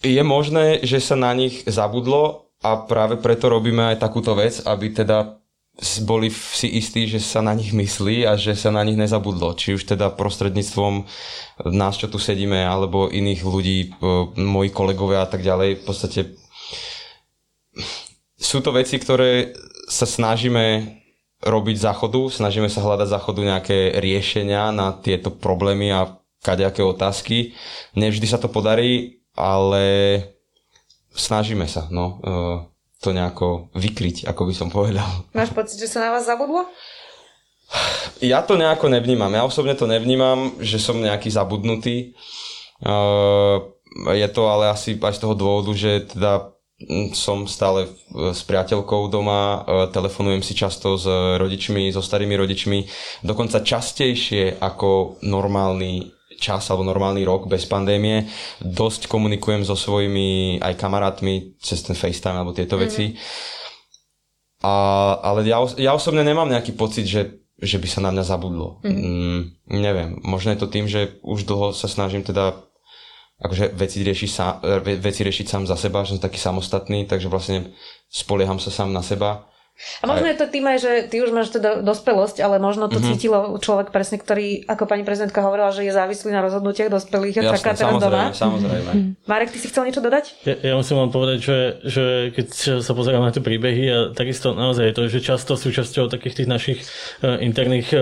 je 0.00 0.22
možné, 0.24 0.80
že 0.80 1.04
sa 1.04 1.12
na 1.18 1.36
nich 1.36 1.60
zabudlo, 1.68 2.47
a 2.62 2.70
práve 2.84 3.18
preto 3.22 3.46
robíme 3.46 3.94
aj 3.94 4.02
takúto 4.02 4.34
vec, 4.34 4.62
aby 4.66 4.90
teda 4.90 5.38
boli 6.02 6.26
si 6.34 6.66
istí, 6.74 7.06
že 7.06 7.22
sa 7.22 7.38
na 7.38 7.54
nich 7.54 7.70
myslí 7.70 8.26
a 8.26 8.34
že 8.34 8.58
sa 8.58 8.74
na 8.74 8.82
nich 8.82 8.98
nezabudlo. 8.98 9.54
Či 9.54 9.78
už 9.78 9.86
teda 9.86 10.10
prostredníctvom 10.10 11.06
nás, 11.70 11.94
čo 11.94 12.10
tu 12.10 12.18
sedíme, 12.18 12.58
alebo 12.66 13.06
iných 13.06 13.42
ľudí, 13.46 13.78
moji 14.34 14.74
kolegovia 14.74 15.22
a 15.22 15.30
tak 15.30 15.46
ďalej. 15.46 15.78
V 15.78 15.84
podstate 15.86 16.20
sú 18.34 18.58
to 18.58 18.74
veci, 18.74 18.98
ktoré 18.98 19.54
sa 19.86 20.02
snažíme 20.02 20.98
robiť 21.46 21.76
záchodu, 21.78 22.26
snažíme 22.26 22.66
sa 22.66 22.82
hľadať 22.82 23.14
záchodu 23.14 23.40
nejaké 23.46 24.02
riešenia 24.02 24.74
na 24.74 24.98
tieto 24.98 25.30
problémy 25.30 25.94
a 25.94 26.18
kadejaké 26.42 26.82
otázky. 26.82 27.54
Nevždy 27.94 28.26
sa 28.26 28.42
to 28.42 28.50
podarí, 28.50 29.22
ale 29.38 29.86
snažíme 31.18 31.66
sa 31.66 31.90
no, 31.90 32.22
e, 32.22 32.30
to 33.02 33.10
nejako 33.10 33.70
vykryť, 33.74 34.30
ako 34.30 34.42
by 34.48 34.54
som 34.54 34.68
povedal. 34.70 35.06
Máš 35.34 35.50
pocit, 35.50 35.78
že 35.78 35.90
sa 35.90 36.06
na 36.06 36.10
vás 36.14 36.26
zabudlo? 36.26 36.66
Ja 38.24 38.40
to 38.42 38.56
nejako 38.56 38.88
nevnímam. 38.88 39.30
Ja 39.30 39.44
osobne 39.44 39.76
to 39.76 39.84
nevnímam, 39.84 40.56
že 40.58 40.80
som 40.80 40.98
nejaký 40.98 41.28
zabudnutý. 41.28 41.96
E, 42.00 42.88
je 44.14 44.28
to 44.30 44.42
ale 44.48 44.72
asi 44.72 44.96
aj 44.96 45.14
z 45.14 45.22
toho 45.22 45.34
dôvodu, 45.36 45.74
že 45.74 46.08
teda 46.08 46.54
som 47.10 47.50
stále 47.50 47.90
s 48.14 48.46
priateľkou 48.46 49.10
doma, 49.10 49.42
e, 49.42 49.58
telefonujem 49.90 50.42
si 50.46 50.54
často 50.54 50.94
s 50.94 51.06
rodičmi, 51.38 51.90
so 51.90 51.98
starými 51.98 52.38
rodičmi, 52.38 52.78
dokonca 53.26 53.66
častejšie 53.66 54.62
ako 54.62 55.18
normálny 55.26 56.17
čas 56.38 56.70
alebo 56.70 56.86
normálny 56.86 57.26
rok 57.26 57.50
bez 57.50 57.66
pandémie. 57.66 58.30
Dosť 58.62 59.10
komunikujem 59.10 59.66
so 59.66 59.74
svojimi 59.74 60.62
aj 60.62 60.78
kamarátmi 60.78 61.58
cez 61.58 61.82
ten 61.82 61.98
FaceTime 61.98 62.38
alebo 62.38 62.54
tieto 62.54 62.78
mm-hmm. 62.78 62.88
veci. 62.88 63.18
A, 64.62 64.74
ale 65.22 65.46
ja, 65.46 65.58
ja 65.78 65.92
osobne 65.94 66.22
nemám 66.22 66.50
nejaký 66.50 66.78
pocit, 66.78 67.06
že, 67.06 67.42
že 67.58 67.78
by 67.78 67.88
sa 67.90 68.00
na 68.02 68.10
mňa 68.14 68.24
zabudlo. 68.24 68.78
Mm-hmm. 68.82 69.02
Mm, 69.02 69.40
neviem, 69.74 70.10
možno 70.22 70.54
je 70.54 70.62
to 70.62 70.70
tým, 70.70 70.86
že 70.86 71.18
už 71.26 71.46
dlho 71.46 71.74
sa 71.74 71.90
snažím 71.90 72.22
teda 72.22 72.54
akože 73.38 73.70
veci 73.78 74.02
riešiť, 74.02 74.30
sám, 74.30 74.52
veci 74.98 75.22
riešiť 75.22 75.46
sám 75.46 75.62
za 75.70 75.78
seba, 75.78 76.02
že 76.02 76.18
som 76.18 76.26
taký 76.26 76.42
samostatný, 76.42 77.06
takže 77.06 77.30
vlastne 77.30 77.70
spolieham 78.10 78.58
sa 78.58 78.74
sám 78.74 78.90
na 78.90 78.98
seba 78.98 79.46
a 80.02 80.04
možno 80.10 80.26
aj... 80.26 80.32
je 80.34 80.38
to 80.42 80.46
tým 80.50 80.64
aj, 80.66 80.78
že 80.82 80.92
ty 81.06 81.16
už 81.22 81.30
máš 81.30 81.54
teda 81.54 81.80
dospelosť, 81.82 82.42
ale 82.42 82.58
možno 82.58 82.90
to 82.90 82.98
mm-hmm. 82.98 83.08
cítilo 83.14 83.38
človek 83.62 83.94
presne, 83.94 84.18
ktorý, 84.18 84.66
ako 84.66 84.84
pani 84.90 85.06
prezidentka 85.06 85.38
hovorila, 85.42 85.70
že 85.70 85.86
je 85.86 85.92
závislý 85.94 86.34
na 86.34 86.42
rozhodnutiach 86.42 86.90
dospelých 86.90 87.36
a 87.40 87.42
čaká 87.54 87.78
teraz 87.78 87.94
doma. 87.98 88.30
Samozrejme. 88.34 88.90
Mm. 88.90 89.10
Marek, 89.26 89.54
ty 89.54 89.58
si 89.62 89.70
chcel 89.70 89.86
niečo 89.86 90.02
dodať? 90.02 90.44
Ja, 90.46 90.54
ja 90.58 90.74
musím 90.74 90.98
vám 90.98 91.10
povedať, 91.14 91.38
že, 91.42 91.58
že 91.86 92.04
keď 92.34 92.46
sa 92.82 92.92
pozerám 92.92 93.22
na 93.22 93.30
tie 93.30 93.42
príbehy 93.42 93.84
a 93.90 93.98
takisto 94.12 94.54
naozaj 94.54 94.90
je 94.90 94.94
to, 94.94 95.02
že 95.06 95.18
často 95.22 95.54
súčasťou 95.54 96.10
takých 96.10 96.42
tých 96.42 96.48
našich 96.48 96.78
uh, 97.22 97.38
interných 97.38 97.94
uh, 97.94 98.00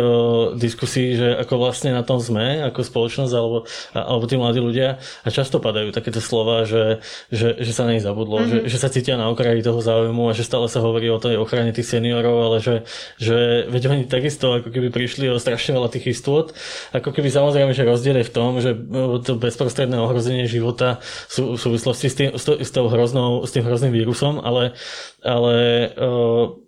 diskusí, 0.57 1.17
že 1.17 1.37
ako 1.37 1.61
vlastne 1.61 1.93
na 1.93 2.03
tom 2.03 2.21
sme, 2.21 2.65
ako 2.65 2.81
spoločnosť 2.83 3.33
alebo, 3.37 3.69
alebo 3.93 4.25
tí 4.25 4.37
mladí 4.41 4.61
ľudia 4.61 4.99
a 5.01 5.29
často 5.29 5.61
padajú 5.61 5.93
takéto 5.93 6.21
slova, 6.21 6.65
že, 6.65 7.05
že, 7.31 7.57
že 7.61 7.73
sa 7.73 7.85
na 7.85 7.97
nich 7.97 8.05
zabudlo, 8.05 8.43
mm-hmm. 8.43 8.67
že, 8.67 8.73
že 8.73 8.77
sa 8.81 8.89
cítia 8.93 9.21
na 9.21 9.29
okraji 9.29 9.61
toho 9.63 9.81
záujmu 9.83 10.31
a 10.31 10.37
že 10.37 10.47
stále 10.47 10.67
sa 10.71 10.81
hovorí 10.83 11.09
o 11.11 11.21
tej 11.21 11.37
ochrane 11.39 11.66
ochrane 11.67 11.75
tých 11.75 11.91
seniorov, 11.91 12.37
ale 12.47 12.57
že, 12.63 12.75
že 13.19 13.67
veď 13.67 13.83
oni 13.91 14.03
takisto 14.07 14.63
ako 14.63 14.71
keby 14.71 14.89
prišli 14.95 15.27
o 15.31 15.43
strašne 15.43 15.75
veľa 15.75 15.91
tých 15.91 16.15
istôt. 16.15 16.55
Ako 16.95 17.11
keby 17.11 17.29
samozrejme, 17.31 17.75
že 17.75 17.83
rozdiel 17.83 18.23
je 18.23 18.29
v 18.31 18.35
tom, 18.35 18.51
že 18.63 18.71
to 19.27 19.35
bezprostredné 19.35 19.99
ohrozenie 19.99 20.47
života 20.47 21.03
sú 21.27 21.59
v 21.59 21.61
súvislosti 21.61 22.07
s 22.07 22.15
tým, 22.15 22.31
s, 22.39 22.71
tou 22.71 22.87
hroznou, 22.87 23.43
s 23.43 23.51
tým 23.51 23.67
hrozným 23.67 23.93
vírusom, 23.93 24.39
ale, 24.39 24.79
ale 25.27 25.91
uh, 25.99 26.66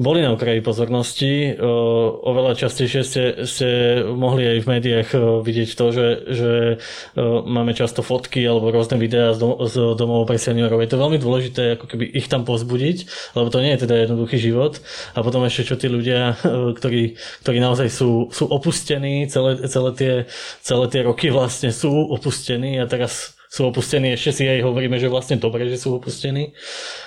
boli 0.00 0.24
na 0.24 0.32
okraji 0.32 0.64
pozornosti. 0.64 1.60
Oveľa 2.24 2.56
častejšie 2.56 3.02
ste, 3.04 3.24
ste 3.44 3.68
mohli 4.08 4.48
aj 4.48 4.58
v 4.64 4.70
médiách 4.72 5.08
vidieť 5.44 5.70
to, 5.76 5.86
že, 5.92 6.06
že 6.32 6.52
máme 7.44 7.76
často 7.76 8.00
fotky 8.00 8.40
alebo 8.40 8.72
rôzne 8.72 8.96
videá 8.96 9.36
z, 9.36 9.44
dom- 9.44 9.60
z 9.68 9.92
domov 10.00 10.24
pre 10.24 10.40
seniorov. 10.40 10.80
Je 10.80 10.88
to 10.88 10.96
veľmi 10.96 11.20
dôležité 11.20 11.76
ako 11.76 11.84
keby 11.84 12.16
ich 12.16 12.32
tam 12.32 12.48
pozbudiť, 12.48 13.04
lebo 13.36 13.52
to 13.52 13.60
nie 13.60 13.76
je 13.76 13.84
teda 13.84 14.08
jednoduchý 14.08 14.40
život. 14.40 14.80
A 15.12 15.20
potom 15.20 15.44
ešte 15.44 15.68
čo 15.68 15.76
tí 15.76 15.92
ľudia, 15.92 16.40
ktorí, 16.80 17.20
ktorí 17.44 17.58
naozaj 17.60 17.92
sú, 17.92 18.32
sú 18.32 18.48
opustení, 18.48 19.28
celé, 19.28 19.60
celé, 19.68 19.90
tie, 19.92 20.12
celé 20.64 20.88
tie 20.88 21.04
roky 21.04 21.28
vlastne 21.28 21.68
sú 21.76 22.08
opustení 22.08 22.80
a 22.80 22.88
teraz 22.88 23.36
sú 23.50 23.66
opustení, 23.66 24.14
ešte 24.14 24.30
si 24.30 24.44
aj 24.46 24.62
hovoríme, 24.62 24.94
že 25.02 25.10
vlastne 25.10 25.34
dobre, 25.34 25.66
že 25.66 25.74
sú 25.74 25.98
opustení. 25.98 26.54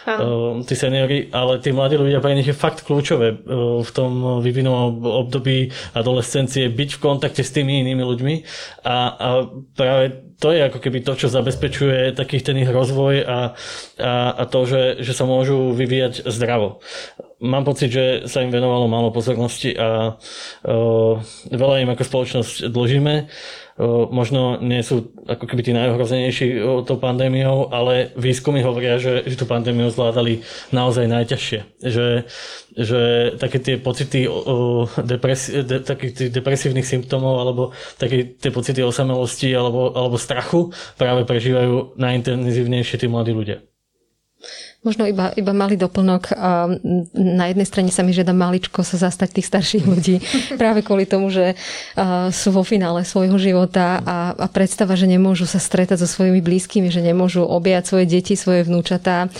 Uh, 0.04 0.60
tí 0.68 0.76
seniory, 0.76 1.32
ale 1.32 1.64
tí 1.64 1.72
mladí 1.72 1.96
ľudia 1.96 2.20
pre 2.20 2.36
nich 2.36 2.52
je 2.52 2.52
fakt 2.52 2.84
kľúčové 2.84 3.32
uh, 3.32 3.80
v 3.80 3.90
tom 3.96 4.44
vyvinovom 4.44 5.08
období 5.24 5.72
adolescencie 5.96 6.68
byť 6.68 7.00
v 7.00 7.02
kontakte 7.02 7.48
s 7.48 7.56
tými 7.56 7.80
inými 7.88 8.04
ľuďmi. 8.04 8.36
A, 8.84 8.96
a 9.16 9.28
práve 9.72 10.36
to 10.44 10.52
je 10.52 10.68
ako 10.68 10.84
keby 10.84 11.00
to, 11.08 11.16
čo 11.16 11.32
zabezpečuje 11.32 12.12
takých 12.12 12.52
ten 12.52 12.60
ich 12.60 12.68
rozvoj 12.68 13.24
a, 13.24 13.56
a, 14.04 14.12
a 14.36 14.44
to, 14.44 14.68
že, 14.68 15.00
že 15.00 15.16
sa 15.16 15.24
môžu 15.24 15.72
vyvíjať 15.72 16.28
zdravo. 16.28 16.84
Mám 17.40 17.64
pocit, 17.64 17.88
že 17.88 18.06
sa 18.28 18.44
im 18.44 18.52
venovalo 18.52 18.92
málo 18.92 19.16
pozornosti 19.16 19.72
a 19.80 20.20
uh, 20.20 21.24
veľa 21.48 21.88
im 21.88 21.92
ako 21.96 22.04
spoločnosť 22.04 22.68
dlžíme 22.68 23.32
možno 24.14 24.62
nie 24.62 24.86
sú 24.86 25.18
ako 25.26 25.50
keby 25.50 25.62
tí 25.66 25.72
najohrozenejší 25.74 26.62
tou 26.86 26.98
pandémiou, 27.02 27.74
ale 27.74 28.14
výskumy 28.14 28.62
hovoria, 28.62 29.02
že, 29.02 29.26
že 29.26 29.34
tú 29.34 29.50
pandémiu 29.50 29.90
zvládali 29.90 30.46
naozaj 30.70 31.10
najťažšie. 31.10 31.60
Že, 31.82 32.08
že 32.78 33.02
také 33.42 33.58
tie 33.58 33.76
pocity 33.82 34.30
depresi- 35.02 35.66
de, 35.66 35.82
depresívnych 36.30 36.86
symptómov 36.86 37.36
alebo 37.42 37.62
také 37.98 38.38
tie 38.38 38.54
pocity 38.54 38.86
osamelosti 38.86 39.50
alebo, 39.58 39.90
alebo 39.98 40.22
strachu 40.22 40.70
práve 40.94 41.26
prežívajú 41.26 41.98
najintenzívnejšie 41.98 43.02
tí 43.02 43.08
mladí 43.10 43.34
ľudia. 43.34 43.73
Možno 44.84 45.08
iba, 45.08 45.32
iba 45.40 45.56
malý 45.56 45.80
doplnok. 45.80 46.36
Na 47.16 47.46
jednej 47.48 47.64
strane 47.64 47.88
sa 47.88 48.04
mi 48.04 48.12
žiada 48.12 48.36
maličko 48.36 48.84
sa 48.84 49.00
zastať 49.00 49.40
tých 49.40 49.48
starších 49.48 49.86
ľudí 49.88 50.20
práve 50.62 50.84
kvôli 50.84 51.08
tomu, 51.08 51.32
že 51.32 51.56
sú 52.36 52.52
vo 52.52 52.68
finále 52.68 53.08
svojho 53.08 53.40
života 53.40 54.04
a, 54.04 54.36
a 54.36 54.48
predstava, 54.52 55.00
že 55.00 55.08
nemôžu 55.08 55.48
sa 55.48 55.64
stretať 55.64 56.04
so 56.04 56.08
svojimi 56.08 56.44
blízkymi, 56.44 56.92
že 56.92 57.00
nemôžu 57.00 57.48
objať 57.48 57.96
svoje 57.96 58.06
deti, 58.12 58.36
svoje 58.36 58.68
vnúčatá 58.68 59.32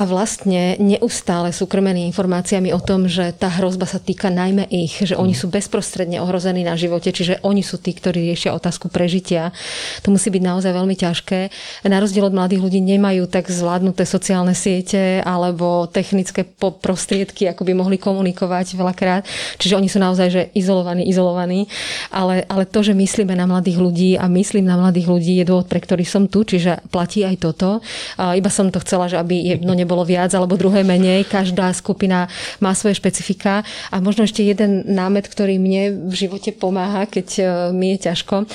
a 0.00 0.08
vlastne 0.08 0.80
neustále 0.80 1.52
sú 1.52 1.68
krmení 1.68 2.08
informáciami 2.08 2.72
o 2.72 2.80
tom, 2.80 3.04
že 3.04 3.36
tá 3.36 3.52
hrozba 3.52 3.84
sa 3.84 4.00
týka 4.00 4.32
najmä 4.32 4.64
ich, 4.72 5.04
že 5.04 5.12
oni 5.12 5.36
sú 5.36 5.52
bezprostredne 5.52 6.24
ohrození 6.24 6.64
na 6.64 6.72
živote, 6.72 7.12
čiže 7.12 7.44
oni 7.44 7.60
sú 7.60 7.76
tí, 7.76 7.92
ktorí 7.92 8.32
riešia 8.32 8.56
otázku 8.56 8.88
prežitia. 8.88 9.52
To 10.00 10.08
musí 10.08 10.32
byť 10.32 10.40
naozaj 10.40 10.72
veľmi 10.72 10.96
ťažké. 10.96 11.52
Na 11.84 12.00
rozdiel 12.00 12.24
od 12.24 12.32
mladých 12.32 12.64
ľudí 12.64 12.80
nemajú 12.80 13.28
tak 13.28 13.52
zvládnuté 13.52 14.08
sociálne 14.08 14.56
siete 14.56 15.20
alebo 15.20 15.84
technické 15.84 16.48
prostriedky, 16.56 17.52
ako 17.52 17.68
by 17.68 17.72
mohli 17.76 18.00
komunikovať 18.00 18.80
veľakrát. 18.80 19.28
Čiže 19.60 19.76
oni 19.76 19.92
sú 19.92 20.00
naozaj 20.00 20.28
že 20.32 20.42
izolovaní, 20.56 21.12
izolovaní. 21.12 21.68
Ale, 22.08 22.48
ale 22.48 22.64
to, 22.64 22.80
že 22.80 22.96
myslíme 22.96 23.36
na 23.36 23.44
mladých 23.44 23.76
ľudí 23.76 24.10
a 24.16 24.32
myslím 24.32 24.64
na 24.64 24.80
mladých 24.80 25.12
ľudí 25.12 25.32
je 25.36 25.44
dôvod, 25.44 25.68
pre 25.68 25.84
ktorý 25.84 26.08
som 26.08 26.24
tu, 26.24 26.48
čiže 26.48 26.88
platí 26.88 27.20
aj 27.20 27.36
toto. 27.36 27.84
A 28.16 28.32
iba 28.32 28.48
som 28.48 28.72
to 28.72 28.80
chcela, 28.80 29.04
že 29.04 29.20
aby 29.20 29.60
jedno 29.60 29.76
nebolo 29.76 29.89
viac 30.06 30.30
alebo 30.34 30.54
druhé 30.54 30.86
menej. 30.86 31.26
Každá 31.26 31.70
skupina 31.74 32.30
má 32.62 32.72
svoje 32.74 32.98
špecifika. 32.98 33.66
A 33.90 33.98
možno 33.98 34.24
ešte 34.24 34.46
jeden 34.46 34.86
námet, 34.86 35.26
ktorý 35.26 35.58
mne 35.58 36.10
v 36.10 36.14
živote 36.14 36.54
pomáha, 36.54 37.06
keď 37.06 37.28
e, 37.38 37.42
mi 37.74 37.94
je 37.96 38.10
ťažko. 38.10 38.36
E, 38.42 38.46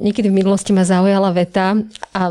niekedy 0.00 0.32
v 0.32 0.38
minulosti 0.40 0.72
ma 0.72 0.84
zaujala 0.84 1.30
veta 1.34 1.78
a 2.12 2.22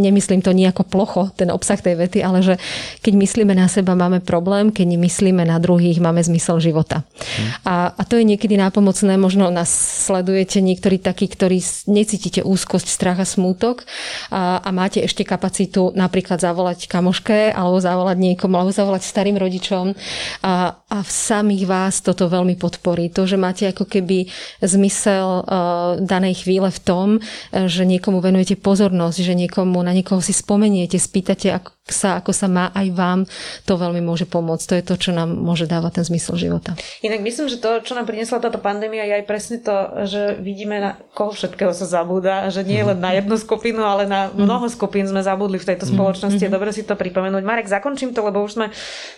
nemyslím 0.00 0.40
to 0.40 0.56
nejako 0.56 0.82
plocho, 0.86 1.22
ten 1.36 1.52
obsah 1.52 1.78
tej 1.78 1.96
vety, 1.96 2.18
ale 2.24 2.40
že 2.42 2.54
keď 3.02 3.12
myslíme 3.16 3.52
na 3.52 3.66
seba, 3.66 3.98
máme 3.98 4.22
problém, 4.22 4.72
keď 4.72 4.96
myslíme 4.96 5.44
na 5.44 5.60
druhých, 5.60 6.00
máme 6.00 6.22
zmysel 6.22 6.60
života. 6.60 7.02
Hmm. 7.02 7.48
A, 7.64 7.74
a 7.92 8.02
to 8.04 8.16
je 8.16 8.24
niekedy 8.24 8.56
nápomocné, 8.56 9.18
možno 9.20 9.48
nás 9.52 9.68
sledujete 10.06 10.60
niektorí 10.62 11.00
takí, 11.00 11.28
ktorí 11.28 11.58
necítite 11.88 12.40
úzkosť, 12.44 12.88
strach 12.88 13.18
a 13.20 13.26
smútok 13.26 13.84
a, 14.30 14.62
a 14.62 14.70
máte 14.70 15.02
ešte 15.02 15.26
kapacitu 15.26 15.92
napríklad 15.92 16.40
zavolať 16.40 16.86
kamoš 16.86 17.15
kamoške 17.16 17.56
alebo 17.56 17.80
zavolať 17.80 18.16
niekomu, 18.20 18.54
alebo 18.60 18.72
zavolať 18.72 19.02
starým 19.08 19.36
rodičom 19.40 19.96
a, 20.44 20.76
a 20.76 20.98
v 21.00 21.10
samých 21.10 21.64
vás 21.64 22.04
toto 22.04 22.28
veľmi 22.28 22.60
podporí. 22.60 23.08
To, 23.16 23.24
že 23.24 23.40
máte 23.40 23.64
ako 23.68 23.88
keby 23.88 24.28
zmysel 24.60 25.42
uh, 25.42 25.96
danej 26.00 26.44
chvíle 26.44 26.68
v 26.68 26.80
tom, 26.84 27.08
uh, 27.16 27.66
že 27.66 27.88
niekomu 27.88 28.20
venujete 28.20 28.60
pozornosť, 28.60 29.18
že 29.24 29.34
niekomu, 29.34 29.80
na 29.80 29.96
niekoho 29.96 30.20
si 30.20 30.36
spomeniete, 30.36 31.00
spýtate 31.00 31.52
ako 31.56 31.76
sa, 31.86 32.18
ako 32.18 32.34
sa 32.34 32.50
má 32.50 32.74
aj 32.74 32.86
vám, 32.98 33.20
to 33.62 33.78
veľmi 33.78 34.02
môže 34.02 34.26
pomôcť. 34.26 34.66
To 34.66 34.74
je 34.74 34.84
to, 34.84 34.94
čo 34.98 35.10
nám 35.14 35.30
môže 35.30 35.70
dávať 35.70 36.02
ten 36.02 36.04
zmysel 36.10 36.34
života. 36.34 36.74
Inak 37.06 37.22
myslím, 37.22 37.46
že 37.46 37.62
to, 37.62 37.78
čo 37.86 37.94
nám 37.94 38.10
priniesla 38.10 38.42
táto 38.42 38.58
pandémia, 38.58 39.06
je 39.06 39.22
aj 39.22 39.24
presne 39.30 39.62
to, 39.62 40.02
že 40.02 40.34
vidíme, 40.42 40.82
na 40.82 40.98
koho 41.14 41.30
všetkého 41.30 41.70
sa 41.70 41.86
zabúda, 41.86 42.50
že 42.50 42.66
nie 42.66 42.82
len 42.82 42.98
na 42.98 43.14
jednu 43.14 43.38
skupinu, 43.38 43.86
ale 43.86 44.10
na 44.10 44.34
mnoho 44.34 44.66
skupín 44.66 45.06
sme 45.06 45.22
zabudli 45.22 45.62
v 45.62 45.68
tejto 45.74 45.86
spoločnosti. 45.86 46.42
Mm-hmm. 46.42 46.56
Dobre 46.58 46.70
si 46.74 46.82
to 46.82 46.98
pripomenúť. 47.06 47.46
Marek, 47.46 47.70
zakončím 47.70 48.10
to, 48.10 48.26
lebo 48.26 48.42
už 48.42 48.58
sme 48.58 48.66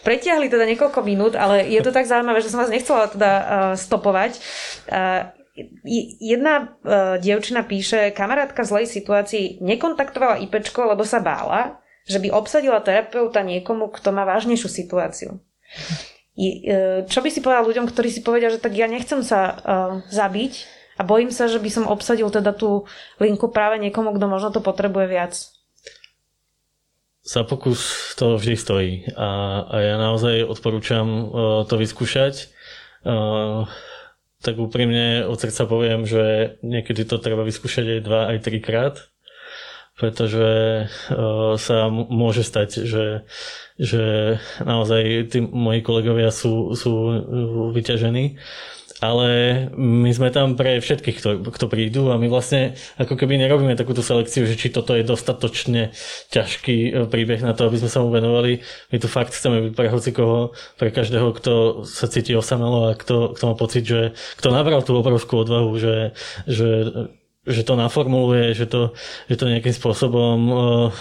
pretiahli 0.05 0.53
teda 0.53 0.69
niekoľko 0.69 1.01
minút, 1.01 1.33
ale 1.33 1.65
je 1.65 1.81
to 1.81 1.89
tak 1.89 2.05
zaujímavé, 2.05 2.45
že 2.45 2.53
som 2.53 2.61
vás 2.61 2.69
nechcela 2.69 3.09
teda 3.09 3.33
uh, 3.33 3.45
stopovať. 3.73 4.37
Uh, 4.93 5.33
jedna 6.21 6.55
uh, 6.85 7.17
dievčina 7.17 7.65
píše, 7.65 8.13
kamarátka 8.13 8.63
zlej 8.63 8.87
situácii 8.87 9.65
nekontaktovala 9.65 10.45
IPčko, 10.45 10.93
lebo 10.93 11.03
sa 11.03 11.19
bála, 11.25 11.81
že 12.05 12.21
by 12.21 12.33
obsadila 12.33 12.81
terapeuta 12.81 13.41
niekomu, 13.45 13.93
kto 13.93 14.13
má 14.13 14.29
vážnejšiu 14.29 14.69
situáciu. 14.69 15.31
Čo 17.05 17.19
by 17.19 17.29
si 17.35 17.43
povedal 17.43 17.67
ľuďom, 17.67 17.91
ktorí 17.91 18.15
si 18.15 18.23
povedia, 18.23 18.49
že 18.49 18.63
tak 18.63 18.79
ja 18.79 18.87
nechcem 18.87 19.27
sa 19.27 19.59
zabiť 20.07 20.65
a 20.97 21.03
bojím 21.03 21.35
sa, 21.35 21.51
že 21.51 21.59
by 21.59 21.69
som 21.69 21.91
obsadil 21.91 22.31
teda 22.31 22.55
tú 22.55 22.87
linku 23.21 23.51
práve 23.51 23.83
niekomu, 23.83 24.15
kto 24.15 24.27
možno 24.31 24.55
to 24.55 24.63
potrebuje 24.63 25.07
viac? 25.11 25.35
Za 27.29 27.45
pokus 27.45 28.13
to 28.17 28.41
vždy 28.41 28.57
stojí 28.57 28.93
a, 29.13 29.61
a 29.69 29.77
ja 29.85 29.95
naozaj 30.01 30.49
odporúčam 30.49 31.05
uh, 31.05 31.29
to 31.69 31.77
vyskúšať. 31.77 32.49
Uh, 33.05 33.69
tak 34.41 34.57
úprimne 34.57 35.29
od 35.29 35.37
srdca 35.37 35.69
poviem, 35.69 36.09
že 36.09 36.57
niekedy 36.65 37.05
to 37.05 37.21
treba 37.21 37.45
vyskúšať 37.45 37.85
aj 37.85 38.01
dva, 38.01 38.21
aj 38.33 38.39
trikrát, 38.49 38.95
pretože 40.01 40.49
uh, 40.89 41.61
sa 41.61 41.93
môže 41.93 42.49
stať, 42.49 42.89
že, 42.89 43.29
že 43.77 44.05
naozaj 44.65 45.29
tí 45.29 45.45
moji 45.45 45.85
kolegovia 45.85 46.33
sú, 46.33 46.73
sú 46.73 46.93
vyťažení 47.77 48.41
ale 48.99 49.29
my 49.79 50.11
sme 50.11 50.35
tam 50.35 50.59
pre 50.59 50.83
všetkých, 50.83 51.17
kto, 51.23 51.29
kto 51.55 51.67
prídu 51.71 52.11
a 52.11 52.19
my 52.19 52.27
vlastne 52.27 52.75
ako 52.99 53.15
keby 53.15 53.39
nerobíme 53.39 53.79
takúto 53.79 54.03
selekciu, 54.03 54.43
že 54.43 54.59
či 54.59 54.75
toto 54.75 54.99
je 54.99 55.07
dostatočne 55.07 55.95
ťažký 56.35 56.77
e, 56.77 56.91
príbeh 57.07 57.39
na 57.39 57.55
to, 57.55 57.71
aby 57.71 57.79
sme 57.79 57.91
sa 57.91 58.03
mu 58.03 58.11
venovali. 58.11 58.59
My 58.91 58.97
tu 58.99 59.07
fakt 59.07 59.39
chceme 59.39 59.71
byť 59.71 59.73
pre 59.79 59.89
hocikoho, 59.89 60.51
pre 60.75 60.91
každého, 60.91 61.31
kto 61.39 61.53
sa 61.87 62.11
cíti 62.11 62.35
osamelo 62.35 62.91
a 62.91 62.99
kto, 62.99 63.39
kto 63.39 63.45
má 63.47 63.55
pocit, 63.55 63.87
že 63.87 64.19
kto 64.43 64.51
nabral 64.51 64.83
tú 64.83 64.99
obrovskú 64.99 65.47
odvahu, 65.47 65.79
že, 65.79 65.97
že 66.51 66.69
že 67.49 67.65
to 67.65 67.81
naformuluje, 67.81 68.53
že 68.53 68.69
to, 68.69 68.93
že 69.25 69.41
to 69.41 69.49
nejakým 69.49 69.73
spôsobom 69.73 70.39
uh, 70.53 70.59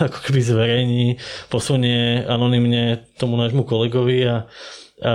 ako 0.07 0.31
keby 0.31 0.39
zverejní, 0.39 1.05
posunie 1.51 2.23
anonymne 2.23 3.03
tomu 3.19 3.35
nášmu 3.35 3.67
kolegovi 3.67 4.23
a, 4.23 4.47
a, 5.03 5.13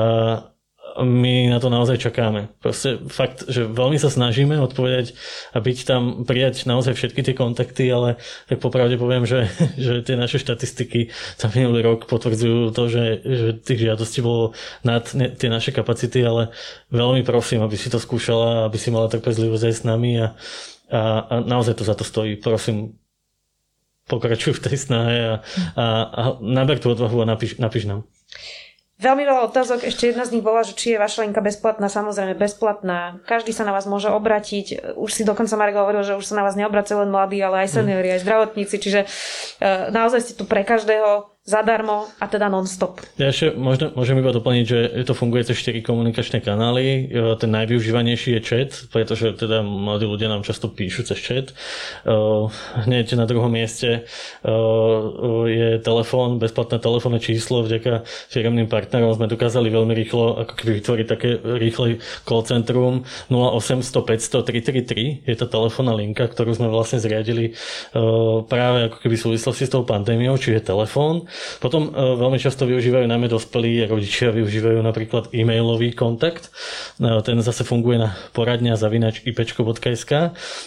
my 1.01 1.49
na 1.49 1.59
to 1.63 1.73
naozaj 1.73 1.97
čakáme. 1.97 2.53
Proste 2.61 3.01
fakt, 3.09 3.49
že 3.49 3.65
veľmi 3.65 3.97
sa 3.97 4.13
snažíme 4.13 4.61
odpovedať 4.61 5.17
a 5.57 5.65
byť 5.65 5.79
tam, 5.89 6.03
prijať 6.29 6.69
naozaj 6.69 6.93
všetky 6.93 7.25
tie 7.25 7.35
kontakty, 7.37 7.89
ale 7.89 8.21
tak 8.51 8.61
popravde 8.61 9.01
poviem, 9.01 9.25
že, 9.25 9.49
že 9.81 10.05
tie 10.05 10.21
naše 10.21 10.37
štatistiky 10.37 11.09
za 11.41 11.49
minulý 11.53 11.81
rok 11.81 12.05
potvrdzujú 12.05 12.75
to, 12.77 12.83
že, 12.93 13.05
že 13.25 13.49
tých 13.57 13.89
žiadostí 13.89 14.21
bolo 14.21 14.53
nad 14.85 15.09
ne, 15.17 15.33
tie 15.33 15.49
naše 15.49 15.73
kapacity, 15.73 16.21
ale 16.21 16.53
veľmi 16.93 17.25
prosím, 17.25 17.65
aby 17.65 17.81
si 17.81 17.89
to 17.89 17.97
skúšala, 17.97 18.69
aby 18.69 18.77
si 18.77 18.93
mala 18.93 19.09
trpezlivosť 19.09 19.65
aj 19.65 19.75
s 19.75 19.83
nami 19.89 20.13
a, 20.21 20.27
a, 20.93 21.01
a 21.25 21.35
naozaj 21.41 21.81
to 21.81 21.85
za 21.89 21.97
to 21.97 22.05
stojí. 22.05 22.37
Prosím, 22.37 23.01
pokračuj 24.11 24.59
v 24.59 24.65
tej 24.69 24.77
snahe 24.77 25.17
a, 25.25 25.35
a, 25.79 25.87
a 26.05 26.23
naber 26.43 26.83
tú 26.83 26.91
odvahu 26.91 27.23
a 27.23 27.31
napíš, 27.31 27.57
napíš 27.57 27.87
nám. 27.87 28.05
Veľmi 29.01 29.25
veľa 29.25 29.49
otázok, 29.49 29.89
ešte 29.89 30.13
jedna 30.13 30.29
z 30.29 30.37
nich 30.37 30.45
bola, 30.45 30.63
že 30.63 30.77
či 30.77 30.95
je 30.95 31.01
vaša 31.01 31.25
linka 31.25 31.41
bezplatná, 31.41 31.89
samozrejme 31.89 32.37
bezplatná. 32.37 33.19
Každý 33.25 33.51
sa 33.51 33.65
na 33.65 33.73
vás 33.73 33.89
môže 33.89 34.13
obratiť. 34.13 34.95
Už 35.01 35.11
si 35.11 35.25
dokonca 35.25 35.57
Marek 35.57 35.81
hovoril, 35.81 36.05
že 36.05 36.15
už 36.15 36.29
sa 36.29 36.39
na 36.39 36.45
vás 36.45 36.55
neobracajú 36.55 37.03
len 37.03 37.11
mladí, 37.11 37.41
ale 37.41 37.67
aj 37.67 37.83
seniori, 37.83 38.13
aj 38.13 38.23
zdravotníci, 38.23 38.77
čiže 38.79 39.01
uh, 39.09 39.89
naozaj 39.91 40.21
ste 40.23 40.33
tu 40.37 40.45
pre 40.45 40.63
každého. 40.63 41.32
Zadarmo 41.43 42.07
a 42.23 42.31
teda 42.31 42.47
non-stop. 42.47 43.03
Ja 43.19 43.35
ešte 43.35 43.59
možno, 43.59 43.91
môžem 43.99 44.15
iba 44.23 44.31
doplniť, 44.31 44.65
že 44.67 44.79
to 45.03 45.11
funguje 45.11 45.43
cez 45.43 45.59
4 45.59 45.83
komunikačné 45.83 46.39
kanály. 46.39 47.11
E, 47.11 47.35
ten 47.35 47.51
najvyužívanejší 47.51 48.39
je 48.39 48.41
chat, 48.47 48.71
pretože 48.95 49.35
teda 49.35 49.67
mladí 49.67 50.07
ľudia 50.07 50.31
nám 50.31 50.47
často 50.47 50.71
píšu 50.71 51.03
cez 51.03 51.19
chat. 51.19 51.51
E, 51.51 51.55
hneď 52.87 53.19
na 53.19 53.27
druhom 53.27 53.51
mieste 53.51 54.07
e, 54.07 54.51
je 55.51 55.83
telefón, 55.83 56.39
bezplatné 56.39 56.79
telefónne 56.79 57.19
číslo. 57.19 57.67
Vďaka 57.67 58.07
firmným 58.31 58.71
partnerom 58.71 59.11
sme 59.11 59.27
dokázali 59.27 59.67
veľmi 59.67 59.99
rýchlo 59.99 60.47
ako 60.47 60.53
keby 60.55 60.79
vytvoriť 60.79 61.07
také 61.11 61.43
rýchle 61.43 61.99
call 62.23 62.47
centrum 62.47 63.03
0800 63.35 63.99
500 63.99 64.47
333. 64.47 65.27
Je 65.27 65.35
to 65.35 65.51
telefónna 65.51 65.91
linka, 65.91 66.23
ktorú 66.23 66.55
sme 66.55 66.71
vlastne 66.71 67.03
zriadili 67.03 67.59
práve 68.47 68.87
ako 68.87 68.97
keby 69.03 69.15
v 69.19 69.25
súvislosti 69.27 69.67
s 69.67 69.73
tou 69.75 69.83
pandémiou, 69.83 70.39
čiže 70.39 70.63
telefón. 70.63 71.27
Potom 71.59 71.91
uh, 71.91 72.17
veľmi 72.19 72.39
často 72.39 72.69
využívajú 72.69 73.07
najmä 73.09 73.29
dospelí 73.29 73.85
rodičia 73.87 74.31
využívajú 74.33 74.81
napríklad 74.83 75.33
e-mailový 75.33 75.93
kontakt. 75.97 76.53
Uh, 76.99 77.21
ten 77.25 77.39
zase 77.41 77.63
funguje 77.63 78.01
na 78.01 78.15
poradňa 78.33 78.77
zavinač 78.77 79.23
ipečko.sk. 79.25 80.13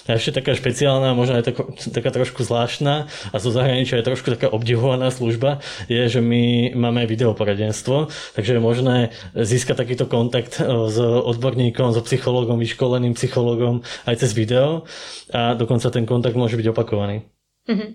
A 0.06 0.10
ešte 0.10 0.42
taká 0.42 0.56
špeciálna, 0.56 1.18
možno 1.18 1.40
aj 1.40 1.52
tak, 1.52 1.58
taká 1.92 2.10
trošku 2.14 2.46
zvláštna 2.46 3.08
a 3.32 3.36
zo 3.38 3.50
zahraničia 3.50 4.00
je 4.00 4.08
trošku 4.08 4.32
taká 4.34 4.48
obdivovaná 4.52 5.10
služba, 5.10 5.60
je, 5.90 6.02
že 6.06 6.22
my 6.22 6.76
máme 6.78 7.06
videoporadenstvo, 7.10 8.10
takže 8.36 8.58
je 8.58 8.62
možné 8.62 8.98
získať 9.36 9.86
takýto 9.86 10.06
kontakt 10.06 10.58
s 10.64 10.98
odborníkom, 11.02 11.92
so 11.92 12.02
psychológom, 12.06 12.60
vyškoleným 12.62 13.14
psychológom 13.18 13.82
aj 14.06 14.24
cez 14.24 14.32
video 14.36 14.88
a 15.32 15.54
dokonca 15.54 15.90
ten 15.92 16.06
kontakt 16.06 16.38
môže 16.38 16.56
byť 16.56 16.68
opakovaný. 16.72 17.26
Mm-hmm. 17.66 17.90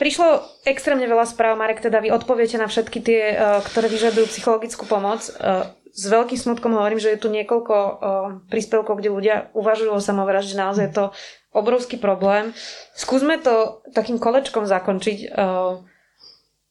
Prišlo 0.00 0.40
extrémne 0.64 1.04
veľa 1.04 1.28
správ, 1.28 1.60
Marek, 1.60 1.84
teda 1.84 2.00
vy 2.00 2.08
odpoviete 2.08 2.56
na 2.56 2.72
všetky 2.72 3.04
tie, 3.04 3.36
eh, 3.36 3.60
ktoré 3.60 3.92
vyžadujú 3.92 4.32
psychologickú 4.32 4.88
pomoc. 4.88 5.28
Eh, 5.28 5.68
s 5.92 6.04
veľkým 6.08 6.40
smutkom 6.40 6.72
hovorím, 6.72 6.96
že 6.96 7.12
je 7.12 7.20
tu 7.20 7.28
niekoľko 7.28 7.76
eh, 7.76 7.92
príspevkov, 8.48 8.96
kde 8.96 9.12
ľudia 9.12 9.36
uvažujú 9.52 9.92
o 9.92 10.00
samovražde, 10.00 10.56
naozaj 10.56 10.88
je 10.88 10.94
to 10.96 11.04
obrovský 11.52 12.00
problém. 12.00 12.56
Skúsme 12.96 13.36
to 13.44 13.84
takým 13.92 14.16
kolečkom 14.22 14.70
zakončiť. 14.70 15.34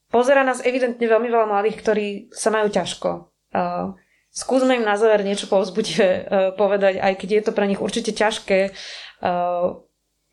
Pozera 0.07 0.47
nás 0.47 0.63
evidentne 0.63 1.03
veľmi 1.03 1.27
veľa 1.27 1.51
mladých, 1.51 1.83
ktorí 1.83 2.07
sa 2.31 2.47
majú 2.47 2.71
ťažko. 2.71 3.27
Skúsme 4.31 4.79
im 4.79 4.87
na 4.87 4.95
záver 4.95 5.27
niečo 5.27 5.51
povzbudivé 5.51 6.31
povedať, 6.55 6.95
aj 6.95 7.11
keď 7.19 7.29
je 7.29 7.43
to 7.43 7.51
pre 7.51 7.67
nich 7.67 7.83
určite 7.83 8.15
ťažké 8.15 8.71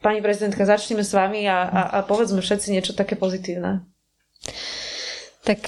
Pani 0.02 0.20
prezidentka, 0.20 0.68
začneme 0.68 1.00
s 1.04 1.12
vami 1.16 1.48
a, 1.48 1.64
a, 1.64 1.80
a 1.88 1.98
povedzme 2.04 2.44
všetci 2.44 2.68
niečo 2.72 2.92
také 2.92 3.16
pozitívne. 3.16 3.82
Tak 5.46 5.60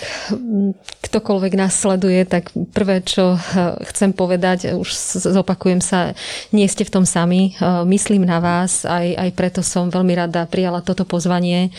ktokoľvek 1.09 1.52
nás 1.56 1.72
sleduje, 1.72 2.20
tak 2.28 2.52
prvé, 2.76 3.01
čo 3.01 3.35
eh, 3.35 3.40
chcem 3.89 4.12
povedať, 4.12 4.76
už 4.76 4.89
zopakujem 5.32 5.80
sa, 5.80 6.12
nie 6.52 6.68
ste 6.68 6.85
v 6.85 7.01
tom 7.01 7.05
sami. 7.09 7.56
Eh, 7.56 7.82
myslím 7.89 8.28
na 8.28 8.39
vás, 8.39 8.85
aj, 8.85 9.16
aj 9.16 9.30
preto 9.32 9.60
som 9.64 9.89
veľmi 9.89 10.12
rada 10.12 10.44
prijala 10.44 10.85
toto 10.85 11.09
pozvanie. 11.09 11.72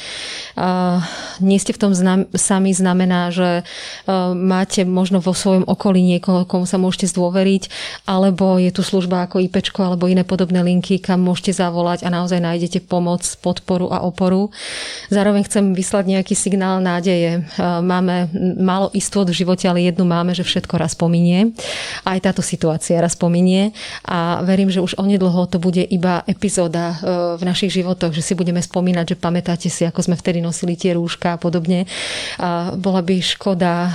Eh, 0.57 0.97
nie 1.45 1.61
ste 1.61 1.77
v 1.77 1.81
tom 1.85 1.93
znam, 1.93 2.25
sami 2.33 2.73
znamená, 2.73 3.31
že 3.31 3.61
máte 4.33 4.83
možno 4.83 5.21
vo 5.21 5.35
svojom 5.35 5.67
okolí 5.67 6.01
niekoho, 6.01 6.47
komu 6.47 6.65
sa 6.65 6.81
môžete 6.81 7.11
zdôveriť, 7.13 7.69
alebo 8.09 8.57
je 8.57 8.71
tu 8.73 8.81
služba 8.81 9.27
ako 9.27 9.43
IPčko 9.45 9.85
alebo 9.85 10.09
iné 10.09 10.25
podobné 10.25 10.59
linky, 10.63 10.99
kam 10.99 11.21
môžete 11.23 11.55
zavolať 11.55 12.03
a 12.03 12.09
naozaj 12.09 12.41
nájdete 12.41 12.89
pomoc, 12.89 13.21
podporu 13.39 13.91
a 13.93 14.01
oporu. 14.03 14.49
Zároveň 15.13 15.45
chcem 15.45 15.71
vyslať 15.75 16.05
nejaký 16.09 16.33
signál 16.33 16.81
nádeje 16.81 17.45
máme 17.59 18.31
málo 18.59 18.91
istot 19.19 19.35
v 19.35 19.43
živote, 19.43 19.65
ale 19.67 19.83
jednu 19.83 20.07
máme, 20.07 20.31
že 20.31 20.47
všetko 20.47 20.79
raz 20.79 20.95
pominie. 20.95 21.51
Aj 22.07 22.15
táto 22.23 22.39
situácia 22.39 23.03
raz 23.03 23.19
pominie 23.19 23.75
a 24.07 24.39
verím, 24.47 24.71
že 24.71 24.79
už 24.79 24.95
onedlho 24.95 25.43
to 25.51 25.59
bude 25.59 25.83
iba 25.83 26.23
epizóda 26.23 26.95
e, 26.95 27.35
v 27.35 27.43
našich 27.43 27.75
životoch, 27.75 28.15
že 28.15 28.23
si 28.23 28.31
budeme 28.31 28.63
spomínať, 28.63 29.11
že 29.11 29.17
pamätáte 29.19 29.67
si, 29.67 29.83
ako 29.83 30.07
sme 30.07 30.15
vtedy 30.15 30.39
nosili 30.39 30.79
tie 30.79 30.95
rúška 30.95 31.35
a 31.35 31.37
podobne. 31.41 31.83
A 32.39 32.71
bola 32.79 33.03
by 33.03 33.19
škoda 33.19 33.73
e, 33.75 33.91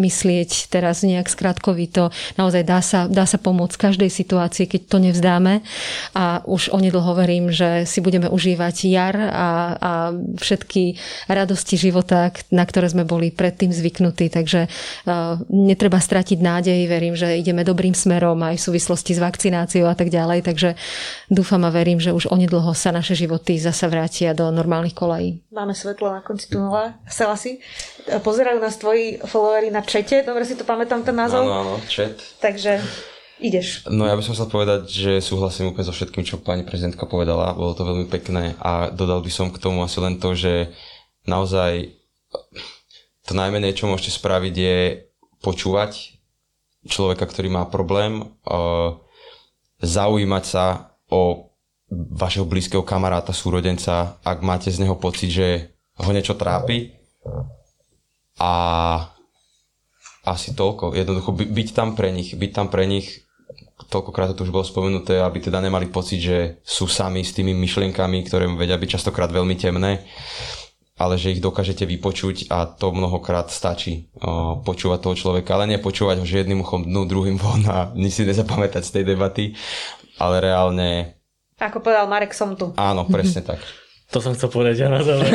myslieť 0.00 0.72
teraz 0.72 1.04
nejak 1.04 1.28
skrátkovito. 1.28 2.08
Naozaj 2.40 2.62
dá 2.64 2.80
sa, 2.80 3.04
dá 3.04 3.28
sa 3.28 3.36
pomôcť 3.36 3.76
každej 3.76 4.08
situácii, 4.08 4.64
keď 4.64 4.80
to 4.88 4.96
nevzdáme 5.04 5.60
a 6.16 6.40
už 6.48 6.72
onedlho 6.72 7.12
verím, 7.12 7.52
že 7.52 7.84
si 7.84 8.00
budeme 8.00 8.32
užívať 8.32 8.76
jar 8.88 9.12
a, 9.12 9.48
a 9.76 9.92
všetky 10.40 10.96
radosti 11.28 11.76
života, 11.76 12.32
na 12.48 12.64
ktoré 12.64 12.88
sme 12.88 13.04
boli 13.04 13.28
predtým 13.28 13.68
zvyknutí, 13.68 14.37
takže 14.38 14.70
uh, 14.70 15.42
netreba 15.50 15.98
stratiť 15.98 16.38
nádej, 16.38 16.86
verím, 16.86 17.18
že 17.18 17.34
ideme 17.34 17.66
dobrým 17.66 17.92
smerom 17.92 18.38
aj 18.46 18.62
v 18.62 18.64
súvislosti 18.70 19.18
s 19.18 19.20
vakcináciou 19.20 19.90
a 19.90 19.98
tak 19.98 20.14
ďalej, 20.14 20.46
takže 20.46 20.78
dúfam 21.26 21.66
a 21.66 21.74
verím, 21.74 21.98
že 21.98 22.14
už 22.14 22.30
onedlho 22.30 22.70
sa 22.78 22.94
naše 22.94 23.18
životy 23.18 23.58
zasa 23.58 23.90
vrátia 23.90 24.30
do 24.32 24.46
normálnych 24.54 24.94
kolají. 24.94 25.42
Máme 25.50 25.74
svetlo 25.74 26.14
na 26.14 26.22
konci 26.22 26.46
tunela. 26.46 26.94
Sela 27.10 27.34
si? 27.34 27.58
Pozerajú 28.06 28.62
nás 28.62 28.78
tvoji 28.78 29.18
followery 29.26 29.74
na 29.74 29.82
čete, 29.82 30.22
dobre 30.22 30.46
si 30.46 30.54
to 30.54 30.62
pamätám 30.62 31.02
ten 31.02 31.18
názov? 31.18 31.42
Áno, 31.44 31.54
áno, 31.58 31.74
chat. 31.90 32.14
Takže 32.38 32.78
ideš. 33.42 33.86
No 33.90 34.06
ja 34.06 34.14
by 34.18 34.22
som 34.22 34.34
chcel 34.34 34.50
povedať, 34.50 34.90
že 34.90 35.12
súhlasím 35.22 35.70
úplne 35.70 35.86
so 35.86 35.94
všetkým, 35.94 36.26
čo 36.26 36.42
pani 36.42 36.66
prezidentka 36.66 37.06
povedala. 37.06 37.54
Bolo 37.54 37.74
to 37.74 37.86
veľmi 37.86 38.06
pekné 38.10 38.58
a 38.62 38.90
dodal 38.90 39.22
by 39.22 39.30
som 39.30 39.50
k 39.50 39.62
tomu 39.62 39.82
asi 39.82 39.98
len 40.02 40.18
to, 40.18 40.34
že 40.34 40.74
naozaj 41.26 41.94
to 43.28 43.36
najmenej, 43.36 43.76
čo 43.76 43.84
môžete 43.84 44.16
spraviť, 44.16 44.54
je 44.56 44.78
počúvať 45.44 46.16
človeka, 46.88 47.28
ktorý 47.28 47.52
má 47.52 47.68
problém, 47.68 48.24
uh, 48.48 48.96
zaujímať 49.84 50.44
sa 50.48 50.96
o 51.12 51.52
vašeho 51.92 52.48
blízkeho 52.48 52.84
kamaráta, 52.84 53.36
súrodenca, 53.36 54.16
ak 54.24 54.40
máte 54.40 54.72
z 54.72 54.80
neho 54.80 54.96
pocit, 54.96 55.28
že 55.28 55.76
ho 56.00 56.10
niečo 56.12 56.36
trápi. 56.36 56.96
A 58.38 58.52
asi 60.24 60.52
toľko. 60.52 60.92
Jednoducho 60.92 61.32
by, 61.32 61.44
byť 61.48 61.68
tam 61.72 61.96
pre 61.96 62.12
nich, 62.12 62.36
byť 62.36 62.50
tam 62.52 62.68
pre 62.68 62.84
nich, 62.84 63.24
toľkokrát 63.88 64.36
to 64.36 64.44
už 64.44 64.52
bolo 64.52 64.66
spomenuté, 64.66 65.16
aby 65.24 65.40
teda 65.40 65.64
nemali 65.64 65.88
pocit, 65.88 66.20
že 66.20 66.38
sú 66.60 66.84
sami 66.84 67.24
s 67.24 67.32
tými 67.32 67.56
myšlienkami, 67.56 68.28
ktoré 68.28 68.44
vedia 68.52 68.76
byť 68.76 69.00
častokrát 69.00 69.32
veľmi 69.32 69.56
temné 69.56 70.04
ale 70.98 71.14
že 71.16 71.32
ich 71.32 71.40
dokážete 71.40 71.86
vypočuť 71.86 72.50
a 72.50 72.66
to 72.66 72.90
mnohokrát 72.90 73.48
stačí 73.48 74.10
o, 74.18 74.58
počúvať 74.60 74.98
toho 74.98 75.14
človeka, 75.14 75.54
ale 75.54 75.70
nepočúvať 75.78 76.20
ho, 76.20 76.26
že 76.26 76.42
jedným 76.42 76.66
uchom 76.66 76.82
dnu, 76.82 77.06
druhým 77.06 77.38
von 77.38 77.62
a 77.70 77.94
nič 77.94 78.18
si 78.18 78.22
nezapamätať 78.26 78.82
z 78.82 78.92
tej 78.98 79.04
debaty, 79.14 79.44
ale 80.18 80.42
reálne... 80.42 81.16
Ako 81.58 81.78
povedal 81.78 82.10
Marek, 82.10 82.34
som 82.34 82.58
tu. 82.58 82.74
Áno, 82.74 83.06
presne 83.06 83.46
tak. 83.46 83.62
To 84.08 84.24
som 84.24 84.32
chcel 84.32 84.48
povedať 84.48 84.80
ja 84.80 84.88
na 84.88 85.04
záver. 85.04 85.28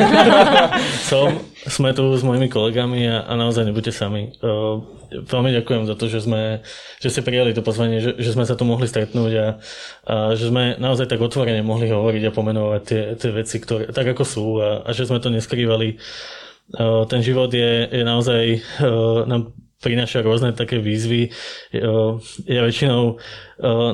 som, 1.10 1.30
sme 1.62 1.94
tu 1.94 2.10
s 2.10 2.26
mojimi 2.26 2.50
kolegami 2.50 3.06
a, 3.06 3.22
a 3.22 3.38
naozaj 3.38 3.70
nebuďte 3.70 3.94
sami. 3.94 4.34
Uh, 4.42 4.82
veľmi 5.14 5.54
ďakujem 5.54 5.86
za 5.86 5.94
to, 5.94 6.10
že, 6.10 6.26
sme, 6.26 6.58
že 6.98 7.08
ste 7.14 7.22
prijali 7.22 7.54
to 7.54 7.62
pozvanie, 7.62 8.02
že, 8.02 8.18
že 8.18 8.34
sme 8.34 8.42
sa 8.42 8.58
tu 8.58 8.66
mohli 8.66 8.90
stretnúť 8.90 9.32
a, 9.38 9.46
a 10.10 10.14
že 10.34 10.50
sme 10.50 10.74
naozaj 10.82 11.06
tak 11.06 11.22
otvorene 11.22 11.62
mohli 11.62 11.86
hovoriť 11.86 12.22
a 12.26 12.34
pomenovať 12.34 12.82
tie, 12.82 13.02
tie 13.14 13.30
veci, 13.30 13.62
ktoré, 13.62 13.94
tak 13.94 14.10
ako 14.10 14.24
sú 14.26 14.46
a, 14.58 14.82
a 14.82 14.90
že 14.90 15.06
sme 15.06 15.22
to 15.22 15.30
neskrývali. 15.30 16.02
Uh, 16.74 17.06
ten 17.06 17.22
život 17.22 17.54
je, 17.54 17.86
je 17.86 18.02
naozaj 18.02 18.58
uh, 18.82 19.22
nám 19.30 19.54
prináša 19.84 20.24
rôzne 20.24 20.56
také 20.56 20.80
výzvy. 20.80 21.28
Ja 22.48 22.62
väčšinou 22.64 23.20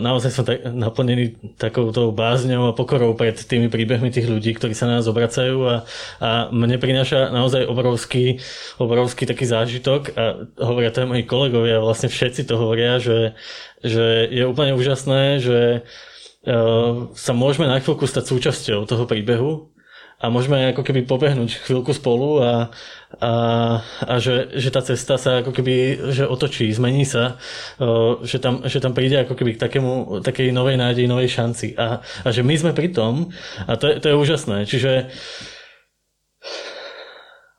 naozaj 0.00 0.30
som 0.32 0.44
tak 0.46 0.64
naplnený 0.64 1.56
takouto 1.58 2.14
bázňou 2.14 2.70
a 2.70 2.76
pokorou 2.76 3.12
pred 3.12 3.36
tými 3.36 3.68
príbehmi 3.68 4.08
tých 4.08 4.30
ľudí, 4.30 4.56
ktorí 4.56 4.72
sa 4.72 4.88
na 4.88 5.02
nás 5.02 5.10
obracajú 5.10 5.58
a, 5.66 5.76
a 6.22 6.30
mne 6.48 6.80
prináša 6.80 7.28
naozaj 7.28 7.68
obrovský, 7.68 8.40
obrovský 8.80 9.28
taký 9.28 9.44
zážitok 9.44 10.16
a 10.16 10.48
hovoria 10.62 10.94
to 10.94 11.04
aj 11.04 11.10
moji 11.10 11.24
kolegovia, 11.26 11.82
vlastne 11.82 12.08
všetci 12.08 12.48
to 12.48 12.54
hovoria, 12.56 12.96
že, 13.02 13.36
že 13.84 14.30
je 14.32 14.48
úplne 14.48 14.72
úžasné, 14.72 15.42
že 15.42 15.84
sa 17.12 17.32
môžeme 17.36 17.68
na 17.68 17.76
chvíľku 17.84 18.08
stať 18.08 18.32
súčasťou 18.32 18.88
toho 18.88 19.04
príbehu 19.04 19.69
a 20.20 20.28
môžeme 20.28 20.76
ako 20.76 20.84
keby 20.84 21.08
pobehnúť 21.08 21.64
chvíľku 21.64 21.96
spolu 21.96 22.44
a, 22.44 22.68
a, 23.24 23.32
a 24.04 24.14
že, 24.20 24.52
že 24.52 24.68
tá 24.68 24.84
cesta 24.84 25.16
sa 25.16 25.40
ako 25.40 25.56
keby 25.56 25.96
že 26.12 26.28
otočí, 26.28 26.68
zmení 26.68 27.08
sa, 27.08 27.40
že 28.20 28.36
tam, 28.36 28.60
že 28.68 28.84
tam 28.84 28.92
príde 28.92 29.24
ako 29.24 29.32
keby 29.32 29.56
k 29.56 29.62
takému, 29.64 30.20
takej 30.20 30.52
novej 30.52 30.76
nádeji, 30.76 31.08
novej 31.08 31.32
šanci 31.32 31.72
a, 31.72 32.04
a 32.04 32.28
že 32.28 32.44
my 32.44 32.52
sme 32.52 32.76
pri 32.76 32.92
tom 32.92 33.32
a 33.64 33.72
to 33.80 33.88
je, 33.88 33.94
to 33.96 34.06
je 34.12 34.20
úžasné. 34.20 34.68
Čiže 34.68 35.08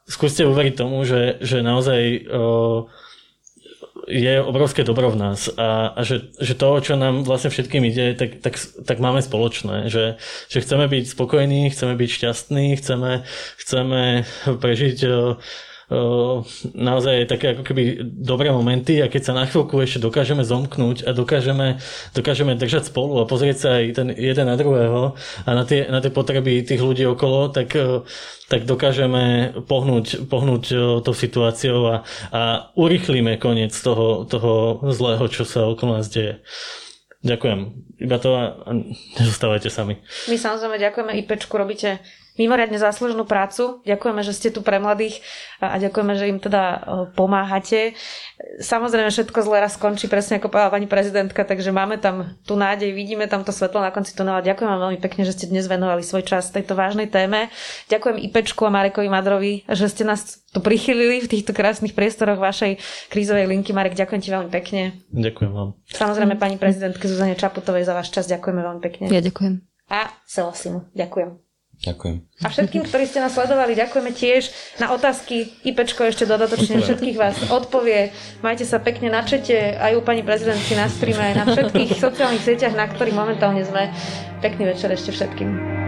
skúste 0.05 0.45
uveriť 0.45 0.73
tomu, 0.77 1.01
že, 1.01 1.41
že 1.41 1.65
naozaj 1.65 2.29
je 4.11 4.43
obrovské 4.43 4.83
dobro 4.83 5.07
v 5.09 5.17
nás 5.17 5.47
a, 5.55 5.95
a 5.95 6.01
že, 6.03 6.35
že 6.35 6.59
to, 6.59 6.83
čo 6.83 6.99
nám 6.99 7.23
vlastne 7.23 7.47
všetkým 7.47 7.87
ide, 7.87 8.11
tak, 8.19 8.43
tak, 8.43 8.59
tak 8.59 8.99
máme 8.99 9.23
spoločné, 9.23 9.87
že, 9.87 10.19
že 10.51 10.59
chceme 10.59 10.91
byť 10.91 11.15
spokojní, 11.15 11.71
chceme 11.71 11.95
byť 11.95 12.09
šťastní, 12.11 12.75
chceme, 12.75 13.23
chceme 13.55 14.27
prežiť 14.63 14.97
naozaj 16.71 17.27
také 17.27 17.51
ako 17.51 17.67
keby 17.67 17.99
dobré 18.03 18.47
momenty 18.47 19.03
a 19.03 19.11
keď 19.11 19.21
sa 19.27 19.33
na 19.35 19.43
chvíľku 19.43 19.75
ešte 19.83 19.99
dokážeme 19.99 20.39
zomknúť 20.39 21.03
a 21.03 21.11
dokážeme, 21.11 21.83
dokážeme 22.15 22.55
držať 22.55 22.87
spolu 22.95 23.19
a 23.19 23.27
pozrieť 23.27 23.57
sa 23.59 23.69
aj 23.75 23.85
ten 23.99 24.07
jeden 24.15 24.47
na 24.47 24.55
druhého 24.55 25.19
a 25.43 25.49
na 25.51 25.67
tie, 25.67 25.91
na 25.91 25.99
tie 25.99 26.07
potreby 26.07 26.63
tých 26.63 26.79
ľudí 26.79 27.03
okolo, 27.11 27.51
tak, 27.51 27.75
tak 28.47 28.63
dokážeme 28.63 29.51
pohnúť, 29.67 30.31
pohnúť 30.31 30.63
tou 31.03 31.15
situáciou 31.15 31.79
a, 31.91 31.95
a 32.31 32.41
urychlíme 32.79 33.35
koniec 33.35 33.75
toho, 33.75 34.23
toho 34.23 34.79
zlého, 34.95 35.27
čo 35.27 35.43
sa 35.43 35.67
okolo 35.67 35.99
nás 35.99 36.07
deje. 36.07 36.39
Ďakujem. 37.21 37.59
Iba 38.01 38.17
to 38.17 38.29
a 38.33 38.43
nezostávajte 39.21 39.69
sami. 39.69 40.01
My 40.25 40.39
samozrejme 40.39 40.81
ďakujeme 40.81 41.11
IPčku, 41.21 41.53
robíte 41.53 42.01
mimoriadne 42.39 42.79
záslužnú 42.79 43.27
prácu. 43.27 43.83
Ďakujeme, 43.83 44.21
že 44.23 44.33
ste 44.35 44.49
tu 44.51 44.63
pre 44.63 44.79
mladých 44.79 45.19
a 45.59 45.75
ďakujeme, 45.77 46.13
že 46.15 46.25
im 46.31 46.39
teda 46.39 46.63
pomáhate. 47.13 47.93
Samozrejme, 48.63 49.11
všetko 49.11 49.39
zle 49.43 49.57
raz 49.61 49.75
skončí, 49.75 50.07
presne 50.07 50.39
ako 50.39 50.49
povedala 50.49 50.73
pani 50.73 50.87
prezidentka, 50.87 51.43
takže 51.43 51.69
máme 51.69 52.01
tam 52.01 52.39
tú 52.47 52.57
nádej, 52.57 52.91
vidíme 52.95 53.27
tam 53.27 53.45
to 53.45 53.53
svetlo 53.53 53.83
na 53.83 53.93
konci 53.93 54.15
tunela. 54.15 54.41
Ďakujem 54.41 54.69
vám 54.69 54.81
veľmi 54.89 54.99
pekne, 55.03 55.27
že 55.27 55.35
ste 55.35 55.51
dnes 55.51 55.67
venovali 55.67 56.01
svoj 56.01 56.25
čas 56.25 56.49
tejto 56.49 56.73
vážnej 56.73 57.11
téme. 57.11 57.51
Ďakujem 57.91 58.17
Ipečku 58.31 58.65
a 58.65 58.73
Marekovi 58.73 59.09
Madrovi, 59.11 59.53
že 59.69 59.91
ste 59.91 60.07
nás 60.07 60.41
tu 60.51 60.59
prichylili 60.59 61.23
v 61.23 61.31
týchto 61.31 61.55
krásnych 61.55 61.95
priestoroch 61.95 62.41
vašej 62.41 62.79
krízovej 63.13 63.47
linky. 63.47 63.71
Marek, 63.71 63.95
ďakujem 63.95 64.21
ti 64.21 64.29
veľmi 64.33 64.51
pekne. 64.51 64.81
Ďakujem 65.13 65.51
vám. 65.51 65.69
Samozrejme 65.87 66.35
pani 66.35 66.57
prezidentke 66.59 67.07
Zuzane 67.07 67.39
Čaputovej 67.39 67.87
za 67.87 67.95
váš 67.95 68.11
čas. 68.11 68.27
Ďakujeme 68.27 68.61
veľmi 68.63 68.81
pekne. 68.83 69.05
Ja 69.07 69.23
ďakujem. 69.23 69.63
A 69.91 70.11
Selasimu. 70.27 70.91
Ďakujem. 70.95 71.50
Ďakujem. 71.81 72.45
A 72.45 72.47
všetkým, 72.53 72.85
ktorí 72.85 73.09
ste 73.09 73.25
nás 73.25 73.33
sledovali, 73.33 73.73
ďakujeme 73.73 74.13
tiež. 74.13 74.53
Na 74.77 74.93
otázky 74.93 75.49
IPčko 75.65 76.05
ešte 76.05 76.29
dodatočne 76.29 76.77
všetkých 76.77 77.17
vás 77.17 77.37
odpovie. 77.49 78.13
Majte 78.45 78.69
sa 78.69 78.77
pekne 78.77 79.09
na 79.09 79.25
čete, 79.25 79.81
aj 79.81 79.97
u 79.97 80.01
pani 80.05 80.21
prezidentky 80.21 80.77
na 80.77 80.85
streame, 80.85 81.33
aj 81.33 81.35
na 81.41 81.45
všetkých 81.49 81.97
sociálnych 81.97 82.45
sieťach, 82.45 82.77
na 82.77 82.85
ktorých 82.85 83.17
momentálne 83.17 83.65
sme. 83.65 83.89
Pekný 84.45 84.69
večer 84.69 84.93
ešte 84.93 85.09
všetkým. 85.09 85.80